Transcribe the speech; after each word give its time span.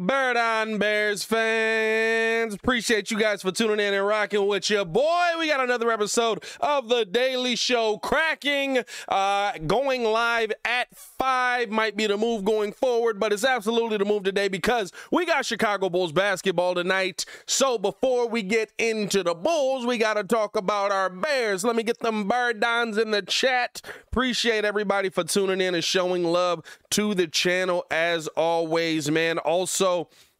Bird 0.00 0.36
on 0.36 0.78
Bears 0.78 1.22
fans. 1.22 2.52
Appreciate 2.52 3.12
you 3.12 3.16
guys 3.16 3.42
for 3.42 3.52
tuning 3.52 3.78
in 3.78 3.94
and 3.94 4.04
rocking 4.04 4.44
with 4.48 4.68
you. 4.68 4.84
Boy, 4.84 5.28
we 5.38 5.46
got 5.46 5.60
another 5.60 5.88
episode 5.88 6.42
of 6.58 6.88
The 6.88 7.04
Daily 7.04 7.54
Show 7.54 7.98
cracking. 7.98 8.82
Uh, 9.08 9.52
going 9.68 10.02
live 10.02 10.52
at 10.64 10.88
5 10.96 11.70
might 11.70 11.96
be 11.96 12.08
the 12.08 12.16
move 12.16 12.44
going 12.44 12.72
forward, 12.72 13.20
but 13.20 13.32
it's 13.32 13.44
absolutely 13.44 13.96
the 13.96 14.04
move 14.04 14.24
today 14.24 14.48
because 14.48 14.90
we 15.12 15.24
got 15.26 15.46
Chicago 15.46 15.88
Bulls 15.88 16.10
basketball 16.10 16.74
tonight. 16.74 17.24
So 17.46 17.78
before 17.78 18.28
we 18.28 18.42
get 18.42 18.72
into 18.78 19.22
the 19.22 19.34
Bulls, 19.34 19.86
we 19.86 19.96
got 19.96 20.14
to 20.14 20.24
talk 20.24 20.56
about 20.56 20.90
our 20.90 21.08
Bears. 21.08 21.62
Let 21.62 21.76
me 21.76 21.84
get 21.84 22.00
them 22.00 22.26
Bird 22.26 22.58
Dons 22.58 22.98
in 22.98 23.12
the 23.12 23.22
chat. 23.22 23.80
Appreciate 24.10 24.64
everybody 24.64 25.08
for 25.08 25.22
tuning 25.22 25.60
in 25.60 25.76
and 25.76 25.84
showing 25.84 26.24
love 26.24 26.64
to 26.90 27.14
the 27.14 27.28
channel 27.28 27.86
as 27.92 28.26
always, 28.28 29.08
man. 29.08 29.38
Also, 29.38 29.83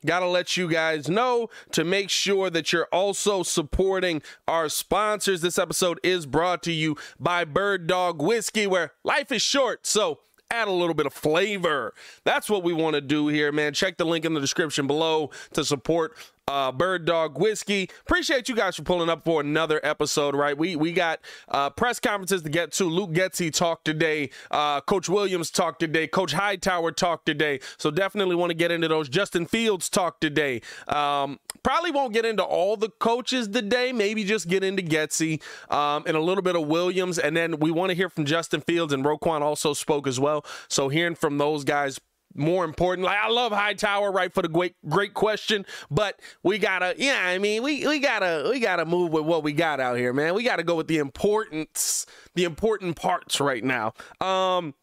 Got 0.07 0.21
to 0.21 0.27
let 0.27 0.57
you 0.57 0.69
guys 0.69 1.09
know 1.09 1.49
to 1.73 1.83
make 1.83 2.11
sure 2.11 2.51
that 2.51 2.73
you're 2.73 2.89
also 2.93 3.43
supporting 3.43 4.21
our 4.47 4.69
sponsors. 4.69 5.41
This 5.41 5.59
episode 5.59 5.99
is 6.03 6.27
brought 6.27 6.63
to 6.65 6.73
you 6.73 6.97
by 7.19 7.45
Bird 7.45 7.87
Dog 7.87 8.21
Whiskey, 8.21 8.67
where 8.67 8.93
life 9.03 9.33
is 9.33 9.41
short. 9.41 9.87
So, 9.87 10.21
add 10.51 10.69
a 10.69 10.73
little 10.73 10.95
bit 10.95 11.07
of 11.07 11.15
flavor. 11.15 11.95
That's 12.25 12.51
what 12.51 12.63
we 12.63 12.73
want 12.73 12.95
to 12.95 13.01
do 13.01 13.29
here, 13.29 13.51
man. 13.51 13.73
Check 13.73 13.97
the 13.97 14.05
link 14.05 14.27
in 14.27 14.35
the 14.35 14.41
description 14.41 14.87
below 14.87 15.31
to 15.55 15.65
support 15.65 16.17
uh, 16.49 16.73
Bird 16.73 17.05
Dog 17.05 17.39
Whiskey. 17.39 17.89
Appreciate 18.03 18.49
you 18.49 18.55
guys 18.55 18.77
for 18.77 18.83
pulling 18.83 19.09
up 19.09 19.25
for 19.25 19.41
another 19.41 19.81
episode, 19.83 20.35
right? 20.35 20.57
We 20.57 20.77
we 20.77 20.93
got 20.93 21.21
uh, 21.49 21.71
press 21.71 21.99
conferences 21.99 22.43
to 22.43 22.49
get 22.49 22.73
to. 22.73 22.85
Luke 22.85 23.13
Getsy 23.13 23.53
talked 23.53 23.85
today. 23.85 24.31
Uh, 24.51 24.81
Coach 24.81 25.09
Williams 25.09 25.51
talked 25.51 25.81
today. 25.81 26.07
Coach 26.07 26.33
Hightower 26.33 26.93
talked 26.93 27.27
today. 27.27 27.61
So 27.79 27.91
definitely 27.91 28.37
want 28.37 28.51
to 28.51 28.55
get 28.55 28.71
into 28.71 28.89
those. 28.89 29.09
Justin 29.09 29.47
Fields 29.47 29.89
talked 29.89 30.21
today. 30.21 30.61
Um, 30.89 31.41
probably 31.63 31.91
won't 31.91 32.13
get 32.13 32.25
into 32.25 32.43
all 32.43 32.77
the 32.77 32.91
coaches 32.91 33.49
today. 33.49 33.93
Maybe 33.93 34.25
just 34.25 34.49
get 34.49 34.63
into 34.63 34.83
Getsy 34.83 35.43
um, 35.73 36.05
and 36.07 36.17
a 36.17 36.21
little 36.21 36.43
bit 36.43 36.57
of 36.57 36.67
Williams. 36.67 37.19
And 37.19 37.37
then 37.37 37.59
we 37.59 37.71
want 37.71 37.91
to 37.91 37.95
hear 37.95 38.09
from 38.09 38.25
Justin 38.25 38.61
Fields 38.61 38.93
and 38.93 39.05
Roquan 39.05 39.41
also 39.41 39.73
spoke 39.73 40.07
as 40.07 40.21
well. 40.21 40.45
So 40.69 40.89
hearing 40.89 41.15
from 41.15 41.39
those 41.39 41.65
guys 41.65 41.99
more 42.35 42.65
important. 42.65 43.07
Like 43.07 43.19
I 43.19 43.29
love 43.29 43.53
Hightower, 43.53 44.11
right, 44.11 44.33
for 44.33 44.43
the 44.43 44.49
great 44.49 44.75
great 44.89 45.15
question, 45.15 45.65
but 45.91 46.21
we 46.43 46.59
gotta, 46.59 46.95
yeah, 46.99 47.21
I 47.25 47.39
mean, 47.39 47.63
we 47.63 47.87
we 47.87 47.99
gotta 47.99 48.49
we 48.51 48.61
gotta 48.61 48.85
move 48.85 49.13
with 49.13 49.25
what 49.25 49.43
we 49.43 49.53
got 49.53 49.81
out 49.81 49.97
here, 49.97 50.13
man. 50.13 50.35
We 50.35 50.43
gotta 50.43 50.63
go 50.63 50.75
with 50.75 50.89
the 50.89 50.99
importance, 50.99 52.07
the 52.35 52.45
important 52.45 52.97
parts 52.97 53.41
right 53.41 53.65
now. 53.65 53.93
Um, 54.21 54.75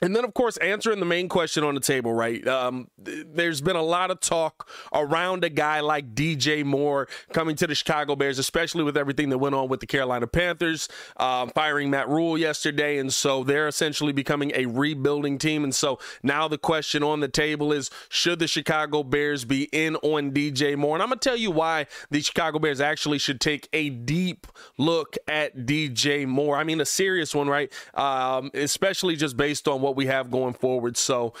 and 0.00 0.14
then, 0.14 0.24
of 0.24 0.32
course, 0.32 0.56
answering 0.58 1.00
the 1.00 1.06
main 1.06 1.28
question 1.28 1.64
on 1.64 1.74
the 1.74 1.80
table, 1.80 2.12
right? 2.12 2.46
Um, 2.46 2.88
th- 3.04 3.26
there's 3.32 3.60
been 3.60 3.74
a 3.74 3.82
lot 3.82 4.10
of 4.12 4.20
talk 4.20 4.68
around 4.92 5.42
a 5.42 5.48
guy 5.48 5.80
like 5.80 6.14
DJ 6.14 6.64
Moore 6.64 7.08
coming 7.32 7.56
to 7.56 7.66
the 7.66 7.74
Chicago 7.74 8.14
Bears, 8.14 8.38
especially 8.38 8.84
with 8.84 8.96
everything 8.96 9.28
that 9.30 9.38
went 9.38 9.56
on 9.56 9.68
with 9.68 9.80
the 9.80 9.86
Carolina 9.86 10.28
Panthers, 10.28 10.88
um, 11.16 11.50
firing 11.50 11.90
Matt 11.90 12.08
Rhule 12.08 12.38
yesterday. 12.38 12.98
And 12.98 13.12
so 13.12 13.42
they're 13.42 13.66
essentially 13.66 14.12
becoming 14.12 14.52
a 14.54 14.66
rebuilding 14.66 15.36
team. 15.36 15.64
And 15.64 15.74
so 15.74 15.98
now 16.22 16.46
the 16.46 16.58
question 16.58 17.02
on 17.02 17.18
the 17.18 17.28
table 17.28 17.72
is 17.72 17.90
should 18.08 18.38
the 18.38 18.46
Chicago 18.48 19.02
Bears 19.02 19.44
be 19.44 19.64
in 19.72 19.96
on 19.96 20.30
DJ 20.30 20.76
Moore? 20.76 20.94
And 20.94 21.02
I'm 21.02 21.08
going 21.08 21.18
to 21.18 21.28
tell 21.28 21.36
you 21.36 21.50
why 21.50 21.86
the 22.10 22.20
Chicago 22.20 22.60
Bears 22.60 22.80
actually 22.80 23.18
should 23.18 23.40
take 23.40 23.68
a 23.72 23.90
deep 23.90 24.46
look 24.76 25.16
at 25.26 25.66
DJ 25.66 26.24
Moore. 26.24 26.56
I 26.56 26.62
mean, 26.62 26.80
a 26.80 26.86
serious 26.86 27.34
one, 27.34 27.48
right? 27.48 27.72
Um, 27.94 28.52
especially 28.54 29.16
just 29.16 29.36
based 29.36 29.66
on 29.66 29.80
what 29.80 29.87
what 29.88 29.96
we 29.96 30.06
have 30.06 30.30
going 30.30 30.54
forward. 30.54 30.96
So 30.96 31.32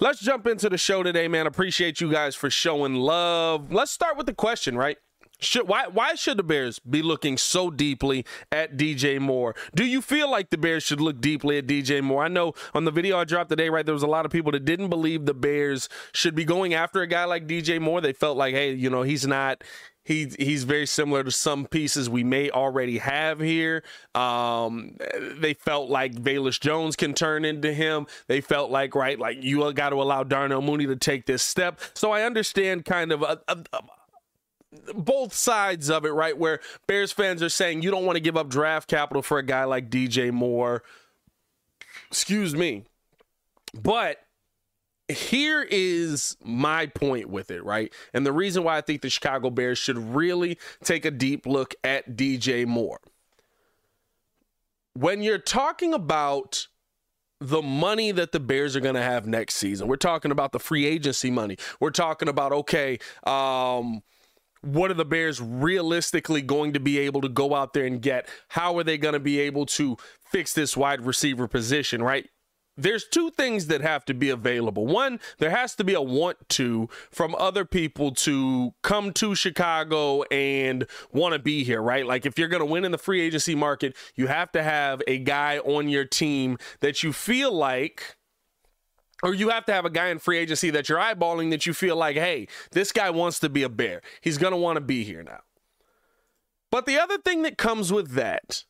let's 0.00 0.20
jump 0.20 0.46
into 0.46 0.68
the 0.68 0.78
show 0.78 1.02
today, 1.02 1.28
man. 1.28 1.46
Appreciate 1.46 2.00
you 2.00 2.10
guys 2.10 2.34
for 2.34 2.50
showing 2.50 2.94
love. 2.94 3.72
Let's 3.72 3.90
start 3.90 4.16
with 4.16 4.26
the 4.26 4.34
question, 4.34 4.76
right? 4.76 4.98
Should, 5.38 5.66
why 5.66 5.88
why 5.88 6.14
should 6.14 6.36
the 6.36 6.44
Bears 6.44 6.78
be 6.78 7.02
looking 7.02 7.36
so 7.36 7.68
deeply 7.68 8.24
at 8.52 8.76
DJ 8.76 9.18
Moore? 9.18 9.56
Do 9.74 9.84
you 9.84 10.00
feel 10.00 10.30
like 10.30 10.50
the 10.50 10.58
Bears 10.58 10.84
should 10.84 11.00
look 11.00 11.20
deeply 11.20 11.58
at 11.58 11.66
DJ 11.66 12.00
Moore? 12.00 12.24
I 12.24 12.28
know 12.28 12.54
on 12.74 12.84
the 12.84 12.92
video 12.92 13.18
I 13.18 13.24
dropped 13.24 13.50
today, 13.50 13.68
right, 13.68 13.84
there 13.84 13.92
was 13.92 14.04
a 14.04 14.08
lot 14.08 14.24
of 14.24 14.30
people 14.30 14.52
that 14.52 14.64
didn't 14.64 14.88
believe 14.88 15.26
the 15.26 15.34
Bears 15.34 15.88
should 16.12 16.36
be 16.36 16.44
going 16.44 16.74
after 16.74 17.02
a 17.02 17.08
guy 17.08 17.24
like 17.24 17.48
DJ 17.48 17.80
Moore. 17.80 18.00
They 18.00 18.12
felt 18.12 18.36
like, 18.36 18.54
hey, 18.54 18.72
you 18.72 18.88
know, 18.88 19.02
he's 19.02 19.26
not 19.26 19.64
he 20.04 20.32
he's 20.38 20.64
very 20.64 20.86
similar 20.86 21.22
to 21.22 21.30
some 21.30 21.66
pieces 21.66 22.10
we 22.10 22.24
may 22.24 22.50
already 22.50 22.98
have 22.98 23.38
here. 23.38 23.84
Um, 24.14 24.96
they 25.38 25.54
felt 25.54 25.90
like 25.90 26.14
Velus 26.14 26.58
Jones 26.58 26.96
can 26.96 27.14
turn 27.14 27.44
into 27.44 27.72
him. 27.72 28.06
They 28.26 28.40
felt 28.40 28.70
like 28.70 28.94
right, 28.94 29.18
like 29.18 29.42
you 29.42 29.72
got 29.72 29.90
to 29.90 30.02
allow 30.02 30.24
Darnell 30.24 30.62
Mooney 30.62 30.86
to 30.86 30.96
take 30.96 31.26
this 31.26 31.42
step. 31.42 31.80
So 31.94 32.10
I 32.10 32.22
understand 32.22 32.84
kind 32.84 33.12
of 33.12 33.22
a, 33.22 33.40
a, 33.46 33.58
a 33.72 33.82
both 34.94 35.34
sides 35.34 35.90
of 35.90 36.04
it, 36.04 36.10
right? 36.10 36.36
Where 36.36 36.60
Bears 36.86 37.12
fans 37.12 37.42
are 37.42 37.48
saying 37.48 37.82
you 37.82 37.90
don't 37.90 38.06
want 38.06 38.16
to 38.16 38.20
give 38.20 38.36
up 38.36 38.48
draft 38.48 38.88
capital 38.88 39.22
for 39.22 39.38
a 39.38 39.42
guy 39.42 39.64
like 39.64 39.90
DJ 39.90 40.32
Moore. 40.32 40.82
Excuse 42.10 42.54
me. 42.54 42.84
But 43.74 44.18
here 45.08 45.66
is 45.68 46.36
my 46.44 46.86
point 46.86 47.28
with 47.28 47.50
it, 47.50 47.64
right? 47.64 47.92
And 48.12 48.24
the 48.24 48.32
reason 48.32 48.64
why 48.64 48.76
I 48.76 48.80
think 48.80 49.02
the 49.02 49.10
Chicago 49.10 49.50
Bears 49.50 49.78
should 49.78 49.98
really 49.98 50.58
take 50.84 51.04
a 51.04 51.10
deep 51.10 51.46
look 51.46 51.74
at 51.84 52.16
DJ 52.16 52.66
Moore. 52.66 53.00
When 54.94 55.22
you're 55.22 55.38
talking 55.38 55.94
about 55.94 56.68
the 57.40 57.62
money 57.62 58.12
that 58.12 58.32
the 58.32 58.40
Bears 58.40 58.76
are 58.76 58.80
going 58.80 58.94
to 58.94 59.02
have 59.02 59.26
next 59.26 59.54
season, 59.54 59.88
we're 59.88 59.96
talking 59.96 60.30
about 60.30 60.52
the 60.52 60.60
free 60.60 60.86
agency 60.86 61.30
money. 61.30 61.56
We're 61.80 61.90
talking 61.90 62.28
about, 62.28 62.52
okay, 62.52 62.98
um, 63.24 64.02
what 64.60 64.90
are 64.90 64.94
the 64.94 65.04
Bears 65.04 65.40
realistically 65.40 66.40
going 66.40 66.72
to 66.74 66.80
be 66.80 66.98
able 66.98 67.20
to 67.22 67.28
go 67.28 67.54
out 67.54 67.72
there 67.72 67.84
and 67.84 68.00
get? 68.00 68.28
How 68.48 68.78
are 68.78 68.84
they 68.84 68.96
going 68.96 69.14
to 69.14 69.20
be 69.20 69.40
able 69.40 69.66
to 69.66 69.96
fix 70.24 70.52
this 70.52 70.76
wide 70.76 71.04
receiver 71.04 71.48
position, 71.48 72.02
right? 72.02 72.28
There's 72.76 73.06
two 73.06 73.30
things 73.30 73.66
that 73.66 73.80
have 73.80 74.04
to 74.06 74.14
be 74.14 74.30
available. 74.30 74.86
One, 74.86 75.20
there 75.38 75.50
has 75.50 75.74
to 75.76 75.84
be 75.84 75.94
a 75.94 76.00
want 76.00 76.48
to 76.50 76.88
from 77.10 77.34
other 77.36 77.64
people 77.64 78.12
to 78.12 78.74
come 78.82 79.12
to 79.14 79.34
Chicago 79.34 80.22
and 80.24 80.86
want 81.12 81.34
to 81.34 81.38
be 81.38 81.64
here, 81.64 81.82
right? 81.82 82.06
Like 82.06 82.24
if 82.24 82.38
you're 82.38 82.48
going 82.48 82.60
to 82.60 82.66
win 82.66 82.84
in 82.84 82.92
the 82.92 82.98
free 82.98 83.20
agency 83.20 83.54
market, 83.54 83.94
you 84.14 84.26
have 84.28 84.50
to 84.52 84.62
have 84.62 85.02
a 85.06 85.18
guy 85.18 85.58
on 85.58 85.88
your 85.88 86.04
team 86.04 86.58
that 86.80 87.02
you 87.02 87.12
feel 87.12 87.52
like 87.52 88.16
or 89.22 89.34
you 89.34 89.50
have 89.50 89.64
to 89.66 89.72
have 89.72 89.84
a 89.84 89.90
guy 89.90 90.08
in 90.08 90.18
free 90.18 90.38
agency 90.38 90.70
that 90.70 90.88
you're 90.88 90.98
eyeballing 90.98 91.50
that 91.50 91.64
you 91.64 91.72
feel 91.72 91.94
like, 91.94 92.16
hey, 92.16 92.48
this 92.72 92.90
guy 92.90 93.08
wants 93.10 93.38
to 93.38 93.48
be 93.48 93.62
a 93.62 93.68
bear. 93.68 94.02
He's 94.20 94.36
going 94.36 94.50
to 94.50 94.56
want 94.56 94.76
to 94.76 94.80
be 94.80 95.04
here 95.04 95.22
now. 95.22 95.40
But 96.72 96.86
the 96.86 96.98
other 96.98 97.18
thing 97.18 97.42
that 97.42 97.56
comes 97.56 97.92
with 97.92 98.12
that 98.12 98.64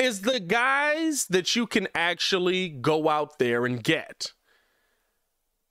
is 0.00 0.22
the 0.22 0.40
guys 0.40 1.26
that 1.26 1.54
you 1.54 1.66
can 1.66 1.86
actually 1.94 2.68
go 2.70 3.08
out 3.08 3.38
there 3.38 3.66
and 3.66 3.84
get. 3.84 4.32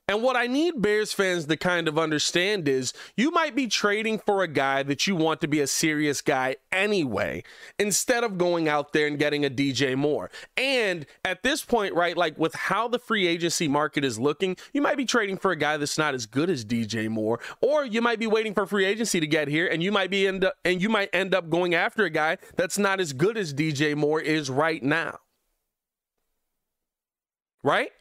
And 0.10 0.24
what 0.24 0.36
I 0.36 0.48
need 0.48 0.82
Bears 0.82 1.14
fans 1.14 1.46
to 1.46 1.56
kind 1.56 1.88
of 1.88 2.00
understand 2.00 2.68
is 2.68 2.94
you 3.16 3.30
might 3.30 3.56
be 3.56 3.68
trading 3.68 4.18
for 4.18 4.42
a 4.42 4.48
guy 4.48 4.82
that 4.82 5.06
you 5.06 5.16
want 5.16 5.40
to 5.42 5.48
be 5.48 5.60
a 5.60 5.68
serious 5.68 6.20
guy 6.20 6.56
anyway, 6.72 7.44
instead 7.78 8.24
of 8.24 8.40
going 8.40 8.68
out 8.68 8.92
there 8.92 9.06
and 9.06 9.20
getting 9.20 9.46
a 9.46 9.52
DJ 9.52 9.96
Moore. 9.96 10.32
And 10.58 11.06
at 11.24 11.44
this 11.44 11.64
point, 11.64 11.94
right, 11.94 12.18
like 12.18 12.40
with 12.40 12.56
how 12.56 12.88
the 12.88 12.98
free 12.98 13.28
agency 13.28 13.68
market 13.68 14.04
is 14.04 14.18
looking, 14.20 14.58
you 14.74 14.82
might 14.82 14.98
be 14.98 15.06
trading 15.06 15.38
for 15.38 15.52
a 15.52 15.56
guy 15.56 15.78
that's 15.78 16.00
not 16.00 16.16
as 16.16 16.26
good 16.26 16.50
as 16.50 16.66
DJ 16.66 17.08
Moore, 17.08 17.40
or 17.62 17.86
you 17.86 18.02
might 18.02 18.18
be 18.18 18.26
waiting 18.26 18.56
for 18.56 18.66
free 18.66 18.86
agency 18.86 19.20
to 19.20 19.28
get 19.28 19.48
here, 19.48 19.68
and 19.68 19.84
you 19.84 19.92
might 19.92 20.10
be 20.10 20.26
end 20.26 20.44
up 20.44 20.56
and 20.66 20.82
you 20.82 20.90
might 20.90 21.10
end 21.14 21.36
up 21.36 21.52
going 21.52 21.76
after 21.76 22.04
a 22.04 22.10
guy 22.10 22.40
that's 22.56 22.80
not 22.80 23.00
as 23.00 23.14
good 23.14 23.38
as 23.38 23.54
DJ 23.54 23.96
Moore 23.96 24.20
is 24.20 24.50
right 24.50 24.82
now. 24.82 25.20
Right? 27.62 27.92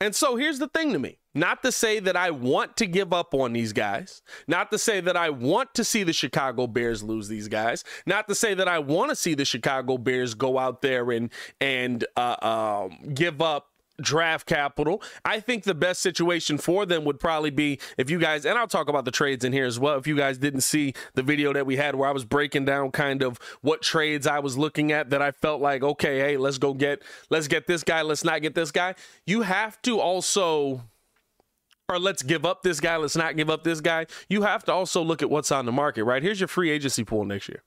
And 0.00 0.14
so 0.14 0.36
here's 0.36 0.58
the 0.58 0.68
thing 0.68 0.92
to 0.94 0.98
me. 0.98 1.18
Not 1.34 1.62
to 1.62 1.70
say 1.70 2.00
that 2.00 2.16
I 2.16 2.30
want 2.30 2.76
to 2.78 2.86
give 2.86 3.12
up 3.12 3.34
on 3.34 3.52
these 3.52 3.72
guys, 3.72 4.22
not 4.48 4.72
to 4.72 4.78
say 4.78 5.00
that 5.00 5.16
I 5.16 5.30
want 5.30 5.74
to 5.74 5.84
see 5.84 6.02
the 6.02 6.12
Chicago 6.12 6.66
Bears 6.66 7.04
lose 7.04 7.28
these 7.28 7.46
guys, 7.46 7.84
not 8.04 8.26
to 8.28 8.34
say 8.34 8.54
that 8.54 8.66
I 8.66 8.80
want 8.80 9.10
to 9.10 9.16
see 9.16 9.34
the 9.34 9.44
Chicago 9.44 9.96
Bears 9.96 10.34
go 10.34 10.58
out 10.58 10.82
there 10.82 11.12
and 11.12 11.30
and 11.60 12.04
uh, 12.16 12.36
um, 12.42 13.14
give 13.14 13.40
up 13.40 13.69
draft 14.00 14.46
capital. 14.46 15.02
I 15.24 15.40
think 15.40 15.64
the 15.64 15.74
best 15.74 16.00
situation 16.00 16.58
for 16.58 16.86
them 16.86 17.04
would 17.04 17.20
probably 17.20 17.50
be 17.50 17.78
if 17.96 18.10
you 18.10 18.18
guys, 18.18 18.44
and 18.44 18.58
I'll 18.58 18.66
talk 18.66 18.88
about 18.88 19.04
the 19.04 19.10
trades 19.10 19.44
in 19.44 19.52
here 19.52 19.66
as 19.66 19.78
well. 19.78 19.98
If 19.98 20.06
you 20.06 20.16
guys 20.16 20.38
didn't 20.38 20.62
see 20.62 20.94
the 21.14 21.22
video 21.22 21.52
that 21.52 21.66
we 21.66 21.76
had 21.76 21.94
where 21.94 22.08
I 22.08 22.12
was 22.12 22.24
breaking 22.24 22.64
down 22.64 22.90
kind 22.90 23.22
of 23.22 23.38
what 23.60 23.82
trades 23.82 24.26
I 24.26 24.38
was 24.38 24.56
looking 24.56 24.92
at 24.92 25.10
that 25.10 25.22
I 25.22 25.30
felt 25.30 25.60
like, 25.60 25.82
okay, 25.82 26.18
hey, 26.18 26.36
let's 26.36 26.58
go 26.58 26.74
get, 26.74 27.02
let's 27.30 27.48
get 27.48 27.66
this 27.66 27.84
guy, 27.84 28.02
let's 28.02 28.24
not 28.24 28.42
get 28.42 28.54
this 28.54 28.70
guy. 28.70 28.94
You 29.26 29.42
have 29.42 29.80
to 29.82 30.00
also 30.00 30.82
or 31.90 31.98
let's 31.98 32.22
give 32.22 32.46
up 32.46 32.62
this 32.62 32.78
guy, 32.78 32.96
let's 32.96 33.16
not 33.16 33.36
give 33.36 33.50
up 33.50 33.64
this 33.64 33.80
guy. 33.80 34.06
You 34.28 34.42
have 34.42 34.62
to 34.64 34.72
also 34.72 35.02
look 35.02 35.22
at 35.22 35.30
what's 35.30 35.50
on 35.50 35.66
the 35.66 35.72
market, 35.72 36.04
right? 36.04 36.22
Here's 36.22 36.38
your 36.38 36.46
free 36.46 36.70
agency 36.70 37.02
pool 37.02 37.24
next 37.24 37.48
year. 37.48 37.62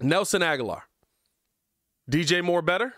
Nelson 0.00 0.40
Agholor. 0.40 0.82
DJ 2.08 2.44
Moore 2.44 2.62
better? 2.62 2.94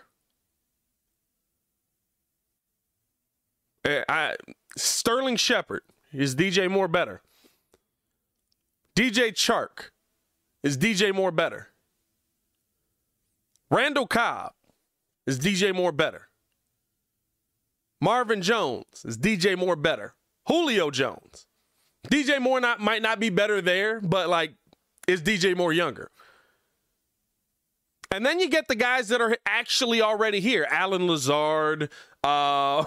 Eh, 3.85 4.03
I, 4.07 4.35
Sterling 4.77 5.35
Shepard 5.35 5.81
is 6.13 6.35
DJ 6.35 6.69
Moore 6.69 6.87
better. 6.87 7.21
DJ 8.97 9.31
Chark 9.31 9.91
is 10.63 10.77
DJ 10.77 11.13
Moore 11.13 11.31
better. 11.31 11.69
Randall 13.71 14.07
Cobb 14.07 14.53
is 15.25 15.39
DJ 15.39 15.73
Moore 15.73 15.91
better. 15.91 16.29
Marvin 18.01 18.41
Jones 18.41 19.05
is 19.05 19.17
DJ 19.17 19.57
Moore 19.57 19.75
better. 19.75 20.15
Julio 20.47 20.89
Jones. 20.89 21.45
DJ 22.07 22.41
Moore 22.41 22.59
not 22.59 22.79
might 22.79 23.01
not 23.01 23.19
be 23.19 23.29
better 23.29 23.61
there, 23.61 24.01
but 24.01 24.29
like 24.29 24.53
is 25.07 25.21
DJ 25.21 25.55
Moore 25.55 25.73
younger? 25.73 26.09
And 28.11 28.25
then 28.25 28.39
you 28.39 28.49
get 28.49 28.67
the 28.67 28.75
guys 28.75 29.09
that 29.09 29.21
are 29.21 29.37
actually 29.45 30.01
already 30.01 30.39
here. 30.39 30.67
Allen 30.71 31.07
Lazard, 31.07 31.91
uh, 32.23 32.83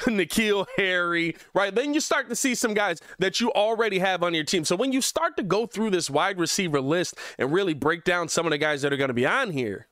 N'Keal 0.00 0.66
Harry, 0.76 1.36
right? 1.54 1.74
Then 1.74 1.94
you 1.94 2.00
start 2.00 2.28
to 2.28 2.36
see 2.36 2.54
some 2.54 2.74
guys 2.74 3.00
that 3.18 3.40
you 3.40 3.50
already 3.52 3.98
have 3.98 4.22
on 4.22 4.34
your 4.34 4.44
team. 4.44 4.64
So 4.64 4.76
when 4.76 4.92
you 4.92 5.00
start 5.00 5.36
to 5.36 5.42
go 5.42 5.66
through 5.66 5.90
this 5.90 6.08
wide 6.08 6.38
receiver 6.38 6.80
list 6.80 7.16
and 7.38 7.52
really 7.52 7.74
break 7.74 8.04
down 8.04 8.28
some 8.28 8.46
of 8.46 8.50
the 8.50 8.58
guys 8.58 8.82
that 8.82 8.92
are 8.92 8.96
going 8.96 9.08
to 9.08 9.14
be 9.14 9.26
on 9.26 9.50
here, 9.50 9.88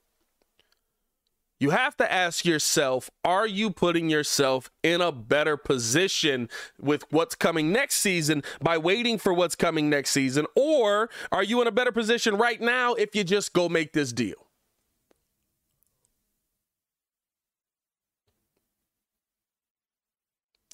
you 1.58 1.70
have 1.70 1.96
to 1.96 2.12
ask 2.12 2.44
yourself 2.44 3.10
are 3.24 3.46
you 3.46 3.70
putting 3.70 4.10
yourself 4.10 4.70
in 4.82 5.00
a 5.00 5.10
better 5.10 5.56
position 5.56 6.48
with 6.78 7.04
what's 7.10 7.34
coming 7.34 7.72
next 7.72 7.96
season 7.96 8.42
by 8.60 8.76
waiting 8.78 9.18
for 9.18 9.32
what's 9.32 9.54
coming 9.54 9.88
next 9.88 10.10
season? 10.10 10.46
Or 10.54 11.08
are 11.32 11.42
you 11.42 11.60
in 11.62 11.66
a 11.66 11.72
better 11.72 11.92
position 11.92 12.36
right 12.36 12.60
now 12.60 12.94
if 12.94 13.16
you 13.16 13.24
just 13.24 13.52
go 13.52 13.68
make 13.68 13.94
this 13.94 14.12
deal? 14.12 14.45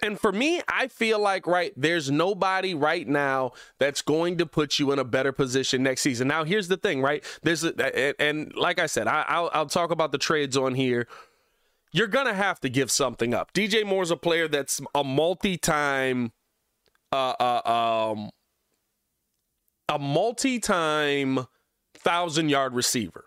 And 0.02 0.18
for 0.18 0.32
me, 0.32 0.60
I 0.68 0.88
feel 0.88 1.20
like 1.20 1.46
right 1.46 1.72
there's 1.76 2.10
nobody 2.10 2.74
right 2.74 3.06
now 3.06 3.52
that's 3.78 4.02
going 4.02 4.36
to 4.38 4.46
put 4.46 4.80
you 4.80 4.90
in 4.90 4.98
a 4.98 5.04
better 5.04 5.30
position 5.30 5.84
next 5.84 6.02
season. 6.02 6.26
Now, 6.26 6.42
here's 6.42 6.66
the 6.66 6.76
thing, 6.76 7.00
right? 7.00 7.24
There's 7.42 7.62
a, 7.62 8.20
and 8.20 8.52
like 8.56 8.80
I 8.80 8.86
said, 8.86 9.06
I, 9.06 9.40
will 9.40 9.50
I'll 9.54 9.66
talk 9.66 9.92
about 9.92 10.10
the 10.10 10.18
trades 10.18 10.56
on 10.56 10.74
here. 10.74 11.06
You're 11.92 12.08
gonna 12.08 12.34
have 12.34 12.58
to 12.60 12.68
give 12.68 12.90
something 12.90 13.32
up. 13.32 13.52
DJ 13.52 13.86
Moore's 13.86 14.10
a 14.10 14.16
player 14.16 14.48
that's 14.48 14.80
a 14.94 15.04
multi-time, 15.04 16.32
uh, 17.12 17.34
uh 17.38 18.12
um, 18.12 18.30
a 19.88 19.98
multi-time 19.98 21.46
thousand 21.94 22.48
yard 22.48 22.74
receiver. 22.74 23.26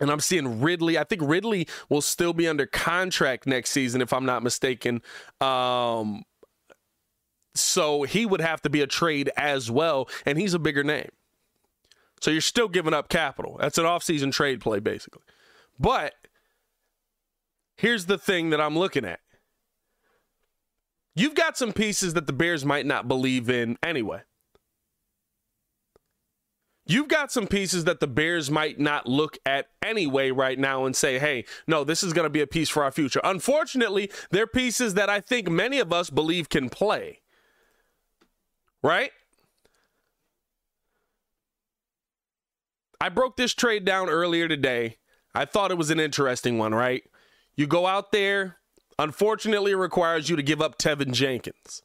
And 0.00 0.10
I'm 0.10 0.20
seeing 0.20 0.60
Ridley. 0.60 0.98
I 0.98 1.04
think 1.04 1.22
Ridley 1.24 1.66
will 1.88 2.02
still 2.02 2.32
be 2.32 2.46
under 2.46 2.66
contract 2.66 3.46
next 3.46 3.70
season, 3.70 4.00
if 4.02 4.12
I'm 4.12 4.26
not 4.26 4.42
mistaken. 4.42 5.02
Um, 5.40 6.24
so 7.54 8.02
he 8.02 8.26
would 8.26 8.40
have 8.40 8.60
to 8.62 8.70
be 8.70 8.82
a 8.82 8.86
trade 8.86 9.30
as 9.36 9.70
well, 9.70 10.08
and 10.26 10.38
he's 10.38 10.54
a 10.54 10.58
bigger 10.58 10.84
name. 10.84 11.08
So 12.20 12.30
you're 12.30 12.40
still 12.40 12.68
giving 12.68 12.94
up 12.94 13.08
capital. 13.08 13.56
That's 13.60 13.78
an 13.78 13.84
offseason 13.84 14.32
trade 14.32 14.60
play, 14.60 14.80
basically. 14.80 15.22
But 15.78 16.14
here's 17.76 18.06
the 18.06 18.18
thing 18.18 18.50
that 18.50 18.60
I'm 18.60 18.78
looking 18.78 19.04
at. 19.04 19.20
You've 21.14 21.34
got 21.34 21.56
some 21.56 21.72
pieces 21.72 22.14
that 22.14 22.26
the 22.26 22.32
Bears 22.32 22.64
might 22.64 22.84
not 22.84 23.08
believe 23.08 23.48
in 23.48 23.78
anyway. 23.82 24.22
You've 26.88 27.08
got 27.08 27.32
some 27.32 27.48
pieces 27.48 27.84
that 27.84 27.98
the 27.98 28.06
Bears 28.06 28.48
might 28.48 28.78
not 28.78 29.06
look 29.06 29.38
at 29.44 29.66
anyway 29.82 30.30
right 30.30 30.56
now 30.56 30.84
and 30.84 30.94
say, 30.94 31.18
hey, 31.18 31.44
no, 31.66 31.82
this 31.82 32.04
is 32.04 32.12
going 32.12 32.26
to 32.26 32.30
be 32.30 32.40
a 32.40 32.46
piece 32.46 32.68
for 32.68 32.84
our 32.84 32.92
future. 32.92 33.20
Unfortunately, 33.24 34.10
they're 34.30 34.46
pieces 34.46 34.94
that 34.94 35.10
I 35.10 35.20
think 35.20 35.50
many 35.50 35.80
of 35.80 35.92
us 35.92 36.10
believe 36.10 36.48
can 36.48 36.68
play. 36.68 37.22
Right? 38.84 39.10
I 43.00 43.08
broke 43.08 43.36
this 43.36 43.52
trade 43.52 43.84
down 43.84 44.08
earlier 44.08 44.46
today. 44.46 44.98
I 45.34 45.44
thought 45.44 45.72
it 45.72 45.78
was 45.78 45.90
an 45.90 45.98
interesting 45.98 46.56
one, 46.56 46.72
right? 46.72 47.02
You 47.56 47.66
go 47.66 47.88
out 47.88 48.12
there, 48.12 48.58
unfortunately, 48.96 49.72
it 49.72 49.76
requires 49.76 50.30
you 50.30 50.36
to 50.36 50.42
give 50.42 50.62
up 50.62 50.78
Teven 50.78 51.12
Jenkins. 51.12 51.82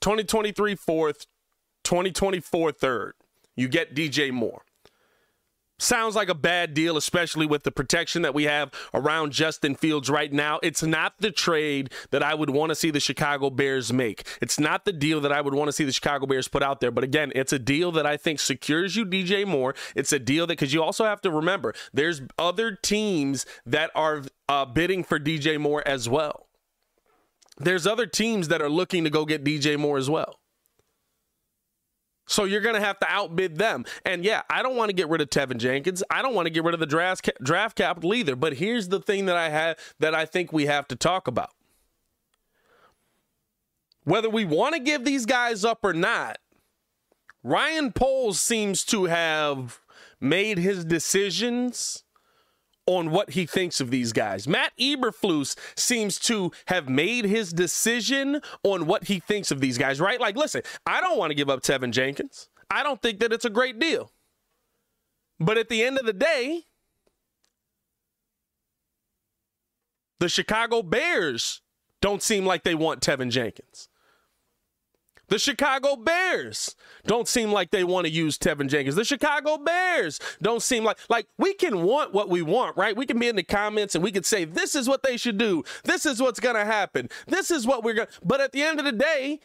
2023 0.00 0.76
fourth, 0.76 1.26
2024 1.82 2.70
third 2.72 3.14
you 3.56 3.68
get 3.68 3.94
DJ 3.94 4.30
Moore. 4.32 4.62
Sounds 5.82 6.14
like 6.14 6.28
a 6.28 6.34
bad 6.34 6.74
deal, 6.74 6.96
especially 6.96 7.44
with 7.44 7.64
the 7.64 7.72
protection 7.72 8.22
that 8.22 8.34
we 8.34 8.44
have 8.44 8.70
around 8.94 9.32
Justin 9.32 9.74
Fields 9.74 10.08
right 10.08 10.32
now. 10.32 10.60
It's 10.62 10.84
not 10.84 11.14
the 11.18 11.32
trade 11.32 11.92
that 12.12 12.22
I 12.22 12.34
would 12.34 12.50
want 12.50 12.70
to 12.70 12.76
see 12.76 12.92
the 12.92 13.00
Chicago 13.00 13.50
Bears 13.50 13.92
make. 13.92 14.24
It's 14.40 14.60
not 14.60 14.84
the 14.84 14.92
deal 14.92 15.20
that 15.22 15.32
I 15.32 15.40
would 15.40 15.54
want 15.54 15.66
to 15.66 15.72
see 15.72 15.82
the 15.82 15.90
Chicago 15.90 16.24
Bears 16.24 16.46
put 16.46 16.62
out 16.62 16.80
there. 16.80 16.92
But 16.92 17.02
again, 17.02 17.32
it's 17.34 17.52
a 17.52 17.58
deal 17.58 17.90
that 17.92 18.06
I 18.06 18.16
think 18.16 18.38
secures 18.38 18.94
you 18.94 19.04
DJ 19.04 19.44
Moore. 19.44 19.74
It's 19.96 20.12
a 20.12 20.20
deal 20.20 20.46
that, 20.46 20.52
because 20.52 20.72
you 20.72 20.84
also 20.84 21.04
have 21.04 21.20
to 21.22 21.32
remember, 21.32 21.74
there's 21.92 22.22
other 22.38 22.78
teams 22.80 23.44
that 23.66 23.90
are 23.96 24.22
uh, 24.48 24.64
bidding 24.66 25.02
for 25.02 25.18
DJ 25.18 25.58
Moore 25.58 25.82
as 25.84 26.08
well. 26.08 26.46
There's 27.58 27.88
other 27.88 28.06
teams 28.06 28.46
that 28.48 28.62
are 28.62 28.70
looking 28.70 29.02
to 29.02 29.10
go 29.10 29.24
get 29.24 29.42
DJ 29.42 29.76
Moore 29.76 29.98
as 29.98 30.08
well. 30.08 30.38
So 32.32 32.44
you're 32.44 32.62
going 32.62 32.74
to 32.74 32.80
have 32.80 32.98
to 33.00 33.06
outbid 33.10 33.58
them. 33.58 33.84
And 34.06 34.24
yeah, 34.24 34.40
I 34.48 34.62
don't 34.62 34.74
want 34.74 34.88
to 34.88 34.94
get 34.94 35.10
rid 35.10 35.20
of 35.20 35.28
Teven 35.28 35.58
Jenkins. 35.58 36.02
I 36.10 36.22
don't 36.22 36.34
want 36.34 36.46
to 36.46 36.50
get 36.50 36.64
rid 36.64 36.72
of 36.72 36.80
the 36.80 36.86
draft 36.86 37.30
draft 37.42 37.76
capital 37.76 38.14
either. 38.14 38.34
But 38.34 38.54
here's 38.54 38.88
the 38.88 39.00
thing 39.00 39.26
that 39.26 39.36
I 39.36 39.50
have 39.50 39.78
that 39.98 40.14
I 40.14 40.24
think 40.24 40.50
we 40.50 40.64
have 40.64 40.88
to 40.88 40.96
talk 40.96 41.28
about. 41.28 41.50
Whether 44.04 44.30
we 44.30 44.46
want 44.46 44.74
to 44.74 44.80
give 44.80 45.04
these 45.04 45.26
guys 45.26 45.62
up 45.62 45.80
or 45.84 45.92
not, 45.92 46.38
Ryan 47.42 47.92
Poles 47.92 48.40
seems 48.40 48.82
to 48.86 49.04
have 49.04 49.80
made 50.18 50.56
his 50.56 50.86
decisions 50.86 52.02
on 52.86 53.10
what 53.10 53.30
he 53.30 53.46
thinks 53.46 53.80
of 53.80 53.90
these 53.90 54.12
guys. 54.12 54.48
Matt 54.48 54.72
Eberflus 54.78 55.56
seems 55.76 56.18
to 56.20 56.50
have 56.66 56.88
made 56.88 57.24
his 57.24 57.52
decision 57.52 58.40
on 58.64 58.86
what 58.86 59.04
he 59.04 59.20
thinks 59.20 59.50
of 59.50 59.60
these 59.60 59.78
guys, 59.78 60.00
right? 60.00 60.20
Like, 60.20 60.36
listen, 60.36 60.62
I 60.86 61.00
don't 61.00 61.18
want 61.18 61.30
to 61.30 61.34
give 61.34 61.48
up 61.48 61.62
Teven 61.62 61.92
Jenkins. 61.92 62.48
I 62.70 62.82
don't 62.82 63.00
think 63.00 63.20
that 63.20 63.32
it's 63.32 63.44
a 63.44 63.50
great 63.50 63.78
deal. 63.78 64.10
But 65.38 65.58
at 65.58 65.68
the 65.68 65.82
end 65.82 65.98
of 65.98 66.06
the 66.06 66.12
day, 66.12 66.64
the 70.20 70.28
Chicago 70.28 70.82
Bears 70.82 71.62
don't 72.00 72.22
seem 72.22 72.46
like 72.46 72.62
they 72.62 72.74
want 72.74 73.00
Teven 73.00 73.30
Jenkins. 73.30 73.88
The 75.32 75.38
Chicago 75.38 75.96
Bears 75.96 76.76
don't 77.06 77.26
seem 77.26 77.52
like 77.52 77.70
they 77.70 77.84
want 77.84 78.06
to 78.06 78.12
use 78.12 78.36
Teven 78.36 78.68
Jenkins. 78.68 78.96
The 78.96 79.04
Chicago 79.06 79.56
Bears 79.56 80.20
don't 80.42 80.62
seem 80.62 80.84
like 80.84 80.98
like 81.08 81.26
we 81.38 81.54
can 81.54 81.84
want 81.84 82.12
what 82.12 82.28
we 82.28 82.42
want, 82.42 82.76
right? 82.76 82.94
We 82.94 83.06
can 83.06 83.18
be 83.18 83.28
in 83.28 83.36
the 83.36 83.42
comments 83.42 83.94
and 83.94 84.04
we 84.04 84.12
can 84.12 84.24
say 84.24 84.44
this 84.44 84.74
is 84.74 84.90
what 84.90 85.02
they 85.02 85.16
should 85.16 85.38
do. 85.38 85.64
This 85.84 86.04
is 86.04 86.20
what's 86.20 86.38
going 86.38 86.56
to 86.56 86.66
happen. 86.66 87.08
This 87.28 87.50
is 87.50 87.66
what 87.66 87.82
we're 87.82 87.94
going 87.94 88.08
to 88.08 88.12
But 88.22 88.42
at 88.42 88.52
the 88.52 88.62
end 88.62 88.78
of 88.78 88.84
the 88.84 88.92
day, 88.92 89.40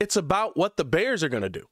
it's 0.00 0.16
about 0.16 0.56
what 0.56 0.78
the 0.78 0.86
Bears 0.86 1.22
are 1.22 1.28
going 1.28 1.42
to 1.42 1.50
do. 1.50 1.66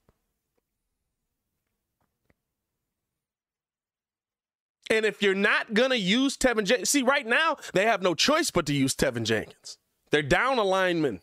And 4.91 5.07
if 5.07 5.23
you're 5.23 5.33
not 5.33 5.73
going 5.73 5.89
to 5.89 5.97
use 5.97 6.37
Teven 6.37 6.65
Jenkins, 6.65 6.91
see, 6.91 7.01
right 7.01 7.25
now, 7.25 7.57
they 7.73 7.85
have 7.85 8.03
no 8.03 8.13
choice 8.13 8.51
but 8.51 8.67
to 8.67 8.75
use 8.75 8.93
Teven 8.93 9.23
Jenkins. 9.23 9.79
They're 10.11 10.21
down 10.21 10.59
a 10.59 10.63
lineman. 10.63 11.21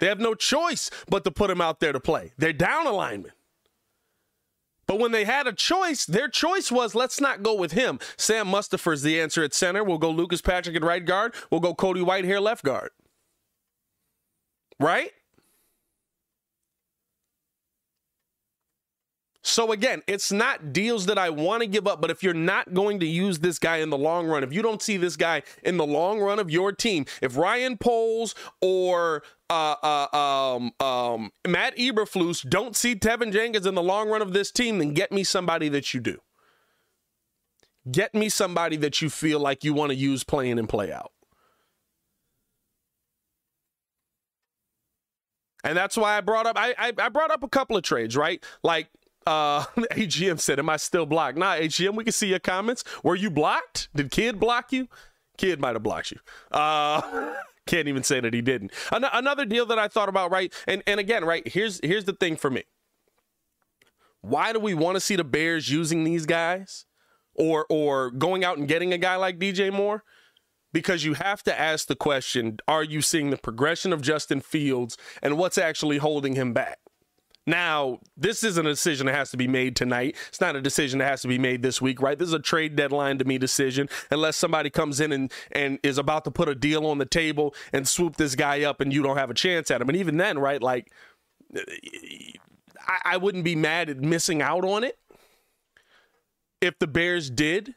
They 0.00 0.06
have 0.06 0.18
no 0.18 0.34
choice 0.34 0.90
but 1.08 1.22
to 1.24 1.30
put 1.30 1.50
him 1.50 1.60
out 1.60 1.78
there 1.78 1.92
to 1.92 2.00
play. 2.00 2.32
They're 2.36 2.52
down 2.52 2.86
a 2.86 2.92
lineman. 2.92 3.32
But 4.86 4.98
when 4.98 5.12
they 5.12 5.24
had 5.24 5.46
a 5.46 5.52
choice, 5.52 6.04
their 6.04 6.26
choice 6.26 6.72
was 6.72 6.96
let's 6.96 7.20
not 7.20 7.44
go 7.44 7.54
with 7.54 7.70
him. 7.72 8.00
Sam 8.16 8.48
Mustipher's 8.48 9.02
the 9.02 9.20
answer 9.20 9.44
at 9.44 9.54
center. 9.54 9.84
We'll 9.84 9.98
go 9.98 10.10
Lucas 10.10 10.40
Patrick 10.40 10.74
at 10.74 10.82
right 10.82 11.04
guard. 11.04 11.32
We'll 11.48 11.60
go 11.60 11.74
Cody 11.74 12.00
Whitehair 12.00 12.42
left 12.42 12.64
guard. 12.64 12.90
Right? 14.80 15.12
So 19.50 19.72
again, 19.72 20.02
it's 20.06 20.30
not 20.30 20.72
deals 20.72 21.06
that 21.06 21.18
I 21.18 21.28
want 21.28 21.62
to 21.62 21.66
give 21.66 21.88
up, 21.88 22.00
but 22.00 22.10
if 22.10 22.22
you're 22.22 22.32
not 22.32 22.72
going 22.72 23.00
to 23.00 23.06
use 23.06 23.40
this 23.40 23.58
guy 23.58 23.78
in 23.78 23.90
the 23.90 23.98
long 23.98 24.28
run, 24.28 24.44
if 24.44 24.52
you 24.52 24.62
don't 24.62 24.80
see 24.80 24.96
this 24.96 25.16
guy 25.16 25.42
in 25.64 25.76
the 25.76 25.84
long 25.84 26.20
run 26.20 26.38
of 26.38 26.50
your 26.50 26.70
team, 26.72 27.04
if 27.20 27.36
Ryan 27.36 27.76
Poles 27.76 28.36
or 28.60 29.24
uh, 29.50 29.74
uh, 29.82 30.16
um, 30.16 30.72
um, 30.78 31.32
Matt 31.46 31.76
Eberflus 31.76 32.48
don't 32.48 32.76
see 32.76 32.94
Teven 32.94 33.32
Jenkins 33.32 33.66
in 33.66 33.74
the 33.74 33.82
long 33.82 34.08
run 34.08 34.22
of 34.22 34.32
this 34.32 34.52
team, 34.52 34.78
then 34.78 34.94
get 34.94 35.10
me 35.10 35.24
somebody 35.24 35.68
that 35.68 35.92
you 35.92 35.98
do. 35.98 36.18
Get 37.90 38.14
me 38.14 38.28
somebody 38.28 38.76
that 38.76 39.02
you 39.02 39.10
feel 39.10 39.40
like 39.40 39.64
you 39.64 39.74
want 39.74 39.90
to 39.90 39.96
use 39.96 40.22
playing 40.22 40.60
and 40.60 40.68
play 40.68 40.92
out. 40.92 41.10
And 45.64 45.76
that's 45.76 45.96
why 45.96 46.16
I 46.16 46.20
brought 46.20 46.46
up 46.46 46.56
I, 46.58 46.74
I, 46.78 46.92
I 46.96 47.08
brought 47.08 47.30
up 47.30 47.42
a 47.42 47.48
couple 47.48 47.76
of 47.76 47.82
trades, 47.82 48.16
right? 48.16 48.42
Like 48.62 48.88
uh, 49.26 49.64
AGM 49.92 50.40
said, 50.40 50.58
Am 50.58 50.68
I 50.70 50.76
still 50.76 51.06
blocked? 51.06 51.38
Nah, 51.38 51.54
AGM, 51.56 51.96
we 51.96 52.04
can 52.04 52.12
see 52.12 52.28
your 52.28 52.38
comments. 52.38 52.84
Were 53.02 53.16
you 53.16 53.30
blocked? 53.30 53.88
Did 53.94 54.10
Kid 54.10 54.40
block 54.40 54.72
you? 54.72 54.88
Kid 55.36 55.60
might 55.60 55.74
have 55.74 55.82
blocked 55.82 56.10
you. 56.10 56.18
Uh, 56.50 57.34
can't 57.66 57.88
even 57.88 58.02
say 58.02 58.20
that 58.20 58.34
he 58.34 58.42
didn't. 58.42 58.72
An- 58.92 59.04
another 59.12 59.44
deal 59.44 59.66
that 59.66 59.78
I 59.78 59.88
thought 59.88 60.08
about, 60.08 60.30
right? 60.30 60.52
And 60.66 60.82
and 60.86 61.00
again, 61.00 61.24
right, 61.24 61.46
here's 61.46 61.80
here's 61.82 62.04
the 62.04 62.12
thing 62.12 62.36
for 62.36 62.50
me. 62.50 62.64
Why 64.20 64.52
do 64.52 64.60
we 64.60 64.74
want 64.74 64.96
to 64.96 65.00
see 65.00 65.16
the 65.16 65.24
Bears 65.24 65.70
using 65.70 66.04
these 66.04 66.26
guys? 66.26 66.84
Or 67.34 67.64
or 67.70 68.10
going 68.10 68.44
out 68.44 68.58
and 68.58 68.68
getting 68.68 68.92
a 68.92 68.98
guy 68.98 69.16
like 69.16 69.38
DJ 69.38 69.72
Moore? 69.72 70.04
Because 70.72 71.04
you 71.04 71.14
have 71.14 71.42
to 71.44 71.58
ask 71.58 71.88
the 71.88 71.96
question, 71.96 72.58
are 72.68 72.84
you 72.84 73.02
seeing 73.02 73.30
the 73.30 73.36
progression 73.36 73.92
of 73.92 74.02
Justin 74.02 74.40
Fields 74.40 74.96
and 75.20 75.36
what's 75.36 75.58
actually 75.58 75.98
holding 75.98 76.34
him 76.34 76.52
back? 76.52 76.78
Now, 77.46 78.00
this 78.16 78.44
isn't 78.44 78.66
a 78.66 78.70
decision 78.70 79.06
that 79.06 79.14
has 79.14 79.30
to 79.30 79.36
be 79.36 79.48
made 79.48 79.74
tonight. 79.74 80.16
It's 80.28 80.40
not 80.40 80.56
a 80.56 80.60
decision 80.60 80.98
that 80.98 81.06
has 81.06 81.22
to 81.22 81.28
be 81.28 81.38
made 81.38 81.62
this 81.62 81.80
week, 81.80 82.00
right? 82.02 82.18
This 82.18 82.28
is 82.28 82.34
a 82.34 82.38
trade 82.38 82.76
deadline 82.76 83.18
to 83.18 83.24
me 83.24 83.38
decision, 83.38 83.88
unless 84.10 84.36
somebody 84.36 84.70
comes 84.70 85.00
in 85.00 85.10
and, 85.10 85.32
and 85.52 85.78
is 85.82 85.98
about 85.98 86.24
to 86.24 86.30
put 86.30 86.48
a 86.48 86.54
deal 86.54 86.86
on 86.86 86.98
the 86.98 87.06
table 87.06 87.54
and 87.72 87.88
swoop 87.88 88.16
this 88.16 88.34
guy 88.34 88.62
up 88.62 88.80
and 88.80 88.92
you 88.92 89.02
don't 89.02 89.16
have 89.16 89.30
a 89.30 89.34
chance 89.34 89.70
at 89.70 89.80
him. 89.80 89.88
And 89.88 89.96
even 89.96 90.18
then, 90.18 90.38
right, 90.38 90.62
like, 90.62 90.92
I, 92.86 92.98
I 93.04 93.16
wouldn't 93.16 93.44
be 93.44 93.56
mad 93.56 93.88
at 93.88 93.98
missing 93.98 94.42
out 94.42 94.64
on 94.64 94.84
it 94.84 94.98
if 96.60 96.78
the 96.78 96.86
Bears 96.86 97.30
did. 97.30 97.74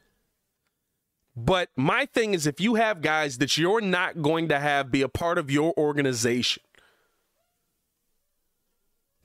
But 1.35 1.69
my 1.75 2.05
thing 2.05 2.35
is, 2.35 2.45
if 2.45 2.61
you 2.61 2.75
have 2.75 3.01
guys 3.01 3.39
that 3.39 3.57
you're 3.57 3.81
not 3.81 4.21
going 4.21 4.49
to 4.49 4.59
have 4.59 4.91
be 4.91 5.01
a 5.01 5.09
part 5.09 5.39
of 5.39 5.49
your 5.49 5.73
organization, 5.77 6.61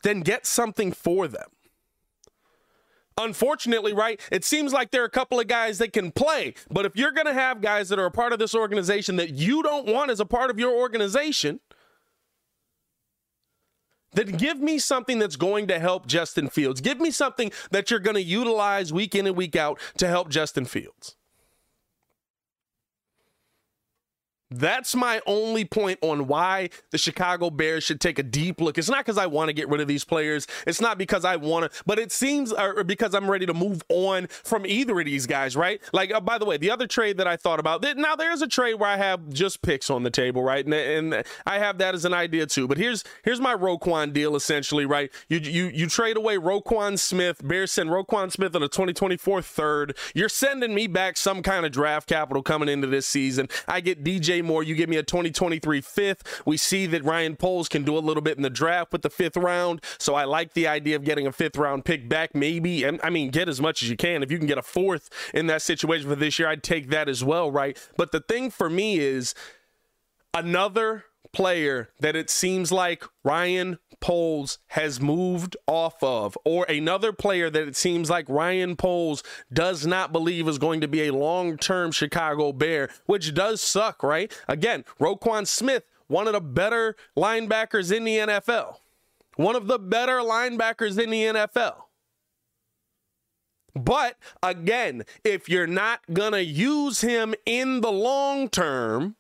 then 0.02 0.20
get 0.20 0.46
something 0.46 0.92
for 0.92 1.28
them. 1.28 1.50
Unfortunately, 3.18 3.92
right, 3.92 4.20
it 4.30 4.44
seems 4.44 4.72
like 4.72 4.92
there 4.92 5.02
are 5.02 5.06
a 5.06 5.10
couple 5.10 5.40
of 5.40 5.48
guys 5.48 5.78
that 5.78 5.92
can 5.92 6.12
play, 6.12 6.54
but 6.70 6.86
if 6.86 6.96
you're 6.96 7.10
going 7.10 7.26
to 7.26 7.34
have 7.34 7.60
guys 7.60 7.88
that 7.88 7.98
are 7.98 8.06
a 8.06 8.10
part 8.12 8.32
of 8.32 8.38
this 8.38 8.54
organization 8.54 9.16
that 9.16 9.30
you 9.30 9.62
don't 9.62 9.86
want 9.86 10.10
as 10.12 10.20
a 10.20 10.24
part 10.24 10.50
of 10.50 10.58
your 10.60 10.72
organization, 10.72 11.58
then 14.12 14.28
give 14.36 14.60
me 14.60 14.78
something 14.78 15.18
that's 15.18 15.36
going 15.36 15.66
to 15.66 15.78
help 15.80 16.06
Justin 16.06 16.48
Fields. 16.48 16.80
Give 16.80 17.00
me 17.00 17.10
something 17.10 17.50
that 17.72 17.90
you're 17.90 18.00
going 18.00 18.14
to 18.14 18.22
utilize 18.22 18.92
week 18.92 19.14
in 19.14 19.26
and 19.26 19.36
week 19.36 19.56
out 19.56 19.80
to 19.98 20.06
help 20.06 20.28
Justin 20.28 20.64
Fields. 20.64 21.17
That's 24.50 24.94
my 24.94 25.20
only 25.26 25.64
point 25.64 25.98
on 26.00 26.26
why 26.26 26.70
the 26.90 26.98
Chicago 26.98 27.50
Bears 27.50 27.84
should 27.84 28.00
take 28.00 28.18
a 28.18 28.22
deep 28.22 28.60
look. 28.60 28.78
It's 28.78 28.88
not 28.88 29.04
because 29.04 29.18
I 29.18 29.26
want 29.26 29.48
to 29.48 29.52
get 29.52 29.68
rid 29.68 29.80
of 29.80 29.88
these 29.88 30.04
players. 30.04 30.46
It's 30.66 30.80
not 30.80 30.96
because 30.96 31.24
I 31.24 31.36
want 31.36 31.70
to, 31.70 31.82
but 31.84 31.98
it 31.98 32.10
seems 32.12 32.52
or 32.52 32.82
because 32.82 33.14
I'm 33.14 33.30
ready 33.30 33.44
to 33.46 33.54
move 33.54 33.82
on 33.88 34.26
from 34.28 34.64
either 34.64 34.98
of 34.98 35.04
these 35.04 35.26
guys, 35.26 35.54
right? 35.54 35.80
Like, 35.92 36.12
uh, 36.12 36.20
by 36.20 36.38
the 36.38 36.46
way, 36.46 36.56
the 36.56 36.70
other 36.70 36.86
trade 36.86 37.18
that 37.18 37.26
I 37.26 37.36
thought 37.36 37.60
about, 37.60 37.84
now 37.96 38.16
there's 38.16 38.40
a 38.40 38.46
trade 38.46 38.74
where 38.74 38.88
I 38.88 38.96
have 38.96 39.28
just 39.30 39.60
picks 39.60 39.90
on 39.90 40.02
the 40.02 40.10
table, 40.10 40.42
right? 40.42 40.64
And, 40.64 40.74
and 40.74 41.24
I 41.46 41.58
have 41.58 41.78
that 41.78 41.94
as 41.94 42.04
an 42.04 42.14
idea 42.14 42.46
too. 42.46 42.66
But 42.66 42.78
here's 42.78 43.04
here's 43.24 43.40
my 43.40 43.54
Roquan 43.54 44.12
deal 44.12 44.34
essentially, 44.34 44.86
right? 44.86 45.10
You 45.28 45.38
you 45.38 45.66
you 45.66 45.86
trade 45.88 46.16
away 46.16 46.36
Roquan 46.36 46.98
Smith, 46.98 47.46
Bears 47.46 47.72
send 47.72 47.90
Roquan 47.90 48.32
Smith 48.32 48.56
in 48.56 48.62
a 48.62 48.68
2024 48.68 49.42
third. 49.42 49.96
You're 50.14 50.28
sending 50.28 50.74
me 50.74 50.86
back 50.86 51.16
some 51.18 51.42
kind 51.42 51.66
of 51.66 51.72
draft 51.72 52.08
capital 52.08 52.42
coming 52.42 52.68
into 52.68 52.86
this 52.86 53.06
season. 53.06 53.48
I 53.66 53.80
get 53.80 54.02
DJ 54.02 54.37
Moore. 54.42 54.62
You 54.62 54.74
give 54.74 54.88
me 54.88 54.96
a 54.96 55.02
2023 55.02 55.80
fifth. 55.80 56.42
We 56.46 56.56
see 56.56 56.86
that 56.86 57.04
Ryan 57.04 57.36
Poles 57.36 57.68
can 57.68 57.84
do 57.84 57.96
a 57.96 58.00
little 58.00 58.22
bit 58.22 58.36
in 58.36 58.42
the 58.42 58.50
draft 58.50 58.92
with 58.92 59.02
the 59.02 59.10
fifth 59.10 59.36
round. 59.36 59.82
So 59.98 60.14
I 60.14 60.24
like 60.24 60.54
the 60.54 60.66
idea 60.66 60.96
of 60.96 61.04
getting 61.04 61.26
a 61.26 61.32
fifth 61.32 61.56
round 61.56 61.84
pick 61.84 62.08
back, 62.08 62.34
maybe. 62.34 62.84
And 62.84 63.00
I 63.02 63.10
mean, 63.10 63.30
get 63.30 63.48
as 63.48 63.60
much 63.60 63.82
as 63.82 63.90
you 63.90 63.96
can. 63.96 64.22
If 64.22 64.30
you 64.30 64.38
can 64.38 64.46
get 64.46 64.58
a 64.58 64.62
fourth 64.62 65.10
in 65.34 65.46
that 65.48 65.62
situation 65.62 66.08
for 66.08 66.16
this 66.16 66.38
year, 66.38 66.48
I'd 66.48 66.62
take 66.62 66.90
that 66.90 67.08
as 67.08 67.24
well, 67.24 67.50
right? 67.50 67.78
But 67.96 68.12
the 68.12 68.20
thing 68.20 68.50
for 68.50 68.70
me 68.70 68.98
is 68.98 69.34
another 70.34 71.04
player 71.32 71.88
that 72.00 72.16
it 72.16 72.30
seems 72.30 72.72
like 72.72 73.04
Ryan 73.24 73.78
Poles 74.00 74.58
has 74.68 75.00
moved 75.00 75.56
off 75.66 76.02
of, 76.02 76.38
or 76.44 76.64
another 76.64 77.12
player 77.12 77.50
that 77.50 77.68
it 77.68 77.76
seems 77.76 78.08
like 78.08 78.28
Ryan 78.28 78.76
Poles 78.76 79.22
does 79.52 79.86
not 79.86 80.12
believe 80.12 80.46
is 80.48 80.58
going 80.58 80.80
to 80.80 80.88
be 80.88 81.06
a 81.06 81.12
long 81.12 81.56
term 81.56 81.90
Chicago 81.90 82.52
Bear, 82.52 82.90
which 83.06 83.34
does 83.34 83.60
suck, 83.60 84.02
right? 84.02 84.32
Again, 84.46 84.84
Roquan 85.00 85.46
Smith, 85.46 85.84
one 86.06 86.26
of 86.26 86.32
the 86.32 86.40
better 86.40 86.96
linebackers 87.16 87.94
in 87.94 88.04
the 88.04 88.18
NFL. 88.18 88.76
One 89.36 89.54
of 89.54 89.68
the 89.68 89.78
better 89.78 90.18
linebackers 90.18 91.00
in 91.02 91.10
the 91.10 91.22
NFL. 91.22 91.76
But 93.74 94.16
again, 94.42 95.04
if 95.24 95.48
you're 95.48 95.66
not 95.66 96.00
going 96.12 96.32
to 96.32 96.42
use 96.42 97.00
him 97.00 97.34
in 97.46 97.80
the 97.80 97.92
long 97.92 98.48
term, 98.48 99.16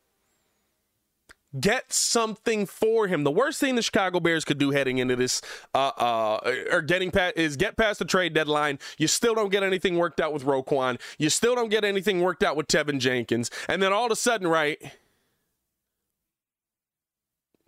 get 1.58 1.92
something 1.92 2.66
for 2.66 3.06
him. 3.06 3.24
The 3.24 3.30
worst 3.30 3.60
thing 3.60 3.74
the 3.74 3.82
Chicago 3.82 4.20
Bears 4.20 4.44
could 4.44 4.58
do 4.58 4.70
heading 4.70 4.98
into 4.98 5.16
this, 5.16 5.40
uh, 5.74 5.92
uh, 5.96 6.54
or 6.70 6.82
getting 6.82 7.10
past, 7.10 7.36
is 7.36 7.56
get 7.56 7.76
past 7.76 7.98
the 7.98 8.04
trade 8.04 8.34
deadline. 8.34 8.78
You 8.98 9.08
still 9.08 9.34
don't 9.34 9.50
get 9.50 9.62
anything 9.62 9.96
worked 9.96 10.20
out 10.20 10.32
with 10.32 10.44
Roquan. 10.44 11.00
You 11.18 11.30
still 11.30 11.54
don't 11.54 11.70
get 11.70 11.84
anything 11.84 12.20
worked 12.20 12.42
out 12.42 12.56
with 12.56 12.68
Teven 12.68 12.98
Jenkins, 12.98 13.50
and 13.68 13.82
then 13.82 13.92
all 13.92 14.06
of 14.06 14.12
a 14.12 14.16
sudden, 14.16 14.46
right, 14.46 14.78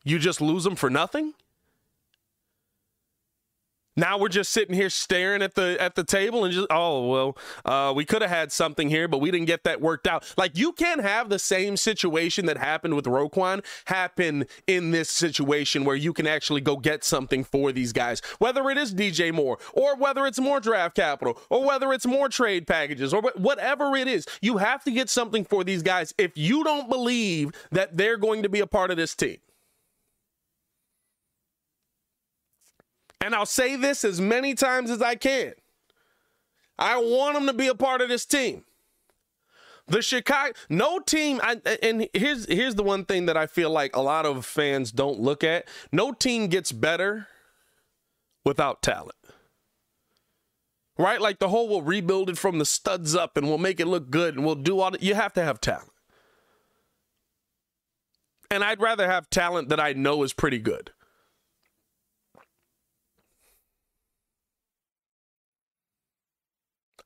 you 0.04 0.18
just 0.18 0.40
lose 0.40 0.64
them 0.64 0.76
for 0.76 0.90
nothing. 0.90 1.34
Now 3.96 4.18
we're 4.18 4.28
just 4.28 4.52
sitting 4.52 4.74
here 4.74 4.88
staring 4.88 5.42
at 5.42 5.54
the 5.54 5.76
at 5.80 5.94
the 5.94 6.04
table 6.04 6.44
and 6.44 6.54
just 6.54 6.68
oh 6.70 7.08
well 7.08 7.36
uh, 7.64 7.92
we 7.94 8.04
could 8.04 8.22
have 8.22 8.30
had 8.30 8.52
something 8.52 8.88
here 8.88 9.08
but 9.08 9.18
we 9.18 9.30
didn't 9.30 9.46
get 9.46 9.64
that 9.64 9.80
worked 9.80 10.06
out. 10.06 10.32
Like 10.36 10.56
you 10.56 10.72
can't 10.72 11.02
have 11.02 11.28
the 11.28 11.38
same 11.38 11.76
situation 11.76 12.46
that 12.46 12.56
happened 12.56 12.94
with 12.94 13.06
Roquan 13.06 13.64
happen 13.86 14.46
in 14.66 14.92
this 14.92 15.10
situation 15.10 15.84
where 15.84 15.96
you 15.96 16.12
can 16.12 16.26
actually 16.26 16.60
go 16.60 16.76
get 16.76 17.02
something 17.04 17.42
for 17.42 17.72
these 17.72 17.92
guys, 17.92 18.22
whether 18.38 18.70
it 18.70 18.78
is 18.78 18.94
DJ 18.94 19.32
Moore 19.32 19.58
or 19.72 19.96
whether 19.96 20.24
it's 20.26 20.38
more 20.38 20.60
draft 20.60 20.94
capital 20.94 21.40
or 21.50 21.64
whether 21.64 21.92
it's 21.92 22.06
more 22.06 22.28
trade 22.28 22.66
packages 22.66 23.12
or 23.12 23.22
whatever 23.36 23.96
it 23.96 24.06
is. 24.06 24.26
You 24.40 24.58
have 24.58 24.84
to 24.84 24.92
get 24.92 25.10
something 25.10 25.44
for 25.44 25.64
these 25.64 25.82
guys 25.82 26.14
if 26.16 26.36
you 26.36 26.62
don't 26.62 26.88
believe 26.88 27.50
that 27.72 27.96
they're 27.96 28.16
going 28.16 28.42
to 28.44 28.48
be 28.48 28.60
a 28.60 28.66
part 28.66 28.90
of 28.90 28.96
this 28.96 29.14
team. 29.14 29.38
And 33.20 33.34
I'll 33.34 33.46
say 33.46 33.76
this 33.76 34.04
as 34.04 34.20
many 34.20 34.54
times 34.54 34.90
as 34.90 35.02
I 35.02 35.14
can. 35.14 35.52
I 36.78 36.96
want 36.96 37.34
them 37.34 37.46
to 37.46 37.52
be 37.52 37.68
a 37.68 37.74
part 37.74 38.00
of 38.00 38.08
this 38.08 38.24
team. 38.24 38.64
The 39.86 40.02
Chicago, 40.02 40.52
no 40.68 41.00
team, 41.00 41.40
I, 41.42 41.60
and 41.82 42.08
here's 42.14 42.46
here's 42.46 42.76
the 42.76 42.82
one 42.84 43.04
thing 43.04 43.26
that 43.26 43.36
I 43.36 43.46
feel 43.46 43.70
like 43.70 43.96
a 43.96 44.00
lot 44.00 44.24
of 44.24 44.46
fans 44.46 44.92
don't 44.92 45.18
look 45.18 45.42
at. 45.42 45.66
No 45.90 46.12
team 46.12 46.46
gets 46.46 46.70
better 46.70 47.26
without 48.44 48.82
talent. 48.82 49.16
Right? 50.96 51.20
Like 51.20 51.40
the 51.40 51.48
whole 51.48 51.68
we'll 51.68 51.82
rebuild 51.82 52.30
it 52.30 52.38
from 52.38 52.58
the 52.58 52.64
studs 52.64 53.16
up 53.16 53.36
and 53.36 53.48
we'll 53.48 53.58
make 53.58 53.80
it 53.80 53.86
look 53.86 54.10
good 54.10 54.36
and 54.36 54.46
we'll 54.46 54.54
do 54.54 54.78
all. 54.80 54.96
You 55.00 55.14
have 55.14 55.32
to 55.34 55.42
have 55.42 55.60
talent. 55.60 55.90
And 58.50 58.62
I'd 58.62 58.80
rather 58.80 59.08
have 59.10 59.28
talent 59.28 59.70
that 59.70 59.80
I 59.80 59.92
know 59.92 60.22
is 60.22 60.32
pretty 60.32 60.58
good. 60.58 60.92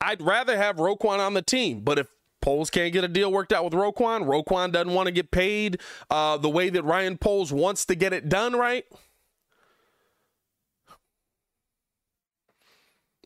I'd 0.00 0.22
rather 0.22 0.56
have 0.56 0.76
Roquan 0.76 1.18
on 1.18 1.34
the 1.34 1.42
team, 1.42 1.80
but 1.80 1.98
if 1.98 2.08
Poles 2.40 2.68
can't 2.68 2.92
get 2.92 3.04
a 3.04 3.08
deal 3.08 3.32
worked 3.32 3.52
out 3.54 3.64
with 3.64 3.72
Roquan, 3.72 4.26
Roquan 4.26 4.70
doesn't 4.70 4.92
want 4.92 5.06
to 5.06 5.12
get 5.12 5.30
paid 5.30 5.80
uh, 6.10 6.36
the 6.36 6.50
way 6.50 6.68
that 6.68 6.84
Ryan 6.84 7.16
Poles 7.16 7.52
wants 7.52 7.86
to 7.86 7.94
get 7.94 8.12
it 8.12 8.28
done 8.28 8.52
right. 8.52 8.84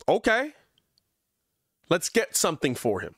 Okay. 0.08 0.52
Let's 1.90 2.08
get 2.08 2.36
something 2.36 2.74
for 2.74 3.00
him. 3.00 3.14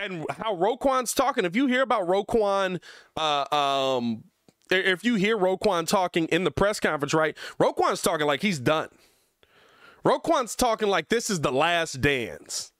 And 0.00 0.24
how 0.30 0.56
Roquan's 0.56 1.12
talking, 1.12 1.44
if 1.44 1.54
you 1.54 1.66
hear 1.66 1.82
about 1.82 2.08
Roquan, 2.08 2.80
uh, 3.16 3.54
um, 3.54 4.24
if 4.70 5.04
you 5.04 5.14
hear 5.16 5.36
Roquan 5.36 5.86
talking 5.86 6.26
in 6.28 6.44
the 6.44 6.50
press 6.50 6.80
conference, 6.80 7.14
right? 7.14 7.36
Roquan's 7.60 8.02
talking 8.02 8.26
like 8.26 8.42
he's 8.42 8.58
done. 8.58 8.88
Roquan's 10.04 10.54
talking 10.54 10.88
like 10.88 11.08
this 11.08 11.30
is 11.30 11.40
the 11.40 11.52
last 11.52 12.00
dance. 12.00 12.72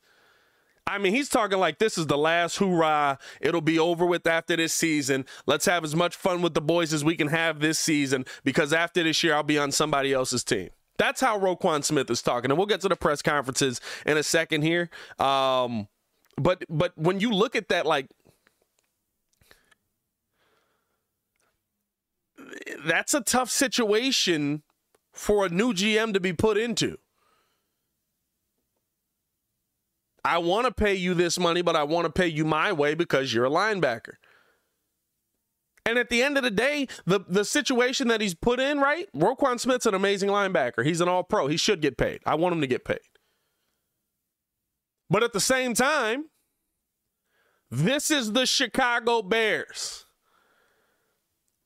I 0.87 0.99
mean, 0.99 1.15
he's 1.15 1.31
talking 1.31 1.59
like 1.59 1.79
this 1.79 1.97
is 1.97 2.07
the 2.07 2.19
last 2.19 2.59
hoorah. 2.59 3.19
It'll 3.41 3.63
be 3.63 3.79
over 3.79 4.05
with 4.05 4.27
after 4.27 4.55
this 4.57 4.75
season. 4.75 5.25
Let's 5.47 5.65
have 5.65 5.83
as 5.83 5.97
much 5.97 6.15
fun 6.15 6.43
with 6.43 6.53
the 6.53 6.61
boys 6.61 6.93
as 6.93 7.03
we 7.03 7.17
can 7.17 7.29
have 7.29 7.61
this 7.61 7.79
season 7.79 8.27
because 8.45 8.73
after 8.73 9.03
this 9.03 9.23
year, 9.23 9.35
I'll 9.35 9.43
be 9.43 9.59
on 9.59 9.73
somebody 9.73 10.13
else's 10.13 10.45
team. 10.45 10.69
That's 10.99 11.21
how 11.21 11.39
Roquan 11.39 11.85
Smith 11.85 12.11
is 12.11 12.21
talking. 12.21 12.51
And 12.51 12.59
we'll 12.59 12.67
get 12.67 12.83
to 12.83 12.89
the 12.89 12.97
press 12.97 13.23
conferences 13.23 13.81
in 14.05 14.19
a 14.19 14.23
second 14.23 14.63
here. 14.63 14.91
Um, 15.19 15.89
but 16.37 16.65
but 16.69 16.93
when 16.97 17.19
you 17.19 17.31
look 17.31 17.57
at 17.57 17.69
that, 17.69 17.87
like 17.87 18.09
that's 22.85 23.15
a 23.15 23.23
tough 23.23 23.51
situation 23.51 24.63
for 25.13 25.47
a 25.47 25.49
new 25.49 25.73
GM 25.73 26.13
to 26.13 26.21
be 26.21 26.33
put 26.35 26.59
into. 26.59 26.99
I 30.25 30.39
want 30.39 30.67
to 30.67 30.73
pay 30.73 30.95
you 30.95 31.15
this 31.15 31.39
money, 31.39 31.63
but 31.63 31.77
I 31.77 31.83
want 31.85 32.07
to 32.07 32.13
pay 32.13 32.27
you 32.27 32.45
my 32.45 32.73
way 32.73 32.95
because 32.95 33.35
you're 33.35 33.45
a 33.45 33.51
linebacker. 33.51 34.15
And 35.87 35.99
at 35.99 36.09
the 36.09 36.23
end 36.23 36.39
of 36.39 36.43
the 36.43 36.51
day, 36.51 36.89
the, 37.05 37.21
the 37.29 37.45
situation 37.45 38.09
that 38.09 38.23
he's 38.23 38.35
put 38.35 38.59
in, 38.59 38.79
right? 38.79 39.07
Roquan 39.15 39.61
Smith's 39.61 39.85
an 39.85 39.95
amazing 39.95 40.31
linebacker. 40.31 40.85
He's 40.85 41.03
an 41.03 41.09
all 41.09 41.23
pro. 41.23 41.47
He 41.47 41.59
should 41.59 41.83
get 41.83 41.99
paid. 41.99 42.21
I 42.25 42.37
want 42.37 42.55
him 42.55 42.63
to 42.63 42.67
get 42.67 42.87
paid. 42.87 43.01
But 45.11 45.23
at 45.23 45.35
the 45.35 45.41
same 45.41 45.75
time, 45.75 46.31
this 47.71 48.11
is 48.11 48.33
the 48.33 48.47
Chicago 48.47 49.21
Bears. 49.21 50.04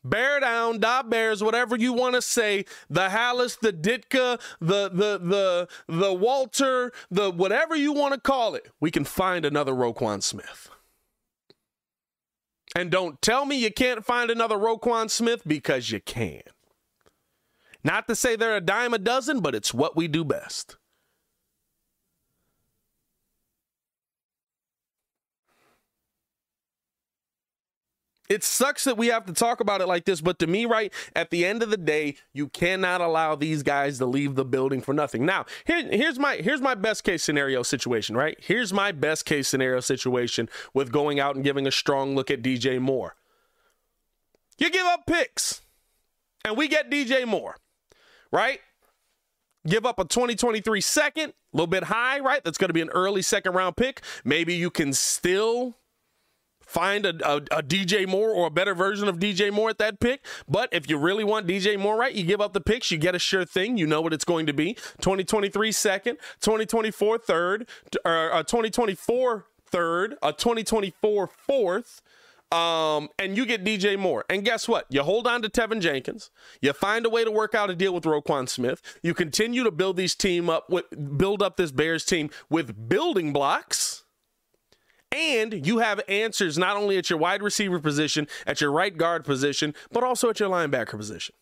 Bear 0.08 0.40
down, 0.40 0.78
da 0.78 1.02
bears, 1.02 1.42
whatever 1.42 1.76
you 1.76 1.92
want 1.92 2.14
to 2.14 2.22
say. 2.22 2.64
The 2.88 3.08
Halas, 3.08 3.58
the 3.58 3.72
Ditka, 3.72 4.40
the 4.60 4.88
the 4.88 5.18
the 5.18 5.68
the 5.88 6.12
Walter, 6.12 6.92
the 7.10 7.30
whatever 7.30 7.76
you 7.76 7.92
want 7.92 8.14
to 8.14 8.20
call 8.20 8.54
it. 8.54 8.70
We 8.80 8.90
can 8.90 9.04
find 9.04 9.44
another 9.44 9.72
Roquan 9.72 10.22
Smith. 10.22 10.70
And 12.76 12.90
don't 12.90 13.20
tell 13.22 13.44
me 13.44 13.56
you 13.56 13.72
can't 13.72 14.04
find 14.04 14.30
another 14.30 14.56
Roquan 14.56 15.10
Smith 15.10 15.42
because 15.46 15.90
you 15.90 16.00
can. 16.00 16.42
Not 17.82 18.06
to 18.08 18.14
say 18.14 18.36
they're 18.36 18.56
a 18.56 18.60
dime 18.60 18.94
a 18.94 18.98
dozen, 18.98 19.40
but 19.40 19.54
it's 19.54 19.72
what 19.72 19.96
we 19.96 20.08
do 20.08 20.24
best. 20.24 20.76
It 28.28 28.44
sucks 28.44 28.84
that 28.84 28.98
we 28.98 29.06
have 29.06 29.24
to 29.26 29.32
talk 29.32 29.60
about 29.60 29.80
it 29.80 29.88
like 29.88 30.04
this, 30.04 30.20
but 30.20 30.38
to 30.40 30.46
me, 30.46 30.66
right, 30.66 30.92
at 31.16 31.30
the 31.30 31.46
end 31.46 31.62
of 31.62 31.70
the 31.70 31.78
day, 31.78 32.16
you 32.34 32.48
cannot 32.48 33.00
allow 33.00 33.34
these 33.34 33.62
guys 33.62 33.98
to 33.98 34.06
leave 34.06 34.34
the 34.34 34.44
building 34.44 34.82
for 34.82 34.92
nothing. 34.92 35.24
Now, 35.24 35.46
here, 35.64 35.88
here's 35.90 36.18
my 36.18 36.36
here's 36.36 36.60
my 36.60 36.74
best 36.74 37.04
case 37.04 37.22
scenario 37.22 37.62
situation, 37.62 38.16
right? 38.16 38.36
Here's 38.40 38.72
my 38.72 38.92
best 38.92 39.24
case 39.24 39.48
scenario 39.48 39.80
situation 39.80 40.50
with 40.74 40.92
going 40.92 41.18
out 41.18 41.36
and 41.36 41.44
giving 41.44 41.66
a 41.66 41.70
strong 41.70 42.14
look 42.14 42.30
at 42.30 42.42
DJ 42.42 42.78
Moore. 42.78 43.16
You 44.58 44.70
give 44.70 44.86
up 44.86 45.06
picks, 45.06 45.62
and 46.44 46.56
we 46.56 46.68
get 46.68 46.90
DJ 46.90 47.26
Moore, 47.26 47.56
right? 48.30 48.60
Give 49.66 49.86
up 49.86 49.98
a 49.98 50.04
2023 50.04 50.80
second, 50.80 51.30
a 51.30 51.56
little 51.56 51.66
bit 51.66 51.84
high, 51.84 52.20
right? 52.20 52.42
That's 52.44 52.58
going 52.58 52.68
to 52.68 52.74
be 52.74 52.80
an 52.80 52.90
early 52.90 53.22
second 53.22 53.54
round 53.54 53.76
pick. 53.76 54.02
Maybe 54.24 54.54
you 54.54 54.70
can 54.70 54.92
still 54.92 55.76
find 56.68 57.06
a, 57.06 57.14
a, 57.28 57.36
a, 57.36 57.62
DJ 57.62 58.06
Moore 58.06 58.30
or 58.30 58.46
a 58.46 58.50
better 58.50 58.74
version 58.74 59.08
of 59.08 59.18
DJ 59.18 59.50
Moore 59.50 59.70
at 59.70 59.78
that 59.78 60.00
pick. 60.00 60.24
But 60.46 60.68
if 60.70 60.88
you 60.88 60.98
really 60.98 61.24
want 61.24 61.46
DJ 61.46 61.78
Moore, 61.78 61.96
right, 61.96 62.14
you 62.14 62.24
give 62.24 62.40
up 62.40 62.52
the 62.52 62.60
picks, 62.60 62.90
you 62.90 62.98
get 62.98 63.14
a 63.14 63.18
sure 63.18 63.44
thing. 63.44 63.78
You 63.78 63.86
know 63.86 64.00
what 64.00 64.12
it's 64.12 64.24
going 64.24 64.46
to 64.46 64.52
be 64.52 64.74
2023 65.00 65.72
second, 65.72 66.18
2024 66.40 67.18
third, 67.18 67.68
or 68.04 68.30
a 68.30 68.44
2024 68.44 69.46
third, 69.66 70.16
a 70.22 70.32
2024 70.32 71.26
fourth. 71.26 72.02
Um, 72.50 73.10
and 73.18 73.36
you 73.36 73.44
get 73.44 73.62
DJ 73.62 73.98
Moore. 73.98 74.24
And 74.30 74.42
guess 74.42 74.66
what? 74.66 74.86
You 74.88 75.02
hold 75.02 75.26
on 75.26 75.42
to 75.42 75.50
Teven 75.50 75.80
Jenkins. 75.80 76.30
You 76.62 76.72
find 76.72 77.04
a 77.04 77.10
way 77.10 77.22
to 77.22 77.30
work 77.30 77.54
out 77.54 77.68
a 77.68 77.74
deal 77.74 77.92
with 77.92 78.04
Roquan 78.04 78.48
Smith. 78.48 78.80
You 79.02 79.12
continue 79.12 79.64
to 79.64 79.70
build 79.70 79.98
these 79.98 80.14
team 80.14 80.48
up 80.48 80.70
with 80.70 80.86
build 81.18 81.42
up 81.42 81.58
this 81.58 81.72
Bears 81.72 82.06
team 82.06 82.30
with 82.48 82.88
building 82.88 83.34
blocks 83.34 84.04
and 85.12 85.66
you 85.66 85.78
have 85.78 86.00
answers 86.08 86.58
not 86.58 86.76
only 86.76 86.96
at 86.98 87.10
your 87.10 87.18
wide 87.18 87.42
receiver 87.42 87.78
position, 87.78 88.26
at 88.46 88.60
your 88.60 88.70
right 88.70 88.96
guard 88.96 89.24
position, 89.24 89.74
but 89.90 90.04
also 90.04 90.30
at 90.30 90.40
your 90.40 90.50
linebacker 90.50 90.96
position. 90.96 91.34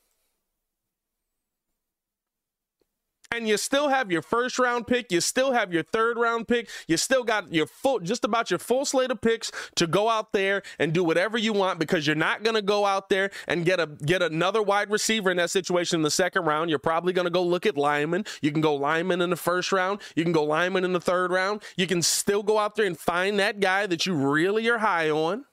And 3.31 3.49
you 3.49 3.57
still 3.57 3.89
have 3.89 4.11
your 4.11 4.23
first 4.23 4.59
round 4.59 4.87
pick, 4.87 5.11
you 5.13 5.21
still 5.21 5.53
have 5.53 5.73
your 5.73 5.83
third 5.83 6.19
round 6.19 6.49
pick, 6.49 6.69
you 6.87 6.97
still 6.97 7.25
got 7.25 7.53
your 7.53 7.67
full 7.67 8.01
just 8.01 8.25
about 8.25 8.51
your 8.51 8.59
full 8.59 8.85
slate 8.85 9.11
of 9.11 9.21
picks 9.21 9.51
to 9.77 9.87
go 9.87 10.09
out 10.09 10.33
there 10.33 10.63
and 10.79 10.93
do 10.93 11.05
whatever 11.05 11.39
you 11.39 11.53
want 11.53 11.79
because 11.79 12.07
you're 12.07 12.17
not 12.17 12.43
going 12.43 12.55
to 12.55 12.63
go 12.63 12.85
out 12.85 13.09
there 13.09 13.31
and 13.47 13.65
get 13.65 13.81
a 13.81 13.87
get 13.87 14.23
another 14.23 14.63
wide 14.63 14.91
receiver 14.91 15.31
in 15.31 15.37
that 15.37 15.51
situation 15.51 16.01
in 16.01 16.03
the 16.03 16.11
second 16.11 16.45
round. 16.45 16.71
You're 16.71 16.79
probably 16.79 17.13
going 17.13 17.27
to 17.27 17.31
go 17.31 17.43
look 17.43 17.67
at 17.67 17.77
lineman. 17.77 18.25
You 18.41 18.53
can 18.53 18.61
go 18.61 18.75
lineman 18.75 19.21
in 19.21 19.31
the 19.31 19.37
first 19.37 19.73
round, 19.73 20.01
you 20.15 20.23
can 20.23 20.33
go 20.33 20.45
lineman 20.45 20.85
in 20.85 20.93
the 20.93 21.01
third 21.01 21.31
round. 21.31 21.63
You 21.77 21.87
can 21.87 22.03
still 22.03 22.43
go 22.43 22.59
out 22.59 22.77
there 22.77 22.87
and 22.87 22.99
find 22.99 23.39
that 23.39 23.61
guy 23.61 23.87
that 23.87 24.07
you 24.07 24.15
really 24.15 24.69
are 24.69 24.79
high 24.79 25.11
on 25.11 25.45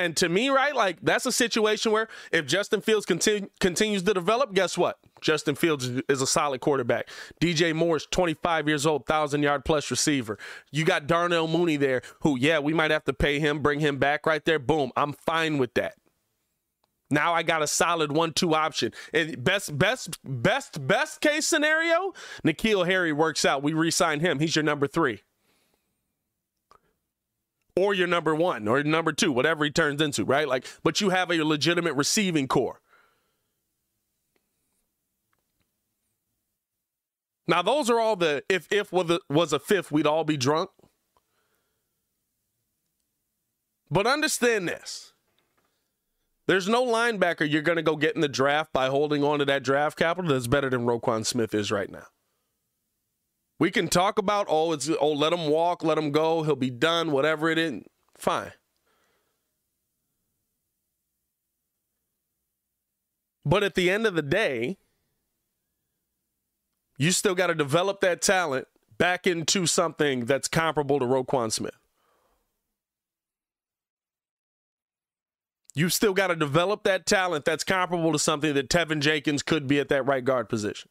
And 0.00 0.16
to 0.16 0.30
me, 0.30 0.48
right, 0.48 0.74
like 0.74 0.96
that's 1.02 1.26
a 1.26 1.32
situation 1.32 1.92
where 1.92 2.08
if 2.32 2.46
Justin 2.46 2.80
Fields 2.80 3.04
continue, 3.04 3.50
continues 3.60 4.02
to 4.04 4.14
develop, 4.14 4.54
guess 4.54 4.78
what? 4.78 4.98
Justin 5.20 5.54
Fields 5.54 5.90
is 6.08 6.22
a 6.22 6.26
solid 6.26 6.62
quarterback. 6.62 7.06
DJ 7.38 7.74
Moore 7.74 7.98
is 7.98 8.06
25 8.10 8.66
years 8.66 8.86
old, 8.86 9.02
1,000 9.02 9.42
yard 9.42 9.62
plus 9.66 9.90
receiver. 9.90 10.38
You 10.72 10.86
got 10.86 11.06
Darnell 11.06 11.48
Mooney 11.48 11.76
there, 11.76 12.00
who, 12.20 12.38
yeah, 12.38 12.60
we 12.60 12.72
might 12.72 12.90
have 12.90 13.04
to 13.04 13.12
pay 13.12 13.40
him, 13.40 13.60
bring 13.60 13.80
him 13.80 13.98
back 13.98 14.24
right 14.24 14.42
there. 14.42 14.58
Boom. 14.58 14.90
I'm 14.96 15.12
fine 15.12 15.58
with 15.58 15.74
that. 15.74 15.96
Now 17.10 17.34
I 17.34 17.42
got 17.42 17.60
a 17.60 17.66
solid 17.66 18.10
one-two 18.10 18.54
option. 18.54 18.94
And 19.12 19.44
best, 19.44 19.76
best, 19.76 20.18
best, 20.24 20.86
best 20.86 21.20
case 21.20 21.46
scenario, 21.46 22.14
N'Keal 22.42 22.86
Harry 22.86 23.12
works 23.12 23.44
out. 23.44 23.62
We 23.62 23.74
re-sign 23.74 24.20
him. 24.20 24.38
He's 24.38 24.56
your 24.56 24.62
number 24.62 24.86
three 24.86 25.20
or 27.76 27.94
your 27.94 28.06
number 28.06 28.34
one 28.34 28.68
or 28.68 28.82
number 28.82 29.12
two, 29.12 29.32
whatever 29.32 29.64
he 29.64 29.70
turns 29.70 30.00
into, 30.00 30.24
right? 30.24 30.48
Like, 30.48 30.66
but 30.82 31.00
you 31.00 31.10
have 31.10 31.30
a 31.30 31.42
legitimate 31.42 31.94
receiving 31.94 32.48
corps. 32.48 32.80
Now, 37.46 37.62
those 37.62 37.90
are 37.90 37.98
all 37.98 38.14
the 38.16 38.44
if 38.48 38.68
if 38.70 38.92
was 38.92 39.10
a, 39.10 39.20
was 39.28 39.52
a 39.52 39.58
fifth, 39.58 39.90
we'd 39.90 40.06
all 40.06 40.24
be 40.24 40.36
drunk. 40.36 40.70
But 43.90 44.06
understand 44.06 44.68
this. 44.68 45.14
There's 46.46 46.68
no 46.68 46.84
linebacker 46.84 47.48
you're 47.48 47.62
going 47.62 47.76
to 47.76 47.82
go 47.82 47.96
get 47.96 48.14
in 48.14 48.20
the 48.20 48.28
draft 48.28 48.72
by 48.72 48.88
holding 48.88 49.22
on 49.22 49.40
to 49.40 49.44
that 49.46 49.62
draft 49.62 49.98
capital 49.98 50.30
that's 50.30 50.46
better 50.46 50.70
than 50.70 50.86
Roquan 50.86 51.26
Smith 51.26 51.54
is 51.54 51.70
right 51.70 51.90
now. 51.90 52.06
We 53.60 53.70
can 53.70 53.88
talk 53.88 54.18
about 54.18 54.46
oh 54.48 54.72
it's 54.72 54.90
oh 55.00 55.12
let 55.12 55.34
him 55.34 55.48
walk, 55.48 55.84
let 55.84 55.98
him 55.98 56.10
go, 56.10 56.42
he'll 56.42 56.56
be 56.56 56.70
done, 56.70 57.12
whatever 57.12 57.50
it 57.50 57.58
is. 57.58 57.82
Fine. 58.16 58.52
But 63.44 63.62
at 63.62 63.74
the 63.74 63.90
end 63.90 64.06
of 64.06 64.14
the 64.14 64.22
day, 64.22 64.78
you 66.96 67.12
still 67.12 67.34
got 67.34 67.48
to 67.48 67.54
develop 67.54 68.00
that 68.00 68.22
talent 68.22 68.66
back 68.98 69.26
into 69.26 69.66
something 69.66 70.24
that's 70.24 70.48
comparable 70.48 70.98
to 70.98 71.04
Roquan 71.04 71.52
Smith. 71.52 71.76
You've 75.74 75.92
still 75.92 76.14
got 76.14 76.28
to 76.28 76.36
develop 76.36 76.82
that 76.84 77.06
talent 77.06 77.44
that's 77.44 77.64
comparable 77.64 78.12
to 78.12 78.18
something 78.18 78.54
that 78.54 78.68
Teven 78.70 79.00
Jenkins 79.00 79.42
could 79.42 79.66
be 79.66 79.78
at 79.78 79.88
that 79.88 80.06
right 80.06 80.24
guard 80.24 80.48
position. 80.48 80.90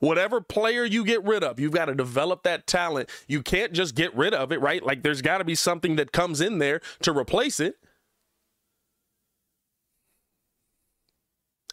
Whatever 0.00 0.40
player 0.40 0.84
you 0.84 1.04
get 1.04 1.24
rid 1.24 1.42
of, 1.42 1.58
you've 1.58 1.72
got 1.72 1.86
to 1.86 1.94
develop 1.94 2.44
that 2.44 2.66
talent. 2.66 3.10
You 3.26 3.42
can't 3.42 3.72
just 3.72 3.94
get 3.94 4.14
rid 4.16 4.32
of 4.32 4.52
it, 4.52 4.60
right? 4.60 4.82
Like 4.82 5.02
there's 5.02 5.22
got 5.22 5.38
to 5.38 5.44
be 5.44 5.56
something 5.56 5.96
that 5.96 6.12
comes 6.12 6.40
in 6.40 6.58
there 6.58 6.80
to 7.02 7.12
replace 7.12 7.58
it. 7.58 7.76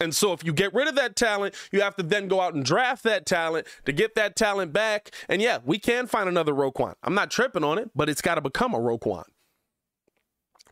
And 0.00 0.14
so 0.14 0.32
if 0.32 0.44
you 0.44 0.52
get 0.52 0.74
rid 0.74 0.88
of 0.88 0.94
that 0.96 1.16
talent, 1.16 1.54
you 1.72 1.80
have 1.80 1.96
to 1.96 2.02
then 2.02 2.28
go 2.28 2.40
out 2.40 2.54
and 2.54 2.64
draft 2.64 3.02
that 3.04 3.24
talent 3.24 3.66
to 3.86 3.92
get 3.92 4.14
that 4.16 4.36
talent 4.36 4.72
back. 4.72 5.10
And 5.28 5.40
yeah, 5.40 5.58
we 5.64 5.78
can 5.78 6.06
find 6.06 6.28
another 6.28 6.52
Roquan. 6.52 6.94
I'm 7.02 7.14
not 7.14 7.30
tripping 7.30 7.64
on 7.64 7.78
it, 7.78 7.90
but 7.94 8.08
it's 8.08 8.20
got 8.20 8.34
to 8.34 8.42
become 8.42 8.74
a 8.74 8.78
Roquan. 8.78 9.24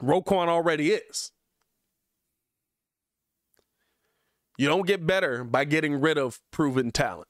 Roquan 0.03 0.49
already 0.49 0.91
is. 0.91 1.33
You 4.59 4.69
don't 4.69 4.87
get 4.87 5.07
better 5.07 5.43
by 5.43 5.65
getting 5.65 6.01
rid 6.01 6.19
of 6.19 6.41
proven 6.51 6.91
talent. 6.91 7.29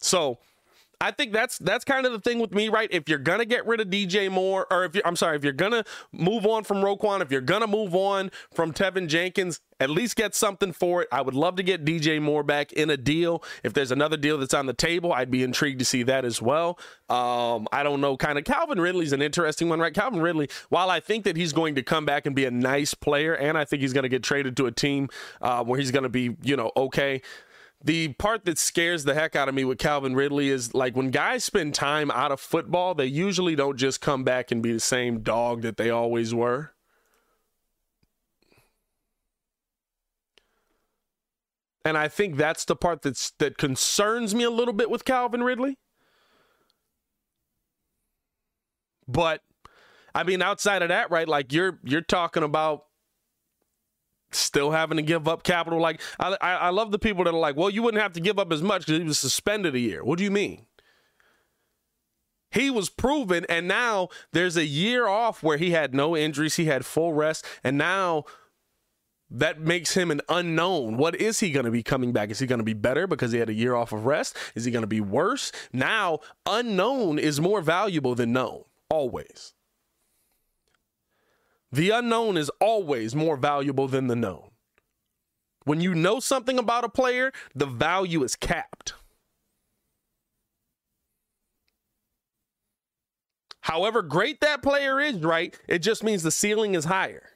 So 0.00 0.38
I 1.00 1.12
think 1.12 1.32
that's 1.32 1.58
that's 1.58 1.84
kind 1.84 2.06
of 2.06 2.12
the 2.12 2.18
thing 2.18 2.40
with 2.40 2.52
me, 2.52 2.68
right? 2.68 2.88
If 2.90 3.08
you're 3.08 3.18
gonna 3.18 3.44
get 3.44 3.66
rid 3.66 3.80
of 3.80 3.88
DJ 3.88 4.30
Moore, 4.30 4.66
or 4.68 4.84
if 4.84 4.96
you're 4.96 5.06
I'm 5.06 5.14
sorry, 5.14 5.36
if 5.36 5.44
you're 5.44 5.52
gonna 5.52 5.84
move 6.12 6.44
on 6.44 6.64
from 6.64 6.78
Roquan, 6.78 7.20
if 7.20 7.30
you're 7.30 7.40
gonna 7.40 7.68
move 7.68 7.94
on 7.94 8.32
from 8.52 8.72
Teven 8.72 9.06
Jenkins, 9.06 9.60
at 9.78 9.90
least 9.90 10.16
get 10.16 10.34
something 10.34 10.72
for 10.72 11.02
it. 11.02 11.08
I 11.12 11.22
would 11.22 11.34
love 11.34 11.54
to 11.56 11.62
get 11.62 11.84
DJ 11.84 12.20
Moore 12.20 12.42
back 12.42 12.72
in 12.72 12.90
a 12.90 12.96
deal. 12.96 13.44
If 13.62 13.74
there's 13.74 13.92
another 13.92 14.16
deal 14.16 14.38
that's 14.38 14.54
on 14.54 14.66
the 14.66 14.74
table, 14.74 15.12
I'd 15.12 15.30
be 15.30 15.44
intrigued 15.44 15.78
to 15.78 15.84
see 15.84 16.02
that 16.02 16.24
as 16.24 16.42
well. 16.42 16.80
Um, 17.08 17.68
I 17.70 17.84
don't 17.84 18.00
know, 18.00 18.16
kind 18.16 18.36
of 18.36 18.44
Calvin 18.44 18.80
Ridley's 18.80 19.12
an 19.12 19.22
interesting 19.22 19.68
one, 19.68 19.78
right? 19.78 19.94
Calvin 19.94 20.20
Ridley, 20.20 20.50
while 20.68 20.90
I 20.90 20.98
think 20.98 21.22
that 21.24 21.36
he's 21.36 21.52
going 21.52 21.76
to 21.76 21.82
come 21.82 22.06
back 22.06 22.26
and 22.26 22.34
be 22.34 22.44
a 22.44 22.50
nice 22.50 22.92
player, 22.94 23.34
and 23.34 23.56
I 23.56 23.64
think 23.64 23.82
he's 23.82 23.92
to 24.02 24.08
get 24.08 24.24
traded 24.24 24.56
to 24.56 24.66
a 24.66 24.72
team 24.72 25.08
uh, 25.40 25.62
where 25.62 25.78
he's 25.78 25.92
to 26.02 26.08
be, 26.08 26.36
you 26.42 26.56
know, 26.56 26.72
okay 26.76 27.22
the 27.82 28.08
part 28.14 28.44
that 28.44 28.58
scares 28.58 29.04
the 29.04 29.14
heck 29.14 29.36
out 29.36 29.48
of 29.48 29.54
me 29.54 29.64
with 29.64 29.78
Calvin 29.78 30.14
Ridley 30.14 30.48
is 30.48 30.74
like 30.74 30.96
when 30.96 31.10
guys 31.10 31.44
spend 31.44 31.74
time 31.74 32.10
out 32.10 32.32
of 32.32 32.40
football, 32.40 32.94
they 32.94 33.06
usually 33.06 33.54
don't 33.54 33.76
just 33.76 34.00
come 34.00 34.24
back 34.24 34.50
and 34.50 34.62
be 34.62 34.72
the 34.72 34.80
same 34.80 35.20
dog 35.20 35.62
that 35.62 35.76
they 35.76 35.88
always 35.88 36.34
were. 36.34 36.72
And 41.84 41.96
I 41.96 42.08
think 42.08 42.36
that's 42.36 42.64
the 42.64 42.76
part 42.76 43.02
that's 43.02 43.30
that 43.38 43.56
concerns 43.56 44.34
me 44.34 44.44
a 44.44 44.50
little 44.50 44.74
bit 44.74 44.90
with 44.90 45.04
Calvin 45.04 45.42
Ridley. 45.42 45.78
But 49.06 49.40
I 50.14 50.24
mean 50.24 50.42
outside 50.42 50.82
of 50.82 50.88
that, 50.88 51.10
right? 51.10 51.28
Like 51.28 51.52
you're 51.52 51.78
you're 51.84 52.02
talking 52.02 52.42
about 52.42 52.87
still 54.30 54.70
having 54.70 54.96
to 54.96 55.02
give 55.02 55.26
up 55.28 55.42
capital. 55.42 55.80
Like 55.80 56.00
I, 56.18 56.36
I 56.40 56.70
love 56.70 56.90
the 56.90 56.98
people 56.98 57.24
that 57.24 57.34
are 57.34 57.38
like, 57.38 57.56
well, 57.56 57.70
you 57.70 57.82
wouldn't 57.82 58.02
have 58.02 58.12
to 58.14 58.20
give 58.20 58.38
up 58.38 58.52
as 58.52 58.62
much 58.62 58.86
because 58.86 59.00
he 59.00 59.04
was 59.04 59.18
suspended 59.18 59.74
a 59.74 59.80
year. 59.80 60.04
What 60.04 60.18
do 60.18 60.24
you 60.24 60.30
mean? 60.30 60.66
He 62.50 62.70
was 62.70 62.88
proven, 62.88 63.44
and 63.48 63.68
now 63.68 64.08
there's 64.32 64.56
a 64.56 64.64
year 64.64 65.06
off 65.06 65.42
where 65.42 65.58
he 65.58 65.72
had 65.72 65.94
no 65.94 66.16
injuries, 66.16 66.56
he 66.56 66.64
had 66.64 66.86
full 66.86 67.12
rest, 67.12 67.44
and 67.62 67.76
now 67.76 68.24
that 69.30 69.60
makes 69.60 69.94
him 69.94 70.10
an 70.10 70.22
unknown. 70.30 70.96
What 70.96 71.14
is 71.14 71.40
he 71.40 71.50
going 71.50 71.66
to 71.66 71.70
be 71.70 71.82
coming 71.82 72.12
back? 72.12 72.30
Is 72.30 72.38
he 72.38 72.46
going 72.46 72.60
to 72.60 72.64
be 72.64 72.72
better 72.72 73.06
because 73.06 73.32
he 73.32 73.38
had 73.38 73.50
a 73.50 73.54
year 73.54 73.74
off 73.74 73.92
of 73.92 74.06
rest? 74.06 74.36
Is 74.54 74.64
he 74.64 74.70
going 74.70 74.82
to 74.82 74.86
be 74.86 75.02
worse? 75.02 75.52
Now, 75.72 76.20
unknown 76.46 77.18
is 77.18 77.38
more 77.38 77.60
valuable 77.60 78.14
than 78.14 78.32
known, 78.32 78.64
always. 78.88 79.52
The 81.70 81.90
unknown 81.90 82.36
is 82.36 82.50
always 82.60 83.14
more 83.14 83.36
valuable 83.36 83.88
than 83.88 84.06
the 84.06 84.16
known. 84.16 84.50
When 85.64 85.80
you 85.80 85.94
know 85.94 86.18
something 86.18 86.58
about 86.58 86.84
a 86.84 86.88
player, 86.88 87.30
the 87.54 87.66
value 87.66 88.22
is 88.22 88.36
capped. 88.36 88.94
However 93.60 94.00
great 94.00 94.40
that 94.40 94.62
player 94.62 94.98
is, 94.98 95.16
right, 95.16 95.54
it 95.68 95.80
just 95.80 96.02
means 96.02 96.22
the 96.22 96.30
ceiling 96.30 96.74
is 96.74 96.86
higher. 96.86 97.28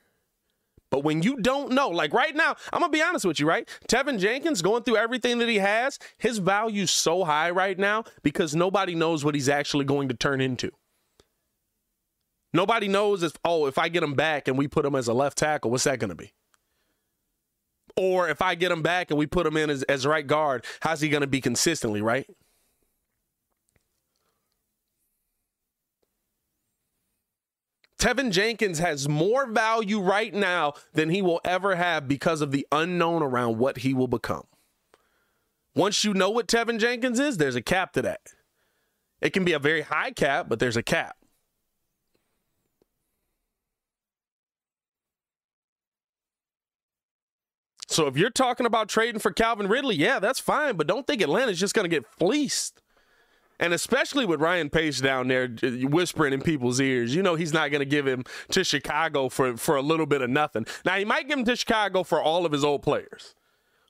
But 0.91 1.05
when 1.05 1.23
you 1.23 1.37
don't 1.41 1.73
know, 1.73 1.91
like 1.91 2.15
right 2.15 2.35
now, 2.35 2.55
I'm 2.73 2.81
gonna 2.81 2.91
be 2.91 3.03
honest 3.03 3.27
with 3.27 3.39
you, 3.39 3.47
right? 3.47 3.69
Teven 3.87 4.19
Jenkins 4.19 4.63
going 4.63 4.83
through 4.83 4.97
everything 4.97 5.39
that 5.39 5.49
he 5.49 5.59
has, 5.59 5.99
his 6.17 6.39
value's 6.39 6.91
so 6.91 7.25
high 7.25 7.51
right 7.51 7.79
now 7.79 8.05
because 8.23 8.55
nobody 8.55 8.95
knows 8.95 9.27
what 9.27 9.35
he's 9.35 9.49
actually 9.49 9.85
going 9.85 10.09
to 10.09 10.15
turn 10.15 10.41
into. 10.41 10.71
Nobody 12.53 12.89
knows 12.89 13.23
if, 13.23 13.33
oh, 13.45 13.67
if 13.67 13.79
I 13.79 13.89
get 13.89 14.03
him 14.03 14.15
back 14.15 14.47
and 14.47 14.59
we 14.59 14.69
put 14.69 14.85
him 14.85 14.95
as 14.95 15.09
a 15.09 15.15
left 15.15 15.39
tackle, 15.39 15.71
what's 15.71 15.85
that 15.85 15.99
going 15.99 16.11
to 16.11 16.15
be? 16.15 16.33
Or 17.97 18.29
if 18.29 18.43
I 18.43 18.55
get 18.55 18.71
him 18.71 18.83
back 18.83 19.11
and 19.11 19.19
we 19.19 19.27
put 19.27 19.47
him 19.47 19.57
in 19.57 19.71
as, 19.71 19.83
as 19.85 20.07
right 20.07 20.27
guard, 20.27 20.65
how's 20.81 21.01
he 21.01 21.09
going 21.09 21.23
to 21.23 21.27
be 21.27 21.41
consistently, 21.41 22.03
right? 22.03 22.27
Teven 27.99 28.33
Jenkins 28.33 28.81
has 28.81 29.09
more 29.09 29.47
value 29.47 30.01
right 30.01 30.35
now 30.35 30.75
than 30.93 31.09
he 31.09 31.23
will 31.23 31.41
ever 31.45 31.77
have 31.77 32.09
because 32.09 32.41
of 32.41 32.51
the 32.51 32.67
unknown 32.73 33.23
around 33.23 33.59
what 33.59 33.79
he 33.79 33.95
will 33.95 34.09
become. 34.09 34.43
Once 35.75 36.03
you 36.03 36.13
know 36.13 36.29
what 36.29 36.49
Teven 36.49 36.81
Jenkins 36.81 37.21
is, 37.21 37.37
there's 37.37 37.55
a 37.55 37.63
cap 37.63 37.93
to 37.93 38.03
that. 38.03 38.21
It 39.21 39.31
can 39.31 39.45
be 39.45 39.53
a 39.53 39.61
very 39.61 39.83
high 39.83 40.11
cap, 40.11 40.49
but 40.49 40.59
there's 40.59 40.77
a 40.77 40.83
cap. 40.83 41.17
So 47.93 48.07
if 48.07 48.17
you're 48.17 48.31
talking 48.31 48.65
about 48.65 48.89
trading 48.89 49.21
for 49.21 49.31
Calvin 49.31 49.69
Ridley, 49.69 49.97
yeah, 49.97 50.19
that's 50.19 50.41
fine, 50.41 50.77
but 50.77 50.87
don't 50.87 51.07
think 51.07 51.21
Atlanta's 51.21 51.61
just 51.61 51.75
going 51.75 51.85
to 51.85 51.95
get 51.95 52.07
fleeced. 52.19 52.81
And 53.61 53.75
especially 53.75 54.25
with 54.25 54.41
Ryan 54.41 54.71
Pace 54.71 55.01
down 55.01 55.29
there 55.29 55.47
whispering 55.49 56.33
in 56.33 56.41
people's 56.41 56.81
ears, 56.81 57.15
you 57.15 57.23
know 57.23 57.35
he's 57.35 57.53
not 57.53 57.71
going 57.71 57.81
to 57.81 57.87
give 57.87 58.07
him 58.07 58.25
to 58.51 58.65
Chicago 58.65 59.29
for, 59.29 59.57
for 59.57 59.77
a 59.77 59.83
little 59.83 60.07
bit 60.07 60.23
of 60.23 60.31
nothing. 60.31 60.67
Now, 60.85 60.97
he 60.97 61.05
might 61.05 61.29
give 61.29 61.39
him 61.39 61.45
to 61.45 61.55
Chicago 61.55 62.03
for 62.03 62.21
all 62.21 62.47
of 62.47 62.53
his 62.53 62.65
old 62.65 62.83
players, 62.83 63.35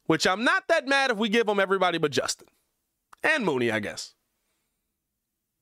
which 0.07 0.27
I'm 0.27 0.45
not 0.45 0.65
that 0.69 0.87
mad 0.89 1.13
if 1.13 1.17
we 1.17 1.29
give 1.29 1.49
him 1.49 1.61
everybody 1.61 1.99
but 1.99 2.11
Justin 2.11 2.49
and 3.23 3.47
Mooney, 3.47 3.71
I 3.71 3.79
guess. 3.79 4.15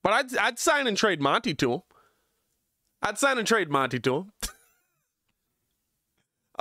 But 0.03 0.13
I'd, 0.15 0.37
I'd 0.39 0.59
sign 0.59 0.87
and 0.87 0.97
trade 0.97 1.21
Monty 1.21 1.55
to 1.55 1.75
him. 1.75 1.83
I'd 3.03 3.19
sign 3.19 3.39
and 3.39 3.47
trade 3.47 3.71
Monty 3.71 4.01
to 4.01 4.17
him. 4.17 4.33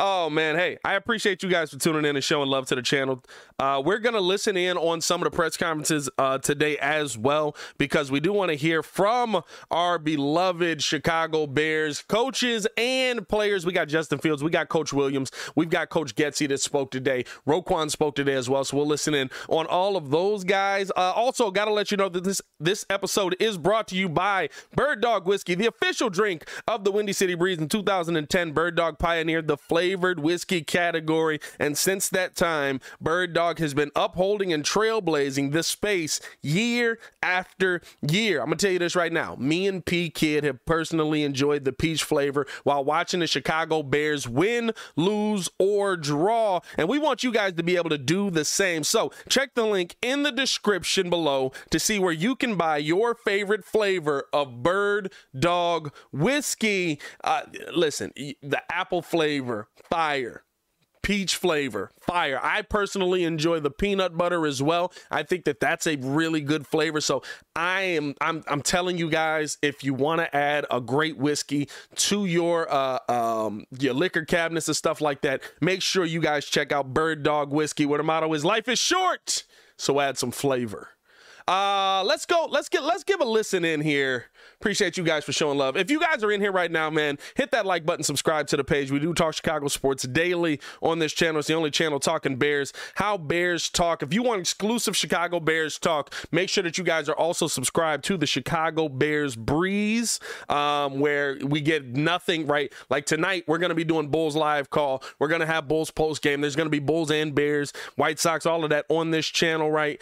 Oh 0.02 0.30
man, 0.30 0.56
hey, 0.56 0.78
I 0.86 0.94
appreciate 0.94 1.44
you 1.44 1.50
guys 1.50 1.72
for 1.72 1.78
tuning 1.78 2.06
in 2.06 2.16
and 2.16 2.24
showing 2.24 2.48
love 2.48 2.68
to 2.68 2.76
the 2.76 2.82
channel. 2.82 3.22
Uh, 3.60 3.82
we're 3.84 4.00
gonna 4.00 4.22
listen 4.22 4.56
in 4.56 4.78
on 4.78 5.02
some 5.02 5.22
of 5.22 5.30
the 5.30 5.36
press 5.36 5.58
conferences 5.58 6.10
uh, 6.18 6.38
today 6.38 6.78
as 6.78 7.18
well 7.18 7.54
because 7.78 8.10
we 8.10 8.22
do 8.22 8.32
want 8.32 8.48
to 8.48 8.56
hear 8.56 8.82
from 8.82 9.44
our 9.72 10.00
beloved 10.00 10.82
Chicago 10.82 11.46
Bears 11.48 12.02
coaches 12.02 12.66
and 12.78 13.28
players. 13.28 13.66
We 13.66 13.74
got 13.74 13.90
Justin 13.90 14.20
Fields, 14.20 14.42
we 14.42 14.52
got 14.52 14.70
Coach 14.70 14.94
Williams, 14.94 15.32
we've 15.58 15.70
got 15.70 15.90
Coach 15.90 16.16
Getsy 16.16 16.48
that 16.48 16.62
spoke 16.62 16.92
today. 16.92 17.26
Roquan 17.46 17.92
spoke 17.92 18.16
today 18.16 18.36
as 18.36 18.50
well, 18.50 18.64
so 18.64 18.78
we'll 18.78 18.88
listen 18.88 19.14
in 19.14 19.30
on 19.50 19.66
all 19.66 19.98
of 19.98 20.12
those 20.12 20.46
guys. 20.46 20.92
Uh, 20.96 21.12
also, 21.14 21.52
got 21.52 21.66
to 21.66 21.74
let 21.74 21.92
you 21.92 21.98
know 21.98 22.08
that 22.08 22.24
this 22.24 22.42
this 22.62 22.86
episode 22.90 23.36
is 23.38 23.58
brought 23.58 23.90
to 23.90 23.98
you 23.98 24.08
by 24.08 24.48
Bird 24.74 25.02
Dog 25.02 25.28
Whiskey, 25.28 25.56
the 25.56 25.68
official 25.68 26.10
drink 26.10 26.50
of 26.70 26.86
the 26.86 26.92
Windy 26.94 27.12
City 27.12 27.36
Breeze. 27.36 27.58
In 27.58 27.68
2010, 27.68 28.54
Bird 28.54 28.78
Dog 28.78 28.98
pioneered 28.98 29.50
the 29.50 29.58
flavor 29.58 29.88
whiskey 29.95 30.62
category. 30.62 31.39
And 31.60 31.78
since 31.78 32.10
that 32.10 32.36
time, 32.36 32.80
Bird 32.99 33.34
Dog 33.34 33.60
has 33.60 33.73
been 33.73 33.91
upholding 33.95 34.52
and 34.54 34.63
trailblazing 34.63 35.52
this 35.52 35.67
space 35.67 36.19
year 36.41 36.99
after 37.21 37.82
year. 38.02 38.39
I'm 38.39 38.47
going 38.47 38.58
to 38.58 38.65
tell 38.65 38.73
you 38.73 38.80
this 38.80 38.95
right 38.95 39.12
now. 39.12 39.36
Me 39.36 39.67
and 39.67 39.86
P 39.86 40.10
Kid 40.10 40.43
have 40.43 40.65
personally 40.65 41.23
enjoyed 41.23 41.65
the 41.65 41.73
peach 41.73 42.04
flavor 42.04 42.45
while 42.63 42.84
watching 42.84 43.19
the 43.19 43.28
Chicago 43.28 43.84
Bears 43.84 44.28
win, 44.28 44.71
lose, 44.95 45.49
or 45.58 45.97
draw. 45.97 46.62
And 46.78 46.88
we 46.88 46.99
want 46.99 47.23
you 47.23 47.32
guys 47.32 47.54
to 47.54 47.63
be 47.63 47.75
able 47.75 47.89
to 47.89 47.97
do 47.97 48.30
the 48.30 48.45
same. 48.45 48.84
So 48.84 49.12
check 49.28 49.56
the 49.56 49.65
link 49.65 49.95
in 50.02 50.23
the 50.23 50.32
description 50.32 51.10
below 51.10 51.52
to 51.69 51.80
see 51.80 51.99
where 51.99 52.13
you 52.13 52.36
can 52.36 52.56
buy 52.56 52.78
your 52.78 53.15
favorite 53.15 53.65
flavor 53.65 54.25
of 54.34 54.63
Bird 54.63 55.12
Dog 55.38 55.93
whiskey. 56.12 56.99
Uh, 57.23 57.41
listen, 57.73 58.12
the 58.15 58.62
apple 58.71 59.02
flavor, 59.02 59.67
fire 59.89 60.44
peach 61.10 61.38
flavor 61.38 61.89
fire. 62.00 62.39
I 62.42 62.62
personally 62.62 63.24
enjoy 63.24 63.60
the 63.62 63.72
peanut 63.72 64.15
butter 64.15 64.46
as 64.46 64.62
well. 64.62 64.94
I 65.10 65.24
think 65.24 65.46
that 65.46 65.60
that's 65.60 65.88
a 65.88 65.96
really 65.96 66.42
good 66.42 66.68
flavor. 66.68 67.02
So 67.02 67.24
i 67.56 67.82
am 67.82 68.13
i'm, 68.22 68.44
I'm 68.48 68.62
telling 68.62 69.00
you 69.00 69.10
guys 69.10 69.58
if 69.63 69.84
you 69.84 69.96
want 69.96 70.22
to 70.22 70.36
add 70.36 70.68
a 70.70 70.80
great 70.80 71.18
whiskey 71.18 71.68
to 71.96 72.26
your 72.26 72.72
uh 72.72 73.00
um 73.10 73.65
your 73.80 73.96
liquor 73.96 74.24
cabinets 74.24 74.68
and 74.68 74.78
stuff 74.78 75.02
like 75.02 75.22
that 75.22 75.42
make 75.62 75.82
sure 75.82 76.06
you 76.06 76.22
guys 76.22 76.46
check 76.46 76.72
out 76.72 76.94
bird 76.94 77.24
dog 77.24 77.52
whiskey 77.52 77.88
where 77.88 77.98
the 77.98 78.04
motto 78.04 78.32
is 78.34 78.46
life 78.46 78.68
is 78.68 78.78
short. 78.78 79.46
So 79.78 80.00
add 80.00 80.18
some 80.18 80.32
flavor 80.32 80.89
uh, 81.50 82.04
let's 82.06 82.28
go. 82.28 82.48
Let's 82.48 82.70
get. 82.70 82.84
Let's 82.84 83.04
give 83.04 83.22
a 83.22 83.26
listen 83.26 83.66
in 83.66 83.82
here. 83.82 84.26
Appreciate 84.62 84.98
you 84.98 85.04
guys 85.04 85.24
for 85.24 85.32
showing 85.32 85.58
love. 85.58 85.76
If 85.76 85.90
you 85.90 86.00
guys 86.00 86.24
are 86.24 86.32
in 86.32 86.42
here 86.42 86.52
right 86.52 86.72
now, 86.72 86.92
man, 86.92 87.18
hit 87.36 87.50
that 87.52 87.66
like 87.66 87.88
button, 87.88 88.04
subscribe 88.04 88.46
to 88.48 88.58
the 88.58 88.64
page. 88.64 88.92
We 88.92 89.00
do 89.00 89.16
talk 89.16 89.34
Chicago 89.34 89.68
sports 89.68 90.04
daily 90.04 90.60
on 90.84 91.00
this 91.00 91.12
channel. 91.12 91.40
It's 91.40 91.48
the 91.48 91.56
only 91.56 91.72
channel 91.72 92.00
talking 92.00 92.36
Bears. 92.36 92.72
How 92.96 93.18
Bears 93.18 93.68
talk. 93.68 94.04
If 94.04 94.14
you 94.14 94.22
want 94.22 94.42
exclusive 94.42 94.96
Chicago 94.96 95.40
Bears 95.40 95.80
talk, 95.80 96.14
make 96.32 96.50
sure 96.50 96.64
that 96.64 96.78
you 96.78 96.84
guys 96.84 97.10
are 97.10 97.16
also 97.16 97.48
subscribed 97.48 98.04
to 98.04 98.18
the 98.18 98.28
Chicago 98.28 98.88
Bears 98.88 99.36
Breeze, 99.36 100.20
um, 100.50 101.00
where 101.00 101.40
we 101.44 101.62
get 101.62 101.84
nothing 101.84 102.46
right. 102.46 102.72
Like 102.92 103.08
tonight, 103.08 103.46
we're 103.48 103.58
gonna 103.58 103.74
be 103.74 103.84
doing 103.84 104.10
Bulls 104.10 104.36
live 104.36 104.70
call. 104.70 105.02
We're 105.18 105.30
gonna 105.30 105.48
have 105.48 105.68
Bulls 105.68 105.90
post 105.90 106.22
game. 106.22 106.42
There's 106.42 106.56
gonna 106.56 106.70
be 106.70 106.78
Bulls 106.78 107.10
and 107.10 107.34
Bears, 107.34 107.74
White 107.96 108.20
Sox, 108.20 108.46
all 108.46 108.64
of 108.64 108.70
that 108.70 108.86
on 108.90 109.10
this 109.10 109.26
channel, 109.26 109.72
right? 109.72 110.00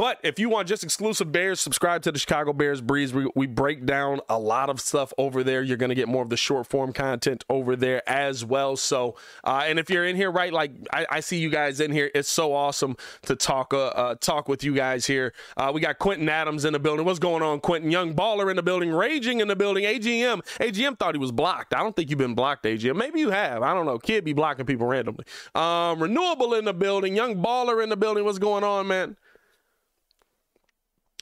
But 0.00 0.18
if 0.22 0.38
you 0.38 0.48
want 0.48 0.66
just 0.66 0.82
exclusive 0.82 1.30
Bears, 1.30 1.60
subscribe 1.60 2.00
to 2.04 2.10
the 2.10 2.18
Chicago 2.18 2.54
Bears 2.54 2.80
Breeze. 2.80 3.12
We, 3.12 3.30
we 3.36 3.46
break 3.46 3.84
down 3.84 4.20
a 4.30 4.38
lot 4.38 4.70
of 4.70 4.80
stuff 4.80 5.12
over 5.18 5.44
there. 5.44 5.60
You're 5.60 5.76
going 5.76 5.90
to 5.90 5.94
get 5.94 6.08
more 6.08 6.22
of 6.22 6.30
the 6.30 6.38
short 6.38 6.68
form 6.68 6.94
content 6.94 7.44
over 7.50 7.76
there 7.76 8.02
as 8.08 8.42
well. 8.42 8.76
So, 8.76 9.16
uh, 9.44 9.64
and 9.66 9.78
if 9.78 9.90
you're 9.90 10.06
in 10.06 10.16
here, 10.16 10.30
right, 10.30 10.54
like 10.54 10.70
I, 10.90 11.06
I, 11.10 11.20
see 11.20 11.36
you 11.36 11.50
guys 11.50 11.80
in 11.80 11.92
here, 11.92 12.10
it's 12.14 12.30
so 12.30 12.54
awesome 12.54 12.96
to 13.26 13.36
talk 13.36 13.74
uh, 13.74 13.88
uh, 13.88 14.14
talk 14.14 14.48
with 14.48 14.64
you 14.64 14.74
guys 14.74 15.04
here. 15.04 15.34
Uh, 15.58 15.70
we 15.74 15.82
got 15.82 15.98
Quentin 15.98 16.30
Adams 16.30 16.64
in 16.64 16.72
the 16.72 16.80
building. 16.80 17.04
What's 17.04 17.18
going 17.18 17.42
on, 17.42 17.60
Quentin? 17.60 17.90
Young 17.90 18.14
baller 18.14 18.48
in 18.48 18.56
the 18.56 18.62
building, 18.62 18.90
raging 18.90 19.40
in 19.40 19.48
the 19.48 19.56
building. 19.56 19.84
AGM, 19.84 20.40
AGM 20.60 20.98
thought 20.98 21.14
he 21.14 21.20
was 21.20 21.30
blocked. 21.30 21.74
I 21.74 21.80
don't 21.80 21.94
think 21.94 22.08
you've 22.08 22.18
been 22.18 22.34
blocked, 22.34 22.64
AGM. 22.64 22.96
Maybe 22.96 23.20
you 23.20 23.28
have. 23.28 23.62
I 23.62 23.74
don't 23.74 23.84
know. 23.84 23.98
Kid 23.98 24.24
be 24.24 24.32
blocking 24.32 24.64
people 24.64 24.86
randomly. 24.86 25.26
Um, 25.54 26.02
renewable 26.02 26.54
in 26.54 26.64
the 26.64 26.72
building, 26.72 27.14
young 27.14 27.36
baller 27.36 27.82
in 27.82 27.90
the 27.90 27.98
building. 27.98 28.24
What's 28.24 28.38
going 28.38 28.64
on, 28.64 28.86
man? 28.86 29.18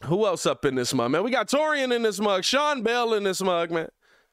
Who 0.04 0.26
else 0.26 0.46
up 0.46 0.64
in 0.64 0.74
this 0.76 0.94
mug, 0.94 1.10
man? 1.10 1.24
We 1.24 1.30
got 1.30 1.48
Torian 1.48 1.94
in 1.94 2.02
this 2.02 2.20
mug, 2.20 2.44
Sean 2.44 2.82
Bell 2.82 3.14
in 3.14 3.24
this 3.24 3.42
mug, 3.42 3.70
man. 3.70 3.88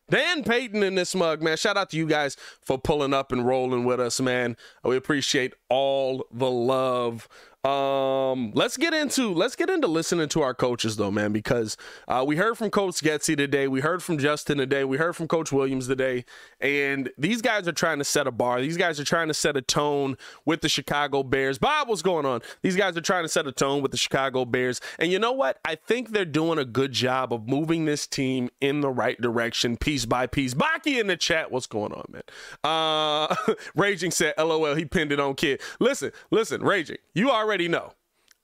Dan 0.10 0.44
Payton 0.44 0.84
in 0.84 0.94
this 0.94 1.16
mug, 1.16 1.42
man. 1.42 1.58
Shout 1.58 1.78
out 1.78 1.90
to 1.90 1.98
you 1.98 2.06
guys 2.06 2.38
for 2.62 2.78
pulling 2.78 3.14
up 3.14 3.32
and 3.32 3.46
rolling 3.46 3.86
with 3.86 4.00
us, 4.00 4.20
man. 4.20 4.56
We 4.84 4.96
appreciate 4.96 5.56
all 5.68 6.26
the 6.32 6.50
love. 6.50 7.28
Um, 7.66 8.52
let's 8.54 8.78
get 8.78 8.94
into 8.94 9.34
let's 9.34 9.56
get 9.56 9.72
into 9.72 9.88
listening 9.88 10.30
to 10.30 10.44
our 10.44 10.54
coaches 10.54 10.98
though, 10.98 11.10
man, 11.10 11.32
because 11.32 11.78
uh, 12.08 12.24
we 12.26 12.36
heard 12.36 12.60
from 12.60 12.70
Coach 12.70 13.02
Getsy 13.02 13.36
today, 13.36 13.68
we 13.68 13.82
heard 13.82 14.04
from 14.04 14.20
Justin 14.20 14.60
today, 14.60 14.84
we 14.84 14.98
heard 14.98 15.16
from 15.16 15.28
Coach 15.28 15.52
Williams 15.52 15.88
today, 15.88 16.26
and 16.62 17.10
these 17.18 17.42
guys 17.42 17.68
are 17.68 17.72
trying 17.72 17.98
to 17.98 18.04
set 18.04 18.28
a 18.28 18.32
bar. 18.32 18.62
These 18.62 18.78
guys 18.78 19.00
are 19.00 19.04
trying 19.04 19.30
to 19.30 19.34
set 19.34 19.58
a 19.58 19.64
tone 19.64 20.16
with 20.46 20.62
the 20.62 20.70
Chicago 20.70 21.24
Bears. 21.24 21.58
Bob, 21.58 21.90
what's 21.90 22.04
going 22.04 22.28
on? 22.28 22.42
These 22.62 22.76
guys 22.76 22.96
are 22.98 23.02
trying 23.02 23.24
to 23.24 23.30
set 23.30 23.48
a 23.48 23.52
tone 23.52 23.82
with 23.82 23.90
the 23.90 23.98
Chicago 23.98 24.46
Bears, 24.46 24.80
and 25.00 25.12
you 25.12 25.18
know 25.18 25.32
what? 25.32 25.60
I 25.66 25.74
think 25.74 26.10
they're 26.10 26.24
doing 26.24 26.60
a 26.60 26.66
good 26.66 26.92
job 26.92 27.34
of 27.34 27.48
moving 27.48 27.86
this 27.86 28.06
team 28.06 28.52
in 28.62 28.82
the 28.82 28.92
right 28.92 29.20
direction, 29.20 29.76
piece 29.76 30.06
by 30.06 30.28
piece. 30.28 30.54
Baki 30.54 31.00
in 31.00 31.08
the 31.08 31.18
chat, 31.18 31.52
what's 31.52 31.66
going 31.66 31.94
on, 31.94 32.06
man? 32.10 32.24
Uh, 32.64 33.36
Raging 33.76 34.12
said, 34.12 34.36
"LOL." 34.38 34.76
He 34.76 34.86
pinned 34.86 35.12
it 35.12 35.20
on 35.20 35.34
kid. 35.34 35.62
Listen, 35.80 36.12
listen, 36.30 36.62
Raging, 36.62 36.98
you 37.16 37.32
already 37.32 37.55
already 37.56 37.70
know. 37.70 37.94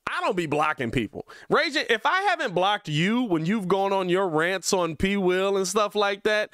I 0.07 0.21
don't 0.21 0.37
be 0.37 0.45
blocking 0.45 0.89
people. 0.91 1.27
Raging, 1.49 1.83
if 1.89 2.05
I 2.05 2.21
haven't 2.23 2.55
blocked 2.55 2.87
you 2.87 3.23
when 3.23 3.45
you've 3.45 3.67
gone 3.67 3.91
on 3.91 4.07
your 4.07 4.29
rants 4.29 4.71
on 4.71 4.95
P 4.95 5.17
Will 5.17 5.57
and 5.57 5.67
stuff 5.67 5.95
like 5.95 6.23
that, 6.23 6.49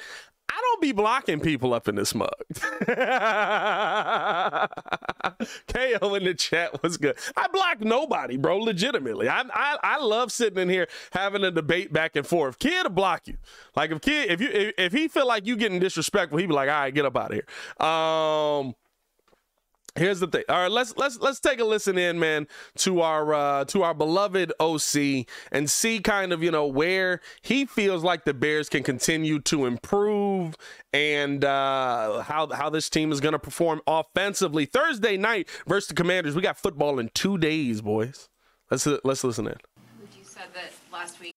I 0.50 0.60
don't 0.60 0.82
be 0.82 0.91
blocking 0.91 1.39
people 1.39 1.74
up 1.74 1.88
in 1.88 1.96
this 1.96 2.15
mug. 2.15 2.32
KO 5.67 6.15
in 6.15 6.24
the 6.24 6.34
chat 6.38 6.82
was 6.82 6.98
good. 6.98 7.17
I 7.36 7.48
block 7.48 7.82
nobody, 7.82 8.38
bro. 8.38 8.58
Legitimately, 8.58 9.30
I, 9.30 9.41
I 9.54 9.78
I 9.84 10.00
love 10.00 10.32
sitting 10.32 10.60
in 10.60 10.70
here 10.70 10.88
having 11.12 11.43
a 11.43 11.52
debate 11.52 11.93
back 11.93 12.15
and 12.15 12.26
forth. 12.26 12.58
Kid 12.60 12.84
to 12.84 12.89
block 12.89 13.28
you. 13.28 13.38
Like 13.76 13.91
if 13.91 14.02
kid, 14.02 14.32
if 14.32 14.41
you 14.41 14.50
if, 14.50 14.74
if 14.78 14.93
he 14.93 15.08
feel 15.08 15.28
like 15.28 15.46
you 15.46 15.58
getting 15.58 15.80
disrespectful, 15.80 16.39
he 16.39 16.48
be 16.48 16.54
like, 16.54 16.70
all 16.70 16.76
right, 16.80 16.93
get 16.93 17.06
up 17.06 17.17
out 17.17 17.34
of 17.34 17.36
here. 17.36 17.46
Um. 17.88 18.74
Here's 19.98 20.20
the 20.20 20.28
thing. 20.28 20.44
All 20.48 20.62
right, 20.62 20.72
let's 20.72 20.96
let's 20.96 21.20
let's 21.20 21.40
take 21.40 21.60
a 21.60 21.66
listen 21.66 21.98
in, 21.98 22.20
man, 22.20 22.48
to 22.78 23.02
our 23.02 23.34
uh, 23.34 23.66
to 23.66 23.82
our 23.82 23.96
beloved 23.96 24.54
OC 24.60 25.26
and 25.52 25.70
see 25.70 26.00
kind 26.00 26.32
of 26.32 26.44
you 26.44 26.52
know 26.52 26.68
where 26.68 27.20
he 27.42 27.66
feels 27.66 28.04
like 28.04 28.24
the 28.24 28.34
Bears 28.34 28.70
can 28.70 28.84
continue 28.84 29.40
to 29.42 29.66
improve 29.66 30.56
and 30.94 31.44
uh, 31.44 32.22
how 32.22 32.48
how 32.54 32.70
this 32.70 32.90
team 32.90 33.12
is 33.12 33.20
going 33.20 33.34
to 33.34 33.40
perform 33.40 33.82
offensively. 33.88 34.66
Thursday 34.66 35.18
night 35.18 35.50
versus 35.66 35.88
the 35.90 35.96
Commanders. 35.96 36.36
We 36.36 36.44
got 36.44 36.58
football 36.58 37.00
in 37.00 37.10
two 37.16 37.40
days, 37.40 37.82
boys. 37.82 38.30
Let's 38.70 38.86
let's 39.04 39.24
listen 39.24 39.48
in. 39.48 39.58
You 40.16 40.24
said 40.24 40.48
that 40.54 40.72
last 40.92 41.20
week. 41.20 41.37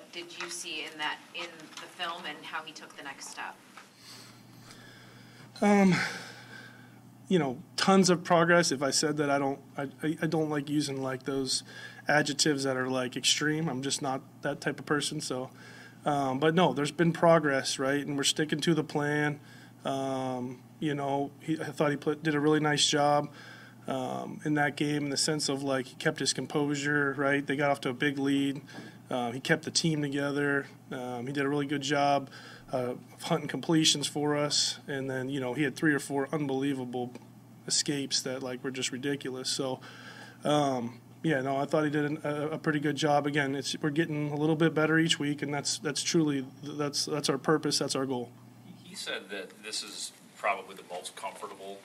did 0.11 0.25
you 0.41 0.49
see 0.49 0.83
in 0.83 0.97
that 0.97 1.17
in 1.35 1.47
the 1.75 1.81
film, 1.81 2.23
and 2.27 2.37
how 2.43 2.63
he 2.63 2.71
took 2.71 2.95
the 2.97 3.03
next 3.03 3.29
step? 3.29 3.55
Um, 5.61 5.93
you 7.27 7.39
know, 7.39 7.59
tons 7.75 8.09
of 8.09 8.23
progress. 8.23 8.71
If 8.71 8.81
I 8.81 8.89
said 8.89 9.17
that, 9.17 9.29
I 9.29 9.39
don't, 9.39 9.59
I, 9.77 9.87
I 10.21 10.27
don't 10.27 10.49
like 10.49 10.69
using 10.69 11.01
like 11.01 11.23
those 11.23 11.63
adjectives 12.07 12.63
that 12.63 12.77
are 12.77 12.89
like 12.89 13.15
extreme. 13.15 13.69
I'm 13.69 13.81
just 13.81 14.01
not 14.01 14.21
that 14.41 14.59
type 14.59 14.79
of 14.79 14.85
person. 14.85 15.21
So, 15.21 15.49
um, 16.05 16.39
but 16.39 16.55
no, 16.55 16.73
there's 16.73 16.91
been 16.91 17.13
progress, 17.13 17.79
right? 17.79 18.05
And 18.05 18.17
we're 18.17 18.23
sticking 18.23 18.59
to 18.61 18.73
the 18.73 18.83
plan. 18.83 19.39
Um, 19.85 20.61
you 20.79 20.95
know, 20.95 21.31
he, 21.39 21.59
I 21.59 21.65
thought 21.65 21.91
he 21.91 21.97
put, 21.97 22.23
did 22.23 22.35
a 22.35 22.39
really 22.39 22.59
nice 22.59 22.87
job 22.87 23.29
um, 23.87 24.39
in 24.43 24.55
that 24.55 24.75
game 24.75 25.03
in 25.03 25.09
the 25.09 25.17
sense 25.17 25.47
of 25.47 25.63
like 25.63 25.87
he 25.87 25.95
kept 25.95 26.19
his 26.19 26.33
composure, 26.33 27.13
right? 27.17 27.45
They 27.45 27.55
got 27.55 27.69
off 27.69 27.81
to 27.81 27.89
a 27.89 27.93
big 27.93 28.17
lead. 28.17 28.61
Uh, 29.11 29.31
he 29.31 29.41
kept 29.41 29.65
the 29.65 29.71
team 29.71 30.01
together. 30.01 30.67
Um, 30.89 31.27
he 31.27 31.33
did 31.33 31.43
a 31.43 31.49
really 31.49 31.65
good 31.65 31.81
job 31.81 32.29
uh, 32.71 32.77
of 32.91 33.23
hunting 33.23 33.49
completions 33.49 34.07
for 34.07 34.37
us, 34.37 34.79
and 34.87 35.09
then 35.09 35.29
you 35.29 35.41
know 35.41 35.53
he 35.53 35.63
had 35.63 35.75
three 35.75 35.93
or 35.93 35.99
four 35.99 36.29
unbelievable 36.31 37.11
escapes 37.67 38.21
that 38.21 38.41
like 38.41 38.63
were 38.63 38.71
just 38.71 38.91
ridiculous. 38.91 39.49
So. 39.49 39.79
Um, 40.43 41.01
yeah, 41.23 41.39
no, 41.41 41.55
I 41.57 41.65
thought 41.65 41.83
he 41.83 41.91
did 41.91 42.25
a, 42.25 42.53
a 42.53 42.57
pretty 42.57 42.79
good 42.79 42.95
job. 42.95 43.27
Again, 43.27 43.53
it's 43.53 43.75
we're 43.79 43.91
getting 43.91 44.31
a 44.31 44.35
little 44.35 44.55
bit 44.55 44.73
better 44.73 44.97
each 44.97 45.19
week, 45.19 45.43
and 45.43 45.53
that's 45.53 45.77
that's 45.77 46.01
truly 46.01 46.47
that's 46.63 47.05
that's 47.05 47.29
our 47.29 47.37
purpose. 47.37 47.77
That's 47.77 47.95
our 47.95 48.07
goal. 48.07 48.31
He 48.83 48.95
said 48.95 49.29
that 49.29 49.51
this 49.63 49.83
is 49.83 50.13
probably 50.35 50.75
the 50.75 50.83
most 50.91 51.15
comfortable 51.15 51.77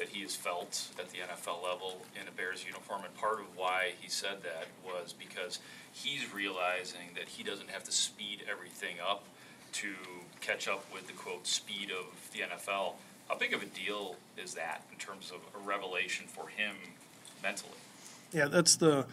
that 0.00 0.08
he 0.08 0.22
has 0.22 0.34
felt 0.34 0.88
at 0.98 1.10
the 1.10 1.18
NFL 1.18 1.62
level 1.62 2.00
in 2.20 2.26
a 2.26 2.30
Bears 2.30 2.64
uniform. 2.64 3.02
And 3.04 3.14
part 3.14 3.38
of 3.38 3.46
why 3.54 3.92
he 4.00 4.08
said 4.08 4.42
that 4.42 4.66
was 4.84 5.12
because 5.12 5.60
he's 5.92 6.32
realizing 6.34 7.10
that 7.14 7.28
he 7.28 7.42
doesn't 7.42 7.70
have 7.70 7.84
to 7.84 7.92
speed 7.92 8.42
everything 8.50 8.96
up 8.98 9.24
to 9.72 9.88
catch 10.40 10.66
up 10.66 10.84
with 10.92 11.06
the 11.06 11.12
quote 11.12 11.46
speed 11.46 11.90
of 11.90 12.30
the 12.32 12.40
NFL. 12.40 12.94
How 13.28 13.36
big 13.38 13.52
of 13.52 13.62
a 13.62 13.66
deal 13.66 14.16
is 14.42 14.54
that 14.54 14.82
in 14.90 14.98
terms 14.98 15.30
of 15.30 15.40
a 15.54 15.64
revelation 15.64 16.26
for 16.26 16.48
him 16.48 16.74
mentally? 17.42 17.76
Yeah, 18.32 18.46
that's 18.46 18.76
the 18.76 19.06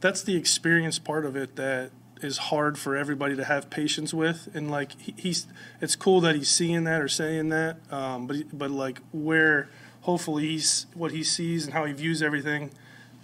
that's 0.00 0.22
the 0.22 0.36
experience 0.36 0.98
part 0.98 1.24
of 1.24 1.36
it 1.36 1.54
that 1.54 1.92
is 2.20 2.38
hard 2.38 2.78
for 2.78 2.96
everybody 2.96 3.36
to 3.36 3.44
have 3.44 3.70
patience 3.70 4.12
with 4.12 4.48
and 4.54 4.70
like 4.70 5.00
he, 5.00 5.14
he's 5.16 5.46
it's 5.80 5.96
cool 5.96 6.20
that 6.20 6.36
he's 6.36 6.48
seeing 6.48 6.84
that 6.84 7.00
or 7.00 7.08
saying 7.08 7.48
that 7.48 7.76
um, 7.90 8.26
but 8.26 8.36
but 8.52 8.70
like 8.70 9.00
where 9.12 9.68
hopefully 10.02 10.48
he's 10.48 10.86
what 10.94 11.12
he 11.12 11.24
sees 11.24 11.64
and 11.64 11.74
how 11.74 11.84
he 11.84 11.92
views 11.92 12.22
everything. 12.22 12.70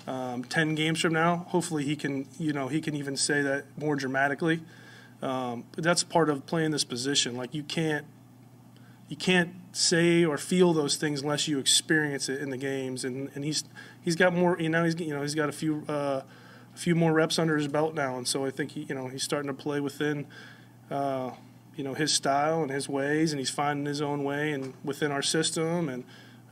Um, 0.07 0.45
Ten 0.45 0.75
games 0.75 1.01
from 1.01 1.13
now, 1.13 1.47
hopefully 1.49 1.85
he 1.85 1.95
can 1.95 2.27
you 2.39 2.53
know 2.53 2.69
he 2.69 2.81
can 2.81 2.97
even 2.97 3.17
say 3.17 3.43
that 3.43 3.65
more 3.77 3.95
dramatically. 3.95 4.61
Um, 5.21 5.65
but 5.73 5.85
that's 5.85 6.03
part 6.03 6.31
of 6.31 6.47
playing 6.47 6.71
this 6.71 6.85
position. 6.85 7.37
Like 7.37 7.55
you 7.55 7.63
can't 7.63 8.07
you 9.09 9.17
can't 9.17 9.51
say 9.73 10.25
or 10.25 10.39
feel 10.39 10.73
those 10.73 10.97
things 10.97 11.23
unless 11.23 11.49
you 11.49 11.59
experience 11.59 12.29
it 12.29 12.41
in 12.41 12.51
the 12.51 12.57
games. 12.57 13.05
And, 13.05 13.31
and 13.35 13.45
he's 13.45 13.65
he's 14.01 14.17
got 14.17 14.35
more. 14.35 14.59
You 14.59 14.69
know, 14.69 14.85
he's 14.85 14.99
you 15.01 15.15
know 15.15 15.23
he's 15.23 15.35
got 15.35 15.49
a 15.49 15.53
few 15.53 15.85
uh, 15.89 16.23
a 16.75 16.79
few 16.79 16.95
more 16.95 17.13
reps 17.13 17.39
under 17.39 17.57
his 17.57 17.69
belt 17.69 17.95
now, 17.95 18.17
and 18.17 18.27
so 18.27 18.45
I 18.45 18.51
think 18.51 18.73
he 18.73 18.83
you 18.89 18.95
know 18.95 19.09
he's 19.09 19.23
starting 19.23 19.49
to 19.49 19.55
play 19.55 19.81
within. 19.81 20.27
Uh, 20.91 21.33
you 21.77 21.85
know 21.85 21.95
his 21.95 22.13
style 22.13 22.63
and 22.63 22.73
his 22.73 22.89
ways, 22.89 23.33
and 23.33 23.39
he's 23.39 23.51
finding 23.51 23.87
his 23.87 24.03
own 24.03 24.25
way 24.25 24.51
and 24.51 24.75
within 24.83 25.13
our 25.13 25.23
system, 25.23 25.89
and 25.89 26.05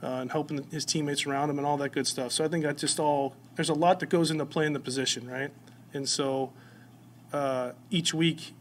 uh, 0.03 0.07
and 0.07 0.31
helping 0.31 0.65
his 0.71 0.85
teammates 0.85 1.27
around 1.27 1.51
him 1.51 1.59
and 1.59 1.67
all 1.67 1.77
that 1.79 1.93
good 1.93 2.07
stuff. 2.07 2.33
So 2.33 2.45
I 2.45 2.49
think 2.49 2.65
that 2.65 2.79
just 2.79 3.01
all 3.01 3.35
there's 3.57 3.69
a 3.69 3.75
lot 3.75 4.01
that 4.01 4.09
goes 4.09 4.31
into 4.31 4.45
playing 4.45 4.73
the 4.73 4.81
position, 4.81 5.29
right? 5.29 5.51
And 5.95 6.09
so 6.09 6.53
uh, 7.33 7.73
each 7.91 8.13
week, 8.13 8.53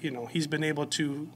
you 0.00 0.10
know, 0.10 0.26
he's 0.26 0.46
been 0.46 0.64
able 0.64 0.86
to 0.86 1.28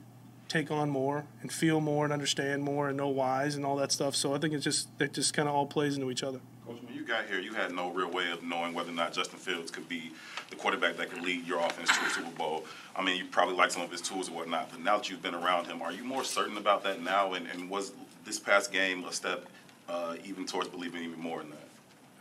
take 0.49 0.71
on 0.71 0.91
more 0.91 1.25
and 1.43 1.53
feel 1.53 1.81
more 1.81 2.05
and 2.05 2.13
understand 2.13 2.63
more 2.63 2.89
and 2.89 2.97
know 2.97 3.09
whys 3.09 3.55
and 3.55 3.65
all 3.65 3.77
that 3.77 3.93
stuff. 3.93 4.17
So 4.17 4.35
I 4.35 4.39
think 4.39 4.53
it's 4.55 4.65
just 4.65 4.89
it 4.99 5.13
just 5.13 5.35
kind 5.35 5.49
of 5.49 5.55
all 5.55 5.67
plays 5.67 5.97
into 5.97 6.11
each 6.11 6.23
other. 6.23 6.41
Coach, 6.67 6.83
when 6.83 6.95
you 6.95 7.05
got 7.05 7.27
here, 7.27 7.41
you 7.41 7.55
had 7.55 7.73
no 7.73 7.91
real 7.91 8.11
way 8.11 8.31
of 8.31 8.43
knowing 8.43 8.75
whether 8.75 8.91
or 8.91 8.95
not 8.95 9.13
Justin 9.13 9.39
Fields 9.39 9.71
could 9.71 9.89
be 9.89 10.13
the 10.51 10.57
quarterback 10.57 10.97
that 10.97 11.11
could 11.11 11.23
lead 11.23 11.47
your 11.47 11.61
offense 11.61 11.89
to 11.97 12.05
a 12.05 12.11
Super 12.11 12.31
Bowl. 12.37 12.65
I 12.95 13.03
mean, 13.03 13.17
you 13.17 13.25
probably 13.25 13.55
like 13.55 13.71
some 13.71 13.83
of 13.83 13.91
his 13.91 14.01
tools 14.01 14.29
and 14.29 14.37
whatnot, 14.37 14.71
but 14.71 14.81
now 14.81 14.97
that 14.97 15.09
you've 15.09 15.23
been 15.23 15.35
around 15.35 15.67
him, 15.67 15.83
are 15.83 15.93
you 15.93 16.05
more 16.05 16.25
certain 16.25 16.57
about 16.57 16.83
that 16.85 17.01
now? 17.03 17.35
And, 17.35 17.47
and 17.49 17.71
was 17.71 17.93
this 18.25 18.39
past 18.39 18.73
game 18.73 19.05
a 19.05 19.13
step 19.13 19.47
uh, 19.89 20.17
even 20.25 20.47
towards 20.47 20.69
believing 20.69 21.03
even 21.03 21.21
more 21.21 21.41
in 21.41 21.51
that? 21.51 21.71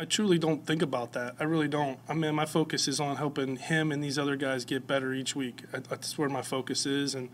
I 0.01 0.05
truly 0.05 0.39
don't 0.39 0.65
think 0.65 0.81
about 0.81 1.11
that. 1.13 1.35
I 1.41 1.43
really 1.43 1.67
don't. 1.67 1.99
I 2.07 2.13
mean, 2.13 2.33
my 2.33 2.45
focus 2.45 2.87
is 2.87 3.01
on 3.01 3.17
helping 3.17 3.57
him 3.57 3.91
and 3.91 4.01
these 4.01 4.17
other 4.17 4.37
guys 4.37 4.63
get 4.63 4.87
better 4.87 5.13
each 5.13 5.35
week. 5.35 5.63
That's 5.71 6.17
where 6.17 6.29
my 6.29 6.41
focus 6.41 6.85
is, 6.85 7.15
and 7.15 7.29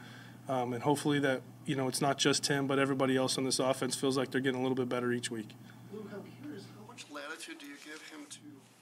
um, 0.50 0.74
and 0.74 0.82
hopefully 0.82 1.20
that 1.20 1.42
you 1.68 1.76
know 1.76 1.88
it's 1.88 2.02
not 2.02 2.18
just 2.18 2.48
him, 2.48 2.66
but 2.66 2.80
everybody 2.80 3.16
else 3.16 3.38
on 3.38 3.44
this 3.44 3.60
offense 3.60 3.96
feels 3.96 4.18
like 4.18 4.32
they're 4.32 4.42
getting 4.42 4.60
a 4.60 4.64
little 4.64 4.76
bit 4.76 4.90
better 4.90 5.12
each 5.12 5.30
week. 5.30 5.50
Luke, 5.94 6.10
I'm 6.12 6.24
curious, 6.42 6.64
how 6.76 6.92
much 6.92 7.06
latitude 7.12 7.60
do 7.60 7.68
you 7.68 7.78
give 7.86 8.02
him 8.10 8.26
to 8.30 8.40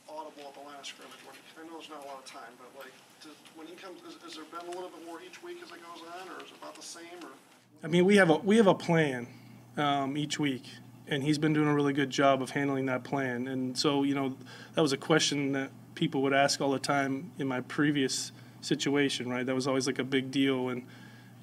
audible 0.07 0.47
at 0.47 0.53
the 0.53 0.61
line 0.61 0.79
of 0.79 0.85
scrimmage? 0.85 1.11
I 1.59 1.67
know 1.67 1.73
there's 1.73 1.89
not 1.89 2.03
a 2.03 2.07
lot 2.07 2.19
of 2.19 2.25
time, 2.25 2.55
but 2.57 2.71
like 2.79 2.93
to, 3.23 3.29
when 3.55 3.67
he 3.67 3.75
comes, 3.75 3.99
is, 4.07 4.15
is 4.27 4.35
there 4.35 4.45
been 4.45 4.67
a 4.67 4.71
little 4.71 4.89
bit 4.89 5.05
more 5.05 5.19
each 5.21 5.43
week 5.43 5.57
as 5.61 5.69
it 5.71 5.83
goes 5.83 6.07
on, 6.07 6.29
or 6.29 6.43
is 6.43 6.51
it 6.51 6.57
about 6.61 6.75
the 6.75 6.81
same? 6.81 7.19
Or 7.21 7.31
I 7.83 7.87
mean, 7.87 8.05
we 8.05 8.15
have 8.15 8.29
a 8.29 8.37
we 8.37 8.55
have 8.55 8.67
a 8.67 8.75
plan 8.75 9.27
um, 9.77 10.17
each 10.17 10.39
week, 10.39 10.65
and 11.07 11.23
he's 11.23 11.37
been 11.37 11.53
doing 11.53 11.67
a 11.67 11.73
really 11.73 11.93
good 11.93 12.09
job 12.09 12.41
of 12.41 12.51
handling 12.51 12.85
that 12.87 13.03
plan. 13.03 13.47
And 13.47 13.77
so, 13.77 14.03
you 14.03 14.15
know, 14.15 14.35
that 14.75 14.81
was 14.81 14.93
a 14.93 14.97
question 14.97 15.51
that 15.53 15.71
people 15.95 16.21
would 16.23 16.33
ask 16.33 16.61
all 16.61 16.71
the 16.71 16.79
time 16.79 17.31
in 17.37 17.47
my 17.47 17.61
previous 17.61 18.31
situation, 18.61 19.29
right? 19.29 19.45
That 19.45 19.55
was 19.55 19.67
always 19.67 19.87
like 19.87 19.99
a 19.99 20.03
big 20.03 20.31
deal. 20.31 20.69
And 20.69 20.83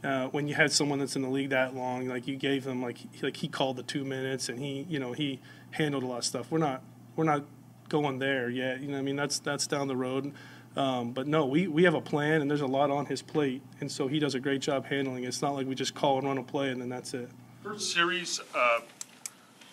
uh, 0.03 0.29
when 0.29 0.49
you 0.49 0.55
had 0.55 0.73
someone 0.73 0.99
that's 0.99 1.16
in 1.16 1.23
the 1.23 1.29
league 1.29 1.51
that 1.51 1.75
long, 1.75 2.09
like 2.09 2.27
you 2.27 2.37
gave 2.37 2.64
them, 2.64 2.83
like 2.83 2.99
like 3.23 3.37
he 3.37 3.49
called 3.49 3.77
the 3.77 3.83
two 3.83 4.05
minutes, 4.05 4.49
and 4.49 4.59
he, 4.59 4.87
you 4.88 4.99
know, 4.99 5.12
he 5.12 5.40
handled 5.73 6.03
a 6.03 6.07
lot 6.07 6.19
of 6.19 6.25
stuff. 6.25 6.51
We're 6.51 6.59
not 6.59 6.83
we're 7.16 7.25
not 7.25 7.45
going 7.88 8.19
there 8.19 8.49
yet. 8.49 8.81
You 8.81 8.88
know, 8.88 8.99
I 8.99 9.03
mean, 9.03 9.16
that's 9.16 9.38
that's 9.38 9.66
down 9.66 9.88
the 9.88 9.97
road. 9.97 10.33
Um, 10.77 11.12
but 11.12 11.27
no, 11.27 11.47
we, 11.47 11.66
we 11.66 11.83
have 11.83 11.95
a 11.95 12.01
plan, 12.01 12.40
and 12.40 12.49
there's 12.49 12.61
a 12.61 12.66
lot 12.66 12.90
on 12.90 13.07
his 13.07 13.23
plate, 13.23 13.61
and 13.81 13.90
so 13.90 14.07
he 14.07 14.21
does 14.21 14.37
a 14.37 14.40
great 14.40 14.61
job 14.61 14.87
handling 14.87 15.25
it. 15.25 15.27
It's 15.27 15.43
not 15.43 15.55
like 15.55 15.66
we 15.66 15.75
just 15.75 15.95
call 15.95 16.19
and 16.19 16.29
run 16.29 16.38
a 16.38 16.45
play, 16.45 16.71
and 16.71 16.81
then 16.81 16.88
that's 16.88 17.12
it. 17.12 17.29
First 17.62 17.92
series, 17.92 18.40
uh, 18.55 18.81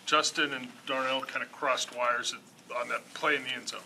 Justin 0.05 0.53
and 0.53 0.67
Darnell 0.85 1.21
kind 1.21 1.43
of 1.43 1.51
crossed 1.51 1.95
wires 1.95 2.35
on 2.75 2.89
that 2.89 3.13
play 3.13 3.35
in 3.35 3.43
the 3.43 3.49
end 3.51 3.69
zone. 3.69 3.79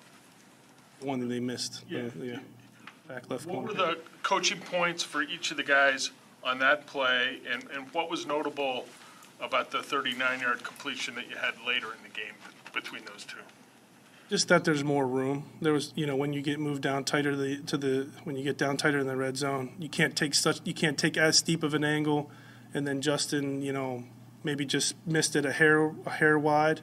The 1.00 1.06
one 1.06 1.20
that 1.20 1.28
they 1.28 1.40
missed. 1.40 1.84
Yeah. 1.88 2.10
The, 2.16 2.26
yeah. 2.26 2.40
Back 3.08 3.30
left 3.30 3.46
What 3.46 3.54
corner. 3.54 3.68
were 3.68 3.74
the 3.74 4.00
coaching 4.24 4.60
points 4.60 5.04
for 5.04 5.22
each 5.22 5.52
of 5.52 5.58
the 5.58 5.64
guys 5.64 6.12
on 6.44 6.60
that 6.60 6.88
play, 6.88 7.40
and, 7.52 7.64
and 7.74 7.88
what 7.94 8.10
was 8.10 8.26
notable 8.26 8.86
about 9.40 9.72
the 9.72 9.80
39-yard 9.80 10.64
completion 10.64 11.14
that 11.16 11.30
you 11.30 11.36
had 11.36 11.54
later 11.66 11.88
in 11.88 12.02
the 12.04 12.10
game 12.10 12.34
between 12.74 13.04
those 13.06 13.24
two? 13.24 13.38
Just 14.30 14.48
that 14.48 14.64
there's 14.64 14.84
more 14.84 15.06
room. 15.06 15.44
There 15.62 15.74
was, 15.74 15.92
you 15.96 16.06
know, 16.06 16.16
when 16.16 16.32
you 16.32 16.42
get 16.42 16.60
moved 16.60 16.82
down 16.82 17.04
tighter 17.04 17.36
the, 17.36 17.58
to 17.64 17.78
the 17.78 18.08
when 18.24 18.38
you 18.38 18.44
get 18.44 18.58
down 18.58 18.78
tighter 18.78 19.00
in 19.00 19.08
the 19.08 19.18
red 19.18 19.36
zone, 19.36 19.74
you 19.78 19.90
can't 19.90 20.16
take 20.16 20.34
such 20.34 20.62
you 20.64 20.74
can't 20.74 20.98
take 20.98 21.18
as 21.18 21.38
steep 21.38 21.64
of 21.64 21.74
an 21.74 21.84
angle, 21.84 22.32
and 22.74 22.88
then 22.88 23.02
Justin, 23.02 23.62
you 23.62 23.74
know, 23.74 24.04
maybe 24.44 24.66
just 24.66 24.96
missed 25.06 25.36
it 25.36 25.46
a 25.46 25.52
hair 25.52 25.94
a 26.06 26.10
hair 26.10 26.38
wide, 26.38 26.82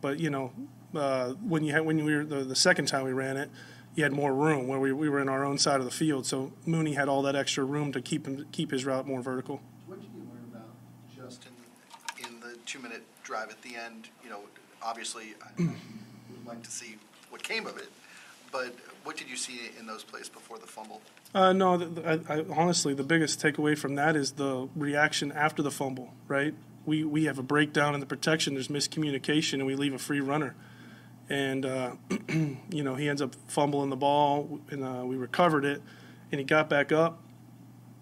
but 0.00 0.18
you 0.18 0.30
know, 0.30 0.52
uh, 0.94 1.30
when 1.34 1.64
you 1.64 1.72
had 1.72 1.84
when 1.84 2.04
we 2.04 2.16
were 2.16 2.24
the, 2.24 2.44
the 2.44 2.56
second 2.56 2.86
time 2.86 3.04
we 3.04 3.12
ran 3.12 3.36
it, 3.36 3.50
you 3.94 4.02
had 4.02 4.12
more 4.12 4.34
room 4.34 4.68
where 4.68 4.78
we, 4.78 4.92
we 4.92 5.08
were 5.08 5.20
in 5.20 5.28
our 5.28 5.44
own 5.44 5.58
side 5.58 5.78
of 5.80 5.84
the 5.84 5.90
field, 5.90 6.26
so 6.26 6.52
Mooney 6.64 6.94
had 6.94 7.08
all 7.08 7.22
that 7.22 7.36
extra 7.36 7.64
room 7.64 7.92
to 7.92 8.00
keep 8.00 8.26
him 8.26 8.46
keep 8.52 8.70
his 8.70 8.84
route 8.84 9.06
more 9.06 9.22
vertical. 9.22 9.60
what 9.86 10.00
did 10.00 10.08
you 10.14 10.20
learn 10.20 10.44
about 10.52 10.74
Justin 11.14 11.52
in 12.18 12.40
the 12.40 12.56
two-minute 12.66 13.04
drive 13.22 13.50
at 13.50 13.60
the 13.62 13.76
end? 13.76 14.08
You 14.24 14.30
know, 14.30 14.40
obviously, 14.82 15.34
I 15.42 15.62
would 15.62 16.46
like 16.46 16.62
to 16.62 16.70
see 16.70 16.96
what 17.30 17.42
came 17.42 17.66
of 17.66 17.76
it, 17.76 17.88
but 18.52 18.74
what 19.04 19.16
did 19.16 19.28
you 19.28 19.36
see 19.36 19.70
in 19.78 19.86
those 19.86 20.02
plays 20.02 20.28
before 20.28 20.58
the 20.58 20.66
fumble? 20.66 21.00
Uh, 21.36 21.52
no, 21.52 21.74
I, 22.02 22.18
I, 22.32 22.44
honestly, 22.48 22.94
the 22.94 23.02
biggest 23.02 23.42
takeaway 23.42 23.76
from 23.76 23.96
that 23.96 24.16
is 24.16 24.32
the 24.32 24.70
reaction 24.74 25.30
after 25.32 25.62
the 25.62 25.70
fumble. 25.70 26.14
Right? 26.26 26.54
We 26.86 27.04
we 27.04 27.26
have 27.26 27.38
a 27.38 27.42
breakdown 27.42 27.92
in 27.92 28.00
the 28.00 28.06
protection. 28.06 28.54
There's 28.54 28.68
miscommunication, 28.68 29.54
and 29.54 29.66
we 29.66 29.74
leave 29.74 29.92
a 29.92 29.98
free 29.98 30.20
runner. 30.20 30.56
And 31.28 31.66
uh, 31.66 31.96
you 32.30 32.82
know, 32.82 32.94
he 32.94 33.06
ends 33.06 33.20
up 33.20 33.34
fumbling 33.48 33.90
the 33.90 33.96
ball, 33.96 34.60
and 34.70 34.82
uh, 34.82 35.04
we 35.04 35.16
recovered 35.16 35.66
it, 35.66 35.82
and 36.32 36.38
he 36.38 36.44
got 36.44 36.70
back 36.70 36.90
up, 36.90 37.20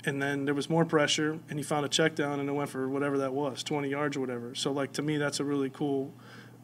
and 0.05 0.23
then 0.23 0.44
there 0.44 0.55
was 0.55 0.70
more 0.70 0.85
pressure, 0.85 1.40
and 1.51 1.59
he 1.59 1.64
found 1.64 1.85
a 1.85 1.88
check 1.88 2.14
down, 2.14 2.38
and 2.38 2.49
it 2.49 2.53
went 2.53 2.70
for 2.70 2.88
whatever 2.88 3.18
that 3.18 3.33
was, 3.33 3.64
20 3.64 3.88
yards 3.88 4.16
or 4.16 4.20
whatever. 4.20 4.55
So, 4.55 4.70
like 4.70 4.92
to 4.92 5.03
me, 5.03 5.16
that's 5.16 5.40
a 5.40 5.44
really 5.44 5.70
cool, 5.70 6.14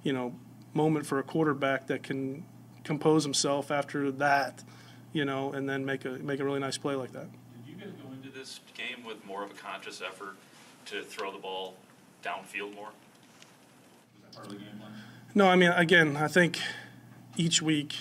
you 0.05 0.13
know, 0.13 0.37
moment 0.73 1.05
for 1.05 1.19
a 1.19 1.25
quarterback 1.25 1.89
that 1.89 2.05
can 2.05 2.45
compose 2.85 3.25
himself 3.25 3.73
after 3.73 4.13
that, 4.13 4.63
you 5.13 5.25
know, 5.25 5.53
and 5.53 5.69
then 5.69 5.85
make 5.85 6.05
a 6.05 6.11
make 6.11 6.41
a 6.41 6.45
really 6.45 6.61
nice 6.61 6.79
play 6.79 6.95
like 6.95 7.13
that. 7.13 7.27
Did 7.65 7.75
you 7.75 7.75
guys 7.77 7.93
go 8.03 8.13
into 8.13 8.37
this 8.37 8.61
game 8.75 9.05
with 9.05 9.25
more 9.27 9.43
of 9.43 9.51
a 9.51 9.55
conscious 9.55 10.01
effort 10.01 10.37
to 10.87 11.03
throw 11.03 11.33
the 11.33 11.39
ball 11.39 11.75
downfield 12.23 12.75
more? 12.75 12.89
Was 12.89 14.23
that 14.23 14.35
part 14.35 14.47
of 14.47 14.53
the 14.53 14.59
game 14.59 14.79
plan? 14.79 14.93
No, 15.35 15.49
I 15.49 15.57
mean, 15.57 15.71
again, 15.71 16.17
I 16.17 16.29
think 16.29 16.59
each 17.37 17.63
week 17.63 17.97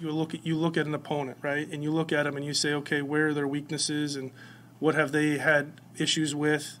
you 0.00 0.10
look 0.10 0.34
at 0.34 0.46
you 0.46 0.56
look 0.56 0.76
at 0.76 0.86
an 0.86 0.94
opponent, 0.94 1.38
right, 1.42 1.68
and 1.70 1.82
you 1.82 1.90
look 1.90 2.12
at 2.12 2.24
them 2.24 2.36
and 2.36 2.44
you 2.44 2.54
say, 2.54 2.72
okay, 2.72 3.02
where 3.02 3.28
are 3.28 3.34
their 3.34 3.48
weaknesses 3.48 4.16
and 4.16 4.30
what 4.78 4.94
have 4.94 5.12
they 5.12 5.38
had 5.38 5.80
issues 5.96 6.34
with? 6.34 6.78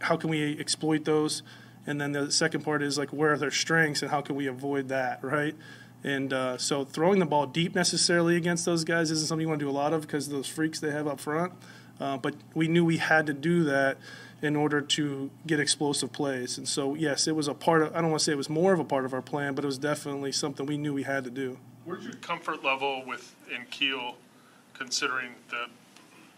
How 0.00 0.16
can 0.16 0.30
we 0.30 0.58
exploit 0.58 1.04
those? 1.04 1.42
And 1.86 2.00
then 2.00 2.12
the 2.12 2.30
second 2.30 2.62
part 2.62 2.82
is 2.82 2.98
like, 2.98 3.10
where 3.10 3.32
are 3.32 3.38
their 3.38 3.50
strengths 3.50 4.02
and 4.02 4.10
how 4.10 4.20
can 4.20 4.36
we 4.36 4.46
avoid 4.46 4.88
that, 4.88 5.24
right? 5.24 5.56
And 6.04 6.32
uh, 6.32 6.58
so 6.58 6.84
throwing 6.84 7.18
the 7.18 7.26
ball 7.26 7.46
deep 7.46 7.74
necessarily 7.74 8.36
against 8.36 8.64
those 8.64 8.84
guys 8.84 9.10
isn't 9.10 9.26
something 9.26 9.42
you 9.42 9.48
want 9.48 9.58
to 9.58 9.64
do 9.64 9.70
a 9.70 9.72
lot 9.72 9.92
of 9.92 10.02
because 10.02 10.28
those 10.28 10.46
freaks 10.46 10.78
they 10.80 10.90
have 10.90 11.06
up 11.06 11.20
front. 11.20 11.52
Uh, 12.00 12.16
but 12.16 12.34
we 12.54 12.68
knew 12.68 12.84
we 12.84 12.98
had 12.98 13.26
to 13.26 13.32
do 13.32 13.64
that 13.64 13.98
in 14.40 14.54
order 14.54 14.80
to 14.80 15.30
get 15.46 15.58
explosive 15.58 16.12
plays. 16.12 16.58
And 16.58 16.68
so, 16.68 16.94
yes, 16.94 17.26
it 17.26 17.34
was 17.34 17.48
a 17.48 17.54
part 17.54 17.82
of, 17.82 17.96
I 17.96 18.00
don't 18.00 18.10
want 18.10 18.20
to 18.20 18.24
say 18.24 18.32
it 18.32 18.36
was 18.36 18.48
more 18.48 18.72
of 18.72 18.78
a 18.78 18.84
part 18.84 19.04
of 19.04 19.12
our 19.12 19.22
plan, 19.22 19.54
but 19.54 19.64
it 19.64 19.66
was 19.66 19.78
definitely 19.78 20.30
something 20.30 20.64
we 20.64 20.76
knew 20.76 20.94
we 20.94 21.02
had 21.02 21.24
to 21.24 21.30
do. 21.30 21.58
Where's 21.84 22.04
your 22.04 22.14
comfort 22.14 22.62
level 22.62 23.02
with 23.04 23.34
N'Keal, 23.50 24.14
considering 24.74 25.30
the 25.50 25.66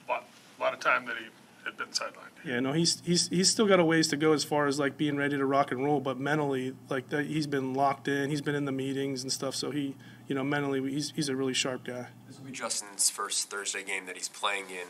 lot, 0.08 0.26
lot 0.58 0.72
of 0.72 0.80
time 0.80 1.04
that 1.06 1.16
he 1.18 1.26
had 1.64 1.76
been 1.76 1.88
sidelined? 1.88 2.30
Yeah, 2.44 2.60
no, 2.60 2.72
he's 2.72 3.00
he's 3.04 3.28
he's 3.28 3.50
still 3.50 3.66
got 3.66 3.80
a 3.80 3.84
ways 3.84 4.08
to 4.08 4.16
go 4.16 4.32
as 4.32 4.44
far 4.44 4.66
as 4.66 4.78
like 4.78 4.96
being 4.96 5.16
ready 5.16 5.36
to 5.36 5.44
rock 5.44 5.72
and 5.72 5.84
roll, 5.84 6.00
but 6.00 6.18
mentally, 6.18 6.74
like 6.88 7.08
that, 7.10 7.26
he's 7.26 7.46
been 7.46 7.74
locked 7.74 8.08
in. 8.08 8.30
He's 8.30 8.40
been 8.40 8.54
in 8.54 8.64
the 8.64 8.72
meetings 8.72 9.22
and 9.22 9.32
stuff, 9.32 9.54
so 9.54 9.70
he, 9.70 9.94
you 10.26 10.34
know, 10.34 10.44
mentally, 10.44 10.80
he's 10.90 11.12
he's 11.12 11.28
a 11.28 11.36
really 11.36 11.54
sharp 11.54 11.84
guy. 11.84 12.06
This 12.26 12.38
will 12.38 12.46
be 12.46 12.52
Justin's 12.52 13.10
first 13.10 13.50
Thursday 13.50 13.82
game 13.82 14.06
that 14.06 14.16
he's 14.16 14.28
playing 14.28 14.70
in. 14.70 14.88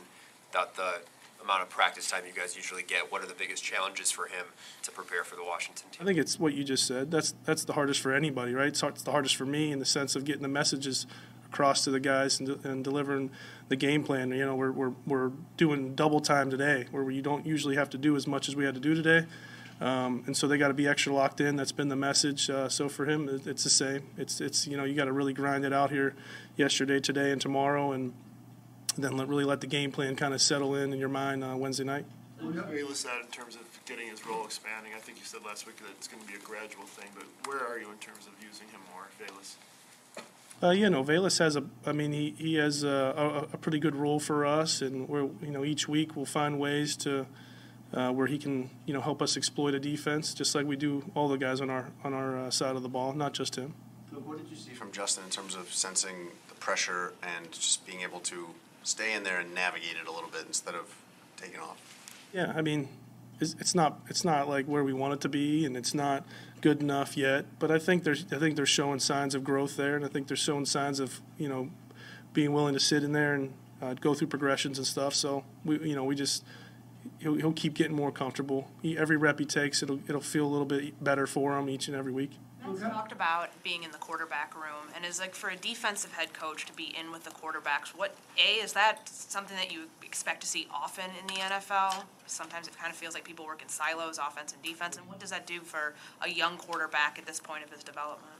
Without 0.52 0.74
the 0.74 1.00
amount 1.42 1.62
of 1.62 1.68
practice 1.68 2.10
time 2.10 2.22
you 2.26 2.32
guys 2.32 2.56
usually 2.56 2.82
get, 2.82 3.10
what 3.10 3.22
are 3.22 3.26
the 3.26 3.34
biggest 3.34 3.64
challenges 3.64 4.10
for 4.10 4.26
him 4.26 4.46
to 4.82 4.90
prepare 4.90 5.24
for 5.24 5.36
the 5.36 5.44
Washington 5.44 5.88
team? 5.90 6.00
I 6.00 6.04
think 6.04 6.18
it's 6.18 6.38
what 6.38 6.54
you 6.54 6.64
just 6.64 6.86
said. 6.86 7.10
That's 7.10 7.34
that's 7.44 7.64
the 7.64 7.72
hardest 7.72 8.00
for 8.00 8.12
anybody, 8.12 8.54
right? 8.54 8.76
So 8.76 8.88
it's 8.88 9.02
the 9.02 9.12
hardest 9.12 9.36
for 9.36 9.46
me 9.46 9.72
in 9.72 9.78
the 9.78 9.84
sense 9.84 10.16
of 10.16 10.24
getting 10.24 10.42
the 10.42 10.48
messages 10.48 11.06
across 11.52 11.84
to 11.84 11.90
the 11.90 12.00
guys 12.00 12.40
and, 12.40 12.64
and 12.64 12.84
delivering 12.84 13.30
the 13.68 13.76
game 13.76 14.04
plan. 14.04 14.30
You 14.30 14.46
know, 14.46 14.56
we're, 14.56 14.72
we're, 14.72 14.92
we're 15.06 15.32
doing 15.56 15.94
double 15.94 16.20
time 16.20 16.50
today, 16.50 16.86
where 16.90 17.10
you 17.10 17.22
don't 17.22 17.46
usually 17.46 17.76
have 17.76 17.90
to 17.90 17.98
do 17.98 18.16
as 18.16 18.26
much 18.26 18.48
as 18.48 18.56
we 18.56 18.64
had 18.64 18.74
to 18.74 18.80
do 18.80 18.94
today. 18.94 19.26
Um, 19.80 20.24
and 20.26 20.36
so 20.36 20.46
they 20.46 20.58
got 20.58 20.68
to 20.68 20.74
be 20.74 20.86
extra 20.86 21.12
locked 21.12 21.40
in. 21.40 21.56
That's 21.56 21.72
been 21.72 21.88
the 21.88 21.96
message. 21.96 22.50
Uh, 22.50 22.68
so 22.68 22.88
for 22.88 23.06
him, 23.06 23.28
it, 23.28 23.46
it's 23.46 23.64
the 23.64 23.70
same. 23.70 24.02
It's 24.18 24.38
it's 24.40 24.66
you 24.66 24.76
know 24.76 24.84
you 24.84 24.94
got 24.94 25.06
to 25.06 25.12
really 25.12 25.32
grind 25.32 25.64
it 25.64 25.72
out 25.72 25.90
here, 25.90 26.14
yesterday, 26.56 27.00
today, 27.00 27.30
and 27.30 27.40
tomorrow, 27.40 27.92
and 27.92 28.12
then 28.98 29.16
let, 29.16 29.26
really 29.26 29.44
let 29.44 29.62
the 29.62 29.66
game 29.66 29.90
plan 29.90 30.16
kind 30.16 30.34
of 30.34 30.42
settle 30.42 30.74
in 30.74 30.92
in 30.92 30.98
your 30.98 31.08
mind 31.08 31.42
uh, 31.42 31.56
Wednesday 31.56 31.84
night. 31.84 32.04
What 32.40 32.70
do 32.70 32.76
you 32.76 32.88
list 32.88 33.04
that 33.04 33.20
in 33.22 33.28
terms 33.28 33.54
of 33.54 33.62
getting 33.90 34.06
his 34.06 34.24
role 34.24 34.44
expanding. 34.44 34.92
I 34.94 35.00
think 35.00 35.18
you 35.18 35.24
said 35.24 35.40
last 35.44 35.66
week 35.66 35.76
that 35.82 35.90
it's 35.98 36.06
going 36.06 36.22
to 36.22 36.28
be 36.30 36.38
a 36.38 36.44
gradual 36.46 36.86
thing, 36.86 37.10
but 37.18 37.26
where 37.50 37.66
are 37.66 37.82
you 37.82 37.90
in 37.90 37.98
terms 37.98 38.30
of 38.30 38.32
using 38.38 38.68
him 38.70 38.78
more, 38.94 39.10
Velus? 39.18 39.58
Uh, 40.62 40.70
you 40.70 40.90
know, 40.90 41.02
Velus 41.02 41.38
has 41.38 41.56
a. 41.56 41.64
I 41.86 41.92
mean, 41.92 42.12
he 42.12 42.34
he 42.36 42.54
has 42.56 42.82
a, 42.84 43.48
a, 43.48 43.54
a 43.54 43.56
pretty 43.56 43.78
good 43.78 43.96
role 43.96 44.20
for 44.20 44.44
us, 44.44 44.82
and 44.82 45.08
we're 45.08 45.28
you 45.42 45.50
know 45.50 45.64
each 45.64 45.88
week 45.88 46.16
we'll 46.16 46.26
find 46.26 46.58
ways 46.58 46.96
to 46.98 47.26
uh, 47.94 48.10
where 48.12 48.26
he 48.26 48.38
can 48.38 48.68
you 48.84 48.92
know 48.92 49.00
help 49.00 49.22
us 49.22 49.36
exploit 49.36 49.74
a 49.74 49.80
defense, 49.80 50.34
just 50.34 50.54
like 50.54 50.66
we 50.66 50.76
do 50.76 51.10
all 51.14 51.28
the 51.28 51.38
guys 51.38 51.60
on 51.62 51.70
our 51.70 51.88
on 52.04 52.12
our 52.12 52.38
uh, 52.38 52.50
side 52.50 52.76
of 52.76 52.82
the 52.82 52.88
ball, 52.88 53.14
not 53.14 53.32
just 53.32 53.56
him. 53.56 53.74
What 54.10 54.38
did 54.38 54.50
you 54.50 54.56
see 54.56 54.72
from 54.72 54.92
Justin 54.92 55.24
in 55.24 55.30
terms 55.30 55.54
of 55.54 55.72
sensing 55.72 56.28
the 56.48 56.54
pressure 56.54 57.14
and 57.22 57.50
just 57.52 57.86
being 57.86 58.02
able 58.02 58.20
to 58.20 58.48
stay 58.82 59.14
in 59.14 59.22
there 59.22 59.40
and 59.40 59.54
navigate 59.54 59.96
it 60.00 60.06
a 60.06 60.12
little 60.12 60.28
bit 60.28 60.44
instead 60.46 60.74
of 60.74 60.94
taking 61.36 61.60
off? 61.60 61.78
Yeah, 62.32 62.52
I 62.54 62.60
mean, 62.60 62.88
it's, 63.40 63.74
not 63.74 64.00
it's 64.08 64.24
not 64.24 64.48
like 64.48 64.66
where 64.66 64.84
we 64.84 64.92
want 64.92 65.14
it 65.14 65.20
to 65.22 65.28
be, 65.28 65.64
and 65.64 65.76
it's 65.76 65.94
not 65.94 66.24
good 66.60 66.80
enough 66.80 67.16
yet. 67.16 67.46
But 67.58 67.70
I 67.70 67.78
think 67.78 68.04
there's 68.04 68.26
I 68.32 68.38
think 68.38 68.56
they're 68.56 68.66
showing 68.66 68.98
signs 68.98 69.34
of 69.34 69.44
growth 69.44 69.76
there, 69.76 69.96
and 69.96 70.04
I 70.04 70.08
think 70.08 70.28
they're 70.28 70.36
showing 70.36 70.66
signs 70.66 71.00
of 71.00 71.20
you 71.38 71.48
know 71.48 71.70
being 72.32 72.52
willing 72.52 72.74
to 72.74 72.80
sit 72.80 73.02
in 73.02 73.12
there 73.12 73.34
and 73.34 73.52
uh, 73.82 73.94
go 73.94 74.14
through 74.14 74.28
progressions 74.28 74.78
and 74.78 74.86
stuff. 74.86 75.14
So 75.14 75.44
we 75.64 75.78
you 75.88 75.96
know 75.96 76.04
we 76.04 76.14
just 76.14 76.44
he'll, 77.18 77.34
he'll 77.34 77.52
keep 77.52 77.74
getting 77.74 77.96
more 77.96 78.12
comfortable. 78.12 78.68
He, 78.82 78.98
every 78.98 79.16
rep 79.16 79.38
he 79.38 79.46
takes, 79.46 79.82
it'll 79.82 80.00
it'll 80.08 80.20
feel 80.20 80.46
a 80.46 80.48
little 80.48 80.66
bit 80.66 81.02
better 81.02 81.26
for 81.26 81.58
him 81.58 81.68
each 81.68 81.88
and 81.88 81.96
every 81.96 82.12
week. 82.12 82.32
Matt's 82.66 82.80
talked 82.80 83.12
about 83.12 83.50
being 83.62 83.82
in 83.82 83.90
the 83.90 83.98
quarterback 83.98 84.54
room, 84.54 84.88
and 84.94 85.04
is 85.04 85.20
like 85.20 85.34
for 85.34 85.50
a 85.50 85.56
defensive 85.56 86.12
head 86.12 86.32
coach 86.32 86.66
to 86.66 86.72
be 86.72 86.94
in 86.98 87.10
with 87.10 87.24
the 87.24 87.30
quarterbacks. 87.30 87.88
What 87.88 88.14
a 88.38 88.54
is 88.62 88.72
that 88.74 89.08
something 89.08 89.56
that 89.56 89.72
you 89.72 89.84
expect 90.02 90.40
to 90.42 90.46
see 90.46 90.66
often 90.72 91.06
in 91.20 91.26
the 91.26 91.40
NFL? 91.40 92.04
Sometimes 92.26 92.68
it 92.68 92.76
kind 92.78 92.90
of 92.90 92.96
feels 92.96 93.14
like 93.14 93.24
people 93.24 93.44
work 93.44 93.62
in 93.62 93.68
silos, 93.68 94.18
offense 94.18 94.52
and 94.52 94.62
defense. 94.62 94.96
And 94.96 95.06
what 95.08 95.18
does 95.18 95.30
that 95.30 95.46
do 95.46 95.60
for 95.60 95.94
a 96.22 96.28
young 96.28 96.56
quarterback 96.56 97.18
at 97.18 97.26
this 97.26 97.40
point 97.40 97.64
of 97.64 97.70
his 97.70 97.82
development? 97.82 98.32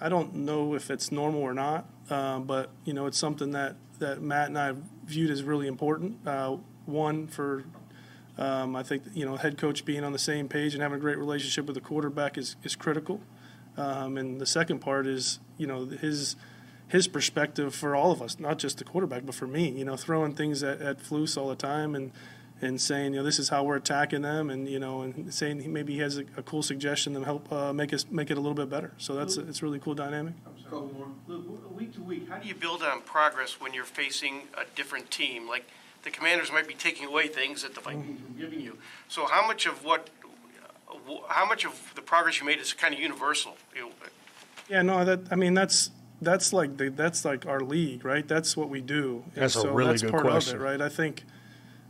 I 0.00 0.08
don't 0.08 0.34
know 0.34 0.74
if 0.74 0.90
it's 0.90 1.12
normal 1.12 1.42
or 1.42 1.52
not, 1.52 1.84
uh, 2.08 2.38
but 2.38 2.70
you 2.84 2.94
know 2.94 3.06
it's 3.06 3.18
something 3.18 3.50
that, 3.52 3.76
that 3.98 4.22
Matt 4.22 4.48
and 4.48 4.58
I 4.58 4.74
viewed 5.04 5.30
as 5.30 5.42
really 5.42 5.66
important. 5.66 6.26
Uh, 6.26 6.56
one 6.86 7.26
for 7.26 7.64
um, 8.38 8.76
I 8.76 8.82
think 8.82 9.04
you 9.14 9.24
know 9.24 9.36
head 9.36 9.58
coach 9.58 9.84
being 9.84 10.04
on 10.04 10.12
the 10.12 10.18
same 10.18 10.48
page 10.48 10.74
and 10.74 10.82
having 10.82 10.98
a 10.98 11.00
great 11.00 11.18
relationship 11.18 11.66
with 11.66 11.74
the 11.74 11.80
quarterback 11.80 12.38
is 12.38 12.56
is 12.62 12.76
critical. 12.76 13.20
Um, 13.76 14.16
and 14.16 14.40
the 14.40 14.46
second 14.46 14.80
part 14.80 15.06
is 15.06 15.40
you 15.56 15.66
know 15.66 15.86
his 15.86 16.36
his 16.88 17.06
perspective 17.06 17.74
for 17.74 17.94
all 17.94 18.10
of 18.10 18.20
us, 18.20 18.40
not 18.40 18.58
just 18.58 18.78
the 18.78 18.84
quarterback, 18.84 19.24
but 19.24 19.34
for 19.34 19.46
me. 19.46 19.70
You 19.70 19.84
know, 19.84 19.96
throwing 19.96 20.34
things 20.34 20.62
at, 20.62 20.80
at 20.80 20.98
Flus 20.98 21.36
all 21.36 21.48
the 21.48 21.56
time 21.56 21.94
and 21.94 22.12
and 22.62 22.78
saying, 22.80 23.14
you 23.14 23.20
know, 23.20 23.24
this 23.24 23.38
is 23.38 23.48
how 23.48 23.64
we're 23.64 23.76
attacking 23.76 24.22
them, 24.22 24.50
and 24.50 24.68
you 24.68 24.78
know, 24.78 25.02
and 25.02 25.32
saying 25.32 25.60
he, 25.60 25.68
maybe 25.68 25.94
he 25.94 26.00
has 26.00 26.18
a, 26.18 26.24
a 26.36 26.42
cool 26.42 26.62
suggestion 26.62 27.14
to 27.14 27.24
help 27.24 27.50
uh, 27.52 27.72
make 27.72 27.94
us 27.94 28.06
make 28.10 28.30
it 28.30 28.36
a 28.36 28.40
little 28.40 28.54
bit 28.54 28.68
better. 28.68 28.92
So 28.98 29.14
that's 29.14 29.36
a, 29.36 29.48
it's 29.48 29.62
a 29.62 29.64
really 29.64 29.78
cool 29.78 29.94
dynamic. 29.94 30.34
Luke, 31.26 31.78
week 31.78 31.94
to 31.94 32.02
week, 32.02 32.28
how 32.28 32.38
do 32.38 32.46
you 32.46 32.54
build 32.54 32.82
on 32.82 33.00
progress 33.02 33.60
when 33.60 33.72
you're 33.72 33.84
facing 33.84 34.42
a 34.54 34.64
different 34.76 35.10
team? 35.10 35.48
Like 35.48 35.66
the 36.02 36.10
Commanders 36.10 36.50
might 36.50 36.66
be 36.66 36.74
taking 36.74 37.06
away 37.06 37.28
things 37.28 37.62
that 37.62 37.74
the 37.74 37.80
Vikings 37.80 38.20
are 38.20 38.40
giving 38.40 38.60
you. 38.60 38.78
So 39.08 39.26
how 39.26 39.46
much 39.46 39.66
of 39.66 39.84
what, 39.84 40.10
how 41.28 41.46
much 41.46 41.64
of 41.64 41.92
the 41.94 42.02
progress 42.02 42.40
you 42.40 42.46
made 42.46 42.58
is 42.58 42.72
kind 42.72 42.94
of 42.94 43.00
universal? 43.00 43.56
Yeah, 44.68 44.82
no, 44.82 45.04
that 45.04 45.20
I 45.30 45.34
mean 45.34 45.54
that's 45.54 45.90
that's 46.22 46.52
like 46.52 46.76
the, 46.76 46.90
that's 46.90 47.24
like 47.24 47.46
our 47.46 47.60
league, 47.60 48.04
right? 48.04 48.26
That's 48.26 48.56
what 48.56 48.68
we 48.68 48.80
do. 48.80 49.24
And 49.34 49.42
That's 49.42 49.56
a 49.56 49.70
really 49.70 49.90
that's 49.92 50.02
good 50.02 50.12
part 50.12 50.24
question. 50.24 50.56
of 50.56 50.62
it, 50.62 50.64
right? 50.64 50.80
I 50.80 50.88
think 50.88 51.24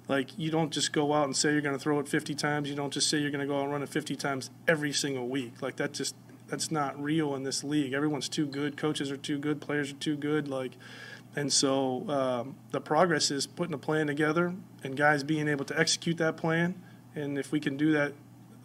like 0.08 0.38
you 0.38 0.50
don't 0.50 0.70
just 0.70 0.92
go 0.92 1.12
out 1.12 1.24
and 1.24 1.36
say 1.36 1.52
you're 1.52 1.60
going 1.60 1.76
to 1.76 1.80
throw 1.80 1.98
it 2.00 2.08
50 2.08 2.34
times. 2.34 2.68
You 2.68 2.76
don't 2.76 2.92
just 2.92 3.08
say 3.10 3.18
you're 3.18 3.30
going 3.30 3.46
to 3.46 3.46
go 3.46 3.58
out 3.58 3.64
and 3.64 3.72
run 3.72 3.82
it 3.82 3.88
50 3.88 4.16
times 4.16 4.50
every 4.66 4.92
single 4.92 5.28
week. 5.28 5.60
Like 5.60 5.76
that 5.76 5.92
just 5.92 6.14
that's 6.48 6.70
not 6.70 7.00
real 7.00 7.34
in 7.34 7.44
this 7.44 7.62
league. 7.62 7.92
Everyone's 7.92 8.28
too 8.28 8.46
good. 8.46 8.76
Coaches 8.76 9.10
are 9.10 9.16
too 9.16 9.38
good. 9.38 9.60
Players 9.60 9.92
are 9.92 9.96
too 9.96 10.16
good. 10.16 10.48
Like, 10.48 10.72
and 11.36 11.52
so 11.52 12.08
um, 12.08 12.56
the 12.70 12.80
progress 12.80 13.30
is 13.30 13.46
putting 13.46 13.74
a 13.74 13.78
plan 13.78 14.06
together 14.06 14.54
and 14.82 14.96
guys 14.96 15.22
being 15.22 15.48
able 15.48 15.64
to 15.66 15.78
execute 15.78 16.16
that 16.18 16.36
plan. 16.36 16.74
And 17.14 17.38
if 17.38 17.52
we 17.52 17.60
can 17.60 17.76
do 17.76 17.92
that, 17.92 18.12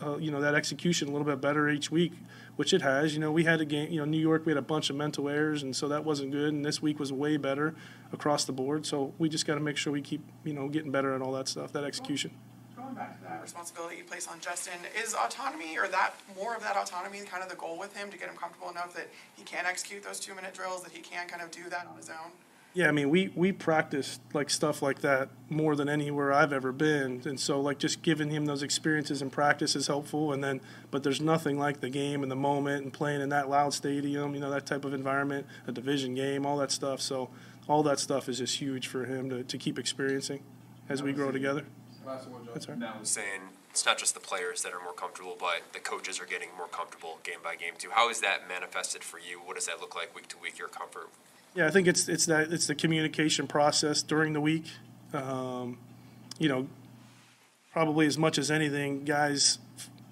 uh, 0.04 0.18
you 0.18 0.32
know, 0.32 0.42
that 0.42 0.56
execution 0.56 1.08
a 1.08 1.12
little 1.12 1.26
bit 1.26 1.40
better 1.42 1.70
each 1.70 1.92
week, 1.92 2.14
which 2.56 2.74
it 2.74 2.82
has. 2.82 3.14
You 3.14 3.20
know, 3.20 3.32
we 3.32 3.44
had 3.44 3.62
a 3.62 3.66
game. 3.66 3.92
You 3.92 4.00
know, 4.00 4.06
New 4.06 4.20
York, 4.20 4.46
we 4.46 4.52
had 4.52 4.58
a 4.58 4.62
bunch 4.62 4.90
of 4.90 4.96
mental 4.96 5.30
errors, 5.30 5.64
and 5.64 5.76
so 5.76 5.88
that 5.88 6.04
wasn't 6.04 6.32
good. 6.32 6.54
And 6.54 6.66
this 6.66 6.82
week 6.82 7.00
was 7.00 7.14
way 7.14 7.38
better 7.38 7.76
across 8.12 8.46
the 8.46 8.52
board. 8.52 8.86
So 8.86 9.14
we 9.18 9.30
just 9.30 9.46
got 9.46 9.56
to 9.56 9.62
make 9.62 9.78
sure 9.78 9.94
we 9.94 10.02
keep, 10.02 10.22
you 10.44 10.54
know, 10.54 10.68
getting 10.68 10.92
better 10.92 11.14
at 11.14 11.22
all 11.22 11.32
that 11.34 11.48
stuff, 11.48 11.72
that 11.74 11.84
execution. 11.84 12.32
Going 12.76 12.94
back 12.94 13.18
to 13.18 13.24
that 13.24 13.42
responsibility 13.42 13.98
you 13.98 14.04
place 14.04 14.28
on 14.28 14.40
Justin, 14.40 14.80
is 15.02 15.14
autonomy 15.14 15.78
or 15.78 15.88
that 15.88 16.14
more 16.36 16.56
of 16.56 16.62
that 16.62 16.76
autonomy 16.76 17.20
kind 17.22 17.42
of 17.42 17.50
the 17.50 17.56
goal 17.56 17.80
with 17.80 17.96
him 17.96 18.12
to 18.12 18.18
get 18.18 18.30
him 18.30 18.36
comfortable 18.36 18.70
enough 18.70 18.94
that 18.96 19.08
he 19.36 19.44
can 19.44 19.66
execute 19.66 20.04
those 20.04 20.20
two 20.20 20.36
minute 20.36 20.54
drills, 20.54 20.84
that 20.84 20.92
he 20.92 21.02
can 21.02 21.28
kind 21.28 21.42
of 21.42 21.52
do 21.52 21.70
that 21.70 21.88
on 21.90 21.96
his 21.98 22.10
own? 22.10 22.32
Yeah, 22.76 22.90
I 22.90 22.92
mean, 22.92 23.10
we 23.10 23.32
we 23.36 23.54
practiced 23.54 24.20
like 24.34 24.50
stuff 24.50 24.82
like 24.82 25.00
that 25.00 25.30
more 25.50 25.78
than 25.78 25.88
anywhere 25.88 26.34
I've 26.34 26.52
ever 26.52 26.74
been, 26.74 27.22
and 27.24 27.40
so 27.40 27.62
like 27.62 27.80
just 27.80 28.02
giving 28.02 28.30
him 28.30 28.46
those 28.46 28.62
experiences 28.62 29.22
and 29.22 29.32
practice 29.32 29.78
is 29.78 29.88
helpful. 29.88 30.34
And 30.34 30.44
then, 30.44 30.60
but 30.92 31.02
there's 31.02 31.22
nothing 31.22 31.58
like 31.58 31.80
the 31.80 31.90
game 31.90 32.22
and 32.22 32.30
the 32.30 32.36
moment 32.36 32.84
and 32.84 32.92
playing 32.92 33.22
in 33.22 33.30
that 33.30 33.50
loud 33.50 33.74
stadium, 33.74 34.36
you 34.36 34.42
know, 34.42 34.52
that 34.52 34.66
type 34.66 34.84
of 34.84 34.94
environment, 34.94 35.48
a 35.68 35.72
division 35.72 36.16
game, 36.16 36.46
all 36.46 36.58
that 36.58 36.70
stuff. 36.70 37.00
So 37.00 37.30
all 37.70 37.82
that 37.84 37.98
stuff 37.98 38.28
is 38.28 38.40
just 38.40 38.60
huge 38.60 38.88
for 38.88 39.06
him 39.06 39.30
to, 39.30 39.44
to 39.46 39.58
keep 39.58 39.80
experiencing 39.80 40.44
as 40.90 41.02
we 41.02 41.14
grow 41.14 41.32
together. 41.32 41.64
That's 42.54 42.68
right. 42.68 42.78
Now 42.78 42.96
saying 43.04 43.40
it's 43.70 43.86
not 43.86 43.98
just 43.98 44.16
the 44.16 44.20
players 44.20 44.64
that 44.64 44.74
are 44.74 44.84
more 44.84 44.94
comfortable, 44.94 45.38
but 45.40 45.62
the 45.72 45.80
coaches 45.80 46.20
are 46.20 46.26
getting 46.26 46.50
more 46.58 46.68
comfortable 46.68 47.20
game 47.24 47.40
by 47.42 47.56
game 47.56 47.76
too. 47.78 47.92
How 47.94 48.10
is 48.10 48.20
that 48.20 48.50
manifested 48.50 49.02
for 49.02 49.18
you? 49.18 49.40
What 49.40 49.56
does 49.56 49.66
that 49.68 49.80
look 49.80 49.96
like 49.96 50.14
week 50.14 50.28
to 50.28 50.38
week? 50.38 50.60
Your 50.60 50.68
comfort 50.68 51.08
Yeah, 51.56 51.68
I 51.68 51.72
think 51.72 51.88
it's 51.88 52.10
it's 52.10 52.26
that 52.26 52.52
it's 52.52 52.68
the 52.68 52.76
communication 52.76 53.48
process 53.48 54.04
during 54.04 54.34
the 54.34 54.42
week. 54.42 54.66
Um, 55.14 55.78
you 56.38 56.50
know, 56.50 56.68
probably 57.72 58.08
as 58.08 58.18
much 58.18 58.38
as 58.38 58.52
anything, 58.52 59.06
guys 59.06 59.60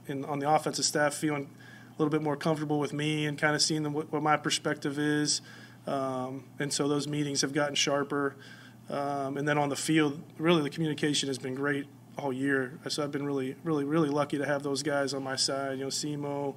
in, 0.08 0.24
on 0.24 0.39
the 0.39 0.50
offensive 0.50 0.86
staff 0.86 1.14
feeling 1.14 1.50
a 1.89 2.02
little 2.02 2.10
bit 2.10 2.22
more 2.22 2.38
comfortable 2.38 2.80
with 2.80 2.94
me 2.94 3.26
and 3.26 3.38
kind 3.38 3.56
of 3.56 3.62
seeing 3.62 3.91
what, 3.91 4.10
what 4.12 4.24
my 4.24 4.38
perspective 4.38 4.98
is. 4.98 5.41
Um, 5.86 6.46
and 6.60 6.72
so 6.72 6.88
those 6.88 7.10
meetings 7.10 7.41
have 7.41 7.54
gotten 7.54 7.76
sharper. 7.76 8.36
Um, 8.89 9.36
and 9.36 9.46
then 9.46 9.58
on 9.58 9.68
the 9.68 9.76
field, 9.76 10.22
really 10.38 10.62
the 10.62 10.70
communication 10.70 11.28
has 11.28 11.38
been 11.38 11.56
great 11.56 11.88
all 12.18 12.32
year. 12.32 12.80
So 12.88 13.04
I've 13.04 13.12
been 13.12 13.26
really, 13.26 13.56
really, 13.66 13.84
really 13.84 14.10
lucky 14.10 14.38
to 14.38 14.46
have 14.46 14.64
those 14.64 14.82
guys 14.82 15.14
on 15.14 15.24
my 15.24 15.36
side. 15.36 15.78
You 15.78 15.86
know, 15.86 15.89
Simo 15.89 16.56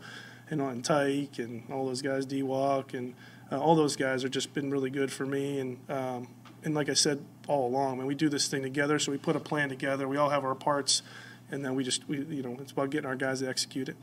and 0.48 0.62
on 0.62 0.82
Tyke 0.82 1.40
and 1.40 1.64
all 1.72 1.86
those 1.86 2.02
guys, 2.02 2.24
D 2.24 2.44
Walk 2.44 2.94
and 2.94 3.14
uh, 3.50 3.60
all 3.60 3.74
those 3.74 3.96
guys 3.96 4.22
have 4.22 4.30
just 4.30 4.54
been 4.54 4.70
really 4.70 4.90
good 4.90 5.12
for 5.12 5.26
me. 5.26 5.60
And 5.60 5.90
um, 5.90 6.28
and 6.64 6.74
like 6.74 6.88
I 6.88 6.94
said 6.94 7.24
all 7.46 7.68
along, 7.68 7.98
man, 7.98 8.06
we 8.06 8.14
do 8.14 8.28
this 8.28 8.48
thing 8.48 8.62
together. 8.62 8.98
So 8.98 9.12
we 9.12 9.18
put 9.18 9.36
a 9.36 9.40
plan 9.40 9.68
together. 9.68 10.08
We 10.08 10.16
all 10.16 10.30
have 10.30 10.44
our 10.44 10.54
parts, 10.54 11.02
and 11.50 11.64
then 11.64 11.74
we 11.74 11.84
just 11.84 12.08
we 12.08 12.18
you 12.24 12.42
know 12.42 12.56
it's 12.60 12.72
about 12.72 12.90
getting 12.90 13.06
our 13.06 13.16
guys 13.16 13.40
to 13.40 13.48
execute 13.48 13.88
it. 13.88 13.96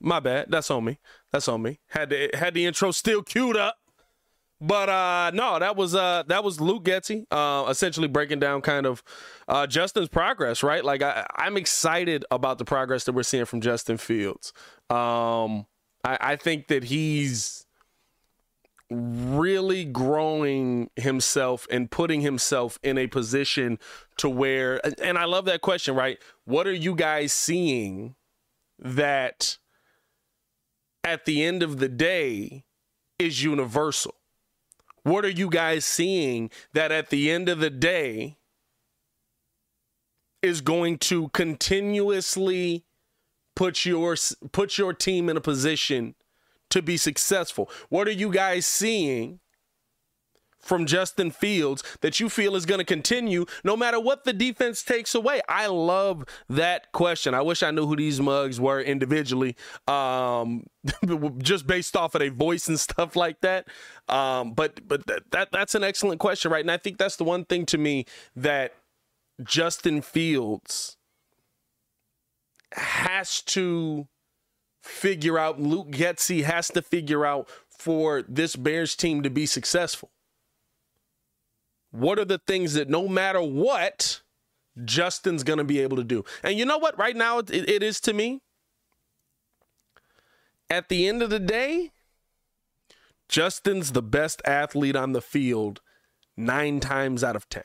My 0.00 0.18
bad. 0.20 0.46
That's 0.48 0.70
on 0.70 0.84
me. 0.84 0.98
That's 1.30 1.46
on 1.48 1.62
me. 1.62 1.80
Had 1.88 2.10
the 2.10 2.30
had 2.34 2.54
the 2.54 2.64
intro 2.64 2.90
still 2.90 3.22
queued 3.22 3.56
up. 3.56 3.76
But 4.62 4.88
uh 4.88 5.30
no, 5.32 5.58
that 5.58 5.76
was 5.76 5.94
uh 5.94 6.24
that 6.28 6.44
was 6.44 6.60
Luke 6.60 6.84
Getsy, 6.84 7.24
uh 7.30 7.66
essentially 7.68 8.08
breaking 8.08 8.40
down 8.40 8.60
kind 8.62 8.86
of 8.86 9.02
uh 9.48 9.66
Justin's 9.66 10.08
progress, 10.08 10.62
right? 10.62 10.84
Like 10.84 11.02
I 11.02 11.26
I'm 11.36 11.56
excited 11.56 12.24
about 12.30 12.58
the 12.58 12.64
progress 12.64 13.04
that 13.04 13.12
we're 13.12 13.22
seeing 13.22 13.44
from 13.46 13.60
Justin 13.60 13.96
Fields. 13.96 14.52
Um 14.88 15.66
I, 16.02 16.18
I 16.20 16.36
think 16.36 16.68
that 16.68 16.84
he's 16.84 17.66
really 18.90 19.84
growing 19.84 20.90
himself 20.96 21.66
and 21.70 21.90
putting 21.90 22.20
himself 22.20 22.78
in 22.82 22.98
a 22.98 23.06
position 23.06 23.78
to 24.16 24.28
where 24.28 24.80
and 25.02 25.16
I 25.16 25.24
love 25.24 25.44
that 25.46 25.60
question, 25.62 25.94
right? 25.94 26.18
What 26.44 26.66
are 26.66 26.72
you 26.72 26.94
guys 26.94 27.32
seeing 27.32 28.14
that 28.78 29.58
at 31.04 31.24
the 31.24 31.42
end 31.44 31.62
of 31.62 31.78
the 31.78 31.88
day 31.88 32.64
is 33.18 33.42
universal? 33.42 34.14
What 35.02 35.24
are 35.24 35.30
you 35.30 35.48
guys 35.48 35.84
seeing 35.84 36.50
that 36.74 36.92
at 36.92 37.10
the 37.10 37.30
end 37.30 37.48
of 37.48 37.60
the 37.60 37.70
day 37.70 38.38
is 40.42 40.60
going 40.60 40.98
to 40.98 41.28
continuously 41.28 42.84
put 43.56 43.84
your 43.84 44.16
put 44.52 44.78
your 44.78 44.92
team 44.92 45.28
in 45.28 45.36
a 45.36 45.40
position 45.40 46.14
to 46.70 46.82
be 46.82 46.96
successful? 46.96 47.70
What 47.88 48.08
are 48.08 48.12
you 48.12 48.30
guys 48.30 48.66
seeing 48.66 49.40
from 50.60 50.86
Justin 50.86 51.30
Fields 51.30 51.82
that 52.00 52.20
you 52.20 52.28
feel 52.28 52.54
is 52.54 52.66
going 52.66 52.78
to 52.78 52.84
continue 52.84 53.46
no 53.64 53.76
matter 53.76 53.98
what 53.98 54.24
the 54.24 54.32
defense 54.32 54.82
takes 54.82 55.14
away? 55.14 55.40
I 55.48 55.66
love 55.66 56.24
that 56.48 56.92
question. 56.92 57.34
I 57.34 57.42
wish 57.42 57.62
I 57.62 57.70
knew 57.70 57.86
who 57.86 57.96
these 57.96 58.20
mugs 58.20 58.60
were 58.60 58.80
individually, 58.80 59.56
um, 59.88 60.64
just 61.38 61.66
based 61.66 61.96
off 61.96 62.14
of 62.14 62.20
their 62.20 62.30
voice 62.30 62.68
and 62.68 62.78
stuff 62.78 63.16
like 63.16 63.40
that. 63.40 63.68
Um, 64.08 64.52
but 64.52 64.86
but 64.86 65.06
that, 65.06 65.30
that 65.30 65.52
that's 65.52 65.74
an 65.74 65.84
excellent 65.84 66.20
question, 66.20 66.50
right? 66.50 66.60
And 66.60 66.70
I 66.70 66.76
think 66.76 66.98
that's 66.98 67.16
the 67.16 67.24
one 67.24 67.44
thing 67.44 67.66
to 67.66 67.78
me 67.78 68.06
that 68.36 68.74
Justin 69.42 70.02
Fields 70.02 70.96
has 72.72 73.42
to 73.42 74.06
figure 74.82 75.38
out. 75.38 75.60
Luke 75.60 75.90
Getsy 75.90 76.44
has 76.44 76.68
to 76.68 76.82
figure 76.82 77.24
out 77.24 77.48
for 77.68 78.22
this 78.28 78.56
Bears 78.56 78.94
team 78.94 79.22
to 79.22 79.30
be 79.30 79.46
successful. 79.46 80.10
What 81.90 82.18
are 82.18 82.24
the 82.24 82.38
things 82.38 82.74
that 82.74 82.88
no 82.88 83.08
matter 83.08 83.42
what, 83.42 84.22
Justin's 84.84 85.42
going 85.42 85.58
to 85.58 85.64
be 85.64 85.80
able 85.80 85.96
to 85.96 86.04
do? 86.04 86.24
And 86.42 86.58
you 86.58 86.64
know 86.64 86.78
what? 86.78 86.98
Right 86.98 87.16
now, 87.16 87.38
it, 87.38 87.50
it 87.50 87.82
is 87.82 88.00
to 88.02 88.12
me. 88.12 88.40
At 90.68 90.88
the 90.88 91.08
end 91.08 91.20
of 91.22 91.30
the 91.30 91.40
day, 91.40 91.90
Justin's 93.28 93.92
the 93.92 94.02
best 94.02 94.40
athlete 94.44 94.96
on 94.96 95.12
the 95.12 95.20
field 95.20 95.80
nine 96.36 96.80
times 96.80 97.24
out 97.24 97.36
of 97.36 97.48
10. 97.48 97.64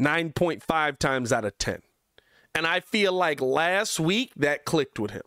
9.5 0.00 0.98
times 0.98 1.32
out 1.32 1.44
of 1.44 1.56
10. 1.58 1.82
And 2.54 2.66
I 2.66 2.80
feel 2.80 3.12
like 3.12 3.40
last 3.40 4.00
week 4.00 4.32
that 4.36 4.64
clicked 4.64 4.98
with 4.98 5.12
him. 5.12 5.22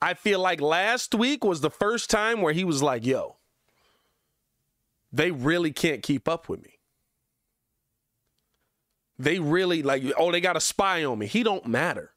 I 0.00 0.14
feel 0.14 0.40
like 0.40 0.60
last 0.60 1.14
week 1.14 1.44
was 1.44 1.60
the 1.60 1.70
first 1.70 2.10
time 2.10 2.42
where 2.42 2.52
he 2.52 2.64
was 2.64 2.82
like, 2.82 3.04
yo, 3.04 3.36
they 5.16 5.30
really 5.30 5.72
can't 5.72 6.02
keep 6.02 6.28
up 6.28 6.48
with 6.48 6.62
me. 6.62 6.78
They 9.18 9.38
really 9.38 9.82
like, 9.82 10.02
oh, 10.18 10.30
they 10.30 10.42
got 10.42 10.56
a 10.56 10.60
spy 10.60 11.04
on 11.04 11.18
me. 11.18 11.26
He 11.26 11.42
don't 11.42 11.66
matter. 11.66 12.12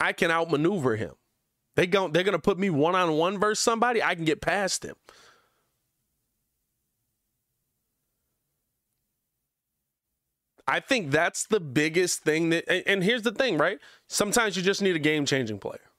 I 0.00 0.12
can 0.12 0.30
outmaneuver 0.30 0.96
him. 0.96 1.12
They 1.76 1.86
go, 1.86 2.08
they're 2.08 2.22
gonna 2.22 2.38
put 2.38 2.58
me 2.58 2.70
one 2.70 2.94
on 2.94 3.12
one 3.12 3.38
versus 3.38 3.62
somebody. 3.62 4.02
I 4.02 4.14
can 4.14 4.24
get 4.24 4.40
past 4.40 4.84
him. 4.84 4.94
I 10.66 10.80
think 10.80 11.10
that's 11.10 11.46
the 11.46 11.60
biggest 11.60 12.20
thing 12.20 12.48
that, 12.48 12.64
and 12.88 13.04
here's 13.04 13.22
the 13.22 13.32
thing, 13.32 13.58
right? 13.58 13.78
Sometimes 14.08 14.56
you 14.56 14.62
just 14.62 14.80
need 14.80 14.96
a 14.96 15.00
game 15.00 15.26
changing 15.26 15.58
player. 15.58 15.90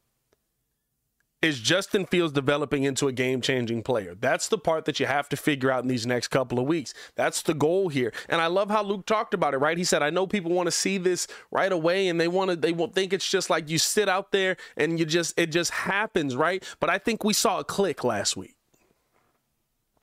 Is 1.45 1.59
Justin 1.59 2.07
Fields 2.07 2.33
developing 2.33 2.85
into 2.85 3.07
a 3.07 3.11
game 3.11 3.39
changing 3.39 3.83
player? 3.83 4.15
That's 4.19 4.47
the 4.47 4.57
part 4.57 4.85
that 4.85 4.99
you 4.99 5.05
have 5.05 5.29
to 5.29 5.37
figure 5.37 5.69
out 5.69 5.83
in 5.83 5.87
these 5.87 6.07
next 6.07 6.29
couple 6.29 6.57
of 6.57 6.65
weeks. 6.65 6.95
That's 7.13 7.43
the 7.43 7.53
goal 7.53 7.89
here. 7.89 8.11
And 8.27 8.41
I 8.41 8.47
love 8.47 8.71
how 8.71 8.81
Luke 8.81 9.05
talked 9.05 9.35
about 9.35 9.53
it, 9.53 9.57
right? 9.57 9.77
He 9.77 9.83
said, 9.83 10.01
I 10.01 10.09
know 10.09 10.25
people 10.25 10.51
want 10.51 10.65
to 10.65 10.71
see 10.71 10.97
this 10.97 11.27
right 11.51 11.71
away 11.71 12.07
and 12.07 12.19
they 12.19 12.27
want 12.27 12.49
to, 12.49 12.55
they 12.55 12.71
won't 12.71 12.95
think 12.95 13.13
it's 13.13 13.29
just 13.29 13.51
like 13.51 13.69
you 13.69 13.77
sit 13.77 14.09
out 14.09 14.31
there 14.31 14.57
and 14.75 14.97
you 14.97 15.05
just, 15.05 15.39
it 15.39 15.51
just 15.51 15.69
happens, 15.69 16.35
right? 16.35 16.63
But 16.79 16.89
I 16.89 16.97
think 16.97 17.23
we 17.23 17.33
saw 17.33 17.59
a 17.59 17.63
click 17.63 18.03
last 18.03 18.35
week. 18.35 18.54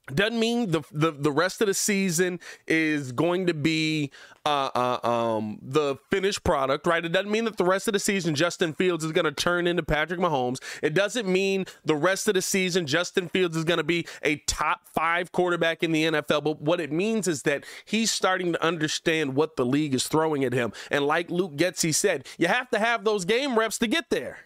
Doesn't 0.09 0.39
mean 0.39 0.73
the, 0.73 0.83
the 0.91 1.13
the 1.13 1.31
rest 1.31 1.61
of 1.61 1.69
the 1.69 1.75
season 1.75 2.41
is 2.67 3.13
going 3.13 3.47
to 3.47 3.55
be 3.55 4.11
uh, 4.45 4.71
uh, 4.75 5.09
um, 5.09 5.61
the 5.63 5.97
finished 6.11 6.43
product, 6.43 6.89
right? 6.89 7.05
It 7.05 7.11
doesn't 7.11 7.31
mean 7.31 7.45
that 7.45 7.57
the 7.57 7.65
rest 7.65 7.87
of 7.87 7.93
the 7.93 8.01
season 8.01 8.35
Justin 8.35 8.73
Fields 8.73 9.05
is 9.05 9.13
going 9.13 9.27
to 9.27 9.33
turn 9.33 9.69
into 9.69 9.85
Patrick 9.85 10.19
Mahomes. 10.19 10.59
It 10.83 10.95
doesn't 10.95 11.29
mean 11.29 11.67
the 11.85 11.95
rest 11.95 12.27
of 12.27 12.35
the 12.35 12.43
season 12.43 12.85
Justin 12.87 13.29
Fields 13.29 13.57
is 13.57 13.63
going 13.63 13.79
to 13.79 13.85
be 13.85 14.05
a 14.23 14.37
top 14.49 14.89
five 14.93 15.31
quarterback 15.31 15.85
in 15.85 15.93
the 15.93 16.05
NFL. 16.05 16.43
But 16.43 16.61
what 16.61 16.81
it 16.81 16.91
means 16.91 17.29
is 17.29 17.43
that 17.43 17.65
he's 17.85 18.11
starting 18.11 18.53
to 18.55 18.65
understand 18.65 19.37
what 19.37 19.55
the 19.55 19.65
league 19.65 19.95
is 19.95 20.09
throwing 20.09 20.43
at 20.43 20.53
him. 20.53 20.73
And 20.91 21.07
like 21.07 21.31
Luke 21.31 21.55
Getsy 21.55 21.95
said, 21.95 22.27
you 22.39 22.49
have 22.49 22.69
to 22.71 22.81
have 22.81 23.05
those 23.05 23.25
game 23.25 23.57
reps 23.57 23.79
to 23.79 23.87
get 23.87 24.11
there. 24.11 24.39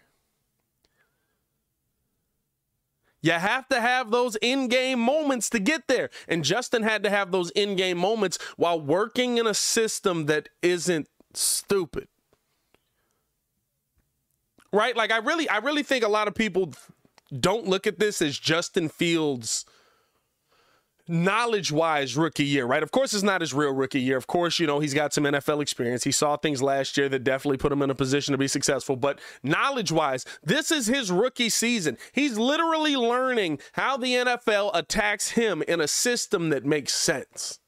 You 3.27 3.33
have 3.33 3.67
to 3.71 3.81
have 3.81 4.13
those 4.13 4.37
in 4.37 4.69
game 4.69 5.01
moments 5.01 5.51
to 5.51 5.59
get 5.59 5.89
there. 5.89 6.11
And 6.29 6.45
Justin 6.45 6.85
had 6.85 7.03
to 7.03 7.11
have 7.11 7.33
those 7.33 7.51
in 7.51 7.75
game 7.75 7.99
moments 7.99 8.39
while 8.57 8.81
working 8.81 9.37
in 9.39 9.49
a 9.49 9.53
system 9.53 10.27
that 10.27 10.49
isn't 10.63 11.09
stupid. 11.35 12.07
Right? 14.73 14.97
Like 14.97 15.11
I 15.11 15.17
really 15.17 15.49
I 15.49 15.57
really 15.59 15.83
think 15.83 16.05
a 16.05 16.09
lot 16.09 16.29
of 16.29 16.37
people 16.37 16.73
don't 17.41 17.67
look 17.67 17.89
at 17.89 17.99
this 17.99 18.23
as 18.23 18.39
Justin 18.39 18.89
Fields 18.89 19.65
knowledge 21.09 21.73
wise 21.73 22.17
rookie 22.17 22.45
year, 22.45 22.67
right? 22.67 22.83
Of 22.83 22.91
course, 22.91 23.15
it's 23.15 23.23
not 23.23 23.41
his 23.41 23.55
real 23.55 23.73
rookie 23.73 24.01
year. 24.01 24.17
Of 24.17 24.27
course, 24.27 24.59
you 24.59 24.67
know, 24.67 24.81
he's 24.81 24.95
got 24.95 25.13
some 25.13 25.25
NFL 25.25 25.63
experience. 25.63 26.05
He 26.05 26.13
saw 26.13 26.37
things 26.37 26.63
last 26.63 26.97
year 26.97 27.09
that 27.09 27.25
definitely 27.25 27.59
put 27.59 27.73
him 27.73 27.83
in 27.83 27.91
a 27.91 27.95
position 27.95 28.33
to 28.33 28.39
be 28.39 28.49
successful. 28.49 28.97
But 28.97 29.21
knowledge 29.43 29.93
wise, 29.93 30.25
this 30.43 30.71
is 30.71 30.87
his 30.87 31.11
rookie 31.11 31.51
season. 31.51 31.97
He's 32.13 32.39
literally 32.39 32.97
learning 32.97 33.61
how 33.73 33.97
the 33.97 34.15
NFL 34.15 34.71
attacks 34.75 35.31
him 35.31 35.63
in 35.67 35.81
a 35.81 35.89
system 35.89 36.51
that 36.51 36.65
makes 36.65 36.93
sense. 36.93 37.61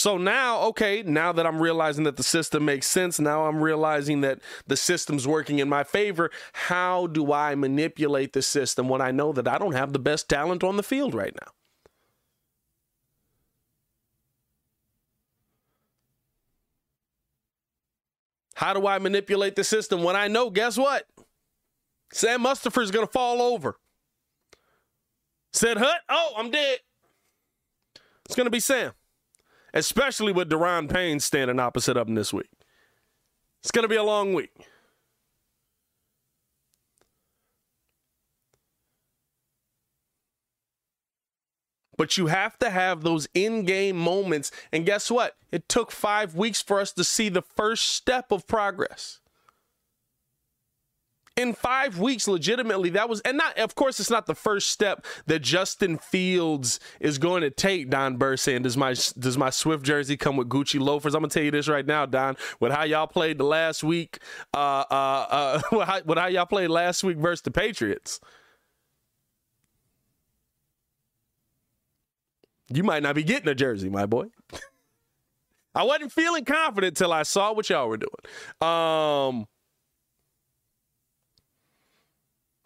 So 0.00 0.16
now, 0.16 0.62
okay, 0.62 1.02
now 1.02 1.30
that 1.30 1.46
I'm 1.46 1.60
realizing 1.60 2.04
that 2.04 2.16
the 2.16 2.22
system 2.22 2.64
makes 2.64 2.86
sense, 2.86 3.20
now 3.20 3.44
I'm 3.44 3.60
realizing 3.60 4.22
that 4.22 4.40
the 4.66 4.74
system's 4.74 5.28
working 5.28 5.58
in 5.58 5.68
my 5.68 5.84
favor. 5.84 6.30
How 6.54 7.06
do 7.06 7.34
I 7.34 7.54
manipulate 7.54 8.32
the 8.32 8.40
system 8.40 8.88
when 8.88 9.02
I 9.02 9.10
know 9.10 9.34
that 9.34 9.46
I 9.46 9.58
don't 9.58 9.74
have 9.74 9.92
the 9.92 9.98
best 9.98 10.26
talent 10.26 10.64
on 10.64 10.78
the 10.78 10.82
field 10.82 11.14
right 11.14 11.34
now? 11.38 11.52
How 18.54 18.72
do 18.72 18.86
I 18.86 18.98
manipulate 18.98 19.54
the 19.54 19.64
system 19.64 20.02
when 20.02 20.16
I 20.16 20.28
know, 20.28 20.48
guess 20.48 20.78
what? 20.78 21.08
Sam 22.10 22.42
Mustipher 22.42 22.82
is 22.82 22.90
going 22.90 23.06
to 23.06 23.12
fall 23.12 23.42
over. 23.42 23.78
Said 25.52 25.76
Hut, 25.76 26.00
oh, 26.08 26.32
I'm 26.38 26.50
dead. 26.50 26.78
It's 28.24 28.34
going 28.34 28.46
to 28.46 28.50
be 28.50 28.60
Sam 28.60 28.92
especially 29.74 30.32
with 30.32 30.50
Daron 30.50 30.92
Payne 30.92 31.20
standing 31.20 31.60
opposite 31.60 31.96
of 31.96 32.08
him 32.08 32.14
this 32.14 32.32
week. 32.32 32.50
It's 33.62 33.70
going 33.70 33.84
to 33.84 33.88
be 33.88 33.96
a 33.96 34.02
long 34.02 34.32
week. 34.34 34.52
But 41.96 42.16
you 42.16 42.28
have 42.28 42.58
to 42.60 42.70
have 42.70 43.02
those 43.02 43.28
in 43.34 43.66
game 43.66 43.96
moments. 43.96 44.50
And 44.72 44.86
guess 44.86 45.10
what? 45.10 45.36
It 45.52 45.68
took 45.68 45.90
five 45.90 46.34
weeks 46.34 46.62
for 46.62 46.80
us 46.80 46.92
to 46.92 47.04
see 47.04 47.28
the 47.28 47.42
first 47.42 47.90
step 47.90 48.32
of 48.32 48.46
progress 48.46 49.20
in 51.40 51.54
five 51.54 51.98
weeks, 51.98 52.28
legitimately, 52.28 52.90
that 52.90 53.08
was, 53.08 53.20
and 53.22 53.36
not, 53.36 53.58
of 53.58 53.74
course, 53.74 53.98
it's 53.98 54.10
not 54.10 54.26
the 54.26 54.34
first 54.34 54.68
step 54.68 55.06
that 55.26 55.40
Justin 55.40 55.96
Fields 55.96 56.78
is 57.00 57.18
going 57.18 57.42
to 57.42 57.50
take. 57.50 57.88
Don 57.90 58.16
Burr 58.16 58.36
saying, 58.36 58.62
"Does 58.62 58.76
my 58.76 58.94
does 59.18 59.38
my 59.38 59.50
Swift 59.50 59.84
jersey 59.84 60.16
come 60.16 60.36
with 60.36 60.48
Gucci 60.48 60.78
loafers?" 60.78 61.14
I'm 61.14 61.22
gonna 61.22 61.30
tell 61.30 61.42
you 61.42 61.50
this 61.50 61.68
right 61.68 61.86
now, 61.86 62.06
Don. 62.06 62.36
With 62.60 62.72
how 62.72 62.84
y'all 62.84 63.06
played 63.06 63.38
the 63.38 63.44
last 63.44 63.82
week, 63.82 64.18
uh, 64.54 64.84
uh, 64.90 65.60
uh, 65.72 66.00
with 66.04 66.18
how 66.18 66.26
y'all 66.26 66.46
played 66.46 66.68
last 66.68 67.02
week 67.02 67.16
versus 67.16 67.42
the 67.42 67.50
Patriots, 67.50 68.20
you 72.68 72.84
might 72.84 73.02
not 73.02 73.14
be 73.14 73.22
getting 73.22 73.48
a 73.48 73.54
jersey, 73.54 73.88
my 73.88 74.06
boy. 74.06 74.26
I 75.74 75.84
wasn't 75.84 76.12
feeling 76.12 76.44
confident 76.44 76.96
till 76.96 77.12
I 77.12 77.22
saw 77.22 77.52
what 77.52 77.70
y'all 77.70 77.88
were 77.88 77.96
doing. 77.96 78.10
Um, 78.60 79.46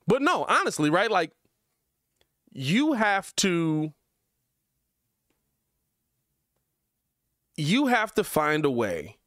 But 0.07 0.23
no, 0.23 0.45
honestly, 0.49 0.91
right? 0.91 1.11
Like 1.11 1.33
you 2.53 2.93
have 2.93 3.35
to 3.37 3.93
you 7.57 7.87
have 7.87 8.15
to 8.15 8.25
find 8.25 8.65
a 8.65 8.71
way 8.71 9.19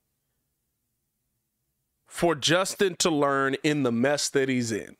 for 2.07 2.35
Justin 2.35 2.95
to 2.97 3.09
learn 3.09 3.55
in 3.63 3.83
the 3.83 3.91
mess 3.91 4.29
that 4.29 4.49
he's 4.49 4.71
in. 4.71 4.95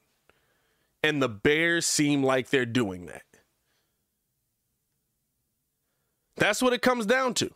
And 1.03 1.21
the 1.21 1.29
Bears 1.29 1.85
seem 1.85 2.23
like 2.23 2.49
they're 2.49 2.65
doing 2.65 3.05
that. 3.07 3.23
That's 6.35 6.61
what 6.61 6.73
it 6.73 6.81
comes 6.81 7.05
down 7.05 7.33
to. 7.35 7.51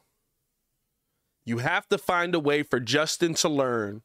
You 1.45 1.59
have 1.59 1.87
to 1.89 1.97
find 1.97 2.33
a 2.33 2.39
way 2.39 2.63
for 2.63 2.79
Justin 2.79 3.33
to 3.35 3.49
learn 3.49 4.01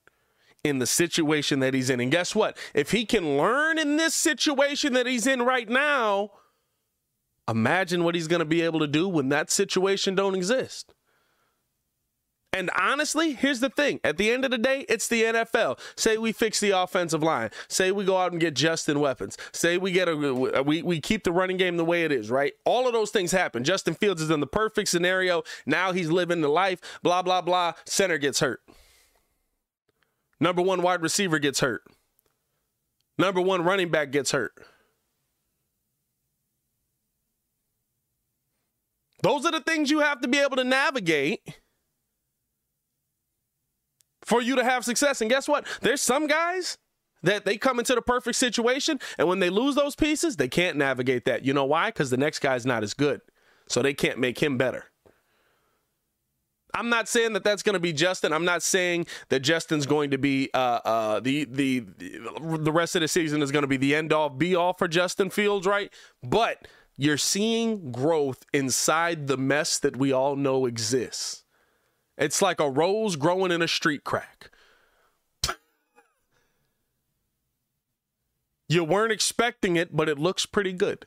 in 0.67 0.79
the 0.79 0.87
situation 0.87 1.61
that 1.61 1.75
he's 1.75 1.89
in. 1.89 2.01
And 2.01 2.11
guess 2.11 2.35
what? 2.35 2.57
If 2.75 2.91
he 2.91 3.05
can 3.05 3.39
learn 3.39 3.79
in 3.79 3.97
this 3.97 4.15
situation 4.15 4.93
that 4.95 5.07
he's 5.07 5.27
in 5.27 5.43
right 5.43 5.69
now, 5.69 6.33
imagine 7.49 8.05
what 8.05 8.15
he's 8.15 8.29
going 8.29 8.41
to 8.41 8.47
be 8.47 8.63
able 8.63 8.81
to 8.81 8.87
do 8.87 9.09
when 9.09 9.29
that 9.31 9.51
situation 9.51 10.15
don't 10.15 10.35
exist. 10.35 10.93
And 12.53 12.71
honestly, 12.75 13.35
here's 13.35 13.61
the 13.61 13.69
thing. 13.69 14.01
At 14.03 14.17
the 14.17 14.31
end 14.31 14.47
of 14.47 14.51
the 14.51 14.57
day, 14.57 14.87
it's 14.89 15.09
the 15.09 15.25
NFL. 15.25 15.79
Say 15.95 16.17
we 16.17 16.33
fix 16.33 16.59
the 16.59 16.71
offensive 16.71 17.23
line. 17.23 17.51
Say 17.69 17.93
we 17.93 18.03
go 18.03 18.17
out 18.17 18.33
and 18.33 18.41
get 18.41 18.55
Justin 18.55 18.99
weapons. 18.99 19.37
Say 19.53 19.77
we 19.77 19.93
get 19.93 20.09
a 20.09 20.63
we, 20.65 20.83
we 20.83 20.99
keep 20.99 21.25
the 21.25 21.33
running 21.33 21.59
game 21.59 21.77
the 21.77 21.85
way 21.85 22.05
it 22.05 22.13
is, 22.13 22.31
right? 22.31 22.55
All 22.65 22.87
of 22.87 22.95
those 22.95 23.11
things 23.11 23.31
happen. 23.31 23.63
Justin 23.63 23.93
Fields 23.93 24.23
is 24.23 24.31
in 24.31 24.41
the 24.41 24.47
perfect 24.47 24.89
scenario. 24.89 25.43
Now 25.67 25.93
he's 25.93 26.11
living 26.11 26.41
the 26.41 26.49
life, 26.49 26.81
blah, 27.03 27.21
blah, 27.21 27.43
blah. 27.43 27.75
Center 27.85 28.17
gets 28.17 28.41
hurt. 28.41 28.63
Number 30.41 30.63
one 30.63 30.83
wide 30.83 31.03
receiver 31.03 31.39
gets 31.39 31.61
hurt. 31.61 31.83
Number 33.19 33.41
one 33.41 33.65
running 33.65 33.91
back 33.91 34.11
gets 34.11 34.33
hurt. 34.33 34.53
Those 39.23 39.47
are 39.47 39.53
the 39.53 39.61
things 39.61 39.91
you 39.91 40.01
have 40.01 40.21
to 40.21 40.29
be 40.29 40.39
able 40.39 40.57
to 40.57 40.65
navigate 40.65 41.41
for 44.23 44.43
you 44.43 44.57
to 44.57 44.65
have 44.65 44.85
success. 44.85 45.21
And 45.21 45.31
guess 45.31 45.49
what? 45.49 45.67
There's 45.81 46.03
some 46.03 46.27
guys 46.27 46.77
that 47.23 47.45
they 47.45 47.57
come 47.57 47.79
into 47.79 47.95
the 47.95 48.03
perfect 48.03 48.37
situation, 48.37 49.01
and 49.19 49.27
when 49.27 49.41
they 49.41 49.51
lose 49.51 49.75
those 49.75 49.97
pieces, 49.97 50.37
they 50.37 50.49
can't 50.49 50.77
navigate 50.77 51.25
that. 51.25 51.45
You 51.45 51.55
know 51.55 51.65
why? 51.65 51.89
Because 51.89 52.11
the 52.11 52.17
next 52.17 52.41
guy's 52.41 52.67
not 52.67 52.83
as 52.83 52.93
good. 52.93 53.21
So 53.69 53.83
they 53.83 53.95
can't 53.95 54.19
make 54.19 54.41
him 54.41 54.59
better. 54.59 54.85
I'm 56.77 56.89
not 56.89 57.09
saying 57.09 57.33
that 57.33 57.43
that's 57.43 57.63
going 57.63 57.75
to 57.75 57.81
be 57.81 57.93
Justin. 57.93 58.33
I'm 58.33 58.45
not 58.45 58.63
saying 58.63 59.07
that 59.31 59.41
Justin's 59.41 59.87
going 59.87 60.11
to 60.11 60.19
be 60.19 60.51
uh, 60.53 60.81
uh, 60.85 61.21
the 61.21 61.45
the 61.45 61.81
the 62.59 62.73
rest 62.73 62.95
of 62.95 63.01
the 63.01 63.09
season 63.09 63.43
is 63.43 63.51
going 63.51 63.63
to 63.63 63.69
be 63.69 63.77
the 63.79 63.95
end 63.95 64.13
all 64.13 64.29
be 64.29 64.55
all 64.55 64.75
for 64.75 64.87
Justin 64.87 65.31
Fields, 65.31 65.67
right? 65.67 65.93
But 66.23 66.69
you're 66.97 67.19
seeing 67.19 67.91
growth 67.93 68.45
inside 68.53 69.27
the 69.27 69.37
mess 69.37 69.79
that 69.79 69.97
we 69.97 70.13
all 70.13 70.37
know 70.37 70.67
exists. 70.67 71.45
It's 72.19 72.41
like 72.41 72.61
a 72.61 72.71
rose 72.71 73.17
growing 73.17 73.53
in 73.53 73.63
a 73.63 73.69
street 73.69 74.05
crack. 74.05 74.51
you 78.69 78.85
weren't 78.85 79.13
expecting 79.13 79.77
it, 79.77 79.95
but 79.95 80.09
it 80.09 80.19
looks 80.19 80.47
pretty 80.47 80.73
good. 80.73 81.07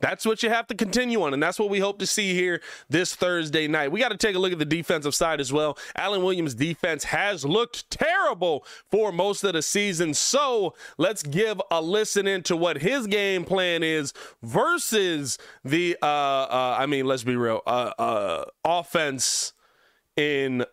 That's 0.00 0.26
what 0.26 0.42
you 0.42 0.50
have 0.50 0.66
to 0.66 0.74
continue 0.74 1.22
on, 1.22 1.32
and 1.32 1.42
that's 1.42 1.58
what 1.58 1.70
we 1.70 1.78
hope 1.78 1.98
to 2.00 2.06
see 2.06 2.34
here 2.34 2.60
this 2.88 3.14
Thursday 3.14 3.66
night. 3.66 3.90
We 3.90 4.00
got 4.00 4.10
to 4.10 4.16
take 4.16 4.36
a 4.36 4.38
look 4.38 4.52
at 4.52 4.58
the 4.58 4.64
defensive 4.64 5.14
side 5.14 5.40
as 5.40 5.52
well. 5.52 5.78
Alan 5.96 6.22
Williams' 6.22 6.54
defense 6.54 7.04
has 7.04 7.44
looked 7.44 7.90
terrible 7.90 8.64
for 8.90 9.10
most 9.10 9.42
of 9.44 9.54
the 9.54 9.62
season, 9.62 10.12
so 10.12 10.74
let's 10.98 11.22
give 11.22 11.60
a 11.70 11.80
listen 11.80 12.26
into 12.26 12.56
what 12.56 12.78
his 12.78 13.06
game 13.06 13.44
plan 13.44 13.82
is 13.82 14.12
versus 14.42 15.38
the, 15.64 15.96
uh, 16.02 16.06
uh, 16.06 16.76
I 16.78 16.86
mean, 16.86 17.06
let's 17.06 17.24
be 17.24 17.36
real, 17.36 17.62
uh, 17.66 17.92
uh 17.98 18.44
offense 18.64 19.54
in 20.16 20.64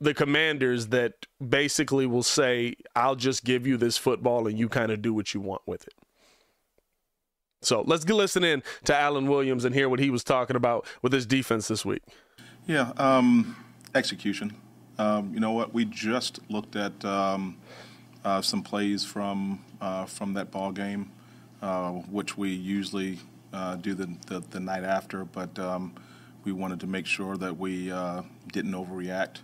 the 0.00 0.14
commanders 0.14 0.88
that 0.88 1.26
basically 1.46 2.06
will 2.06 2.22
say, 2.22 2.76
I'll 2.94 3.16
just 3.16 3.44
give 3.44 3.66
you 3.66 3.76
this 3.76 3.96
football 3.96 4.46
and 4.46 4.58
you 4.58 4.68
kind 4.68 4.92
of 4.92 5.02
do 5.02 5.14
what 5.14 5.34
you 5.34 5.40
want 5.40 5.62
with 5.66 5.86
it. 5.86 5.94
So 7.66 7.82
let's 7.86 8.04
get 8.04 8.14
listen 8.14 8.44
in 8.44 8.62
to 8.84 8.96
Alan 8.96 9.28
Williams 9.28 9.64
and 9.64 9.74
hear 9.74 9.88
what 9.88 10.00
he 10.00 10.10
was 10.10 10.24
talking 10.24 10.56
about 10.56 10.86
with 11.02 11.12
his 11.12 11.26
defense 11.26 11.68
this 11.68 11.84
week. 11.84 12.02
Yeah, 12.66 12.92
um, 12.96 13.56
execution. 13.94 14.54
Um, 14.98 15.32
you 15.34 15.40
know 15.40 15.52
what? 15.52 15.74
We 15.74 15.84
just 15.84 16.40
looked 16.48 16.76
at 16.76 17.04
um, 17.04 17.56
uh, 18.24 18.40
some 18.40 18.62
plays 18.62 19.04
from 19.04 19.64
uh, 19.80 20.06
from 20.06 20.34
that 20.34 20.50
ball 20.50 20.72
game, 20.72 21.10
uh, 21.62 21.90
which 21.90 22.38
we 22.38 22.50
usually 22.50 23.18
uh, 23.52 23.76
do 23.76 23.94
the, 23.94 24.06
the, 24.26 24.40
the 24.50 24.60
night 24.60 24.84
after, 24.84 25.24
but 25.24 25.58
um, 25.58 25.94
we 26.44 26.52
wanted 26.52 26.80
to 26.80 26.86
make 26.86 27.06
sure 27.06 27.36
that 27.36 27.56
we 27.56 27.90
uh, 27.90 28.22
didn't 28.52 28.72
overreact 28.72 29.38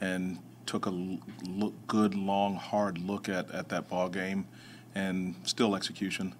and 0.00 0.38
took 0.66 0.86
a 0.86 0.90
look, 0.90 1.74
good, 1.86 2.14
long, 2.14 2.54
hard 2.54 2.98
look 2.98 3.28
at, 3.28 3.50
at 3.50 3.68
that 3.70 3.88
ball 3.88 4.08
game, 4.08 4.46
and 4.94 5.34
still 5.44 5.74
execution. 5.74 6.34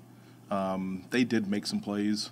Um, 0.50 1.04
they 1.10 1.24
did 1.24 1.48
make 1.48 1.66
some 1.66 1.80
plays, 1.80 2.30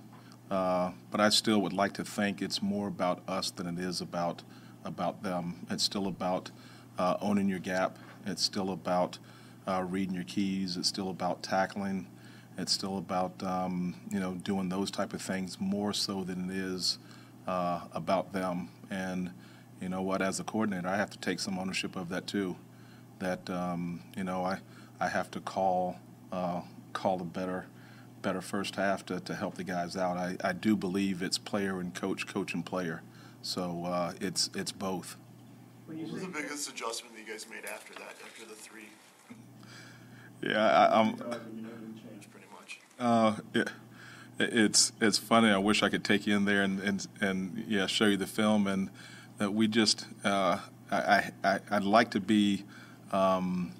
uh, 0.51 0.93
but 1.11 1.21
I 1.21 1.29
still 1.29 1.61
would 1.61 1.73
like 1.73 1.93
to 1.95 2.05
think 2.05 2.41
it's 2.41 2.63
more 2.63 2.89
about 2.89 3.23
us 3.29 3.51
than 3.51 3.67
it 3.67 3.79
is 3.79 4.01
about 4.01 4.43
about 4.85 5.23
them. 5.23 5.67
It's 5.69 5.83
still 5.83 6.07
about 6.07 6.51
uh, 6.99 7.17
owning 7.21 7.49
your 7.49 7.59
gap. 7.59 7.99
It's 8.25 8.43
still 8.43 8.71
about 8.71 9.19
uh, 9.67 9.85
reading 9.89 10.15
your 10.15 10.25
keys. 10.25 10.77
It's 10.77 10.89
still 10.89 11.11
about 11.11 11.43
tackling. 11.43 12.07
It's 12.57 12.73
still 12.73 12.97
about 12.99 13.43
um, 13.43 13.97
you 14.11 14.21
know 14.21 14.35
doing 14.35 14.69
those 14.69 14.91
type 14.91 15.13
of 15.13 15.21
things 15.21 15.61
more 15.61 15.93
so 15.93 16.25
than 16.25 16.51
it 16.51 16.57
is 16.57 16.99
uh, 17.47 17.81
about 17.93 18.33
them. 18.33 18.71
And 18.91 19.31
you 19.81 19.89
know 19.89 20.03
what? 20.03 20.23
As 20.23 20.41
a 20.41 20.45
coordinator, 20.45 20.89
I 20.89 20.97
have 20.97 21.11
to 21.11 21.19
take 21.19 21.41
some 21.41 21.59
ownership 21.59 21.97
of 21.97 22.09
that 22.09 22.27
too. 22.27 22.57
That 23.19 23.49
um, 23.51 24.01
you 24.17 24.25
know 24.25 24.45
I 24.45 24.59
I 25.01 25.09
have 25.09 25.31
to 25.33 25.41
call 25.41 25.97
uh, 26.33 26.63
call 26.95 27.19
the 27.19 27.25
better 27.25 27.67
better 28.27 28.41
first 28.41 28.75
half 28.75 29.07
to, 29.07 29.21
to 29.21 29.37
help 29.37 29.55
the 29.55 29.63
guys 29.63 29.97
out. 29.97 30.17
I, 30.17 30.37
I 30.43 30.53
do 30.53 30.75
believe 30.75 31.23
it's 31.23 31.39
player 31.39 31.79
and 31.79 31.95
coach, 31.95 32.27
coach 32.27 32.55
and 32.55 32.67
player. 32.67 33.03
So 33.41 33.85
uh, 33.85 34.15
it's 34.21 34.51
it's 34.53 34.73
both. 34.73 35.17
What 35.87 35.97
was 36.11 36.23
the 36.23 36.27
biggest 36.27 36.69
adjustment 36.69 37.15
that 37.15 37.25
you 37.25 37.33
guys 37.33 37.47
made 37.49 37.65
after 37.65 37.95
that, 37.95 38.17
after 38.25 38.45
the 38.45 38.57
three? 38.57 38.89
Yeah, 40.43 40.59
I, 40.59 41.01
I'm. 41.01 41.17
Pretty 41.17 42.49
much. 42.53 42.81
Uh, 42.99 43.37
it, 43.55 43.71
it's 44.41 44.91
it's 45.01 45.19
funny. 45.19 45.51
I 45.51 45.59
wish 45.59 45.85
I 45.85 45.89
could 45.89 46.03
take 46.03 46.27
you 46.27 46.37
in 46.37 46.47
there 46.47 46.63
and 46.65 46.81
and, 46.81 47.07
and 47.21 47.65
yeah, 47.69 47.87
show 47.87 48.07
you 48.07 48.17
the 48.17 48.27
film. 48.27 48.67
And 48.67 48.91
that 49.39 49.55
we 49.55 49.69
just 49.69 50.05
uh, 50.25 50.59
I, 50.91 51.31
I 51.45 51.61
I'd 51.71 51.85
like 51.85 52.11
to 52.11 52.21
be 52.21 52.65
um, 53.13 53.71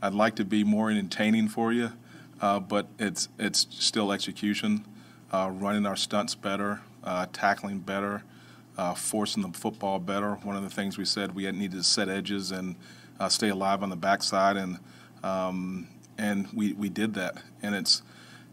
I'd 0.00 0.14
like 0.14 0.36
to 0.36 0.44
be 0.46 0.64
more 0.64 0.90
entertaining 0.90 1.48
for 1.48 1.70
you 1.70 1.92
uh, 2.40 2.58
but 2.58 2.86
it's 2.98 3.28
it's 3.38 3.66
still 3.70 4.12
execution, 4.12 4.86
uh, 5.32 5.50
running 5.52 5.86
our 5.86 5.96
stunts 5.96 6.34
better, 6.34 6.80
uh, 7.04 7.26
tackling 7.32 7.78
better, 7.80 8.22
uh, 8.78 8.94
forcing 8.94 9.42
the 9.42 9.56
football 9.56 9.98
better. 9.98 10.34
One 10.36 10.56
of 10.56 10.62
the 10.62 10.70
things 10.70 10.96
we 10.96 11.04
said 11.04 11.34
we 11.34 11.50
needed 11.50 11.76
to 11.76 11.84
set 11.84 12.08
edges 12.08 12.50
and 12.50 12.76
uh, 13.18 13.28
stay 13.28 13.50
alive 13.50 13.82
on 13.82 13.90
the 13.90 13.96
backside, 13.96 14.56
and 14.56 14.78
um, 15.22 15.88
and 16.16 16.48
we, 16.54 16.72
we 16.72 16.88
did 16.88 17.14
that. 17.14 17.42
And 17.62 17.74
it's 17.74 18.02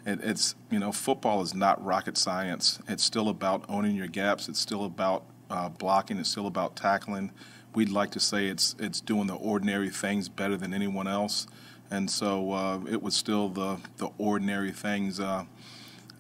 it, 0.05 0.19
it's 0.21 0.55
you 0.69 0.79
know 0.79 0.91
football 0.91 1.41
is 1.41 1.55
not 1.55 1.83
rocket 1.83 2.17
science. 2.17 2.79
It's 2.89 3.03
still 3.03 3.29
about 3.29 3.63
owning 3.69 3.95
your 3.95 4.07
gaps. 4.07 4.49
It's 4.49 4.59
still 4.59 4.83
about 4.83 5.23
uh, 5.49 5.69
blocking. 5.69 6.17
It's 6.17 6.29
still 6.29 6.47
about 6.47 6.75
tackling. 6.75 7.31
We'd 7.73 7.89
like 7.89 8.11
to 8.11 8.19
say 8.19 8.47
it's 8.47 8.75
it's 8.79 8.99
doing 8.99 9.27
the 9.27 9.35
ordinary 9.35 9.89
things 9.89 10.27
better 10.27 10.57
than 10.57 10.73
anyone 10.73 11.07
else 11.07 11.47
and 11.91 12.09
so 12.09 12.51
uh, 12.51 12.79
it 12.89 13.01
was 13.01 13.15
still 13.15 13.49
the 13.49 13.77
the 13.97 14.09
ordinary 14.17 14.71
things. 14.71 15.19
Uh, 15.19 15.45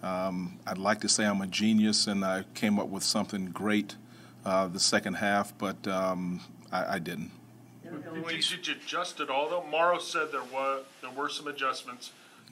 um, 0.03 0.59
I'd 0.65 0.77
like 0.77 1.01
to 1.01 1.09
say 1.09 1.25
I'm 1.25 1.41
a 1.41 1.47
genius 1.47 2.07
and 2.07 2.23
I 2.23 2.43
came 2.53 2.79
up 2.79 2.87
with 2.87 3.03
something 3.03 3.47
great 3.47 3.95
uh, 4.45 4.67
the 4.67 4.79
second 4.79 5.15
half, 5.15 5.57
but 5.57 5.87
um, 5.87 6.39
I, 6.71 6.95
I, 6.95 6.99
didn't. 6.99 7.31
Did 7.83 7.91
you, 8.15 8.57
did 8.57 8.67
you 8.67 8.75
adjust 8.75 9.19
at 9.19 9.29
all 9.29 9.49
though? 9.49 9.65
Morrow 9.69 9.99
said 9.99 10.31
there 10.31 10.41
were 10.53 10.81
there 11.01 11.11
were 11.11 11.29
some 11.29 11.47
adjustments. 11.47 12.11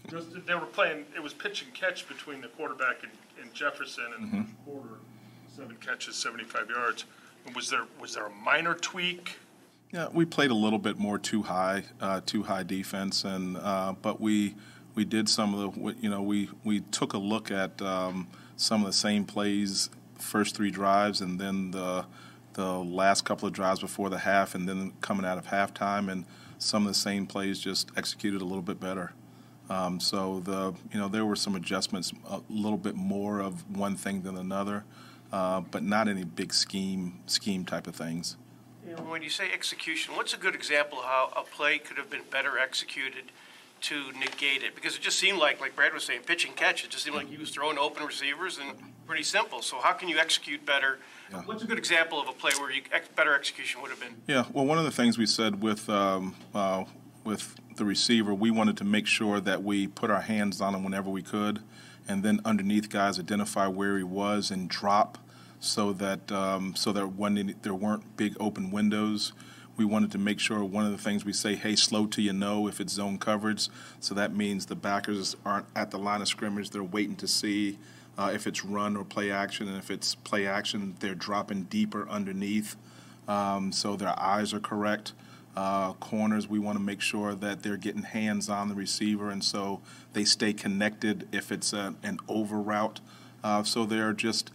Just, 0.09 0.45
they 0.45 0.55
were 0.55 0.65
playing. 0.65 1.05
It 1.15 1.23
was 1.23 1.33
pitch 1.33 1.63
and 1.63 1.73
catch 1.73 2.07
between 2.07 2.41
the 2.41 2.47
quarterback 2.49 3.03
and, 3.03 3.11
and 3.41 3.53
Jefferson 3.53 4.05
in 4.17 4.21
the 4.21 4.27
mm-hmm. 4.27 4.43
first 4.43 4.65
quarter. 4.65 4.95
Seven 5.55 5.77
catches, 5.77 6.15
75 6.17 6.69
yards. 6.69 7.05
Was 7.55 7.69
there 7.69 7.85
was 7.99 8.15
there 8.15 8.25
a 8.25 8.29
minor 8.31 8.73
tweak? 8.73 9.37
Yeah, 9.95 10.09
we 10.11 10.25
played 10.25 10.51
a 10.51 10.55
little 10.55 10.77
bit 10.77 10.99
more 10.99 11.17
too 11.17 11.43
high, 11.43 11.83
uh, 12.01 12.19
too 12.25 12.43
high 12.43 12.63
defense, 12.63 13.23
and 13.23 13.55
uh, 13.55 13.93
but 14.01 14.19
we 14.19 14.53
we 14.93 15.05
did 15.05 15.29
some 15.29 15.55
of 15.55 15.73
the 15.73 15.95
you 16.01 16.09
know 16.09 16.21
we 16.21 16.49
we 16.65 16.81
took 16.81 17.13
a 17.13 17.17
look 17.17 17.49
at 17.49 17.81
um, 17.81 18.27
some 18.57 18.81
of 18.81 18.87
the 18.87 18.93
same 18.93 19.23
plays 19.23 19.89
first 20.19 20.53
three 20.53 20.69
drives, 20.69 21.21
and 21.21 21.39
then 21.39 21.71
the 21.71 22.05
the 22.55 22.73
last 22.73 23.23
couple 23.23 23.47
of 23.47 23.53
drives 23.53 23.79
before 23.79 24.09
the 24.09 24.17
half, 24.17 24.53
and 24.53 24.67
then 24.67 24.91
coming 24.99 25.25
out 25.25 25.37
of 25.37 25.47
halftime, 25.47 26.11
and 26.11 26.25
some 26.57 26.81
of 26.81 26.89
the 26.89 26.99
same 26.99 27.25
plays 27.25 27.57
just 27.57 27.89
executed 27.95 28.41
a 28.41 28.45
little 28.45 28.61
bit 28.61 28.81
better. 28.81 29.13
Um, 29.69 30.01
so 30.01 30.41
the 30.41 30.73
you 30.91 30.99
know 30.99 31.07
there 31.07 31.25
were 31.25 31.37
some 31.37 31.55
adjustments, 31.55 32.11
a 32.29 32.41
little 32.49 32.77
bit 32.77 32.95
more 32.95 33.39
of 33.39 33.63
one 33.73 33.95
thing 33.95 34.23
than 34.23 34.35
another, 34.35 34.83
uh, 35.31 35.61
but 35.61 35.83
not 35.83 36.09
any 36.09 36.25
big 36.25 36.53
scheme 36.53 37.21
scheme 37.27 37.63
type 37.63 37.87
of 37.87 37.95
things. 37.95 38.35
When 38.99 39.21
you 39.21 39.29
say 39.29 39.51
execution, 39.51 40.15
what's 40.15 40.33
a 40.33 40.37
good 40.37 40.55
example 40.55 40.99
of 40.99 41.05
how 41.05 41.33
a 41.35 41.43
play 41.43 41.77
could 41.77 41.97
have 41.97 42.09
been 42.09 42.23
better 42.31 42.57
executed 42.57 43.31
to 43.81 44.11
negate 44.13 44.63
it? 44.63 44.75
Because 44.75 44.95
it 44.95 45.01
just 45.01 45.17
seemed 45.19 45.37
like, 45.37 45.59
like 45.59 45.75
Brad 45.75 45.93
was 45.93 46.03
saying, 46.03 46.21
pitch 46.25 46.45
and 46.45 46.55
catch. 46.55 46.83
It 46.83 46.89
just 46.89 47.03
seemed 47.03 47.15
like 47.15 47.29
he 47.29 47.37
was 47.37 47.49
throwing 47.49 47.77
open 47.77 48.05
receivers 48.05 48.57
and 48.57 48.71
pretty 49.05 49.23
simple. 49.23 49.61
So 49.61 49.77
how 49.77 49.93
can 49.93 50.09
you 50.09 50.17
execute 50.17 50.65
better? 50.65 50.99
Yeah. 51.31 51.41
What's 51.45 51.63
a 51.63 51.67
good 51.67 51.77
example 51.77 52.19
of 52.19 52.27
a 52.27 52.33
play 52.33 52.51
where 52.59 52.71
you 52.71 52.81
ex- 52.91 53.07
better 53.09 53.35
execution 53.35 53.81
would 53.81 53.91
have 53.91 53.99
been? 53.99 54.15
Yeah. 54.27 54.45
Well, 54.53 54.65
one 54.65 54.77
of 54.77 54.85
the 54.85 54.91
things 54.91 55.17
we 55.17 55.25
said 55.25 55.61
with 55.61 55.89
um, 55.89 56.35
uh, 56.53 56.85
with 57.23 57.55
the 57.75 57.85
receiver, 57.85 58.33
we 58.33 58.51
wanted 58.51 58.77
to 58.77 58.83
make 58.83 59.07
sure 59.07 59.39
that 59.41 59.63
we 59.63 59.87
put 59.87 60.09
our 60.09 60.21
hands 60.21 60.61
on 60.61 60.75
him 60.75 60.83
whenever 60.83 61.09
we 61.09 61.21
could, 61.21 61.59
and 62.07 62.23
then 62.23 62.39
underneath 62.45 62.89
guys 62.89 63.19
identify 63.19 63.67
where 63.67 63.97
he 63.97 64.03
was 64.03 64.51
and 64.51 64.69
drop 64.69 65.17
so 65.59 65.93
that 65.93 66.31
um, 66.31 66.75
so 66.75 66.91
that 66.91 67.07
when 67.15 67.55
there 67.61 67.73
weren't 67.73 68.17
big 68.17 68.35
open 68.39 68.71
windows. 68.71 69.33
We 69.77 69.83
wanted 69.83 70.13
to 70.13 70.17
make 70.17 70.39
sure 70.39 70.63
one 70.63 70.85
of 70.85 70.93
the 70.93 70.97
things 70.97 71.25
we 71.25 71.33
say, 71.33 71.55
hey, 71.55 71.75
slow 71.75 72.05
till 72.05 72.23
you 72.23 72.31
know 72.31 72.69
if 72.69 72.79
it's 72.79 72.93
zone 72.93 73.17
coverage. 73.17 73.67
So 73.99 74.15
that 74.15 74.33
means 74.33 74.67
the 74.67 74.75
backers 74.75 75.35
aren't 75.45 75.65
at 75.75 75.91
the 75.91 75.99
line 75.99 76.21
of 76.21 76.29
scrimmage; 76.29 76.69
they're 76.69 76.81
waiting 76.81 77.17
to 77.17 77.27
see 77.27 77.77
uh, 78.17 78.31
if 78.33 78.47
it's 78.47 78.63
run 78.63 78.95
or 78.95 79.03
play 79.03 79.31
action, 79.31 79.67
and 79.67 79.77
if 79.77 79.91
it's 79.91 80.15
play 80.15 80.47
action, 80.47 80.95
they're 80.99 81.15
dropping 81.15 81.63
deeper 81.63 82.07
underneath, 82.09 82.75
um, 83.27 83.71
so 83.71 83.95
their 83.95 84.17
eyes 84.19 84.53
are 84.53 84.59
correct. 84.59 85.13
Uh, 85.55 85.93
corners, 85.93 86.49
we 86.49 86.59
want 86.59 86.77
to 86.77 86.83
make 86.83 87.01
sure 87.01 87.33
that 87.33 87.63
they're 87.63 87.77
getting 87.77 88.03
hands 88.03 88.49
on 88.49 88.67
the 88.69 88.75
receiver, 88.75 89.29
and 89.29 89.43
so 89.43 89.81
they 90.13 90.25
stay 90.25 90.53
connected 90.53 91.27
if 91.31 91.51
it's 91.51 91.73
a, 91.73 91.95
an 92.03 92.19
over 92.27 92.57
route. 92.57 92.99
Uh, 93.43 93.63
so 93.63 93.85
they're 93.85 94.13
just 94.13 94.51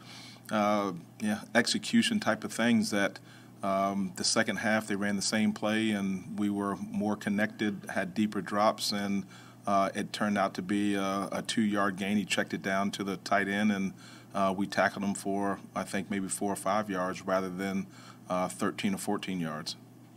uh, 0.50 0.92
yeah 1.20 1.40
execution 1.54 2.20
type 2.20 2.44
of 2.44 2.52
things 2.52 2.90
that. 2.90 3.18
Um, 3.62 4.14
the 4.16 4.24
second 4.24 4.56
half, 4.56 4.86
they 4.86 4.96
ran 4.96 5.16
the 5.16 5.20
same 5.20 5.52
play, 5.52 5.90
and 5.90 6.38
we 6.38 6.48
were 6.48 6.76
more 6.76 7.14
connected, 7.14 7.76
had 7.90 8.14
deeper 8.14 8.40
drops, 8.40 8.90
and 8.90 9.26
uh, 9.66 9.90
it 9.94 10.14
turned 10.14 10.38
out 10.38 10.54
to 10.54 10.62
be 10.62 10.94
a, 10.94 11.28
a 11.30 11.44
two-yard 11.46 11.96
gain. 11.96 12.16
He 12.16 12.24
checked 12.24 12.54
it 12.54 12.62
down 12.62 12.90
to 12.92 13.04
the 13.04 13.18
tight 13.18 13.48
end, 13.48 13.70
and 13.70 13.92
uh, 14.34 14.54
we 14.56 14.66
tackled 14.66 15.04
him 15.04 15.14
for 15.14 15.58
I 15.74 15.82
think 15.82 16.10
maybe 16.10 16.28
four 16.28 16.52
or 16.52 16.56
five 16.56 16.88
yards 16.88 17.22
rather 17.22 17.48
than 17.48 17.86
uh, 18.28 18.48
13 18.48 18.94
or 18.94 18.98
14 18.98 19.40
yards. 19.40 19.76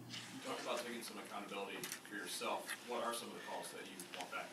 You 0.09 0.17
talked 0.47 0.63
about 0.63 0.85
taking 0.85 1.01
some 1.01 1.17
accountability 1.17 1.77
for 2.09 2.15
yourself. 2.15 2.65
What 2.87 3.03
are 3.03 3.13
some 3.13 3.29
of 3.29 3.33
the 3.33 3.41
calls 3.49 3.67
that 3.71 3.83
you 3.85 3.97
want 4.17 4.31
back? 4.31 4.49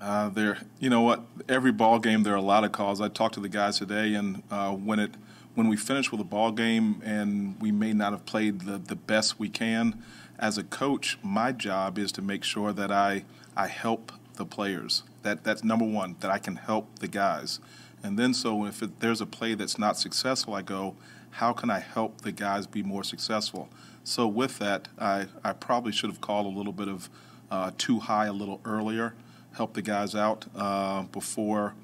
Uh, 0.00 0.28
there, 0.28 0.58
you 0.78 0.90
know 0.90 1.00
what? 1.00 1.22
Every 1.48 1.72
ball 1.72 1.98
game, 1.98 2.22
there 2.22 2.34
are 2.34 2.36
a 2.36 2.42
lot 2.42 2.64
of 2.64 2.72
calls. 2.72 3.00
I 3.00 3.08
talked 3.08 3.34
to 3.34 3.40
the 3.40 3.48
guys 3.48 3.78
today, 3.78 4.14
and 4.14 4.42
uh, 4.50 4.72
when 4.72 4.98
it 4.98 5.12
when 5.54 5.68
we 5.68 5.76
finish 5.76 6.12
with 6.12 6.20
a 6.20 6.24
ball 6.24 6.52
game 6.52 7.00
and 7.02 7.58
we 7.62 7.72
may 7.72 7.94
not 7.94 8.12
have 8.12 8.26
played 8.26 8.62
the, 8.62 8.76
the 8.76 8.94
best 8.94 9.38
we 9.38 9.48
can, 9.48 10.02
as 10.38 10.58
a 10.58 10.62
coach, 10.62 11.18
my 11.22 11.50
job 11.50 11.96
is 11.96 12.12
to 12.12 12.20
make 12.20 12.44
sure 12.44 12.74
that 12.74 12.92
I 12.92 13.24
I 13.56 13.68
help 13.68 14.12
the 14.34 14.44
players. 14.44 15.02
That 15.22 15.44
that's 15.44 15.64
number 15.64 15.86
one. 15.86 16.16
That 16.20 16.30
I 16.30 16.38
can 16.38 16.56
help 16.56 16.98
the 16.98 17.08
guys, 17.08 17.58
and 18.02 18.18
then 18.18 18.34
so 18.34 18.66
if 18.66 18.82
it, 18.82 19.00
there's 19.00 19.22
a 19.22 19.26
play 19.26 19.54
that's 19.54 19.78
not 19.78 19.96
successful, 19.98 20.52
I 20.52 20.60
go, 20.60 20.94
how 21.30 21.54
can 21.54 21.70
I 21.70 21.78
help 21.78 22.20
the 22.20 22.32
guys 22.32 22.66
be 22.66 22.82
more 22.82 23.02
successful? 23.02 23.70
So 24.04 24.26
with 24.26 24.58
that, 24.58 24.88
I 24.98 25.28
I 25.42 25.54
probably 25.54 25.92
should 25.92 26.10
have 26.10 26.20
called 26.20 26.44
a 26.44 26.56
little 26.56 26.74
bit 26.74 26.88
of 26.88 27.08
uh, 27.50 27.70
too 27.78 28.00
high 28.00 28.26
a 28.26 28.32
little 28.32 28.60
earlier, 28.66 29.14
help 29.56 29.74
the 29.74 29.82
guys 29.82 30.14
out 30.14 30.44
uh, 30.54 31.02
before. 31.04 31.74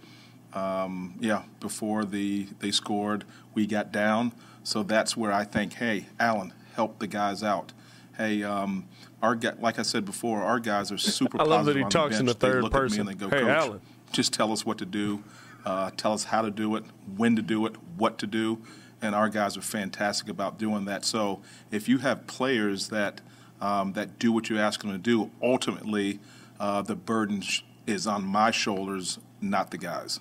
Um, 0.53 1.15
yeah, 1.21 1.43
before 1.61 2.05
the 2.05 2.47
they 2.61 2.71
scored, 2.71 3.25
we 3.55 3.67
got 3.67 3.91
down. 3.91 4.33
So 4.63 4.83
that's 4.83 5.17
where 5.17 5.33
I 5.33 5.45
think, 5.45 5.75
hey, 5.75 6.07
Alan, 6.21 6.53
help 6.75 6.99
the 6.99 7.07
guys 7.07 7.43
out. 7.43 7.73
Hey, 8.17 8.43
um, 8.43 8.87
our 9.23 9.39
like 9.61 9.79
I 9.79 9.83
said 9.83 10.05
before, 10.05 10.43
our 10.43 10.61
guys 10.61 10.93
are 10.93 10.99
super. 11.19 11.41
I 11.41 11.45
love 11.45 11.65
that 11.67 11.77
he 11.77 11.85
talks 11.85 12.17
the 12.17 12.21
in 12.21 12.27
the 12.27 12.35
third 12.35 12.63
look 12.63 12.75
at 12.75 12.83
me 12.83 12.89
person. 12.89 13.01
and 13.01 13.09
they 13.09 13.15
go, 13.15 13.29
Hey, 13.31 13.49
Alan. 13.49 13.81
just 14.13 14.33
tell 14.35 14.53
us 14.53 14.67
what 14.67 14.79
to 14.79 14.85
do, 14.87 15.25
uh, 15.65 15.91
tell 15.97 16.13
us 16.13 16.25
how 16.25 16.43
to 16.43 16.51
do 16.51 16.77
it, 16.77 16.85
when 17.17 17.35
to 17.37 17.43
do 17.43 17.65
it, 17.65 17.75
what 17.97 18.19
to 18.19 18.27
do, 18.27 18.59
and 19.01 19.15
our 19.15 19.31
guys 19.31 19.57
are 19.57 19.63
fantastic 19.63 20.29
about 20.29 20.59
doing 20.59 20.85
that. 20.85 21.05
So 21.07 21.41
if 21.71 21.89
you 21.89 21.99
have 21.99 22.27
players 22.27 22.89
that 22.89 23.23
um, 23.63 23.95
that 23.95 24.19
do 24.19 24.33
what 24.33 24.51
you 24.51 24.59
ask 24.59 24.83
them 24.83 24.93
to 24.93 24.99
do, 24.99 25.31
ultimately 25.43 26.21
uh, 26.63 26.81
the 26.81 26.95
burden 26.95 27.41
sh- 27.41 27.63
is 27.89 28.07
on 28.07 28.25
my 28.25 28.53
shoulders, 28.53 29.19
not 29.41 29.73
the 29.73 29.79
guys. 29.79 30.21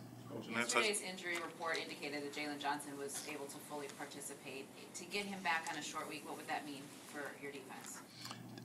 Yesterday's 0.50 1.02
injury 1.02 1.36
report 1.36 1.78
indicated 1.78 2.24
that 2.24 2.34
Jaylon 2.34 2.60
Johnson 2.60 2.98
was 2.98 3.24
able 3.32 3.46
to 3.46 3.58
fully 3.70 3.88
participate. 3.98 4.66
To 4.96 5.06
get 5.06 5.26
him 5.26 5.39
back 5.44 5.68
on 5.72 5.78
a 5.78 5.84
short 5.84 6.10
week, 6.10 6.28
what 6.28 6.36
would 6.36 6.48
that 6.48 6.66
mean 6.66 6.82
for 7.08 7.22
your 7.42 7.52
defense? 7.52 8.00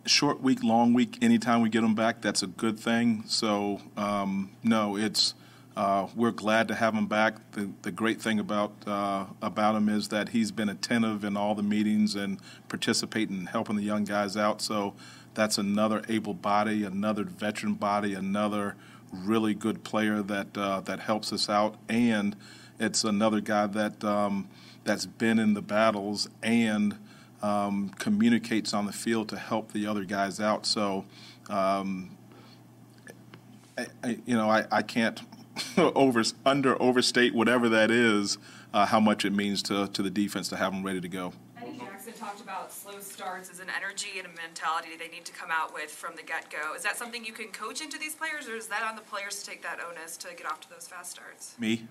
short 0.06 0.40
week, 0.40 0.62
long 0.62 0.94
week, 0.94 1.18
anytime 1.20 1.60
we 1.60 1.68
get 1.68 1.82
him 1.82 1.94
back, 1.94 2.22
that's 2.22 2.42
a 2.42 2.46
good 2.46 2.78
thing. 2.78 3.24
So, 3.26 3.80
um, 3.96 4.52
no, 4.62 4.96
it's 4.96 5.34
uh, 5.76 6.06
we're 6.14 6.30
glad 6.30 6.68
to 6.68 6.74
have 6.74 6.94
him 6.94 7.06
back. 7.06 7.52
The, 7.52 7.70
the 7.82 7.90
great 7.90 8.20
thing 8.22 8.38
about 8.38 8.72
uh, 8.86 9.26
about 9.42 9.74
him 9.74 9.88
is 9.88 10.08
that 10.08 10.30
he's 10.30 10.50
been 10.50 10.68
attentive 10.68 11.24
in 11.24 11.36
all 11.36 11.54
the 11.54 11.62
meetings 11.62 12.14
and 12.14 12.38
participating 12.68 13.36
and 13.36 13.48
helping 13.48 13.76
the 13.76 13.82
young 13.82 14.04
guys 14.04 14.36
out. 14.36 14.62
So 14.62 14.94
that's 15.36 15.58
another 15.58 16.02
able 16.08 16.34
body, 16.34 16.82
another 16.82 17.22
veteran 17.22 17.74
body, 17.74 18.14
another 18.14 18.74
really 19.12 19.54
good 19.54 19.84
player 19.84 20.22
that 20.22 20.56
uh, 20.56 20.80
that 20.80 21.00
helps 21.00 21.32
us 21.32 21.48
out, 21.48 21.76
and 21.88 22.34
it's 22.80 23.04
another 23.04 23.40
guy 23.40 23.66
that 23.68 24.02
um, 24.02 24.48
that's 24.82 25.06
been 25.06 25.38
in 25.38 25.54
the 25.54 25.62
battles 25.62 26.28
and 26.42 26.98
um, 27.42 27.90
communicates 27.98 28.74
on 28.74 28.86
the 28.86 28.92
field 28.92 29.28
to 29.28 29.36
help 29.36 29.72
the 29.72 29.86
other 29.86 30.04
guys 30.04 30.40
out. 30.40 30.66
So, 30.66 31.04
um, 31.48 32.16
I, 33.78 33.86
I, 34.02 34.18
you 34.24 34.34
know, 34.34 34.50
I, 34.50 34.64
I 34.72 34.82
can't 34.82 35.20
over 35.76 36.24
under 36.44 36.80
overstate 36.82 37.34
whatever 37.34 37.68
that 37.68 37.90
is, 37.90 38.38
uh, 38.72 38.86
how 38.86 39.00
much 39.00 39.24
it 39.24 39.32
means 39.32 39.62
to 39.64 39.86
to 39.88 40.02
the 40.02 40.10
defense 40.10 40.48
to 40.48 40.56
have 40.56 40.72
them 40.72 40.82
ready 40.82 41.00
to 41.00 41.08
go. 41.08 41.32
Talked 42.26 42.40
about 42.40 42.72
slow 42.72 42.98
starts 42.98 43.50
as 43.50 43.60
an 43.60 43.68
energy 43.70 44.18
and 44.18 44.26
a 44.26 44.30
mentality 44.30 44.88
they 44.98 45.06
need 45.06 45.24
to 45.26 45.32
come 45.32 45.50
out 45.52 45.72
with 45.72 45.92
from 45.92 46.16
the 46.16 46.24
get-go. 46.24 46.74
Is 46.74 46.82
that 46.82 46.96
something 46.96 47.24
you 47.24 47.32
can 47.32 47.52
coach 47.52 47.80
into 47.80 48.00
these 48.00 48.16
players, 48.16 48.48
or 48.48 48.56
is 48.56 48.66
that 48.66 48.82
on 48.82 48.96
the 48.96 49.02
players 49.02 49.40
to 49.44 49.48
take 49.48 49.62
that 49.62 49.78
onus 49.80 50.16
to 50.16 50.34
get 50.34 50.44
off 50.44 50.60
to 50.62 50.68
those 50.68 50.88
fast 50.88 51.12
starts? 51.12 51.54
Me, 51.60 51.86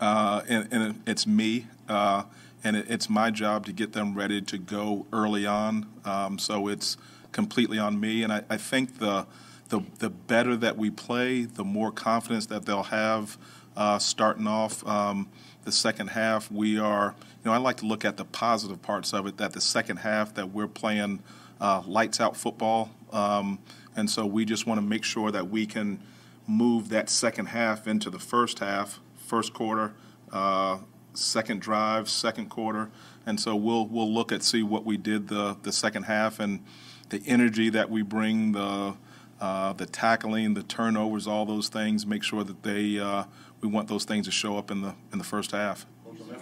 uh, 0.00 0.42
and, 0.48 0.72
and 0.72 1.00
it's 1.06 1.24
me, 1.24 1.68
uh, 1.88 2.24
and 2.64 2.74
it, 2.74 2.86
it's 2.90 3.08
my 3.08 3.30
job 3.30 3.64
to 3.66 3.72
get 3.72 3.92
them 3.92 4.16
ready 4.16 4.42
to 4.42 4.58
go 4.58 5.06
early 5.12 5.46
on. 5.46 5.86
Um, 6.04 6.40
so 6.40 6.66
it's 6.66 6.96
completely 7.30 7.78
on 7.78 8.00
me, 8.00 8.24
and 8.24 8.32
I, 8.32 8.42
I 8.50 8.56
think 8.56 8.98
the, 8.98 9.24
the 9.68 9.82
the 10.00 10.10
better 10.10 10.56
that 10.56 10.78
we 10.78 10.90
play, 10.90 11.44
the 11.44 11.62
more 11.62 11.92
confidence 11.92 12.46
that 12.46 12.66
they'll 12.66 12.82
have 12.82 13.38
uh, 13.76 13.98
starting 13.98 14.46
off. 14.46 14.86
Um, 14.86 15.28
the 15.64 15.72
second 15.72 16.08
half, 16.08 16.50
we 16.50 16.78
are, 16.78 17.14
you 17.44 17.50
know, 17.50 17.52
I 17.52 17.58
like 17.58 17.76
to 17.78 17.86
look 17.86 18.04
at 18.04 18.16
the 18.16 18.24
positive 18.24 18.80
parts 18.82 19.12
of 19.12 19.26
it. 19.26 19.36
That 19.36 19.52
the 19.52 19.60
second 19.60 19.98
half 19.98 20.34
that 20.34 20.50
we're 20.50 20.68
playing 20.68 21.22
uh, 21.60 21.82
lights 21.86 22.20
out 22.20 22.36
football, 22.36 22.90
um, 23.12 23.58
and 23.96 24.08
so 24.08 24.24
we 24.26 24.44
just 24.44 24.66
want 24.66 24.80
to 24.80 24.86
make 24.86 25.04
sure 25.04 25.30
that 25.30 25.50
we 25.50 25.66
can 25.66 26.00
move 26.46 26.88
that 26.88 27.10
second 27.10 27.46
half 27.46 27.86
into 27.86 28.10
the 28.10 28.18
first 28.18 28.58
half, 28.60 29.00
first 29.16 29.52
quarter, 29.52 29.92
uh, 30.32 30.78
second 31.12 31.60
drive, 31.60 32.08
second 32.08 32.48
quarter, 32.48 32.90
and 33.26 33.38
so 33.38 33.54
we'll 33.54 33.86
we'll 33.86 34.12
look 34.12 34.32
at 34.32 34.42
see 34.42 34.62
what 34.62 34.84
we 34.84 34.96
did 34.96 35.28
the 35.28 35.56
the 35.62 35.72
second 35.72 36.04
half 36.04 36.40
and 36.40 36.64
the 37.10 37.22
energy 37.26 37.68
that 37.70 37.90
we 37.90 38.02
bring, 38.02 38.52
the 38.52 38.94
uh, 39.40 39.72
the 39.72 39.86
tackling, 39.86 40.54
the 40.54 40.62
turnovers, 40.62 41.26
all 41.26 41.44
those 41.44 41.68
things. 41.68 42.06
Make 42.06 42.22
sure 42.22 42.44
that 42.44 42.62
they 42.62 42.98
uh, 42.98 43.24
we 43.60 43.68
want 43.68 43.88
those 43.88 44.04
things 44.04 44.26
to 44.26 44.32
show 44.32 44.56
up 44.56 44.70
in 44.70 44.82
the 44.82 44.94
in 45.12 45.18
the 45.18 45.24
first 45.24 45.52
half. 45.52 45.86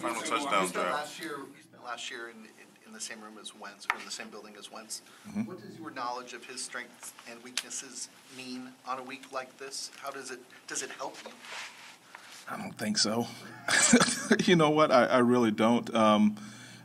Final 0.00 0.16
You 0.16 0.22
touchdown 0.30 0.68
drive. 0.68 0.92
last 0.92 1.20
year, 1.20 1.30
you 1.38 1.62
spent 1.62 1.84
last 1.84 2.10
year 2.10 2.28
in, 2.28 2.36
in, 2.36 2.86
in 2.86 2.92
the 2.92 3.00
same 3.00 3.20
room 3.20 3.34
as 3.40 3.54
Wentz, 3.54 3.86
or 3.92 3.98
in 3.98 4.04
the 4.04 4.10
same 4.10 4.28
building 4.28 4.54
as 4.58 4.70
Wentz. 4.70 5.02
Mhm. 5.28 5.46
What 5.46 5.60
does 5.60 5.76
your 5.78 5.90
knowledge 5.90 6.32
of 6.34 6.44
his 6.44 6.62
strengths 6.62 7.12
and 7.30 7.42
weaknesses 7.42 8.08
mean 8.36 8.68
on 8.86 8.98
a 8.98 9.02
week 9.02 9.32
like 9.32 9.56
this? 9.58 9.90
How 10.00 10.10
does 10.10 10.30
it, 10.30 10.38
does 10.66 10.82
it 10.82 10.90
help 10.90 11.16
you? 11.24 11.32
I 12.50 12.56
don't 12.56 12.72
think 12.78 12.96
so. 12.98 13.26
you 14.44 14.56
know 14.56 14.70
what? 14.70 14.90
I, 14.90 15.04
I 15.06 15.18
really 15.18 15.50
don't. 15.50 15.92
Um, 15.94 16.36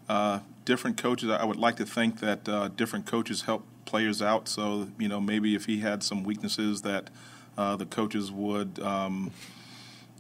uh, 0.10 0.40
different 0.66 0.98
coaches. 0.98 1.30
I 1.30 1.46
would 1.46 1.58
like 1.58 1.76
to 1.78 1.86
think 1.86 2.20
that 2.20 2.50
uh, 2.50 2.68
different 2.70 3.06
coaches 3.06 3.44
help 3.44 3.64
players 3.86 4.22
out. 4.22 4.48
So 4.50 4.90
you 5.00 5.08
know, 5.08 5.22
maybe 5.22 5.56
if 5.56 5.66
he 5.66 5.80
had 5.80 6.04
some 6.04 6.24
weaknesses, 6.24 6.82
that 6.82 7.10
uh, 7.58 7.76
the 7.76 7.86
coaches 7.86 8.32
would 8.32 8.80
um, 8.80 9.32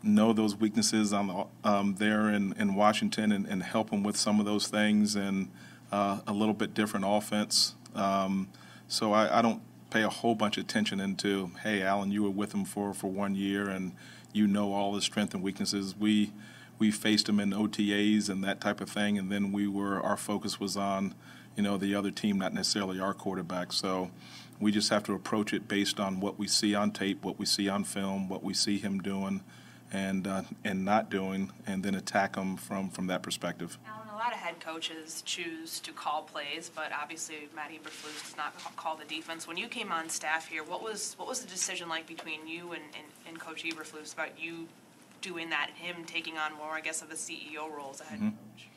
know 0.03 0.33
those 0.33 0.55
weaknesses 0.55 1.13
on 1.13 1.27
the, 1.27 1.45
um, 1.63 1.95
there 1.95 2.29
in, 2.29 2.53
in 2.53 2.75
Washington 2.75 3.31
and, 3.31 3.45
and 3.47 3.63
help 3.63 3.89
him 3.89 4.03
with 4.03 4.17
some 4.17 4.39
of 4.39 4.45
those 4.45 4.67
things 4.67 5.15
and 5.15 5.49
uh, 5.91 6.19
a 6.27 6.33
little 6.33 6.53
bit 6.53 6.73
different 6.73 7.05
offense. 7.07 7.75
Um, 7.95 8.49
so 8.87 9.13
I, 9.13 9.39
I 9.39 9.41
don't 9.41 9.61
pay 9.89 10.03
a 10.03 10.09
whole 10.09 10.35
bunch 10.35 10.57
of 10.57 10.65
attention 10.65 10.99
into, 10.99 11.51
hey, 11.63 11.81
Alan, 11.81 12.11
you 12.11 12.23
were 12.23 12.29
with 12.29 12.53
him 12.53 12.65
for, 12.65 12.93
for 12.93 13.09
one 13.09 13.35
year 13.35 13.69
and 13.69 13.93
you 14.33 14.47
know 14.47 14.73
all 14.73 14.95
his 14.95 15.03
strengths 15.03 15.33
and 15.33 15.43
weaknesses. 15.43 15.95
We 15.97 16.33
we 16.79 16.91
faced 16.91 17.29
him 17.29 17.39
in 17.39 17.51
OTAs 17.51 18.29
and 18.29 18.43
that 18.43 18.59
type 18.59 18.81
of 18.81 18.89
thing, 18.89 19.17
and 19.17 19.31
then 19.31 19.51
we 19.51 19.67
were 19.67 20.01
our 20.01 20.17
focus 20.17 20.59
was 20.59 20.75
on, 20.75 21.13
you 21.55 21.63
know, 21.63 21.77
the 21.77 21.95
other 21.95 22.11
team, 22.11 22.39
not 22.39 22.53
necessarily 22.53 22.99
our 22.99 23.13
quarterback. 23.13 23.71
So 23.71 24.09
we 24.59 24.71
just 24.71 24.89
have 24.89 25.03
to 25.03 25.13
approach 25.13 25.53
it 25.53 25.67
based 25.67 25.99
on 25.99 26.19
what 26.19 26.39
we 26.39 26.47
see 26.47 26.73
on 26.73 26.91
tape, 26.91 27.23
what 27.23 27.37
we 27.37 27.45
see 27.45 27.69
on 27.69 27.83
film, 27.83 28.27
what 28.27 28.43
we 28.43 28.53
see 28.53 28.79
him 28.79 28.99
doing, 28.99 29.41
and 29.93 30.27
uh, 30.27 30.41
and 30.65 30.83
not 30.83 31.09
doing, 31.09 31.51
and 31.67 31.83
then 31.83 31.95
attack 31.95 32.33
them 32.35 32.57
from 32.57 32.89
from 32.89 33.07
that 33.07 33.21
perspective. 33.21 33.77
Alan, 33.87 34.09
a 34.09 34.15
lot 34.15 34.33
of 34.33 34.39
head 34.39 34.59
coaches 34.59 35.21
choose 35.25 35.79
to 35.81 35.91
call 35.93 36.23
plays, 36.23 36.69
but 36.75 36.91
obviously 36.99 37.47
Matt 37.55 37.69
Eberflus 37.71 38.23
does 38.23 38.35
not 38.35 38.53
call 38.75 38.95
the 38.97 39.05
defense. 39.05 39.47
When 39.47 39.55
you 39.57 39.67
came 39.67 39.91
on 39.91 40.09
staff 40.09 40.47
here, 40.47 40.63
what 40.63 40.83
was 40.83 41.13
what 41.17 41.27
was 41.27 41.41
the 41.41 41.47
decision 41.49 41.87
like 41.87 42.07
between 42.07 42.47
you 42.47 42.73
and, 42.73 42.81
and, 42.97 43.05
and 43.27 43.39
Coach 43.39 43.63
Eberflus 43.63 44.13
about 44.13 44.39
you 44.39 44.67
doing 45.21 45.49
that 45.51 45.69
and 45.69 45.77
him 45.77 46.03
taking 46.05 46.37
on 46.37 46.53
more, 46.57 46.71
I 46.71 46.81
guess, 46.81 47.01
of 47.01 47.09
a 47.11 47.15
CEO 47.15 47.71
role 47.73 47.91
as 47.93 48.01
a 48.01 48.05
head 48.05 48.19
Mhm. 48.19 48.31
coach? 48.31 48.67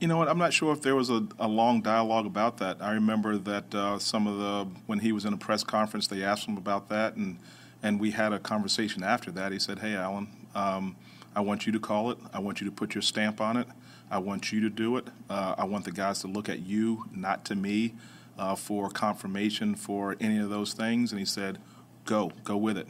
You 0.00 0.08
know 0.08 0.16
what? 0.16 0.28
I'm 0.28 0.38
not 0.38 0.52
sure 0.52 0.72
if 0.72 0.82
there 0.82 0.96
was 0.96 1.08
a, 1.08 1.24
a 1.38 1.46
long 1.46 1.80
dialogue 1.80 2.26
about 2.26 2.56
that. 2.58 2.78
I 2.80 2.92
remember 2.94 3.36
that 3.38 3.72
uh, 3.74 3.98
some 3.98 4.26
of 4.26 4.38
the 4.38 4.66
when 4.86 5.00
he 5.00 5.12
was 5.12 5.24
in 5.24 5.32
a 5.34 5.36
press 5.36 5.62
conference, 5.62 6.06
they 6.06 6.22
asked 6.22 6.46
him 6.48 6.56
about 6.56 6.88
that, 6.88 7.14
and 7.16 7.38
and 7.82 8.00
we 8.00 8.12
had 8.12 8.32
a 8.32 8.38
conversation 8.38 9.02
after 9.04 9.30
that. 9.32 9.52
He 9.52 9.58
said, 9.58 9.80
"Hey, 9.80 9.94
Alan, 9.94 10.28
um, 10.54 10.96
I 11.34 11.40
want 11.40 11.66
you 11.66 11.72
to 11.72 11.80
call 11.80 12.10
it. 12.10 12.18
I 12.32 12.38
want 12.38 12.60
you 12.60 12.66
to 12.66 12.72
put 12.72 12.94
your 12.94 13.02
stamp 13.02 13.40
on 13.40 13.56
it. 13.56 13.66
I 14.10 14.18
want 14.18 14.52
you 14.52 14.60
to 14.60 14.70
do 14.70 14.96
it. 14.96 15.08
Uh, 15.28 15.54
I 15.58 15.64
want 15.64 15.84
the 15.84 15.90
guys 15.90 16.20
to 16.20 16.28
look 16.28 16.48
at 16.48 16.60
you, 16.60 17.06
not 17.12 17.44
to 17.46 17.54
me, 17.56 17.94
uh, 18.38 18.54
for 18.54 18.88
confirmation 18.90 19.74
for 19.74 20.16
any 20.20 20.38
of 20.38 20.50
those 20.50 20.72
things." 20.72 21.12
And 21.12 21.18
he 21.18 21.24
said, 21.24 21.58
"Go, 22.04 22.32
go 22.44 22.56
with 22.56 22.76
it." 22.76 22.86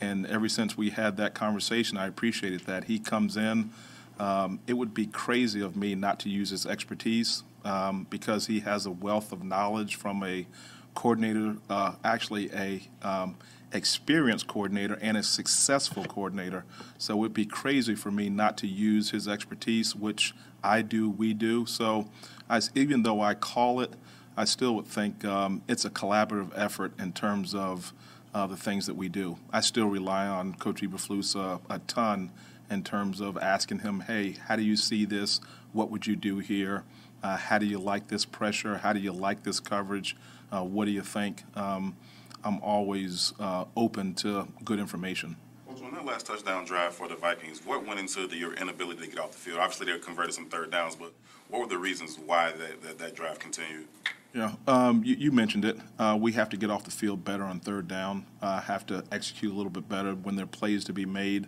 And 0.00 0.26
ever 0.26 0.48
since 0.48 0.76
we 0.76 0.90
had 0.90 1.16
that 1.16 1.34
conversation, 1.34 1.96
I 1.96 2.06
appreciated 2.06 2.60
that. 2.62 2.84
He 2.84 2.98
comes 2.98 3.36
in. 3.36 3.70
Um, 4.18 4.60
it 4.66 4.74
would 4.74 4.94
be 4.94 5.06
crazy 5.06 5.60
of 5.60 5.76
me 5.76 5.94
not 5.94 6.18
to 6.20 6.28
use 6.28 6.50
his 6.50 6.66
expertise 6.66 7.44
um, 7.64 8.06
because 8.10 8.46
he 8.46 8.60
has 8.60 8.86
a 8.86 8.90
wealth 8.90 9.32
of 9.32 9.44
knowledge 9.44 9.96
from 9.96 10.22
a 10.24 10.46
coordinator, 10.94 11.56
uh, 11.70 11.92
actually 12.02 12.50
a 12.52 12.82
um, 13.02 13.36
experienced 13.72 14.46
coordinator 14.46 14.98
and 15.00 15.16
a 15.16 15.22
successful 15.22 16.04
coordinator. 16.04 16.64
So 16.96 17.14
it 17.14 17.18
would 17.18 17.34
be 17.34 17.46
crazy 17.46 17.94
for 17.94 18.10
me 18.10 18.28
not 18.30 18.56
to 18.58 18.66
use 18.66 19.10
his 19.10 19.28
expertise, 19.28 19.94
which 19.94 20.34
I 20.62 20.82
do, 20.82 21.08
we 21.08 21.34
do. 21.34 21.66
So 21.66 22.08
I, 22.48 22.60
even 22.74 23.02
though 23.02 23.20
I 23.20 23.34
call 23.34 23.80
it, 23.80 23.92
I 24.36 24.44
still 24.44 24.74
would 24.76 24.86
think 24.86 25.24
um, 25.24 25.62
it's 25.68 25.84
a 25.84 25.90
collaborative 25.90 26.52
effort 26.54 26.92
in 26.98 27.12
terms 27.12 27.54
of 27.54 27.92
uh, 28.34 28.46
the 28.46 28.56
things 28.56 28.86
that 28.86 28.94
we 28.94 29.08
do. 29.08 29.38
I 29.52 29.60
still 29.60 29.86
rely 29.86 30.26
on 30.26 30.54
Coach 30.54 30.82
Eberflus 30.82 31.34
a 31.68 31.78
ton 31.80 32.30
in 32.70 32.84
terms 32.84 33.20
of 33.20 33.36
asking 33.38 33.80
him, 33.80 34.00
hey, 34.00 34.36
how 34.46 34.56
do 34.56 34.62
you 34.62 34.76
see 34.76 35.04
this? 35.04 35.40
What 35.72 35.90
would 35.90 36.06
you 36.06 36.16
do 36.16 36.38
here? 36.38 36.84
Uh, 37.22 37.36
how 37.36 37.58
do 37.58 37.66
you 37.66 37.78
like 37.78 38.08
this 38.08 38.24
pressure? 38.24 38.78
How 38.78 38.92
do 38.92 39.00
you 39.00 39.12
like 39.12 39.42
this 39.42 39.58
coverage? 39.60 40.16
Uh, 40.52 40.62
what 40.62 40.84
do 40.84 40.92
you 40.92 41.02
think? 41.02 41.42
Um, 41.56 41.96
I'm 42.44 42.60
always 42.62 43.32
uh, 43.38 43.64
open 43.76 44.14
to 44.16 44.48
good 44.64 44.78
information. 44.78 45.36
Coach, 45.68 45.82
on 45.82 45.94
that 45.94 46.04
last 46.04 46.26
touchdown 46.26 46.64
drive 46.64 46.94
for 46.94 47.08
the 47.08 47.16
Vikings, 47.16 47.64
what 47.64 47.86
went 47.86 48.00
into 48.00 48.26
the, 48.26 48.36
your 48.36 48.54
inability 48.54 49.02
to 49.02 49.06
get 49.08 49.18
off 49.18 49.32
the 49.32 49.38
field? 49.38 49.58
Obviously, 49.58 49.92
they 49.92 49.98
converted 49.98 50.34
some 50.34 50.46
third 50.46 50.70
downs, 50.70 50.96
but 50.96 51.12
what 51.48 51.60
were 51.60 51.66
the 51.66 51.78
reasons 51.78 52.18
why 52.24 52.52
that, 52.52 52.82
that, 52.82 52.98
that 52.98 53.14
drive 53.14 53.38
continued? 53.38 53.86
Yeah, 54.34 54.52
um, 54.66 55.02
you, 55.04 55.16
you 55.16 55.32
mentioned 55.32 55.64
it. 55.64 55.78
Uh, 55.98 56.16
we 56.20 56.32
have 56.32 56.50
to 56.50 56.56
get 56.56 56.70
off 56.70 56.84
the 56.84 56.90
field 56.90 57.24
better 57.24 57.44
on 57.44 57.60
third 57.60 57.88
down. 57.88 58.26
Uh, 58.42 58.60
have 58.60 58.86
to 58.86 59.02
execute 59.10 59.52
a 59.52 59.54
little 59.54 59.70
bit 59.70 59.88
better 59.88 60.12
when 60.12 60.36
there 60.36 60.44
are 60.44 60.48
plays 60.48 60.84
to 60.84 60.92
be 60.92 61.06
made. 61.06 61.46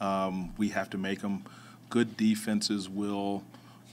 Um, 0.00 0.52
we 0.56 0.70
have 0.70 0.90
to 0.90 0.98
make 0.98 1.20
them. 1.20 1.44
Good 1.90 2.16
defenses 2.16 2.88
will 2.88 3.44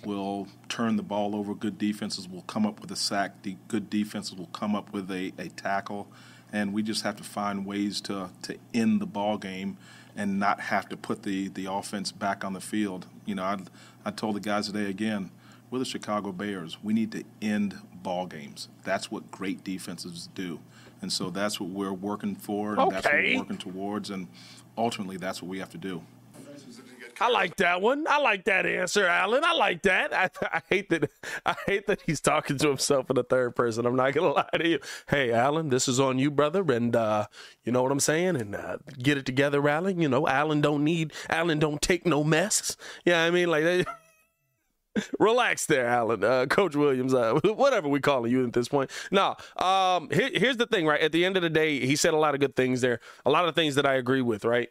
will 0.06 0.48
turn 0.70 0.96
the 0.96 1.04
ball 1.04 1.36
over. 1.36 1.54
Good 1.54 1.78
defenses 1.78 2.28
will 2.28 2.44
come 2.44 2.66
up 2.66 2.80
with 2.80 2.92
a 2.92 2.96
sack. 2.96 3.42
The 3.44 3.58
good 3.68 3.90
defenses 3.90 4.36
will 4.36 4.48
come 4.48 4.76
up 4.76 4.94
with 4.94 5.12
a, 5.12 5.34
a 5.38 5.50
tackle, 5.50 6.08
and 6.52 6.74
we 6.74 6.84
just 6.84 7.04
have 7.04 7.16
to 7.18 7.24
find 7.24 7.66
ways 7.66 8.02
to 8.02 8.30
to 8.44 8.58
end 8.74 9.02
the 9.02 9.06
ball 9.06 9.38
game 9.38 9.78
and 10.16 10.40
not 10.40 10.60
have 10.60 10.90
to 10.90 10.98
put 10.98 11.24
the 11.24 11.50
the 11.50 11.66
offense 11.66 12.12
back 12.12 12.44
on 12.44 12.54
the 12.54 12.62
field. 12.62 13.08
You 13.26 13.36
know, 13.36 13.44
I 13.44 13.58
I 14.06 14.12
told 14.12 14.36
the 14.36 14.40
guys 14.40 14.68
today 14.68 14.90
again. 14.90 15.32
We're 15.72 15.80
the 15.80 15.86
Chicago 15.86 16.32
Bears. 16.32 16.78
We 16.84 16.94
need 16.94 17.12
to 17.12 17.24
end 17.44 17.78
ball 18.02 18.26
games. 18.26 18.70
That's 18.84 19.12
what 19.12 19.30
great 19.30 19.64
defenses 19.64 20.28
do. 20.34 20.60
And 21.02 21.14
so 21.14 21.30
that's 21.30 21.60
what 21.60 21.70
we're 21.70 21.94
working 21.94 22.36
for, 22.36 22.76
and 22.78 22.92
that's 22.92 23.06
what 23.06 23.14
we're 23.14 23.38
working 23.38 23.58
towards, 23.58 24.10
and 24.10 24.28
ultimately 24.78 25.18
that's 25.18 25.42
what 25.42 25.50
we 25.50 25.60
have 25.60 25.70
to 25.70 25.78
do. 25.78 26.02
I 27.20 27.30
like 27.30 27.58
that 27.58 27.82
one. 27.82 28.06
I 28.08 28.20
like 28.20 28.46
that 28.46 28.66
answer, 28.66 29.06
Alan. 29.06 29.44
I 29.44 29.54
like 29.54 29.82
that. 29.84 30.14
I, 30.14 30.30
I 30.58 30.62
hate 30.70 30.90
that. 30.90 31.10
I 31.46 31.56
hate 31.66 31.88
that 31.88 32.02
he's 32.06 32.22
talking 32.22 32.58
to 32.58 32.68
himself 32.70 33.10
in 33.10 33.16
the 33.16 33.24
third 33.24 33.56
person. 33.56 33.86
I'm 33.86 33.96
not 33.96 34.14
gonna 34.14 34.32
lie 34.34 34.50
to 34.58 34.68
you. 34.68 34.80
Hey, 35.10 35.32
Alan, 35.32 35.70
this 35.70 35.88
is 35.88 36.00
on 36.00 36.20
you, 36.20 36.32
brother, 36.32 36.64
and 36.72 36.96
uh, 36.96 37.28
you 37.64 37.72
know 37.72 37.84
what 37.84 37.92
I'm 37.92 38.00
saying. 38.00 38.36
And 38.36 38.56
uh, 38.56 38.78
get 39.02 39.18
it 39.18 39.26
together, 39.26 39.68
Alan. 39.68 40.00
You 40.00 40.10
know, 40.10 40.28
Alan 40.28 40.62
don't 40.62 40.84
need. 40.84 41.14
Alan 41.30 41.60
don't 41.60 41.82
take 41.82 42.06
no 42.06 42.24
mess. 42.24 42.78
Yeah, 43.06 43.24
I 43.24 43.32
mean, 43.32 43.50
like. 43.50 43.88
Relax 45.20 45.68
there, 45.68 45.86
Alan. 45.86 46.24
Uh, 46.24 46.46
Coach 46.48 46.76
Williams, 46.76 47.14
uh, 47.14 47.40
whatever 47.44 47.88
we 47.88 48.00
calling 48.00 48.32
you 48.32 48.46
at 48.46 48.54
this 48.54 48.68
point. 48.68 48.90
No, 49.12 49.36
um, 49.56 50.10
here, 50.12 50.32
here's 50.34 50.58
the 50.58 50.66
thing, 50.66 50.86
right? 50.88 51.00
At 51.00 51.12
the 51.12 51.24
end 51.26 51.38
of 51.38 51.44
the 51.44 51.50
day, 51.50 51.86
he 51.86 51.96
said 51.96 52.14
a 52.14 52.18
lot 52.18 52.34
of 52.34 52.42
good 52.42 52.56
things 52.56 52.82
there, 52.82 53.00
a 53.26 53.30
lot 53.30 53.48
of 53.48 53.56
things 53.56 53.76
that 53.76 53.86
I 53.86 53.94
agree 53.94 54.22
with, 54.22 54.44
right? 54.44 54.70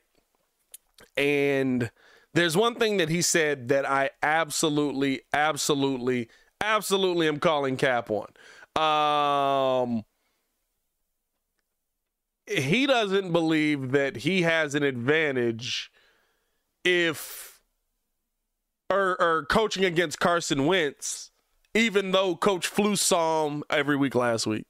And 1.16 1.90
there's 2.35 2.57
one 2.57 2.74
thing 2.74 2.99
that 2.99 3.09
he 3.09 3.22
said 3.22 3.68
that 3.68 3.89
I 3.89 4.11
absolutely, 4.22 5.22
absolutely, 5.33 6.29
absolutely 6.61 7.29
am 7.29 7.39
calling 7.39 7.76
cap 7.76 8.11
on. 8.11 8.29
Um, 8.81 10.05
he 12.47 12.87
doesn't 12.87 13.33
believe 13.33 13.93
that 13.93 14.18
he 14.18 14.43
has 14.43 14.74
an 14.74 14.83
advantage 14.83 15.91
if 16.85 17.61
or, 18.91 19.20
or 19.20 19.45
coaching 19.47 19.85
against 19.85 20.18
Carson 20.18 20.66
Wentz, 20.66 21.31
even 21.74 22.12
though 22.12 22.35
Coach 22.37 22.72
Flus 22.72 22.99
saw 22.99 23.47
him 23.47 23.62
every 23.68 23.97
week 23.97 24.14
last 24.14 24.47
week 24.47 24.66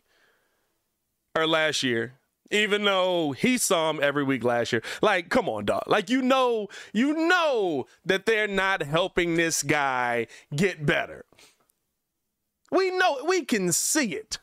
or 1.37 1.47
last 1.47 1.83
year, 1.83 2.18
even 2.51 2.84
though 2.84 3.32
he 3.32 3.59
saw 3.59 3.90
him 3.90 4.01
every 4.03 4.24
week 4.24 4.44
last 4.44 4.72
year. 4.72 4.82
Like, 5.03 5.28
come 5.28 5.49
on, 5.49 5.64
dog. 5.64 5.84
Like, 5.86 6.11
you 6.11 6.22
know, 6.22 6.68
you 6.92 7.12
know 7.28 7.86
that 8.05 8.26
they're 8.26 8.49
not 8.49 8.82
helping 8.82 9.34
this 9.34 9.62
guy 9.62 10.26
get 10.55 10.86
better. 10.86 11.24
We 12.70 12.90
know, 12.90 13.18
we 13.26 13.44
can 13.44 13.72
see 13.72 14.14
it. 14.14 14.38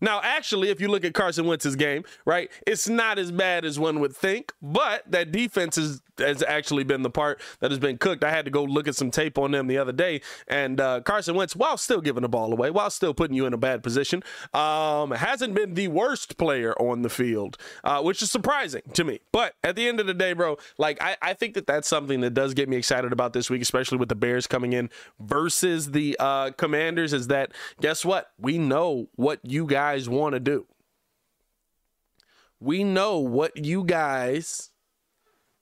Now, 0.00 0.20
actually, 0.22 0.68
if 0.68 0.80
you 0.80 0.88
look 0.88 1.04
at 1.04 1.14
Carson 1.14 1.46
Wentz's 1.46 1.76
game, 1.76 2.04
right, 2.24 2.50
it's 2.66 2.88
not 2.88 3.18
as 3.18 3.32
bad 3.32 3.64
as 3.64 3.78
one 3.78 4.00
would 4.00 4.14
think, 4.14 4.52
but 4.60 5.10
that 5.10 5.32
defense 5.32 5.78
is, 5.78 6.02
has 6.18 6.42
actually 6.42 6.84
been 6.84 7.02
the 7.02 7.10
part 7.10 7.40
that 7.60 7.70
has 7.70 7.78
been 7.78 7.96
cooked. 7.96 8.22
I 8.22 8.30
had 8.30 8.44
to 8.44 8.50
go 8.50 8.62
look 8.64 8.88
at 8.88 8.94
some 8.94 9.10
tape 9.10 9.38
on 9.38 9.52
them 9.52 9.66
the 9.66 9.78
other 9.78 9.92
day, 9.92 10.20
and 10.48 10.80
uh, 10.80 11.00
Carson 11.00 11.34
Wentz, 11.34 11.56
while 11.56 11.78
still 11.78 12.00
giving 12.00 12.22
the 12.22 12.28
ball 12.28 12.52
away, 12.52 12.70
while 12.70 12.90
still 12.90 13.14
putting 13.14 13.36
you 13.36 13.46
in 13.46 13.54
a 13.54 13.58
bad 13.58 13.82
position, 13.82 14.22
um, 14.52 15.12
hasn't 15.12 15.54
been 15.54 15.74
the 15.74 15.88
worst 15.88 16.36
player 16.36 16.74
on 16.74 17.00
the 17.02 17.10
field, 17.10 17.56
uh, 17.84 18.02
which 18.02 18.20
is 18.22 18.30
surprising 18.30 18.82
to 18.92 19.04
me. 19.04 19.20
But 19.32 19.54
at 19.64 19.76
the 19.76 19.88
end 19.88 19.98
of 20.00 20.06
the 20.06 20.14
day, 20.14 20.34
bro, 20.34 20.58
like 20.76 21.02
I, 21.02 21.16
I 21.22 21.32
think 21.32 21.54
that 21.54 21.66
that's 21.66 21.88
something 21.88 22.20
that 22.20 22.34
does 22.34 22.52
get 22.52 22.68
me 22.68 22.76
excited 22.76 23.12
about 23.12 23.32
this 23.32 23.48
week, 23.48 23.62
especially 23.62 23.98
with 23.98 24.10
the 24.10 24.14
Bears 24.14 24.46
coming 24.46 24.74
in 24.74 24.90
versus 25.20 25.92
the 25.92 26.16
uh, 26.20 26.50
Commanders. 26.50 27.12
Is 27.14 27.28
that 27.28 27.52
guess 27.80 28.04
what? 28.04 28.32
We 28.38 28.58
know 28.58 29.08
what 29.14 29.40
you 29.42 29.66
guys 29.66 29.85
want 30.08 30.34
to 30.34 30.40
do. 30.40 30.66
We 32.60 32.84
know 32.84 33.18
what 33.18 33.64
you 33.64 33.84
guys 33.84 34.70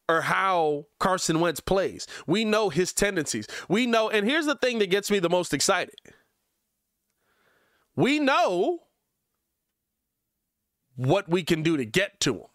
or 0.09 0.21
how 0.23 0.87
Carson 0.99 1.41
Wentz 1.41 1.61
plays. 1.61 2.07
We 2.27 2.45
know 2.45 2.69
his 2.69 2.93
tendencies. 2.93 3.47
We 3.69 3.87
know, 3.87 4.11
and 4.11 4.29
here's 4.29 4.47
the 4.47 4.57
thing 4.57 4.79
that 4.79 4.91
gets 4.91 5.11
me 5.11 5.19
the 5.19 5.31
most 5.31 5.55
excited. 5.55 5.95
We 7.97 8.19
know 8.19 8.81
what 10.97 11.29
we 11.29 11.43
can 11.43 11.63
do 11.63 11.77
to 11.77 11.85
get 11.85 12.21
to 12.21 12.35
him. 12.35 12.47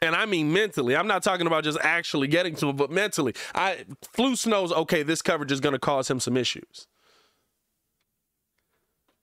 And 0.00 0.14
I 0.14 0.26
mean 0.26 0.52
mentally. 0.52 0.94
I'm 0.94 1.08
not 1.08 1.24
talking 1.24 1.46
about 1.46 1.64
just 1.64 1.78
actually 1.82 2.28
getting 2.28 2.54
to 2.56 2.68
him, 2.68 2.76
but 2.76 2.90
mentally. 2.90 3.34
I 3.54 3.84
Flus 4.16 4.46
knows, 4.46 4.70
okay, 4.72 5.02
this 5.02 5.22
coverage 5.22 5.50
is 5.50 5.60
going 5.60 5.72
to 5.72 5.78
cause 5.78 6.08
him 6.08 6.20
some 6.20 6.36
issues. 6.36 6.86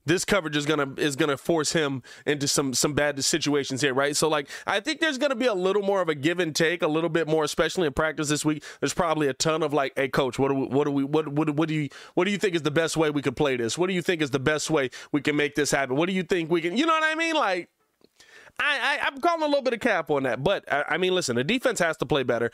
This 0.06 0.24
coverage 0.24 0.56
is 0.56 0.66
gonna 0.66 0.93
is 0.97 1.16
gonna 1.16 1.38
force 1.38 1.74
him 1.74 2.03
into 2.26 2.47
some 2.47 2.74
some 2.74 2.93
bad 2.93 3.24
situations 3.24 3.82
here, 3.82 3.93
right? 3.93 4.16
So 4.16 4.28
like 4.30 4.49
I 4.68 4.80
think 4.80 4.99
there's 4.99 5.18
gonna 5.18 5.36
be 5.36 5.47
a 5.47 5.53
little 5.53 5.82
more 5.82 6.01
of 6.01 6.10
a 6.10 6.16
give 6.16 6.39
and 6.39 6.56
take, 6.56 6.82
a 6.82 6.88
little 6.88 7.10
bit 7.10 7.28
more, 7.28 7.43
especially 7.43 7.88
in 7.88 7.93
practice 7.93 8.30
this 8.30 8.45
week. 8.45 8.64
There's 8.80 8.93
probably 8.93 9.28
a 9.28 9.34
ton 9.34 9.64
of 9.64 9.74
like, 9.74 9.93
hey 9.95 10.10
coach, 10.10 10.38
what 10.38 10.49
do 10.49 10.56
we 10.56 10.68
what 10.68 10.84
do 10.86 10.91
we 10.91 11.03
what 11.03 11.28
what 11.28 11.49
what 11.51 11.68
do 11.68 11.74
you 11.74 11.89
what 12.14 12.26
do 12.26 12.32
you 12.32 12.38
think 12.38 12.56
is 12.56 12.62
the 12.62 12.72
best 12.72 12.97
way 12.97 13.10
we 13.10 13.22
could 13.22 13.36
play 13.36 13.58
this? 13.58 13.78
What 13.78 13.88
do 13.88 13.93
you 13.93 14.01
think 14.01 14.22
is 14.22 14.32
the 14.32 14.39
best 14.39 14.70
way 14.70 14.89
we 15.12 15.22
can 15.22 15.36
make 15.36 15.56
this 15.56 15.72
happen? 15.72 15.95
What 15.95 16.08
do 16.08 16.14
you 16.14 16.24
think 16.24 16.51
we 16.51 16.62
can 16.62 16.78
you 16.78 16.86
know 16.86 16.93
what 16.93 17.03
I 17.03 17.16
mean? 17.16 17.36
Like 17.36 17.70
I, 18.60 18.99
I 19.01 19.08
I'm 19.08 19.20
calling 19.20 19.43
a 19.43 19.47
little 19.47 19.64
bit 19.64 19.74
of 19.74 19.80
cap 19.80 20.10
on 20.12 20.24
that, 20.24 20.43
but 20.43 20.72
I, 20.72 20.86
I 20.91 20.97
mean, 20.97 21.14
listen, 21.14 21.36
the 21.36 21.43
defense 21.43 21.80
has 21.80 21.97
to 21.97 22.06
play 22.06 22.24
better. 22.24 22.51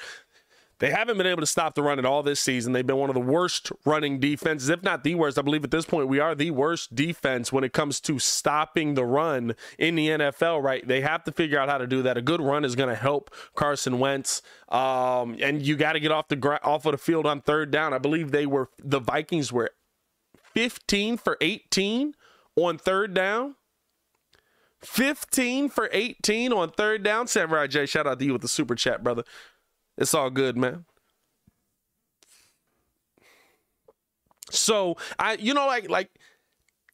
They 0.82 0.90
haven't 0.90 1.18
been 1.18 1.28
able 1.28 1.42
to 1.42 1.48
stop 1.48 1.76
the 1.76 1.84
run 1.84 2.00
at 2.00 2.06
all 2.06 2.24
this 2.24 2.40
season. 2.40 2.74
They've 2.74 2.86
been 2.86 2.98
one 2.98 3.12
of 3.12 3.14
the 3.14 3.22
worst 3.22 3.72
running 3.86 4.20
defenses, 4.20 4.68
if 4.68 4.82
not 4.82 5.04
the 5.04 5.14
worst. 5.14 5.38
I 5.38 5.44
believe 5.44 5.64
at 5.64 5.70
this 5.70 5.86
point 5.86 6.08
we 6.08 6.20
are 6.20 6.34
the 6.34 6.50
worst 6.50 6.96
defense 6.96 7.54
when 7.54 7.64
it 7.64 7.72
comes 7.72 8.00
to 8.02 8.18
stopping 8.18 8.96
the 8.96 9.06
run 9.06 9.56
in 9.78 9.94
the 9.94 10.08
NFL. 10.08 10.64
Right? 10.64 10.86
They 10.86 11.02
have 11.02 11.24
to 11.26 11.32
figure 11.32 11.60
out 11.60 11.70
how 11.70 11.78
to 11.78 11.86
do 11.86 12.02
that. 12.02 12.18
A 12.18 12.22
good 12.22 12.42
run 12.42 12.66
is 12.66 12.76
going 12.76 12.90
to 12.90 12.96
help 12.96 13.30
Carson 13.54 14.00
Wentz, 14.00 14.42
um, 14.70 15.38
and 15.40 15.62
you 15.62 15.78
got 15.78 15.94
to 15.94 16.00
get 16.00 16.12
off 16.12 16.30
the 16.30 16.36
gra- 16.36 16.60
off 16.64 16.88
of 16.88 16.94
the 16.94 16.98
field 16.98 17.28
on 17.28 17.42
third 17.42 17.70
down. 17.70 17.94
I 17.94 18.00
believe 18.00 18.32
they 18.32 18.48
were 18.48 18.70
the 18.84 19.00
Vikings 19.00 19.54
were 19.54 19.70
15 20.56 21.18
for 21.18 21.38
18 21.42 22.16
on 22.56 22.80
third 22.80 23.14
down. 23.14 23.56
15 24.84 25.70
for 25.70 25.90
18 25.92 26.52
on 26.52 26.72
third 26.72 27.04
down. 27.04 27.28
Samurai 27.28 27.68
J, 27.68 27.86
shout 27.86 28.08
out 28.08 28.18
to 28.18 28.26
you 28.26 28.34
with 28.34 28.42
the 28.42 28.48
super 28.48 28.74
chat, 28.74 29.04
brother. 29.04 29.24
It's 29.98 30.14
all 30.14 30.30
good, 30.30 30.58
man. 30.58 30.86
So 34.50 34.98
I, 35.18 35.34
you 35.34 35.54
know, 35.54 35.68
like 35.68 35.89
like 35.89 36.10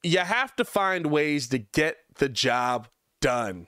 you 0.03 0.19
have 0.19 0.55
to 0.57 0.65
find 0.65 1.07
ways 1.07 1.47
to 1.49 1.57
get 1.57 1.97
the 2.15 2.29
job 2.29 2.87
done 3.21 3.67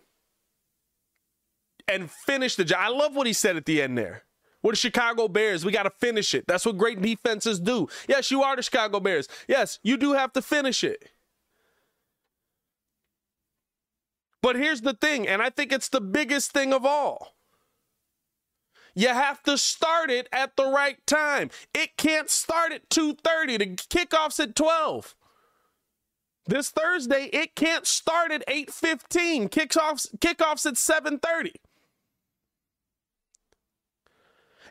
and 1.87 2.09
finish 2.09 2.55
the 2.55 2.65
job. 2.65 2.79
I 2.81 2.89
love 2.89 3.15
what 3.15 3.27
he 3.27 3.33
said 3.33 3.55
at 3.55 3.65
the 3.65 3.81
end 3.81 3.97
there. 3.97 4.23
We're 4.61 4.73
the 4.73 4.77
Chicago 4.77 5.27
Bears. 5.27 5.63
We 5.63 5.71
got 5.71 5.83
to 5.83 5.89
finish 5.89 6.33
it. 6.33 6.45
That's 6.47 6.65
what 6.65 6.77
great 6.77 7.01
defenses 7.01 7.59
do. 7.59 7.87
Yes, 8.07 8.29
you 8.29 8.43
are 8.43 8.55
the 8.55 8.61
Chicago 8.61 8.99
Bears. 8.99 9.27
Yes, 9.47 9.79
you 9.83 9.95
do 9.97 10.13
have 10.13 10.33
to 10.33 10.41
finish 10.41 10.83
it. 10.83 11.09
But 14.41 14.55
here's 14.55 14.81
the 14.81 14.93
thing, 14.93 15.27
and 15.27 15.41
I 15.41 15.49
think 15.49 15.71
it's 15.71 15.89
the 15.89 16.01
biggest 16.01 16.51
thing 16.51 16.73
of 16.73 16.85
all. 16.85 17.35
You 18.95 19.09
have 19.09 19.43
to 19.43 19.57
start 19.57 20.09
it 20.09 20.27
at 20.31 20.55
the 20.55 20.65
right 20.65 21.05
time. 21.05 21.49
It 21.73 21.97
can't 21.97 22.29
start 22.29 22.71
at 22.71 22.89
2:30. 22.89 23.57
The 23.57 23.75
kickoff's 23.75 24.39
at 24.39 24.55
12. 24.55 25.15
This 26.45 26.69
Thursday, 26.69 27.25
it 27.31 27.55
can't 27.55 27.85
start 27.85 28.31
at 28.31 28.43
8:15. 28.47 29.49
Kickoffs 29.49 30.07
kickoffs 30.17 30.65
at 30.65 30.77
7:30. 30.77 31.53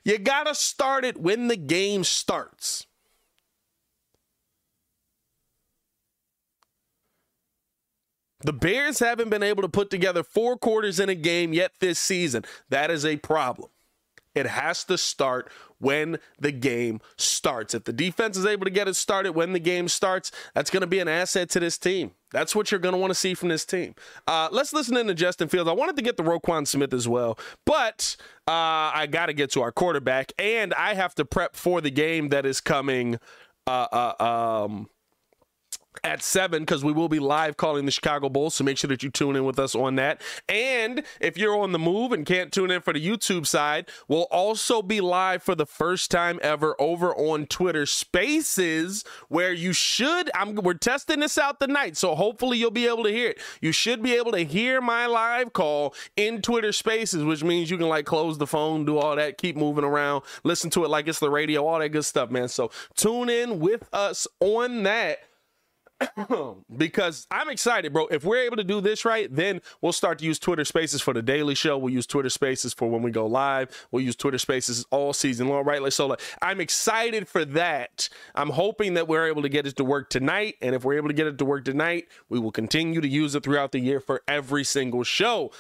You 0.05 0.19
got 0.19 0.45
to 0.45 0.55
start 0.55 1.05
it 1.05 1.19
when 1.19 1.49
the 1.49 1.57
game 1.57 2.03
starts. 2.03 2.87
The 8.41 8.53
Bears 8.53 9.01
haven't 9.01 9.31
been 9.31 9.43
able 9.43 9.63
to 9.63 9.69
put 9.69 9.91
together 9.91 10.23
four 10.23 10.57
quarters 10.57 11.01
in 11.01 11.09
a 11.09 11.15
game 11.15 11.53
yet 11.53 11.73
this 11.81 11.99
season. 11.99 12.45
That 12.69 12.91
is 12.91 13.05
a 13.05 13.17
problem. 13.17 13.71
It 14.39 14.47
has 14.47 14.85
to 14.85 14.97
start 14.97 15.51
when 15.79 16.19
the 16.39 16.53
game 16.53 17.01
starts. 17.17 17.75
If 17.75 17.85
the 17.85 17.93
defense 17.93 18.37
is 18.37 18.47
able 18.47 18.65
to 18.65 18.71
get 18.71 18.89
it 18.89 18.95
started 18.95 19.33
when 19.33 19.53
the 19.53 19.59
game 19.59 19.89
starts, 19.89 20.31
that's 20.55 20.71
going 20.71 20.81
to 20.81 20.87
be 20.87 20.99
an 20.99 21.09
asset 21.09 21.51
to 21.51 21.61
this 21.61 21.79
team. 21.79 22.13
That's 22.31 22.55
what 22.55 22.71
you're 22.71 22.81
going 22.81 22.93
to 22.93 22.99
want 22.99 23.11
to 23.11 23.15
see 23.15 23.35
from 23.35 23.49
this 23.49 23.65
team. 23.65 23.95
Uh, 24.27 24.49
let's 24.51 24.73
listen 24.73 24.97
in 24.97 25.07
to 25.07 25.15
Justin 25.15 25.49
Fields. 25.49 25.69
I 25.69 25.73
wanted 25.73 25.97
to 25.97 26.03
get 26.03 26.17
the 26.17 26.23
Roquan 26.23 26.67
Smith 26.67 26.93
as 26.93 27.09
well, 27.09 27.39
but 27.65 28.17
uh, 28.47 28.93
I 28.95 29.09
got 29.11 29.27
to 29.27 29.33
get 29.33 29.51
to 29.53 29.63
our 29.63 29.73
quarterback, 29.73 30.33
and 30.39 30.75
I 30.75 30.95
have 30.95 31.15
to 31.17 31.25
prep 31.25 31.57
for 31.57 31.81
the 31.81 31.91
game 31.91 32.29
that 32.31 32.45
is 32.45 32.61
coming. 32.61 33.19
Uh, 33.67 34.15
uh 34.19 34.65
um, 34.65 34.89
at 36.05 36.23
7 36.23 36.63
because 36.63 36.85
we 36.85 36.93
will 36.93 37.09
be 37.09 37.19
live 37.19 37.57
calling 37.57 37.85
the 37.85 37.91
Chicago 37.91 38.29
Bulls. 38.29 38.55
So 38.55 38.65
make 38.65 38.79
sure 38.79 38.89
that 38.89 39.03
you 39.03 39.11
tune 39.11 39.37
in 39.37 39.45
with 39.45 39.59
us 39.59 39.75
on 39.75 39.97
that. 39.97 40.21
And 40.49 41.03
if 41.21 41.37
you're 41.37 41.57
on 41.57 41.73
the 41.73 41.79
move 41.79 42.13
and 42.13 42.25
can't 42.25 42.53
tune 42.53 42.71
in 42.71 42.81
for 42.81 42.93
the 42.93 43.05
YouTube 43.05 43.47
side, 43.47 43.89
we'll 44.09 44.29
also 44.31 44.83
be 44.83 45.01
live 45.01 45.43
for 45.43 45.55
the 45.55 45.67
first 45.67 46.11
time 46.11 46.39
ever 46.43 46.75
over 46.81 47.15
on 47.15 47.47
Twitter 47.47 47.87
Spaces, 47.87 49.05
where 49.29 49.53
you 49.53 49.73
should. 49.73 50.31
I'm, 50.35 50.55
we're 50.55 50.75
testing 50.75 51.21
this 51.21 51.39
out 51.39 51.61
tonight. 51.61 51.97
So 51.97 52.15
hopefully 52.15 52.59
you'll 52.59 52.71
be 52.71 52.87
able 52.87 53.05
to 53.05 53.11
hear 53.11 53.31
it. 53.31 53.41
You 53.61 53.73
should 53.73 54.03
be 54.03 54.15
able 54.15 54.33
to 54.33 54.45
hear 54.45 54.81
my 54.81 55.07
live 55.07 55.53
call 55.53 55.95
in 56.17 56.43
Twitter 56.43 56.73
Spaces, 56.73 57.25
which 57.25 57.43
means 57.43 57.71
you 57.71 57.79
can 57.79 57.89
like 57.89 58.07
close 58.07 58.39
the 58.39 58.47
phone, 58.47 58.85
do 58.85 58.99
all 58.99 59.17
that, 59.17 59.39
keep 59.39 59.57
moving 59.57 59.85
around, 59.85 60.23
listen 60.45 60.71
to 60.71 60.85
it 60.85 60.89
like 60.89 61.09
it's 61.09 61.19
the 61.19 61.31
radio, 61.31 61.67
all 61.67 61.79
that 61.79 61.89
good 61.91 62.05
stuff, 62.05 62.31
man. 62.31 62.49
So 62.49 62.71
tune 62.97 63.29
in 63.29 63.59
with 63.61 63.89
us 63.93 64.27
on 64.41 64.83
that. 64.85 65.19
because 66.77 67.27
I'm 67.31 67.49
excited, 67.49 67.93
bro. 67.93 68.07
If 68.07 68.25
we're 68.25 68.43
able 68.43 68.57
to 68.57 68.65
do 68.65 68.81
this 68.81 69.05
right, 69.05 69.35
then 69.35 69.61
we'll 69.81 69.93
start 69.93 70.19
to 70.21 70.25
use 70.25 70.39
Twitter 70.39 70.65
Spaces 70.65 71.03
for 71.03 71.13
the 71.13 71.23
daily 71.23 71.55
show. 71.55 71.77
We'll 71.77 71.93
use 71.93 72.07
Twitter 72.07 72.31
Spaces 72.31 72.73
for 72.73 72.89
when 72.89 73.03
we 73.03 73.11
go 73.11 73.27
live. 73.27 73.71
We'll 73.91 74.05
use 74.05 74.17
Twitter 74.17 74.39
Spaces 74.39 74.87
all 74.91 75.13
season 75.13 75.49
long, 75.49 75.65
right? 75.65 75.83
Like 75.83 75.93
so, 75.93 76.07
like, 76.07 76.21
I'm 76.41 76.61
excited 76.61 77.29
for 77.29 77.45
that. 77.47 78.09
I'm 78.35 78.51
hoping 78.51 78.95
that 78.95 79.09
we're 79.09 79.27
able 79.27 79.43
to 79.43 79.49
get 79.49 79.67
it 79.67 79.77
to 79.77 79.85
work 79.85 80.11
tonight, 80.11 80.57
and 80.61 80.75
if 80.75 80.85
we're 80.85 80.97
able 80.97 81.09
to 81.09 81.15
get 81.15 81.27
it 81.27 81.39
to 81.39 81.45
work 81.45 81.65
tonight, 81.65 82.09
we 82.29 82.39
will 82.39 82.53
continue 82.53 83.01
to 83.01 83.09
use 83.09 83.35
it 83.35 83.43
throughout 83.43 83.73
the 83.73 83.81
year 83.81 84.01
for 84.01 84.23
every 84.29 84.65
single 84.65 85.05
show. 85.05 85.51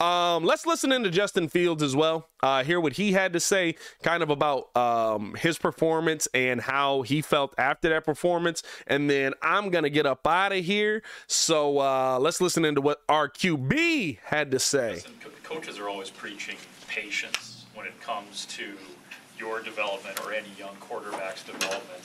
Um, 0.00 0.44
let's 0.44 0.66
listen 0.66 0.90
into 0.92 1.08
Justin 1.08 1.48
Fields 1.48 1.82
as 1.82 1.94
well. 1.94 2.28
Uh, 2.42 2.64
hear 2.64 2.80
what 2.80 2.94
he 2.94 3.12
had 3.12 3.32
to 3.32 3.40
say, 3.40 3.76
kind 4.02 4.22
of 4.22 4.30
about 4.30 4.76
um, 4.76 5.34
his 5.36 5.56
performance 5.56 6.26
and 6.34 6.60
how 6.60 7.02
he 7.02 7.22
felt 7.22 7.54
after 7.58 7.88
that 7.90 8.04
performance, 8.04 8.62
and 8.86 9.08
then 9.08 9.34
I'm 9.40 9.70
gonna 9.70 9.90
get 9.90 10.04
up 10.04 10.26
out 10.26 10.52
of 10.52 10.64
here. 10.64 11.02
So 11.28 11.78
uh, 11.78 12.18
let's 12.20 12.40
listen 12.40 12.64
into 12.64 12.80
what 12.80 13.02
our 13.08 13.28
QB 13.28 14.18
had 14.24 14.50
to 14.50 14.58
say. 14.58 14.94
Listen, 14.94 15.12
co- 15.22 15.54
coaches 15.54 15.78
are 15.78 15.88
always 15.88 16.10
preaching 16.10 16.56
patience 16.88 17.64
when 17.74 17.86
it 17.86 17.98
comes 18.00 18.46
to 18.46 18.76
your 19.38 19.62
development 19.62 20.20
or 20.24 20.32
any 20.32 20.48
young 20.58 20.74
quarterback's 20.80 21.44
development. 21.44 22.00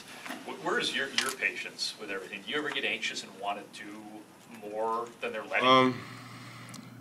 Where's 0.63 0.95
your, 0.95 1.07
your 1.19 1.31
patience 1.31 1.93
with 1.99 2.11
everything? 2.11 2.41
Do 2.45 2.51
you 2.51 2.57
ever 2.57 2.69
get 2.69 2.85
anxious 2.85 3.23
and 3.23 3.31
want 3.39 3.59
to 3.73 3.83
do 3.83 4.69
more 4.71 5.07
than 5.21 5.31
they're 5.31 5.43
letting 5.43 5.67
you? 5.67 5.95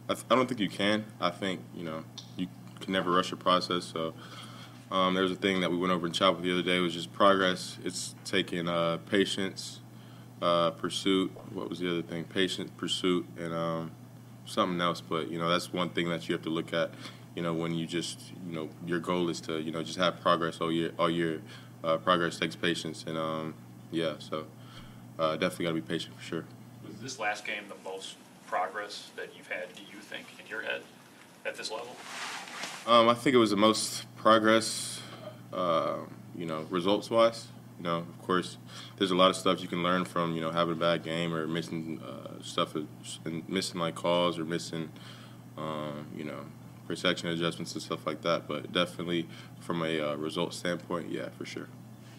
I, 0.08 0.14
th- 0.14 0.24
I 0.30 0.34
don't 0.34 0.46
think 0.46 0.60
you 0.60 0.70
can. 0.70 1.04
I 1.20 1.30
think 1.30 1.60
you 1.74 1.84
know 1.84 2.04
you 2.36 2.48
can 2.80 2.92
never 2.92 3.10
rush 3.10 3.32
a 3.32 3.36
process. 3.36 3.84
So 3.84 4.14
um, 4.90 5.14
there 5.14 5.22
was 5.22 5.32
a 5.32 5.36
thing 5.36 5.60
that 5.60 5.70
we 5.70 5.76
went 5.76 5.92
over 5.92 6.06
in 6.06 6.12
chapel 6.12 6.40
the 6.40 6.52
other 6.52 6.62
day 6.62 6.78
was 6.80 6.94
just 6.94 7.12
progress. 7.12 7.78
It's 7.84 8.14
taking 8.24 8.68
uh, 8.68 8.98
patience, 9.10 9.80
uh, 10.40 10.70
pursuit. 10.70 11.30
What 11.52 11.68
was 11.68 11.80
the 11.80 11.90
other 11.90 12.02
thing? 12.02 12.24
Patience, 12.24 12.70
pursuit, 12.76 13.26
and 13.38 13.52
um, 13.52 13.90
something 14.46 14.80
else. 14.80 15.00
But 15.02 15.30
you 15.30 15.38
know 15.38 15.48
that's 15.48 15.72
one 15.72 15.90
thing 15.90 16.08
that 16.08 16.28
you 16.28 16.34
have 16.34 16.42
to 16.42 16.50
look 16.50 16.72
at. 16.72 16.90
You 17.34 17.42
know 17.42 17.52
when 17.52 17.74
you 17.74 17.86
just 17.86 18.32
you 18.48 18.54
know 18.54 18.68
your 18.86 19.00
goal 19.00 19.28
is 19.28 19.40
to 19.42 19.60
you 19.60 19.72
know 19.72 19.82
just 19.82 19.98
have 19.98 20.20
progress 20.20 20.58
all 20.60 20.72
year. 20.72 20.92
All 20.98 21.10
year, 21.10 21.42
uh, 21.84 21.98
progress 21.98 22.38
takes 22.38 22.56
patience, 22.56 23.04
and 23.06 23.18
um, 23.18 23.54
yeah. 23.90 24.14
So 24.20 24.46
uh, 25.18 25.36
definitely 25.36 25.66
got 25.66 25.70
to 25.70 25.74
be 25.74 25.80
patient 25.82 26.16
for 26.16 26.22
sure. 26.22 26.44
Was 26.86 26.96
this 27.02 27.18
last 27.18 27.44
game 27.44 27.64
the 27.68 27.90
most 27.90 28.16
progress 28.48 29.10
that 29.16 29.36
you've 29.36 29.48
had, 29.48 29.72
do 29.74 29.82
you 29.82 30.00
think, 30.00 30.26
in 30.40 30.46
your 30.48 30.62
head 30.62 30.82
at 31.44 31.56
this 31.56 31.70
level? 31.70 31.94
Um, 32.86 33.08
I 33.08 33.14
think 33.14 33.34
it 33.34 33.38
was 33.38 33.50
the 33.50 33.56
most 33.56 34.06
progress, 34.16 35.00
uh, 35.52 35.98
you 36.36 36.46
know, 36.46 36.66
results 36.70 37.10
wise. 37.10 37.48
You 37.78 37.84
know, 37.84 37.96
of 37.98 38.22
course, 38.22 38.56
there's 38.96 39.12
a 39.12 39.14
lot 39.14 39.30
of 39.30 39.36
stuff 39.36 39.60
you 39.60 39.68
can 39.68 39.82
learn 39.82 40.04
from, 40.04 40.34
you 40.34 40.40
know, 40.40 40.50
having 40.50 40.72
a 40.72 40.76
bad 40.76 41.04
game 41.04 41.32
or 41.34 41.46
missing 41.46 42.00
uh, 42.02 42.42
stuff, 42.42 42.74
and 42.74 43.48
missing 43.48 43.78
like 43.78 43.94
calls 43.94 44.38
or 44.38 44.44
missing, 44.44 44.88
um, 45.56 46.06
you 46.16 46.24
know, 46.24 46.40
protection 46.86 47.28
adjustments 47.28 47.74
and 47.74 47.82
stuff 47.82 48.06
like 48.06 48.22
that. 48.22 48.48
But 48.48 48.72
definitely 48.72 49.28
from 49.60 49.82
a 49.82 50.00
uh, 50.00 50.14
result 50.16 50.54
standpoint, 50.54 51.10
yeah, 51.10 51.28
for 51.36 51.44
sure. 51.44 51.68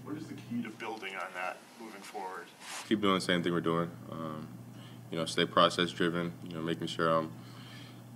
What 0.06 0.16
is 0.16 0.28
the 0.28 0.36
key 0.36 0.62
to 0.64 0.70
building 0.70 1.16
on 1.16 1.28
that 1.36 1.58
moving 1.82 2.02
forward? 2.02 2.46
Keep 2.88 3.02
doing 3.02 3.16
the 3.16 3.22
same 3.22 3.44
thing 3.44 3.52
we're 3.52 3.60
doing. 3.60 3.92
Um, 4.12 4.48
you 5.12 5.18
know, 5.18 5.26
stay 5.26 5.45
process 5.45 5.91
driven. 5.91 6.34
You 6.47 6.55
know, 6.55 6.62
making 6.62 6.88
sure 6.88 7.10
I'm, 7.10 7.32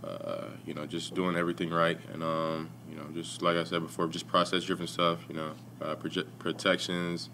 uh, 0.03 0.49
you 0.65 0.73
know, 0.73 0.85
just 0.85 1.13
doing 1.13 1.35
everything 1.35 1.69
right, 1.69 1.99
and 2.13 2.23
um, 2.23 2.69
you 2.89 2.95
know, 2.95 3.05
just 3.13 3.41
like 3.41 3.57
I 3.57 3.63
said 3.63 3.81
before, 3.81 4.07
just 4.07 4.27
process 4.27 4.63
driven 4.63 4.87
stuff. 4.87 5.19
You 5.27 5.35
know, 5.35 5.51
uh, 5.81 5.95
proje- 5.95 6.27
protections 6.39 7.29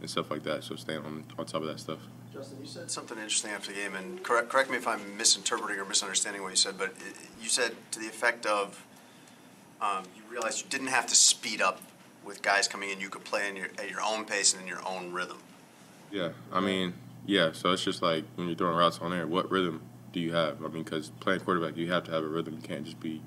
and 0.00 0.10
stuff 0.10 0.30
like 0.30 0.42
that. 0.44 0.64
So 0.64 0.76
staying 0.76 1.00
on 1.00 1.24
on 1.38 1.46
top 1.46 1.62
of 1.62 1.68
that 1.68 1.80
stuff. 1.80 1.98
Justin, 2.32 2.58
you 2.62 2.66
said 2.66 2.90
something 2.90 3.18
interesting 3.18 3.50
after 3.50 3.72
the 3.72 3.78
game, 3.78 3.94
and 3.94 4.22
correct, 4.22 4.48
correct 4.48 4.70
me 4.70 4.78
if 4.78 4.88
I'm 4.88 5.18
misinterpreting 5.18 5.78
or 5.78 5.84
misunderstanding 5.84 6.42
what 6.42 6.48
you 6.48 6.56
said, 6.56 6.78
but 6.78 6.88
it, 6.88 7.14
you 7.42 7.50
said 7.50 7.72
to 7.90 8.00
the 8.00 8.06
effect 8.06 8.46
of 8.46 8.82
um, 9.82 10.04
you 10.16 10.22
realized 10.30 10.64
you 10.64 10.70
didn't 10.70 10.86
have 10.86 11.06
to 11.08 11.14
speed 11.14 11.60
up 11.60 11.80
with 12.24 12.40
guys 12.40 12.66
coming 12.68 12.88
in. 12.88 13.00
You 13.00 13.10
could 13.10 13.24
play 13.24 13.48
in 13.50 13.56
your, 13.56 13.66
at 13.78 13.90
your 13.90 14.00
own 14.00 14.24
pace 14.24 14.54
and 14.54 14.62
in 14.62 14.68
your 14.68 14.80
own 14.86 15.12
rhythm. 15.12 15.38
Yeah, 16.10 16.30
I 16.52 16.60
mean, 16.60 16.94
yeah. 17.26 17.52
So 17.52 17.72
it's 17.72 17.84
just 17.84 18.02
like 18.02 18.24
when 18.36 18.48
you're 18.48 18.56
throwing 18.56 18.76
routes 18.76 18.98
on 19.00 19.12
air, 19.12 19.26
what 19.26 19.50
rhythm 19.50 19.82
do 20.12 20.20
you 20.20 20.32
have? 20.32 20.62
I 20.64 20.68
mean, 20.68 20.82
because 20.82 21.10
playing 21.20 21.40
quarterback, 21.40 21.76
you 21.76 21.90
have 21.90 22.04
to 22.04 22.10
have 22.10 22.22
a 22.22 22.28
rhythm. 22.28 22.54
You 22.54 22.62
can't 22.62 22.84
just 22.84 23.00
be 23.00 23.22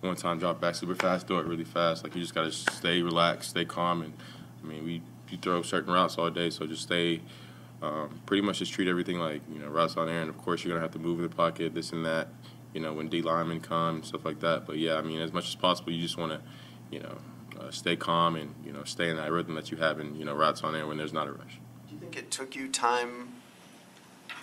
one 0.00 0.16
time 0.16 0.38
drop 0.38 0.60
back 0.60 0.74
super 0.74 0.94
fast, 0.94 1.26
throw 1.26 1.38
it 1.38 1.46
really 1.46 1.64
fast. 1.64 2.04
Like 2.04 2.14
you 2.14 2.20
just 2.20 2.34
got 2.34 2.44
to 2.44 2.52
stay 2.52 3.02
relaxed, 3.02 3.50
stay 3.50 3.64
calm, 3.64 4.02
and 4.02 4.14
I 4.62 4.66
mean, 4.66 4.84
we 4.84 5.02
you 5.30 5.38
throw 5.38 5.62
certain 5.62 5.92
routes 5.92 6.18
all 6.18 6.30
day, 6.30 6.50
so 6.50 6.66
just 6.66 6.82
stay. 6.82 7.20
Um, 7.82 8.20
pretty 8.24 8.40
much 8.40 8.60
just 8.60 8.72
treat 8.72 8.88
everything 8.88 9.18
like 9.18 9.42
you 9.52 9.58
know 9.58 9.68
routes 9.68 9.96
on 9.96 10.08
air, 10.08 10.22
and 10.22 10.30
of 10.30 10.38
course 10.38 10.64
you're 10.64 10.72
gonna 10.72 10.82
have 10.82 10.92
to 10.92 10.98
move 10.98 11.18
in 11.18 11.28
the 11.28 11.34
pocket, 11.34 11.74
this 11.74 11.92
and 11.92 12.04
that. 12.06 12.28
You 12.72 12.80
know 12.80 12.92
when 12.92 13.08
D 13.08 13.22
linemen 13.22 13.60
come, 13.60 13.96
and 13.96 14.04
stuff 14.04 14.24
like 14.24 14.40
that. 14.40 14.66
But 14.66 14.78
yeah, 14.78 14.94
I 14.94 15.02
mean, 15.02 15.20
as 15.20 15.32
much 15.32 15.48
as 15.48 15.54
possible, 15.54 15.92
you 15.92 16.02
just 16.02 16.16
want 16.16 16.32
to, 16.32 16.40
you 16.90 17.00
know, 17.00 17.18
uh, 17.60 17.70
stay 17.70 17.96
calm 17.96 18.36
and 18.36 18.54
you 18.64 18.72
know 18.72 18.84
stay 18.84 19.10
in 19.10 19.16
that 19.16 19.30
rhythm 19.30 19.54
that 19.54 19.70
you 19.70 19.76
have 19.76 20.00
in 20.00 20.14
you 20.16 20.24
know 20.24 20.34
routes 20.34 20.62
on 20.62 20.74
air 20.74 20.86
when 20.86 20.96
there's 20.96 21.12
not 21.12 21.26
a 21.26 21.32
rush. 21.32 21.60
Think 22.06 22.18
it 22.18 22.30
took 22.30 22.54
you 22.54 22.68
time 22.68 23.30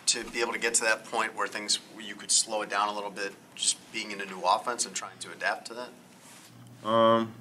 to 0.07 0.25
be 0.25 0.41
able 0.41 0.51
to 0.51 0.59
get 0.59 0.73
to 0.73 0.83
that 0.83 1.05
point 1.05 1.33
where 1.33 1.47
things 1.47 1.79
where 1.93 2.03
you 2.03 2.13
could 2.13 2.29
slow 2.29 2.61
it 2.61 2.69
down 2.69 2.89
a 2.89 2.93
little 2.93 3.09
bit, 3.09 3.31
just 3.55 3.77
being 3.93 4.11
in 4.11 4.19
a 4.19 4.25
new 4.25 4.41
offense 4.41 4.85
and 4.85 4.93
trying 4.93 5.17
to 5.21 5.31
adapt 5.31 5.67
to 5.67 5.73
that? 5.75 6.85
Um, 6.85 7.33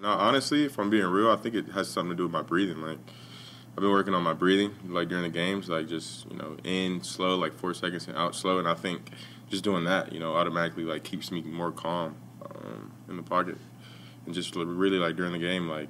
no, 0.00 0.10
honestly, 0.10 0.64
if 0.64 0.78
I'm 0.78 0.90
being 0.90 1.06
real, 1.06 1.28
I 1.28 1.34
think 1.34 1.56
it 1.56 1.70
has 1.70 1.88
something 1.88 2.10
to 2.10 2.16
do 2.16 2.22
with 2.22 2.30
my 2.30 2.42
breathing. 2.42 2.80
Like, 2.80 2.98
I've 3.70 3.82
been 3.82 3.90
working 3.90 4.14
on 4.14 4.22
my 4.22 4.32
breathing, 4.32 4.76
like 4.86 5.08
during 5.08 5.24
the 5.24 5.28
games, 5.28 5.68
like 5.68 5.88
just 5.88 6.30
you 6.30 6.36
know 6.36 6.56
in 6.62 7.02
slow, 7.02 7.36
like 7.36 7.52
four 7.54 7.74
seconds 7.74 8.06
and 8.06 8.16
out 8.16 8.36
slow, 8.36 8.60
and 8.60 8.68
I 8.68 8.74
think 8.74 9.10
just 9.50 9.64
doing 9.64 9.82
that, 9.86 10.12
you 10.12 10.20
know, 10.20 10.36
automatically 10.36 10.84
like 10.84 11.02
keeps 11.02 11.32
me 11.32 11.42
more 11.42 11.72
calm 11.72 12.14
um, 12.44 12.92
in 13.08 13.16
the 13.16 13.24
pocket, 13.24 13.56
and 14.24 14.32
just 14.32 14.54
really 14.54 14.98
like 14.98 15.16
during 15.16 15.32
the 15.32 15.38
game, 15.38 15.68
like 15.68 15.88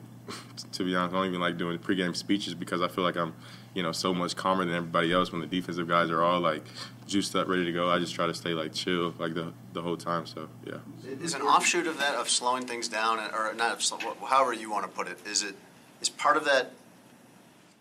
to 0.72 0.84
be 0.84 0.94
honest, 0.94 1.14
I 1.14 1.18
don't 1.18 1.26
even 1.26 1.40
like 1.40 1.56
doing 1.56 1.78
pregame 1.78 2.16
speeches 2.16 2.54
because 2.54 2.80
I 2.82 2.88
feel 2.88 3.04
like 3.04 3.16
I'm, 3.16 3.34
you 3.74 3.82
know, 3.82 3.92
so 3.92 4.12
much 4.14 4.36
calmer 4.36 4.64
than 4.64 4.74
everybody 4.74 5.12
else 5.12 5.32
when 5.32 5.40
the 5.40 5.46
defensive 5.46 5.88
guys 5.88 6.10
are 6.10 6.22
all 6.22 6.40
like 6.40 6.64
juiced 7.06 7.34
up, 7.36 7.48
ready 7.48 7.64
to 7.64 7.72
go. 7.72 7.90
I 7.90 7.98
just 7.98 8.14
try 8.14 8.26
to 8.26 8.34
stay 8.34 8.50
like 8.50 8.72
chill 8.72 9.14
like 9.18 9.34
the 9.34 9.52
the 9.72 9.82
whole 9.82 9.96
time. 9.96 10.26
So 10.26 10.48
yeah. 10.66 10.78
Is 11.22 11.34
an 11.34 11.42
offshoot 11.42 11.86
of 11.86 11.98
that 11.98 12.14
of 12.14 12.28
slowing 12.28 12.66
things 12.66 12.88
down, 12.88 13.18
or 13.18 13.54
not, 13.54 13.82
however 14.26 14.52
you 14.52 14.70
want 14.70 14.84
to 14.84 14.90
put 14.90 15.08
it, 15.08 15.18
is 15.26 15.42
it, 15.42 15.54
is 16.00 16.08
part 16.08 16.36
of 16.36 16.44
that 16.44 16.72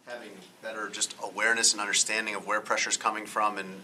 having 0.07 0.31
better 0.61 0.89
just 0.89 1.15
awareness 1.21 1.73
and 1.73 1.81
understanding 1.81 2.33
of 2.33 2.47
where 2.47 2.61
pressure's 2.61 2.97
coming 2.97 3.25
from 3.25 3.57
and, 3.57 3.81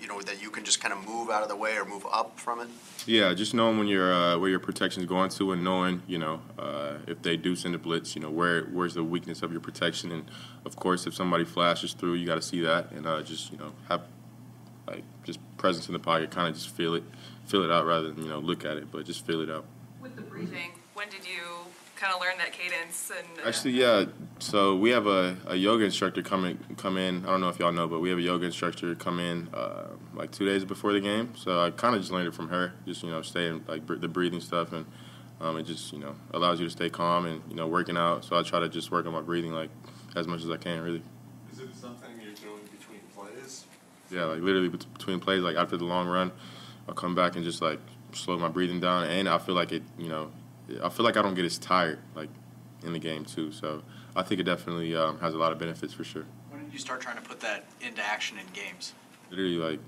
you 0.00 0.08
know, 0.08 0.20
that 0.22 0.42
you 0.42 0.50
can 0.50 0.64
just 0.64 0.80
kind 0.80 0.92
of 0.92 1.06
move 1.06 1.30
out 1.30 1.42
of 1.42 1.48
the 1.48 1.56
way 1.56 1.76
or 1.76 1.84
move 1.84 2.06
up 2.12 2.38
from 2.38 2.60
it? 2.60 2.68
Yeah, 3.06 3.32
just 3.34 3.54
knowing 3.54 3.78
when 3.78 3.86
your 3.86 4.12
uh, 4.12 4.38
where 4.38 4.50
your 4.50 4.60
protection's 4.60 5.06
going 5.06 5.30
to, 5.30 5.52
and 5.52 5.64
knowing 5.64 6.02
you 6.06 6.18
know 6.18 6.40
uh, 6.58 6.94
if 7.06 7.22
they 7.22 7.36
do 7.36 7.56
send 7.56 7.74
a 7.74 7.78
blitz, 7.78 8.14
you 8.14 8.22
know 8.22 8.30
where 8.30 8.64
where's 8.64 8.94
the 8.94 9.04
weakness 9.04 9.42
of 9.42 9.52
your 9.52 9.60
protection, 9.60 10.12
and 10.12 10.30
of 10.64 10.76
course 10.76 11.06
if 11.06 11.14
somebody 11.14 11.44
flashes 11.44 11.92
through, 11.92 12.14
you 12.14 12.26
got 12.26 12.36
to 12.36 12.42
see 12.42 12.60
that, 12.60 12.90
and 12.92 13.06
uh, 13.06 13.22
just 13.22 13.52
you 13.52 13.58
know 13.58 13.72
have 13.88 14.02
like 14.86 15.04
just 15.24 15.38
presence 15.56 15.88
in 15.88 15.92
the 15.92 15.98
pocket, 15.98 16.30
kind 16.30 16.48
of 16.48 16.54
just 16.54 16.70
feel 16.70 16.94
it, 16.94 17.04
feel 17.46 17.62
it 17.62 17.70
out 17.70 17.86
rather 17.86 18.10
than 18.10 18.22
you 18.22 18.28
know 18.28 18.38
look 18.38 18.64
at 18.64 18.76
it, 18.76 18.90
but 18.90 19.04
just 19.04 19.26
feel 19.26 19.40
it 19.40 19.50
out. 19.50 19.64
With 20.00 20.16
the 20.16 20.22
breathing, 20.22 20.72
when 20.94 21.08
did 21.08 21.26
you 21.26 21.65
kind 21.96 22.12
of 22.14 22.20
learn 22.20 22.38
that 22.38 22.52
cadence 22.52 23.10
and? 23.16 23.26
uh, 23.44 23.48
Actually, 23.48 23.72
yeah. 23.72 24.04
So 24.38 24.76
we 24.76 24.90
have 24.90 25.06
a, 25.06 25.36
a 25.46 25.56
yoga 25.56 25.84
instructor 25.84 26.22
come 26.22 26.44
in, 26.44 26.58
come 26.76 26.96
in. 26.98 27.24
I 27.24 27.30
don't 27.30 27.40
know 27.40 27.48
if 27.48 27.58
y'all 27.58 27.72
know, 27.72 27.88
but 27.88 28.00
we 28.00 28.10
have 28.10 28.18
a 28.18 28.22
yoga 28.22 28.46
instructor 28.46 28.94
come 28.94 29.18
in 29.18 29.48
uh, 29.54 29.88
like 30.14 30.30
two 30.30 30.44
days 30.46 30.64
before 30.64 30.92
the 30.92 31.00
game. 31.00 31.32
So 31.36 31.60
I 31.60 31.70
kind 31.70 31.94
of 31.94 32.00
just 32.02 32.12
learned 32.12 32.28
it 32.28 32.34
from 32.34 32.48
her. 32.48 32.72
Just 32.86 33.02
you 33.02 33.10
know, 33.10 33.22
staying 33.22 33.64
like 33.66 33.86
br- 33.86 33.96
the 33.96 34.08
breathing 34.08 34.40
stuff, 34.40 34.72
and 34.72 34.84
um, 35.40 35.56
it 35.56 35.64
just 35.64 35.92
you 35.92 35.98
know 35.98 36.14
allows 36.32 36.60
you 36.60 36.66
to 36.66 36.70
stay 36.70 36.90
calm 36.90 37.26
and 37.26 37.42
you 37.48 37.56
know 37.56 37.66
working 37.66 37.96
out. 37.96 38.24
So 38.24 38.38
I 38.38 38.42
try 38.42 38.60
to 38.60 38.68
just 38.68 38.90
work 38.90 39.06
on 39.06 39.12
my 39.12 39.22
breathing 39.22 39.52
like 39.52 39.70
as 40.14 40.26
much 40.26 40.42
as 40.42 40.50
I 40.50 40.56
can, 40.58 40.82
really. 40.82 41.02
Is 41.52 41.60
it 41.60 41.74
something 41.74 42.10
you're 42.22 42.34
doing 42.34 42.62
between 42.78 43.00
plays? 43.14 43.64
Yeah, 44.10 44.24
like 44.24 44.40
literally 44.40 44.68
between 44.68 45.20
plays, 45.20 45.42
like 45.42 45.56
after 45.56 45.76
the 45.76 45.84
long 45.84 46.06
run, 46.08 46.30
I'll 46.88 46.94
come 46.94 47.14
back 47.14 47.36
and 47.36 47.44
just 47.44 47.62
like 47.62 47.80
slow 48.12 48.38
my 48.38 48.48
breathing 48.48 48.80
down, 48.80 49.04
and 49.04 49.28
I 49.28 49.38
feel 49.38 49.54
like 49.54 49.72
it, 49.72 49.82
you 49.98 50.08
know, 50.08 50.30
I 50.82 50.88
feel 50.88 51.04
like 51.04 51.16
I 51.16 51.22
don't 51.22 51.34
get 51.34 51.44
as 51.44 51.58
tired 51.58 51.98
like 52.14 52.28
in 52.84 52.92
the 52.92 52.98
game 52.98 53.24
too. 53.24 53.52
So 53.52 53.82
I 54.14 54.22
think 54.22 54.40
it 54.40 54.44
definitely 54.44 54.94
um, 54.96 55.18
has 55.20 55.34
a 55.34 55.38
lot 55.38 55.52
of 55.52 55.58
benefits 55.58 55.92
for 55.92 56.04
sure. 56.04 56.24
When 56.50 56.64
did 56.64 56.72
you 56.72 56.78
start 56.78 57.00
trying 57.00 57.16
to 57.16 57.22
put 57.22 57.40
that 57.40 57.64
into 57.80 58.02
action 58.02 58.38
in 58.38 58.46
games? 58.52 58.94
Literally, 59.30 59.56
like 59.56 59.80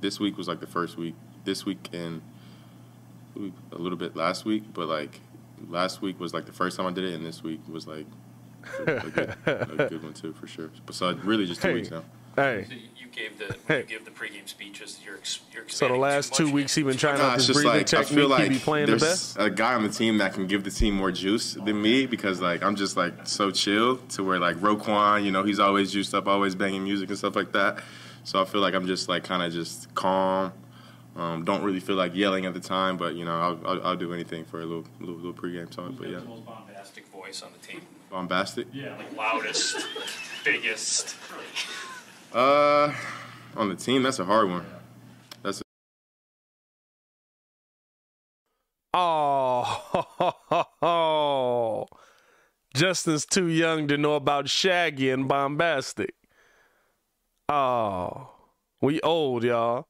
this 0.00 0.18
week 0.20 0.36
was 0.38 0.48
like 0.48 0.60
the 0.60 0.66
first 0.66 0.96
week. 0.96 1.14
This 1.44 1.64
week 1.64 1.88
and 1.92 2.20
a 3.72 3.76
little 3.78 3.98
bit 3.98 4.16
last 4.16 4.44
week, 4.44 4.64
but 4.74 4.88
like 4.88 5.20
last 5.68 6.02
week 6.02 6.18
was 6.18 6.34
like 6.34 6.46
the 6.46 6.52
first 6.52 6.76
time 6.76 6.86
I 6.86 6.90
did 6.92 7.04
it, 7.04 7.14
and 7.14 7.24
this 7.24 7.42
week 7.42 7.60
was 7.68 7.86
like 7.86 8.06
a, 8.86 8.96
a 8.96 9.10
good, 9.10 9.34
a 9.46 9.86
good 9.88 10.02
one 10.02 10.12
too 10.14 10.32
for 10.32 10.46
sure. 10.46 10.70
But 10.86 10.94
so 10.94 11.14
really 11.24 11.46
just 11.46 11.62
two 11.62 11.68
Hey. 11.68 11.74
weeks 11.74 11.90
now. 11.90 12.04
Hey. 12.36 12.64
So 12.68 12.74
you- 12.74 12.80
you 12.96 12.97
gave 13.18 13.38
the, 13.38 13.56
Hey. 13.66 13.78
you 13.80 13.84
give 13.84 14.04
the 14.04 14.10
pregame 14.10 14.48
speeches, 14.48 14.98
you're, 15.04 15.16
ex- 15.16 15.40
you're 15.52 15.64
So 15.68 15.88
the 15.88 15.96
last 15.96 16.34
two 16.34 16.50
weeks 16.50 16.74
he's 16.74 16.84
been 16.84 16.96
trying 16.96 17.18
Nah, 17.18 17.24
out 17.30 17.34
it's 17.38 17.46
this 17.46 17.56
just 17.56 17.64
breathing 17.64 17.78
like 17.78 17.94
I 17.94 18.02
technique. 18.02 18.18
feel 18.18 18.28
like 18.28 18.42
he 18.44 18.48
be 18.50 18.58
playing 18.58 18.86
the 18.86 18.92
there's 18.96 19.02
best. 19.34 19.36
a 19.38 19.50
guy 19.50 19.74
on 19.74 19.82
the 19.82 19.88
team 19.88 20.18
that 20.18 20.34
can 20.34 20.46
give 20.46 20.64
the 20.64 20.70
team 20.70 20.94
more 20.94 21.10
juice 21.10 21.54
than 21.54 21.80
me 21.82 22.06
because 22.06 22.40
like 22.40 22.62
I'm 22.62 22.76
just 22.76 22.96
like 22.96 23.14
so 23.24 23.50
chill 23.50 23.96
to 23.96 24.22
where 24.24 24.38
like 24.38 24.56
Roquan, 24.56 25.24
you 25.24 25.30
know, 25.32 25.42
he's 25.42 25.58
always 25.58 25.92
juiced 25.92 26.14
up, 26.14 26.26
always 26.28 26.54
banging 26.54 26.84
music 26.84 27.08
and 27.08 27.18
stuff 27.18 27.34
like 27.36 27.52
that. 27.52 27.82
So 28.24 28.40
I 28.40 28.44
feel 28.44 28.60
like 28.60 28.74
I'm 28.74 28.86
just 28.86 29.08
like 29.08 29.24
kind 29.24 29.42
of 29.42 29.52
just 29.52 29.94
calm. 29.94 30.52
Um, 31.16 31.44
don't 31.44 31.62
really 31.64 31.80
feel 31.80 31.96
like 31.96 32.14
yelling 32.14 32.46
at 32.46 32.54
the 32.54 32.60
time, 32.60 32.96
but 32.96 33.14
you 33.16 33.24
know, 33.24 33.32
I'll, 33.32 33.60
I'll, 33.66 33.86
I'll 33.88 33.96
do 33.96 34.12
anything 34.14 34.44
for 34.44 34.60
a 34.60 34.64
little 34.64 34.84
little, 35.00 35.16
little 35.16 35.32
pregame 35.32 35.68
talk. 35.68 35.92
But 35.98 36.10
yeah, 36.10 36.20
the 36.20 36.26
most 36.26 36.44
bombastic 36.46 37.08
voice 37.08 37.42
on 37.42 37.48
the 37.58 37.66
team. 37.66 37.80
bombastic. 38.10 38.68
Yeah. 38.72 38.96
Like 38.96 39.16
loudest, 39.16 39.84
biggest. 40.44 41.16
Uh, 42.32 42.92
on 43.56 43.68
the 43.68 43.74
team, 43.76 44.02
that's 44.02 44.18
a 44.18 44.24
hard 44.24 44.48
one. 44.50 44.64
That's 45.42 45.62
Oh, 48.94 50.66
Justin's 52.74 53.24
too 53.26 53.46
young 53.48 53.86
to 53.88 53.96
know 53.96 54.14
about 54.14 54.48
Shaggy 54.48 55.10
and 55.10 55.28
Bombastic. 55.28 56.14
Oh, 57.48 58.30
we 58.80 59.00
old, 59.00 59.44
y'all. 59.44 59.86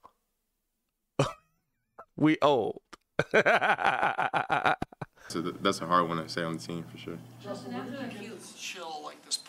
we 2.17 2.37
old. 2.43 2.83
so 3.33 3.43
th- 5.43 5.57
that's 5.61 5.81
a 5.81 5.87
hard 5.87 6.09
one 6.09 6.23
to 6.23 6.29
say 6.29 6.43
on 6.43 6.57
the 6.57 6.63
team 6.63 6.85
for 6.91 6.99
sure. 6.99 7.19
Justin, 7.43 7.75
where 7.75 7.85
did 7.85 8.13
you 8.13 8.21
get 8.29 8.39
this 8.39 8.53
chill, 8.55 9.03
like 9.05 9.25
this 9.25 9.39
poise? 9.39 9.48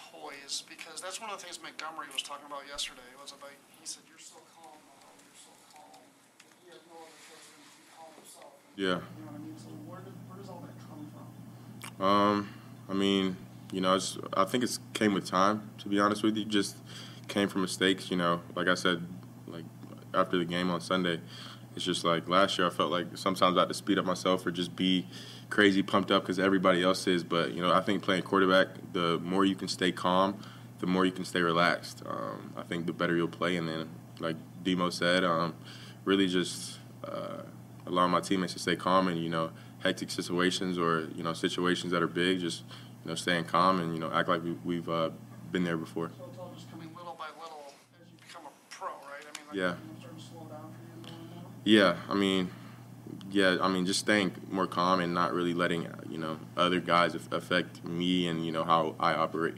Because 1.00 1.16
that's 1.16 1.22
one 1.22 1.32
of 1.32 1.40
the 1.40 1.46
things 1.46 1.58
Montgomery 1.64 2.08
was 2.12 2.22
talking 2.22 2.46
about 2.46 2.68
yesterday, 2.68 3.08
was 3.22 3.32
about, 3.32 3.52
he 3.80 3.88
said, 3.88 4.04
you're 4.10 4.20
so 4.20 4.36
calm, 4.54 4.76
you're 5.24 5.40
so 5.40 5.56
calm. 5.72 6.04
He 6.66 6.72
had 6.72 6.84
no 6.92 7.00
other 7.00 7.16
choice 7.24 7.48
than 7.48 7.64
to 7.64 7.72
be 7.72 7.88
calm 7.96 8.12
himself. 8.20 8.52
Yeah. 8.76 8.86
You 8.86 9.24
know 9.24 9.32
what 9.32 9.36
I 9.36 9.38
mean? 9.40 9.56
So 9.56 9.70
where, 9.88 10.02
did, 10.02 10.12
where 10.28 10.38
does 10.38 10.50
all 10.50 10.60
that 10.60 10.76
come 10.84 11.08
from? 11.96 12.06
Um, 12.06 12.50
I 12.90 12.94
mean, 12.94 13.38
you 13.72 13.80
know, 13.80 13.96
it's, 13.96 14.18
I 14.34 14.44
think 14.44 14.62
it's 14.62 14.80
came 14.94 15.14
with 15.14 15.26
time. 15.26 15.70
To 15.78 15.88
be 15.88 16.02
honest 16.02 16.22
with 16.22 16.36
you, 16.36 16.44
just 16.44 16.76
came 17.30 17.48
from 17.48 17.62
mistakes. 17.62 18.12
You 18.12 18.18
know, 18.18 18.42
like 18.54 18.68
I 18.68 18.76
said, 18.76 19.02
like 19.48 19.64
after 20.14 20.38
the 20.38 20.44
game 20.44 20.70
on 20.70 20.82
Sunday, 20.82 21.22
it's 21.78 21.86
just 21.86 22.04
like 22.04 22.28
last 22.28 22.58
year. 22.58 22.68
I 22.68 22.72
felt 22.72 22.92
like 22.92 23.16
sometimes 23.16 23.56
I 23.56 23.62
had 23.62 23.70
to 23.70 23.74
speed 23.74 24.00
up 24.00 24.06
myself 24.06 24.46
or 24.46 24.52
just 24.52 24.76
be 24.76 25.08
crazy 25.50 25.82
pumped 25.82 26.12
up 26.12 26.24
because 26.24 26.40
everybody 26.40 26.84
else 26.84 27.08
is. 27.08 27.24
But 27.24 27.54
you 27.54 27.62
know, 27.62 27.72
I 27.72 27.80
think 27.80 28.04
playing 28.04 28.24
quarterback, 28.24 28.68
the 28.92 29.18
more 29.20 29.46
you 29.46 29.56
can 29.56 29.70
stay 29.70 29.94
calm, 29.94 30.42
the 30.80 30.88
more 30.88 31.06
you 31.06 31.12
can 31.12 31.26
stay 31.26 31.42
relaxed. 31.42 32.02
Um, 32.06 32.54
I 32.58 32.64
think 32.64 32.86
the 32.86 32.94
better 32.94 33.16
you'll 33.16 33.28
play. 33.28 33.58
And 33.58 33.68
then, 33.68 33.90
like 34.20 34.36
Demo 34.64 34.90
said, 34.90 35.24
um, 35.24 35.54
really 36.06 36.28
just 36.28 36.80
uh, 37.04 37.44
allowing 37.86 38.12
my 38.12 38.22
teammates 38.22 38.54
to 38.54 38.60
stay 38.60 38.76
calm 38.76 39.08
and 39.08 39.22
you 39.22 39.30
know 39.30 39.52
hectic 39.80 40.12
situations 40.12 40.78
or 40.78 41.08
you 41.16 41.24
know 41.24 41.34
situations 41.34 41.92
that 41.92 42.02
are 42.02 42.08
big, 42.08 42.40
just 42.40 42.64
you 43.04 43.10
know 43.10 43.16
staying 43.16 43.46
calm 43.46 43.80
and 43.80 43.94
you 43.94 44.00
know 44.00 44.12
act 44.12 44.30
like 44.30 44.44
we, 44.44 44.52
we've 44.64 44.90
uh, 44.90 45.10
been 45.52 45.64
there 45.64 45.78
before. 45.78 46.12
So 46.18 46.26
it's 46.30 46.38
all 46.38 46.52
just 46.56 46.70
coming 46.72 46.90
little 46.96 47.16
by 47.18 47.28
little 47.42 47.74
as 48.02 48.08
you 48.12 48.18
become 48.28 48.44
a 48.46 48.74
pro, 48.74 48.88
right? 48.88 48.96
I 49.22 49.38
mean, 49.38 49.48
like, 49.48 49.56
Yeah. 49.58 49.62
you 49.62 49.94
know, 49.94 50.00
starting 50.00 50.20
to 50.20 50.26
slow 50.26 50.40
down 50.50 50.72
for 50.74 51.08
you 51.08 51.12
more 51.12 51.20
and 51.20 51.36
more. 51.36 51.52
Yeah, 51.66 51.96
I 52.10 52.14
mean, 52.14 52.50
yeah, 53.32 53.58
I 53.62 53.68
mean, 53.68 53.86
just 53.86 54.00
staying 54.00 54.32
more 54.50 54.68
calm 54.68 55.00
and 55.00 55.14
not 55.14 55.34
really 55.34 55.54
letting 55.54 55.88
you 56.10 56.18
know 56.18 56.40
other 56.58 56.80
guys 56.80 57.16
affect 57.16 57.84
me 57.84 58.28
and 58.28 58.46
you 58.46 58.52
know 58.52 58.64
how 58.64 58.96
I 59.00 59.14
operate. 59.14 59.56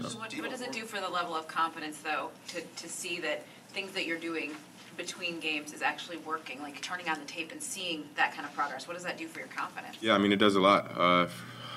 What, 0.00 0.34
what 0.34 0.50
does 0.50 0.60
it 0.62 0.72
do 0.72 0.84
for 0.84 1.00
the 1.00 1.08
level 1.08 1.34
of 1.34 1.46
confidence, 1.46 1.98
though, 1.98 2.30
to, 2.48 2.60
to 2.60 2.88
see 2.88 3.20
that 3.20 3.44
things 3.68 3.92
that 3.92 4.06
you're 4.06 4.18
doing 4.18 4.52
between 4.96 5.40
games 5.40 5.72
is 5.72 5.82
actually 5.82 6.18
working? 6.18 6.60
Like 6.62 6.80
turning 6.80 7.08
on 7.08 7.18
the 7.18 7.26
tape 7.26 7.52
and 7.52 7.62
seeing 7.62 8.04
that 8.16 8.34
kind 8.34 8.46
of 8.46 8.54
progress. 8.54 8.86
What 8.88 8.94
does 8.94 9.04
that 9.04 9.18
do 9.18 9.26
for 9.28 9.40
your 9.40 9.48
confidence? 9.48 9.96
Yeah, 10.00 10.14
I 10.14 10.18
mean, 10.18 10.32
it 10.32 10.38
does 10.38 10.56
a 10.56 10.60
lot. 10.60 10.90
Uh, 10.96 11.28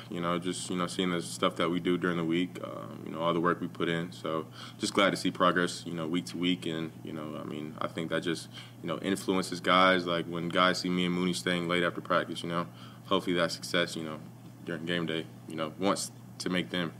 you 0.10 0.22
know, 0.22 0.38
just 0.38 0.69
you 0.69 0.77
know, 0.77 0.88
seeing 0.88 1.11
the 1.11 1.22
stuff 1.22 1.56
that 1.57 1.69
we 1.69 1.80
do 1.80 1.98
during 1.98 2.18
the 2.18 2.23
week. 2.23 2.57
Um, 2.64 3.03
you 3.06 3.11
know, 3.11 3.19
all 3.19 3.34
the 3.34 3.40
work 3.40 3.60
we 3.60 3.68
put 3.68 3.90
in. 3.90 4.11
So, 4.11 4.45
just 4.77 4.94
glad 4.94 5.10
to 5.11 5.18
see 5.18 5.31
progress. 5.31 5.84
You 5.85 5.94
know, 5.94 6.07
week 6.07 6.26
to 6.27 6.38
week, 6.38 6.65
and 6.65 6.91
you 7.03 7.14
know, 7.14 7.40
I 7.40 7.44
mean, 7.44 7.76
I 7.80 7.88
think 7.88 8.10
that 8.11 8.22
just 8.22 8.48
you 8.81 8.88
know 8.88 8.99
influences 8.99 9.60
guys. 9.60 10.06
Like 10.06 10.26
when 10.26 10.49
guys 10.49 10.80
see 10.80 10.90
me 10.90 11.06
and 11.06 11.14
Mooney 11.14 11.34
staying 11.34 11.68
late 11.68 11.84
after 11.84 12.02
practice. 12.02 12.44
You 12.44 12.49
know, 12.49 12.68
hopefully 13.06 13.35
that 13.38 13.52
success. 13.52 13.95
You 13.95 14.03
know, 14.03 14.19
during 14.65 14.85
game 14.85 15.06
day. 15.06 15.26
You 15.48 15.56
know, 15.56 15.73
wants 15.80 16.11
to 16.40 16.49
make 16.49 16.69
them 16.69 16.94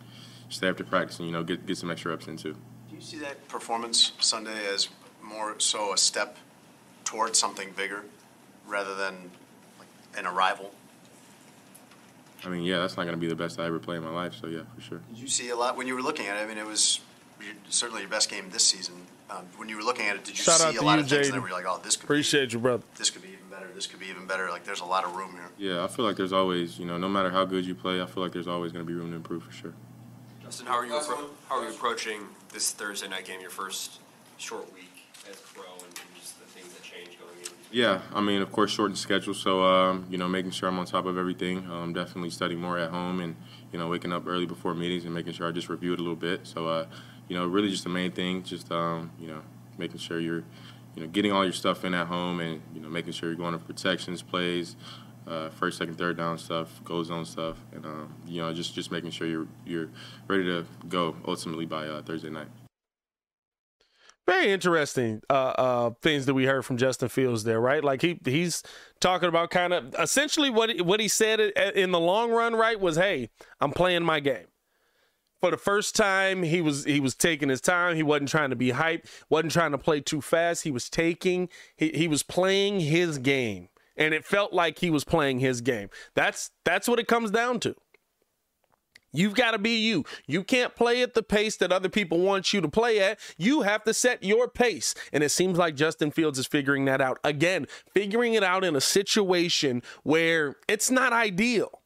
stay 0.56 0.70
after 0.70 0.84
practice 0.84 1.20
and 1.20 1.28
you 1.28 1.34
know 1.34 1.44
get 1.44 1.66
get 1.66 1.78
some 1.78 1.92
extra 1.92 2.12
reps 2.12 2.28
in 2.28 2.38
too. 2.38 2.54
Do 2.90 2.96
you 2.96 3.02
see 3.02 3.18
that 3.20 3.48
performance 3.48 4.14
Sunday 4.20 4.68
as 4.74 4.90
more 5.22 5.60
so 5.60 5.94
a 5.94 5.98
step 5.98 6.38
towards 7.04 7.40
something 7.40 7.72
bigger 7.76 8.04
rather 8.68 8.96
than 8.96 9.32
like 9.80 9.88
an 10.18 10.26
arrival? 10.26 10.72
I 12.44 12.50
mean, 12.50 12.64
yeah, 12.64 12.78
that's 12.80 12.96
not 12.96 13.04
going 13.04 13.16
to 13.16 13.20
be 13.22 13.28
the 13.28 13.36
best 13.36 13.60
I 13.60 13.66
ever 13.66 13.80
play 13.80 13.96
in 13.98 14.04
my 14.04 14.12
life. 14.12 14.36
So 14.36 14.48
yeah, 14.48 14.62
for 14.76 14.82
sure. 14.82 15.02
Did 15.10 15.18
you 15.20 15.28
see 15.28 15.50
a 15.50 15.56
lot 15.56 15.76
when 15.78 15.88
you 15.88 15.96
were 15.96 16.02
looking 16.02 16.28
at 16.28 16.38
it? 16.38 16.42
I 16.42 16.46
mean, 16.46 16.58
it 16.58 16.66
was 16.66 17.00
certainly 17.70 18.02
your 18.02 18.10
best 18.10 18.30
game 18.30 18.50
this 18.52 18.66
season. 18.66 18.96
Um, 19.30 19.46
when 19.58 19.68
you 19.68 19.78
were 19.78 19.84
looking 19.84 20.06
at 20.06 20.16
it, 20.16 20.24
did 20.24 20.38
you 20.38 20.44
Shout 20.44 20.60
see 20.60 20.76
a 20.76 20.82
lot 20.82 21.00
you, 21.00 21.04
of 21.04 21.10
things 21.10 21.30
Jaden. 21.30 21.32
that 21.34 21.42
were 21.42 21.50
like, 21.50 21.66
oh, 21.68 21.80
this 21.84 21.96
could 21.96 22.04
Appreciate 22.04 22.54
you, 22.54 22.60
brother. 22.60 22.84
this 22.96 23.10
could 23.10 23.24
be 23.24 23.30
even 23.30 23.48
better, 23.50 23.68
this 23.74 23.88
could 23.88 24.00
be 24.00 24.06
even 24.08 24.28
better. 24.28 24.50
Like, 24.52 24.64
there's 24.64 24.82
a 24.82 24.86
lot 24.86 25.04
of 25.04 25.16
room 25.16 25.32
here. 25.32 25.74
Yeah, 25.74 25.84
I 25.84 25.88
feel 25.88 26.06
like 26.06 26.16
there's 26.16 26.32
always, 26.34 26.78
you 26.78 26.86
know, 26.86 27.00
no 27.00 27.10
matter 27.10 27.32
how 27.32 27.44
good 27.44 27.66
you 27.66 27.74
play, 27.74 28.00
I 28.02 28.06
feel 28.06 28.22
like 28.22 28.34
there's 28.34 28.48
always 28.48 28.72
going 28.72 28.86
to 28.86 28.88
be 28.88 28.94
room 28.94 29.10
to 29.10 29.16
improve 29.16 29.42
for 29.44 29.52
sure. 29.52 29.74
Justin, 30.46 30.68
how 30.68 30.76
are 30.76 30.86
you 30.86 30.94
appro- 30.94 31.30
how 31.50 31.60
are 31.60 31.64
you 31.64 31.72
approaching 31.72 32.22
this 32.54 32.72
Thursday 32.72 33.08
night 33.08 33.26
game, 33.26 33.42
your 33.42 33.50
first 33.50 34.00
short 34.38 34.72
week 34.76 34.92
as 35.28 35.38
pro, 35.38 35.64
and, 35.64 35.96
just 36.20 36.40
the 36.40 36.46
things 36.46 36.72
that 36.72 36.84
change 36.84 37.18
going 37.20 37.34
in? 37.42 37.50
Yeah, 37.72 38.02
I 38.14 38.22
mean, 38.22 38.44
of 38.44 38.52
course, 38.52 38.70
shortened 38.70 39.00
schedule, 39.00 39.34
so 39.34 39.64
um, 39.64 40.06
you 40.08 40.20
know, 40.20 40.28
making 40.28 40.52
sure 40.52 40.70
I'm 40.70 40.78
on 40.78 40.86
top 40.86 41.08
of 41.08 41.18
everything. 41.18 41.68
Um, 41.72 41.94
definitely 41.94 42.30
studying 42.30 42.62
more 42.62 42.78
at 42.78 42.92
home, 42.92 43.22
and 43.22 43.36
you 43.74 43.80
know, 43.80 43.88
waking 43.88 44.14
up 44.14 44.28
early 44.28 44.46
before 44.46 44.76
meetings 44.76 45.06
and 45.06 45.16
making 45.16 45.34
sure 45.34 45.48
I 45.48 45.52
just 45.52 45.68
review 45.68 45.94
it 45.94 46.00
a 46.00 46.04
little 46.04 46.16
bit. 46.16 46.46
So, 46.46 46.68
uh, 46.68 46.86
you 47.28 47.36
know, 47.36 47.48
really 47.48 47.72
just 47.72 47.84
the 47.84 47.90
main 47.90 48.12
thing, 48.12 48.44
just 48.44 48.72
um, 48.72 49.10
you 49.20 49.28
know, 49.28 49.42
making 49.80 49.98
sure 49.98 50.20
you're 50.20 50.44
you 50.96 51.02
know, 51.02 51.08
getting 51.08 51.32
all 51.32 51.44
your 51.44 51.54
stuff 51.54 51.84
in 51.84 51.96
at 51.96 52.06
home 52.06 52.40
and 52.40 52.62
you 52.74 52.82
know, 52.82 52.88
making 52.88 53.14
sure 53.14 53.30
you're 53.30 53.38
going 53.38 53.54
to 53.54 53.60
protections, 53.60 54.22
plays, 54.22 54.76
uh, 55.28 55.50
first, 55.50 55.78
second, 55.78 55.98
third 55.98 56.18
down 56.18 56.38
stuff, 56.38 56.84
goal 56.84 57.04
zone 57.04 57.26
stuff, 57.26 57.58
and 57.74 57.86
um, 57.86 58.14
you 58.28 58.42
know, 58.42 58.54
just 58.54 58.74
just 58.76 58.92
making 58.92 59.12
sure 59.12 59.28
you're 59.28 59.48
you're 59.66 59.90
ready 60.28 60.44
to 60.44 60.66
go 60.88 61.16
ultimately 61.28 61.66
by 61.66 61.88
uh, 61.88 62.02
Thursday 62.02 62.30
night. 62.30 62.48
Very 64.28 64.52
interesting 64.52 65.22
uh, 65.30 65.34
uh, 65.34 65.90
things 66.02 66.26
that 66.26 66.34
we 66.34 66.46
heard 66.46 66.66
from 66.66 66.78
Justin 66.78 67.10
Fields 67.10 67.44
there, 67.44 67.62
right? 67.62 67.84
Like 67.84 68.02
he 68.02 68.20
he's 68.26 68.64
talking 69.00 69.30
about 69.30 69.52
kind 69.52 69.72
of 69.72 69.96
essentially 70.00 70.50
what 70.50 70.82
what 70.82 71.00
he 71.00 71.08
said 71.08 71.40
in 71.40 71.92
the 71.92 72.00
long 72.00 72.32
run, 72.32 72.56
right? 72.56 72.80
Was 72.80 72.96
hey, 72.96 73.30
I'm 73.62 73.72
playing 73.72 74.04
my 74.04 74.20
game. 74.20 74.48
For 75.42 75.52
the 75.52 75.58
first 75.58 75.96
time, 75.96 76.42
he 76.42 76.60
was 76.60 76.86
he 76.86 77.00
was 77.00 77.14
taking 77.14 77.50
his 77.50 77.62
time. 77.62 77.96
He 77.96 78.02
wasn't 78.02 78.30
trying 78.30 78.50
to 78.50 78.56
be 78.56 78.72
hype. 78.72 79.06
wasn't 79.30 79.52
trying 79.52 79.72
to 79.72 79.78
play 79.78 80.02
too 80.02 80.22
fast. 80.22 80.64
He 80.64 80.72
was 80.72 80.90
taking 80.90 81.48
he 81.76 81.90
he 81.90 82.08
was 82.08 82.24
playing 82.24 82.80
his 82.80 83.20
game, 83.20 83.70
and 83.98 84.14
it 84.14 84.26
felt 84.26 84.54
like 84.54 84.80
he 84.80 84.90
was 84.90 85.04
playing 85.04 85.40
his 85.40 85.62
game. 85.62 85.90
That's 86.14 86.52
that's 86.64 86.88
what 86.88 87.00
it 87.00 87.08
comes 87.08 87.32
down 87.32 87.60
to. 87.62 87.76
You've 89.16 89.36
got 89.36 89.52
to 89.52 89.58
be 89.58 89.78
you. 89.78 90.04
You 90.28 90.44
can't 90.44 90.76
play 90.76 91.02
at 91.02 91.14
the 91.14 91.24
pace 91.24 91.56
that 91.58 91.72
other 91.72 91.90
people 91.90 92.20
want 92.20 92.54
you 92.54 92.62
to 92.62 92.68
play 92.68 93.00
at. 93.00 93.20
You 93.38 93.62
have 93.62 93.84
to 93.86 93.94
set 93.94 94.24
your 94.24 94.50
pace. 94.50 94.94
And 95.14 95.24
it 95.24 95.30
seems 95.30 95.58
like 95.58 95.76
Justin 95.76 96.12
Fields 96.12 96.38
is 96.38 96.48
figuring 96.48 96.86
that 96.86 97.02
out. 97.02 97.20
Again, 97.24 97.68
figuring 97.94 98.34
it 98.34 98.44
out 98.44 98.64
in 98.64 98.76
a 98.76 98.82
situation 98.82 99.82
where 100.04 100.56
it's 100.68 100.92
not 100.92 101.14
ideal. 101.14 101.82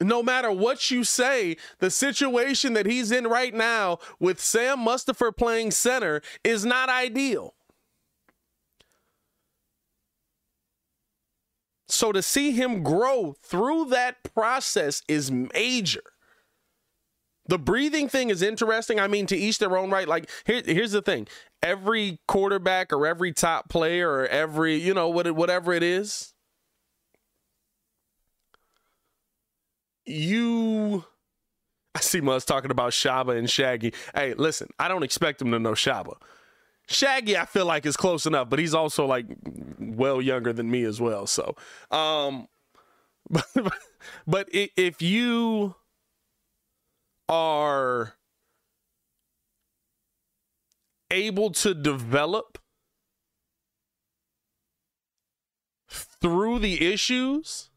No 0.00 0.22
matter 0.22 0.52
what 0.52 0.90
you 0.90 1.02
say, 1.04 1.56
the 1.78 1.90
situation 1.90 2.74
that 2.74 2.84
he's 2.84 3.10
in 3.10 3.26
right 3.26 3.54
now 3.54 3.98
with 4.18 4.40
Sam 4.40 4.78
Mustipher 4.78 5.34
playing 5.34 5.70
center 5.70 6.20
is 6.42 6.66
not 6.66 6.90
ideal. 6.90 7.54
So 11.94 12.10
to 12.12 12.22
see 12.22 12.50
him 12.50 12.82
grow 12.82 13.36
through 13.40 13.86
that 13.86 14.22
process 14.34 15.02
is 15.06 15.30
major. 15.30 16.02
The 17.46 17.58
breathing 17.58 18.08
thing 18.08 18.30
is 18.30 18.42
interesting. 18.42 18.98
I 18.98 19.06
mean, 19.06 19.26
to 19.26 19.36
each 19.36 19.58
their 19.58 19.76
own 19.76 19.90
right. 19.90 20.08
Like, 20.08 20.30
here, 20.44 20.62
here's 20.64 20.92
the 20.92 21.02
thing: 21.02 21.28
every 21.62 22.18
quarterback 22.26 22.92
or 22.92 23.06
every 23.06 23.32
top 23.32 23.68
player 23.68 24.10
or 24.10 24.26
every, 24.26 24.76
you 24.76 24.94
know, 24.94 25.08
whatever 25.08 25.72
it 25.72 25.82
is, 25.82 26.34
you. 30.04 31.04
I 31.94 32.00
see 32.00 32.20
Muzz 32.20 32.44
talking 32.44 32.72
about 32.72 32.90
Shabba 32.90 33.38
and 33.38 33.48
Shaggy. 33.48 33.94
Hey, 34.16 34.34
listen, 34.34 34.68
I 34.80 34.88
don't 34.88 35.04
expect 35.04 35.40
him 35.40 35.52
to 35.52 35.60
know 35.60 35.72
Shabba. 35.72 36.14
Shaggy, 36.86 37.36
I 37.36 37.46
feel 37.46 37.66
like 37.66 37.86
is 37.86 37.96
close 37.96 38.26
enough, 38.26 38.50
but 38.50 38.58
he's 38.58 38.74
also 38.74 39.06
like 39.06 39.26
well 39.78 40.20
younger 40.20 40.52
than 40.52 40.70
me 40.70 40.84
as 40.84 41.00
well. 41.00 41.26
So, 41.26 41.56
um, 41.90 42.48
but, 43.30 43.46
but 44.26 44.48
if 44.52 45.00
you 45.00 45.76
are 47.28 48.14
able 51.10 51.50
to 51.50 51.74
develop 51.74 52.58
through 55.88 56.58
the 56.58 56.92
issues 56.92 57.70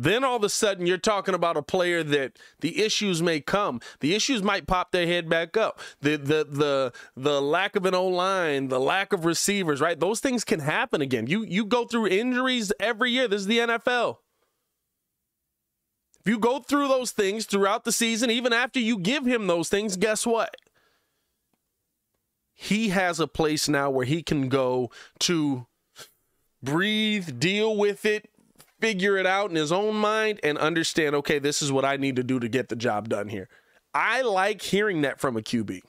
Then 0.00 0.22
all 0.22 0.36
of 0.36 0.44
a 0.44 0.48
sudden 0.48 0.86
you're 0.86 0.96
talking 0.96 1.34
about 1.34 1.56
a 1.56 1.62
player 1.62 2.04
that 2.04 2.38
the 2.60 2.84
issues 2.84 3.20
may 3.20 3.40
come. 3.40 3.80
The 3.98 4.14
issues 4.14 4.44
might 4.44 4.68
pop 4.68 4.92
their 4.92 5.08
head 5.08 5.28
back 5.28 5.56
up. 5.56 5.80
The 6.00 6.16
the 6.16 6.46
the 6.48 6.92
the 7.16 7.42
lack 7.42 7.74
of 7.74 7.84
an 7.84 7.96
O 7.96 8.06
line, 8.06 8.68
the 8.68 8.78
lack 8.78 9.12
of 9.12 9.24
receivers, 9.24 9.80
right? 9.80 9.98
Those 9.98 10.20
things 10.20 10.44
can 10.44 10.60
happen 10.60 11.02
again. 11.02 11.26
You 11.26 11.42
you 11.42 11.64
go 11.64 11.84
through 11.84 12.06
injuries 12.06 12.72
every 12.78 13.10
year. 13.10 13.26
This 13.26 13.40
is 13.40 13.46
the 13.48 13.58
NFL. 13.58 14.18
If 16.20 16.30
you 16.30 16.38
go 16.38 16.60
through 16.60 16.86
those 16.86 17.10
things 17.10 17.44
throughout 17.44 17.84
the 17.84 17.90
season, 17.90 18.30
even 18.30 18.52
after 18.52 18.78
you 18.78 19.00
give 19.00 19.26
him 19.26 19.48
those 19.48 19.68
things, 19.68 19.96
guess 19.96 20.24
what? 20.24 20.54
He 22.54 22.90
has 22.90 23.18
a 23.18 23.26
place 23.26 23.68
now 23.68 23.90
where 23.90 24.06
he 24.06 24.22
can 24.22 24.48
go 24.48 24.90
to 25.20 25.66
breathe, 26.62 27.40
deal 27.40 27.76
with 27.76 28.04
it, 28.04 28.30
figure 28.80 29.16
it 29.16 29.26
out 29.26 29.50
in 29.50 29.56
his 29.56 29.72
own 29.72 29.96
mind 29.96 30.40
and 30.42 30.58
understand, 30.58 31.14
okay, 31.16 31.38
this 31.38 31.62
is 31.62 31.72
what 31.72 31.84
I 31.84 31.96
need 31.96 32.16
to 32.16 32.22
do 32.22 32.38
to 32.40 32.48
get 32.48 32.68
the 32.68 32.76
job 32.76 33.08
done 33.08 33.28
here. 33.28 33.48
I 33.94 34.22
like 34.22 34.62
hearing 34.62 35.02
that 35.02 35.20
from 35.20 35.36
a 35.36 35.40
QB. 35.40 35.82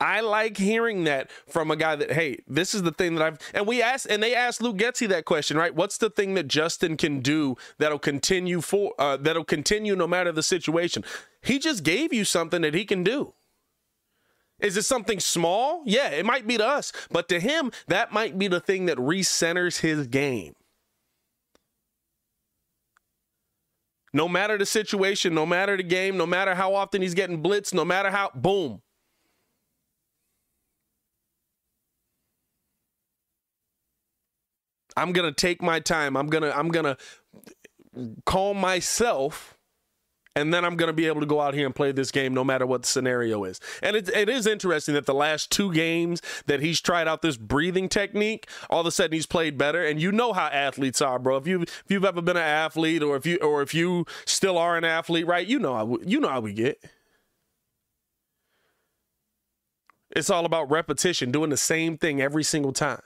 I 0.00 0.20
like 0.20 0.56
hearing 0.56 1.04
that 1.04 1.30
from 1.46 1.70
a 1.70 1.76
guy 1.76 1.94
that, 1.94 2.12
hey, 2.12 2.38
this 2.48 2.74
is 2.74 2.82
the 2.82 2.90
thing 2.90 3.16
that 3.16 3.22
I've 3.22 3.38
and 3.52 3.66
we 3.66 3.82
asked 3.82 4.06
and 4.06 4.22
they 4.22 4.34
asked 4.34 4.62
Luke 4.62 4.78
Getsy 4.78 5.06
that 5.08 5.26
question, 5.26 5.58
right? 5.58 5.74
What's 5.74 5.98
the 5.98 6.08
thing 6.08 6.34
that 6.34 6.48
Justin 6.48 6.96
can 6.96 7.20
do 7.20 7.56
that'll 7.78 7.98
continue 7.98 8.62
for 8.62 8.94
uh, 8.98 9.18
that'll 9.18 9.44
continue 9.44 9.94
no 9.94 10.06
matter 10.06 10.32
the 10.32 10.42
situation? 10.42 11.04
He 11.42 11.58
just 11.58 11.84
gave 11.84 12.14
you 12.14 12.24
something 12.24 12.62
that 12.62 12.72
he 12.72 12.86
can 12.86 13.04
do. 13.04 13.34
Is 14.60 14.76
it 14.76 14.84
something 14.84 15.20
small? 15.20 15.82
Yeah, 15.86 16.08
it 16.10 16.26
might 16.26 16.46
be 16.46 16.56
to 16.58 16.66
us, 16.66 16.92
but 17.10 17.28
to 17.28 17.40
him, 17.40 17.72
that 17.88 18.12
might 18.12 18.38
be 18.38 18.48
the 18.48 18.60
thing 18.60 18.86
that 18.86 18.98
recenters 18.98 19.80
his 19.80 20.06
game. 20.06 20.54
No 24.12 24.28
matter 24.28 24.58
the 24.58 24.66
situation, 24.66 25.34
no 25.34 25.46
matter 25.46 25.76
the 25.76 25.82
game, 25.84 26.16
no 26.16 26.26
matter 26.26 26.54
how 26.54 26.74
often 26.74 27.00
he's 27.00 27.14
getting 27.14 27.42
blitzed, 27.42 27.74
no 27.74 27.84
matter 27.84 28.10
how, 28.10 28.30
boom. 28.34 28.82
I'm 34.96 35.12
going 35.12 35.32
to 35.32 35.34
take 35.34 35.62
my 35.62 35.80
time. 35.80 36.16
I'm 36.16 36.26
going 36.26 36.42
to 36.42 36.56
I'm 36.56 36.68
going 36.68 36.84
to 36.84 36.96
calm 38.26 38.58
myself 38.58 39.56
and 40.40 40.54
then 40.54 40.64
I'm 40.64 40.76
going 40.76 40.88
to 40.88 40.94
be 40.94 41.06
able 41.06 41.20
to 41.20 41.26
go 41.26 41.40
out 41.40 41.52
here 41.52 41.66
and 41.66 41.74
play 41.74 41.92
this 41.92 42.10
game 42.10 42.32
no 42.32 42.42
matter 42.42 42.66
what 42.66 42.82
the 42.82 42.88
scenario 42.88 43.44
is. 43.44 43.60
And 43.82 43.94
it, 43.94 44.08
it 44.08 44.28
is 44.28 44.46
interesting 44.46 44.94
that 44.94 45.04
the 45.04 45.14
last 45.14 45.50
two 45.50 45.72
games 45.72 46.22
that 46.46 46.60
he's 46.60 46.80
tried 46.80 47.06
out 47.06 47.20
this 47.20 47.36
breathing 47.36 47.88
technique, 47.88 48.48
all 48.70 48.80
of 48.80 48.86
a 48.86 48.90
sudden 48.90 49.12
he's 49.12 49.26
played 49.26 49.58
better. 49.58 49.84
And 49.84 50.00
you 50.00 50.10
know 50.10 50.32
how 50.32 50.46
athletes 50.46 51.02
are, 51.02 51.18
bro. 51.18 51.36
If 51.36 51.46
you 51.46 51.62
if 51.62 51.84
you've 51.88 52.04
ever 52.04 52.22
been 52.22 52.38
an 52.38 52.42
athlete, 52.42 53.02
or 53.02 53.16
if 53.16 53.26
you 53.26 53.36
or 53.36 53.60
if 53.60 53.74
you 53.74 54.06
still 54.24 54.56
are 54.56 54.76
an 54.76 54.84
athlete, 54.84 55.26
right? 55.26 55.46
You 55.46 55.58
know 55.58 55.74
how 55.74 55.98
you 56.04 56.20
know 56.20 56.28
how 56.28 56.40
we 56.40 56.52
get. 56.54 56.82
It's 60.10 60.30
all 60.30 60.44
about 60.44 60.70
repetition, 60.70 61.30
doing 61.30 61.50
the 61.50 61.56
same 61.56 61.96
thing 61.96 62.20
every 62.20 62.42
single 62.42 62.72
time. 62.72 63.02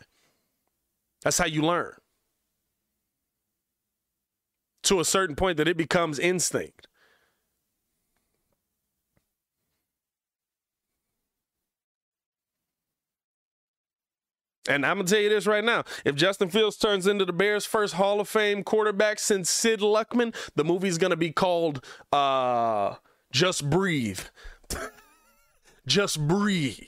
That's 1.23 1.39
how 1.39 1.47
you 1.47 1.63
learn. 1.63 1.95
To 4.85 5.01
a 5.01 5.05
certain 5.05 5.37
point 5.37 5.57
that 5.57 5.69
it 5.69 5.77
becomes 5.77 6.19
instinct. 6.19 6.87
And 14.69 14.87
I'm 14.87 14.97
gonna 14.97 15.09
tell 15.09 15.21
you 15.21 15.29
this 15.29 15.47
right 15.47 15.65
now: 15.65 15.85
if 16.05 16.15
Justin 16.15 16.49
Fields 16.49 16.77
turns 16.77 17.07
into 17.07 17.25
the 17.25 17.33
Bears' 17.33 17.67
first 17.67 17.95
Hall 17.95 18.21
of 18.21 18.29
Fame 18.29 18.63
quarterback 18.65 19.19
since 19.19 19.51
Sid 19.51 19.81
Luckman, 19.81 20.35
the 20.55 20.65
movie's 20.65 20.99
gonna 20.99 21.17
be 21.17 21.31
called 21.31 21.85
uh, 22.13 22.95
"Just 23.31 23.69
Breathe." 23.69 24.21
Just 25.87 26.27
breathe. 26.27 26.79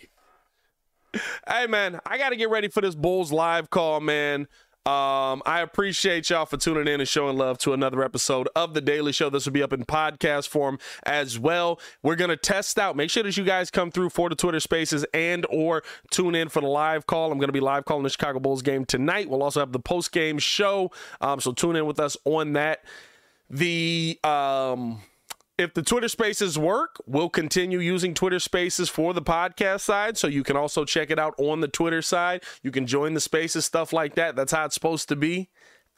Hey 1.49 1.67
man, 1.67 2.01
I 2.07 2.19
got 2.19 2.31
to 2.31 2.37
get 2.37 2.51
ready 2.51 2.69
for 2.69 2.81
this 2.81 2.95
Bulls 2.95 3.33
live 3.33 3.71
call, 3.71 4.01
man. 4.01 4.49
Um, 4.87 5.43
I 5.45 5.63
appreciate 5.63 6.31
y'all 6.31 6.47
for 6.47 6.57
tuning 6.57 6.87
in 6.87 7.01
and 7.01 7.09
showing 7.09 7.37
love 7.37 7.59
to 7.59 7.73
another 7.73 8.05
episode 8.05 8.49
of 8.55 8.73
The 8.73 8.81
Daily 8.81 9.11
Show. 9.11 9.29
This 9.29 9.45
will 9.45 9.53
be 9.53 9.63
up 9.63 9.73
in 9.73 9.85
podcast 9.85 10.47
form 10.47 10.79
as 11.03 11.41
well. 11.41 11.81
We're 12.05 12.15
going 12.15 12.31
to 12.31 12.37
test 12.37 12.79
out. 12.79 12.95
Make 12.95 13.11
sure 13.11 13.25
that 13.25 13.37
you 13.37 13.43
guys 13.43 13.69
come 13.69 13.91
through 13.91 14.11
for 14.11 14.29
the 14.29 14.37
Twitter 14.37 14.61
spaces 14.61 15.05
and 15.13 15.45
or 15.51 15.83
tune 16.13 16.37
in 16.37 16.49
for 16.49 16.61
the 16.61 16.69
live 16.69 17.05
call. 17.09 17.33
I'm 17.33 17.39
going 17.39 17.49
to 17.49 17.53
be 17.53 17.59
live 17.59 17.85
calling 17.85 18.05
the 18.05 18.11
Chicago 18.11 18.39
Bulls 18.39 18.63
game 18.63 18.85
tonight. 18.85 19.29
We'll 19.29 19.43
also 19.43 19.59
have 19.59 19.73
the 19.73 19.81
post 19.81 20.13
game 20.13 20.39
show. 20.39 20.93
Um, 21.21 21.41
so 21.41 21.51
tune 21.51 21.75
in 21.75 21.85
with 21.85 21.99
us 21.99 22.17
on 22.25 22.53
that. 22.53 22.85
The 23.51 24.21
um 24.23 25.01
if 25.59 25.73
the 25.73 25.83
Twitter 25.83 26.09
Spaces 26.09 26.59
work, 26.59 27.01
we'll 27.07 27.31
continue 27.31 27.79
using 27.79 28.15
Twitter 28.15 28.39
Spaces 28.39 28.89
for 28.89 29.15
the 29.15 29.23
podcast 29.23 29.81
side. 29.81 30.19
So 30.19 30.27
you 30.27 30.43
can 30.43 30.57
also 30.57 30.85
check 30.85 31.11
it 31.11 31.19
out 31.19 31.35
on 31.39 31.61
the 31.61 31.69
Twitter 31.69 32.03
side. 32.03 32.43
You 32.63 32.71
can 32.71 32.87
join 32.87 33.15
the 33.15 33.21
Spaces, 33.21 33.65
stuff 33.65 33.93
like 33.93 34.15
that. 34.17 34.37
That's 34.37 34.53
how 34.53 34.67
it's 34.67 34.75
supposed 34.75 35.09
to 35.09 35.17
be. 35.17 35.49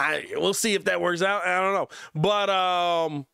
I 0.01 0.27
we'll 0.37 0.55
see 0.55 0.75
if 0.75 0.85
that 0.85 1.01
works 1.01 1.23
out. 1.23 1.45
I 1.45 1.61
don't 1.61 1.75
know, 1.75 1.89
but 2.15 2.49
um, 2.49 3.27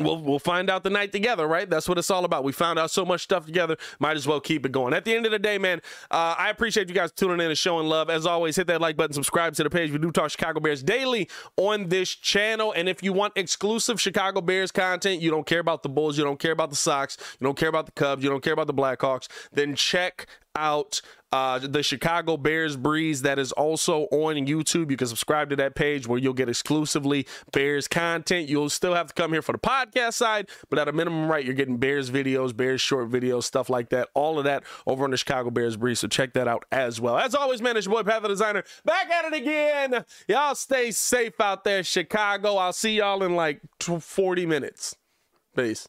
We'll, 0.00 0.20
we'll 0.20 0.40
find 0.40 0.70
out 0.70 0.82
the 0.82 0.90
night 0.90 1.12
together, 1.12 1.46
right? 1.46 1.70
That's 1.70 1.88
what 1.88 1.98
it's 1.98 2.10
all 2.10 2.24
about. 2.24 2.42
We 2.42 2.50
found 2.50 2.80
out 2.80 2.90
so 2.90 3.04
much 3.04 3.22
stuff 3.22 3.46
together. 3.46 3.76
Might 4.00 4.16
as 4.16 4.26
well 4.26 4.40
keep 4.40 4.66
it 4.66 4.72
going. 4.72 4.92
At 4.92 5.04
the 5.04 5.14
end 5.14 5.24
of 5.24 5.30
the 5.30 5.38
day, 5.38 5.56
man, 5.56 5.80
uh, 6.10 6.34
I 6.36 6.50
appreciate 6.50 6.88
you 6.88 6.96
guys 6.96 7.12
tuning 7.12 7.38
in 7.38 7.46
and 7.46 7.56
showing 7.56 7.86
love. 7.86 8.10
As 8.10 8.26
always, 8.26 8.56
hit 8.56 8.66
that 8.66 8.80
like 8.80 8.96
button, 8.96 9.12
subscribe 9.12 9.54
to 9.54 9.62
the 9.62 9.70
page. 9.70 9.92
We 9.92 9.98
do 9.98 10.10
talk 10.10 10.30
Chicago 10.30 10.58
Bears 10.58 10.82
daily 10.82 11.28
on 11.56 11.90
this 11.90 12.10
channel. 12.10 12.72
And 12.72 12.88
if 12.88 13.04
you 13.04 13.12
want 13.12 13.34
exclusive 13.36 14.00
Chicago 14.00 14.40
Bears 14.40 14.72
content, 14.72 15.22
you 15.22 15.30
don't 15.30 15.46
care 15.46 15.60
about 15.60 15.84
the 15.84 15.88
Bulls, 15.88 16.18
you 16.18 16.24
don't 16.24 16.40
care 16.40 16.52
about 16.52 16.70
the 16.70 16.76
Sox, 16.76 17.16
you 17.38 17.44
don't 17.44 17.56
care 17.56 17.68
about 17.68 17.86
the 17.86 17.92
Cubs, 17.92 18.24
you 18.24 18.30
don't 18.30 18.42
care 18.42 18.52
about 18.52 18.66
the 18.66 18.74
Blackhawks, 18.74 19.28
then 19.52 19.76
check 19.76 20.26
out 20.56 21.00
uh, 21.34 21.58
the 21.58 21.82
Chicago 21.82 22.36
Bears 22.36 22.76
Breeze 22.76 23.22
that 23.22 23.40
is 23.40 23.50
also 23.50 24.02
on 24.12 24.36
YouTube. 24.46 24.88
You 24.88 24.96
can 24.96 25.08
subscribe 25.08 25.50
to 25.50 25.56
that 25.56 25.74
page 25.74 26.06
where 26.06 26.16
you'll 26.16 26.32
get 26.32 26.48
exclusively 26.48 27.26
Bears 27.50 27.88
content. 27.88 28.48
You'll 28.48 28.70
still 28.70 28.94
have 28.94 29.08
to 29.08 29.14
come 29.14 29.32
here 29.32 29.42
for 29.42 29.50
the 29.50 29.58
podcast 29.58 30.12
side, 30.12 30.48
but 30.70 30.78
at 30.78 30.86
a 30.86 30.92
minimum, 30.92 31.28
right, 31.28 31.44
you're 31.44 31.54
getting 31.54 31.78
Bears 31.78 32.08
videos, 32.08 32.56
Bears 32.56 32.80
short 32.80 33.10
videos, 33.10 33.42
stuff 33.42 33.68
like 33.68 33.88
that. 33.88 34.10
All 34.14 34.38
of 34.38 34.44
that 34.44 34.62
over 34.86 35.02
on 35.02 35.10
the 35.10 35.16
Chicago 35.16 35.50
Bears 35.50 35.76
Breeze. 35.76 35.98
So 35.98 36.06
check 36.06 36.34
that 36.34 36.46
out 36.46 36.66
as 36.70 37.00
well. 37.00 37.18
As 37.18 37.34
always, 37.34 37.60
man, 37.60 37.76
it's 37.76 37.86
your 37.86 37.96
boy 37.96 38.08
Pat 38.08 38.22
the 38.22 38.28
Designer 38.28 38.62
back 38.84 39.10
at 39.10 39.24
it 39.24 39.34
again. 39.34 40.04
Y'all 40.28 40.54
stay 40.54 40.92
safe 40.92 41.40
out 41.40 41.64
there, 41.64 41.82
Chicago. 41.82 42.58
I'll 42.58 42.72
see 42.72 42.98
y'all 42.98 43.24
in 43.24 43.34
like 43.34 43.60
40 43.80 44.46
minutes. 44.46 44.94
Peace. 45.56 45.88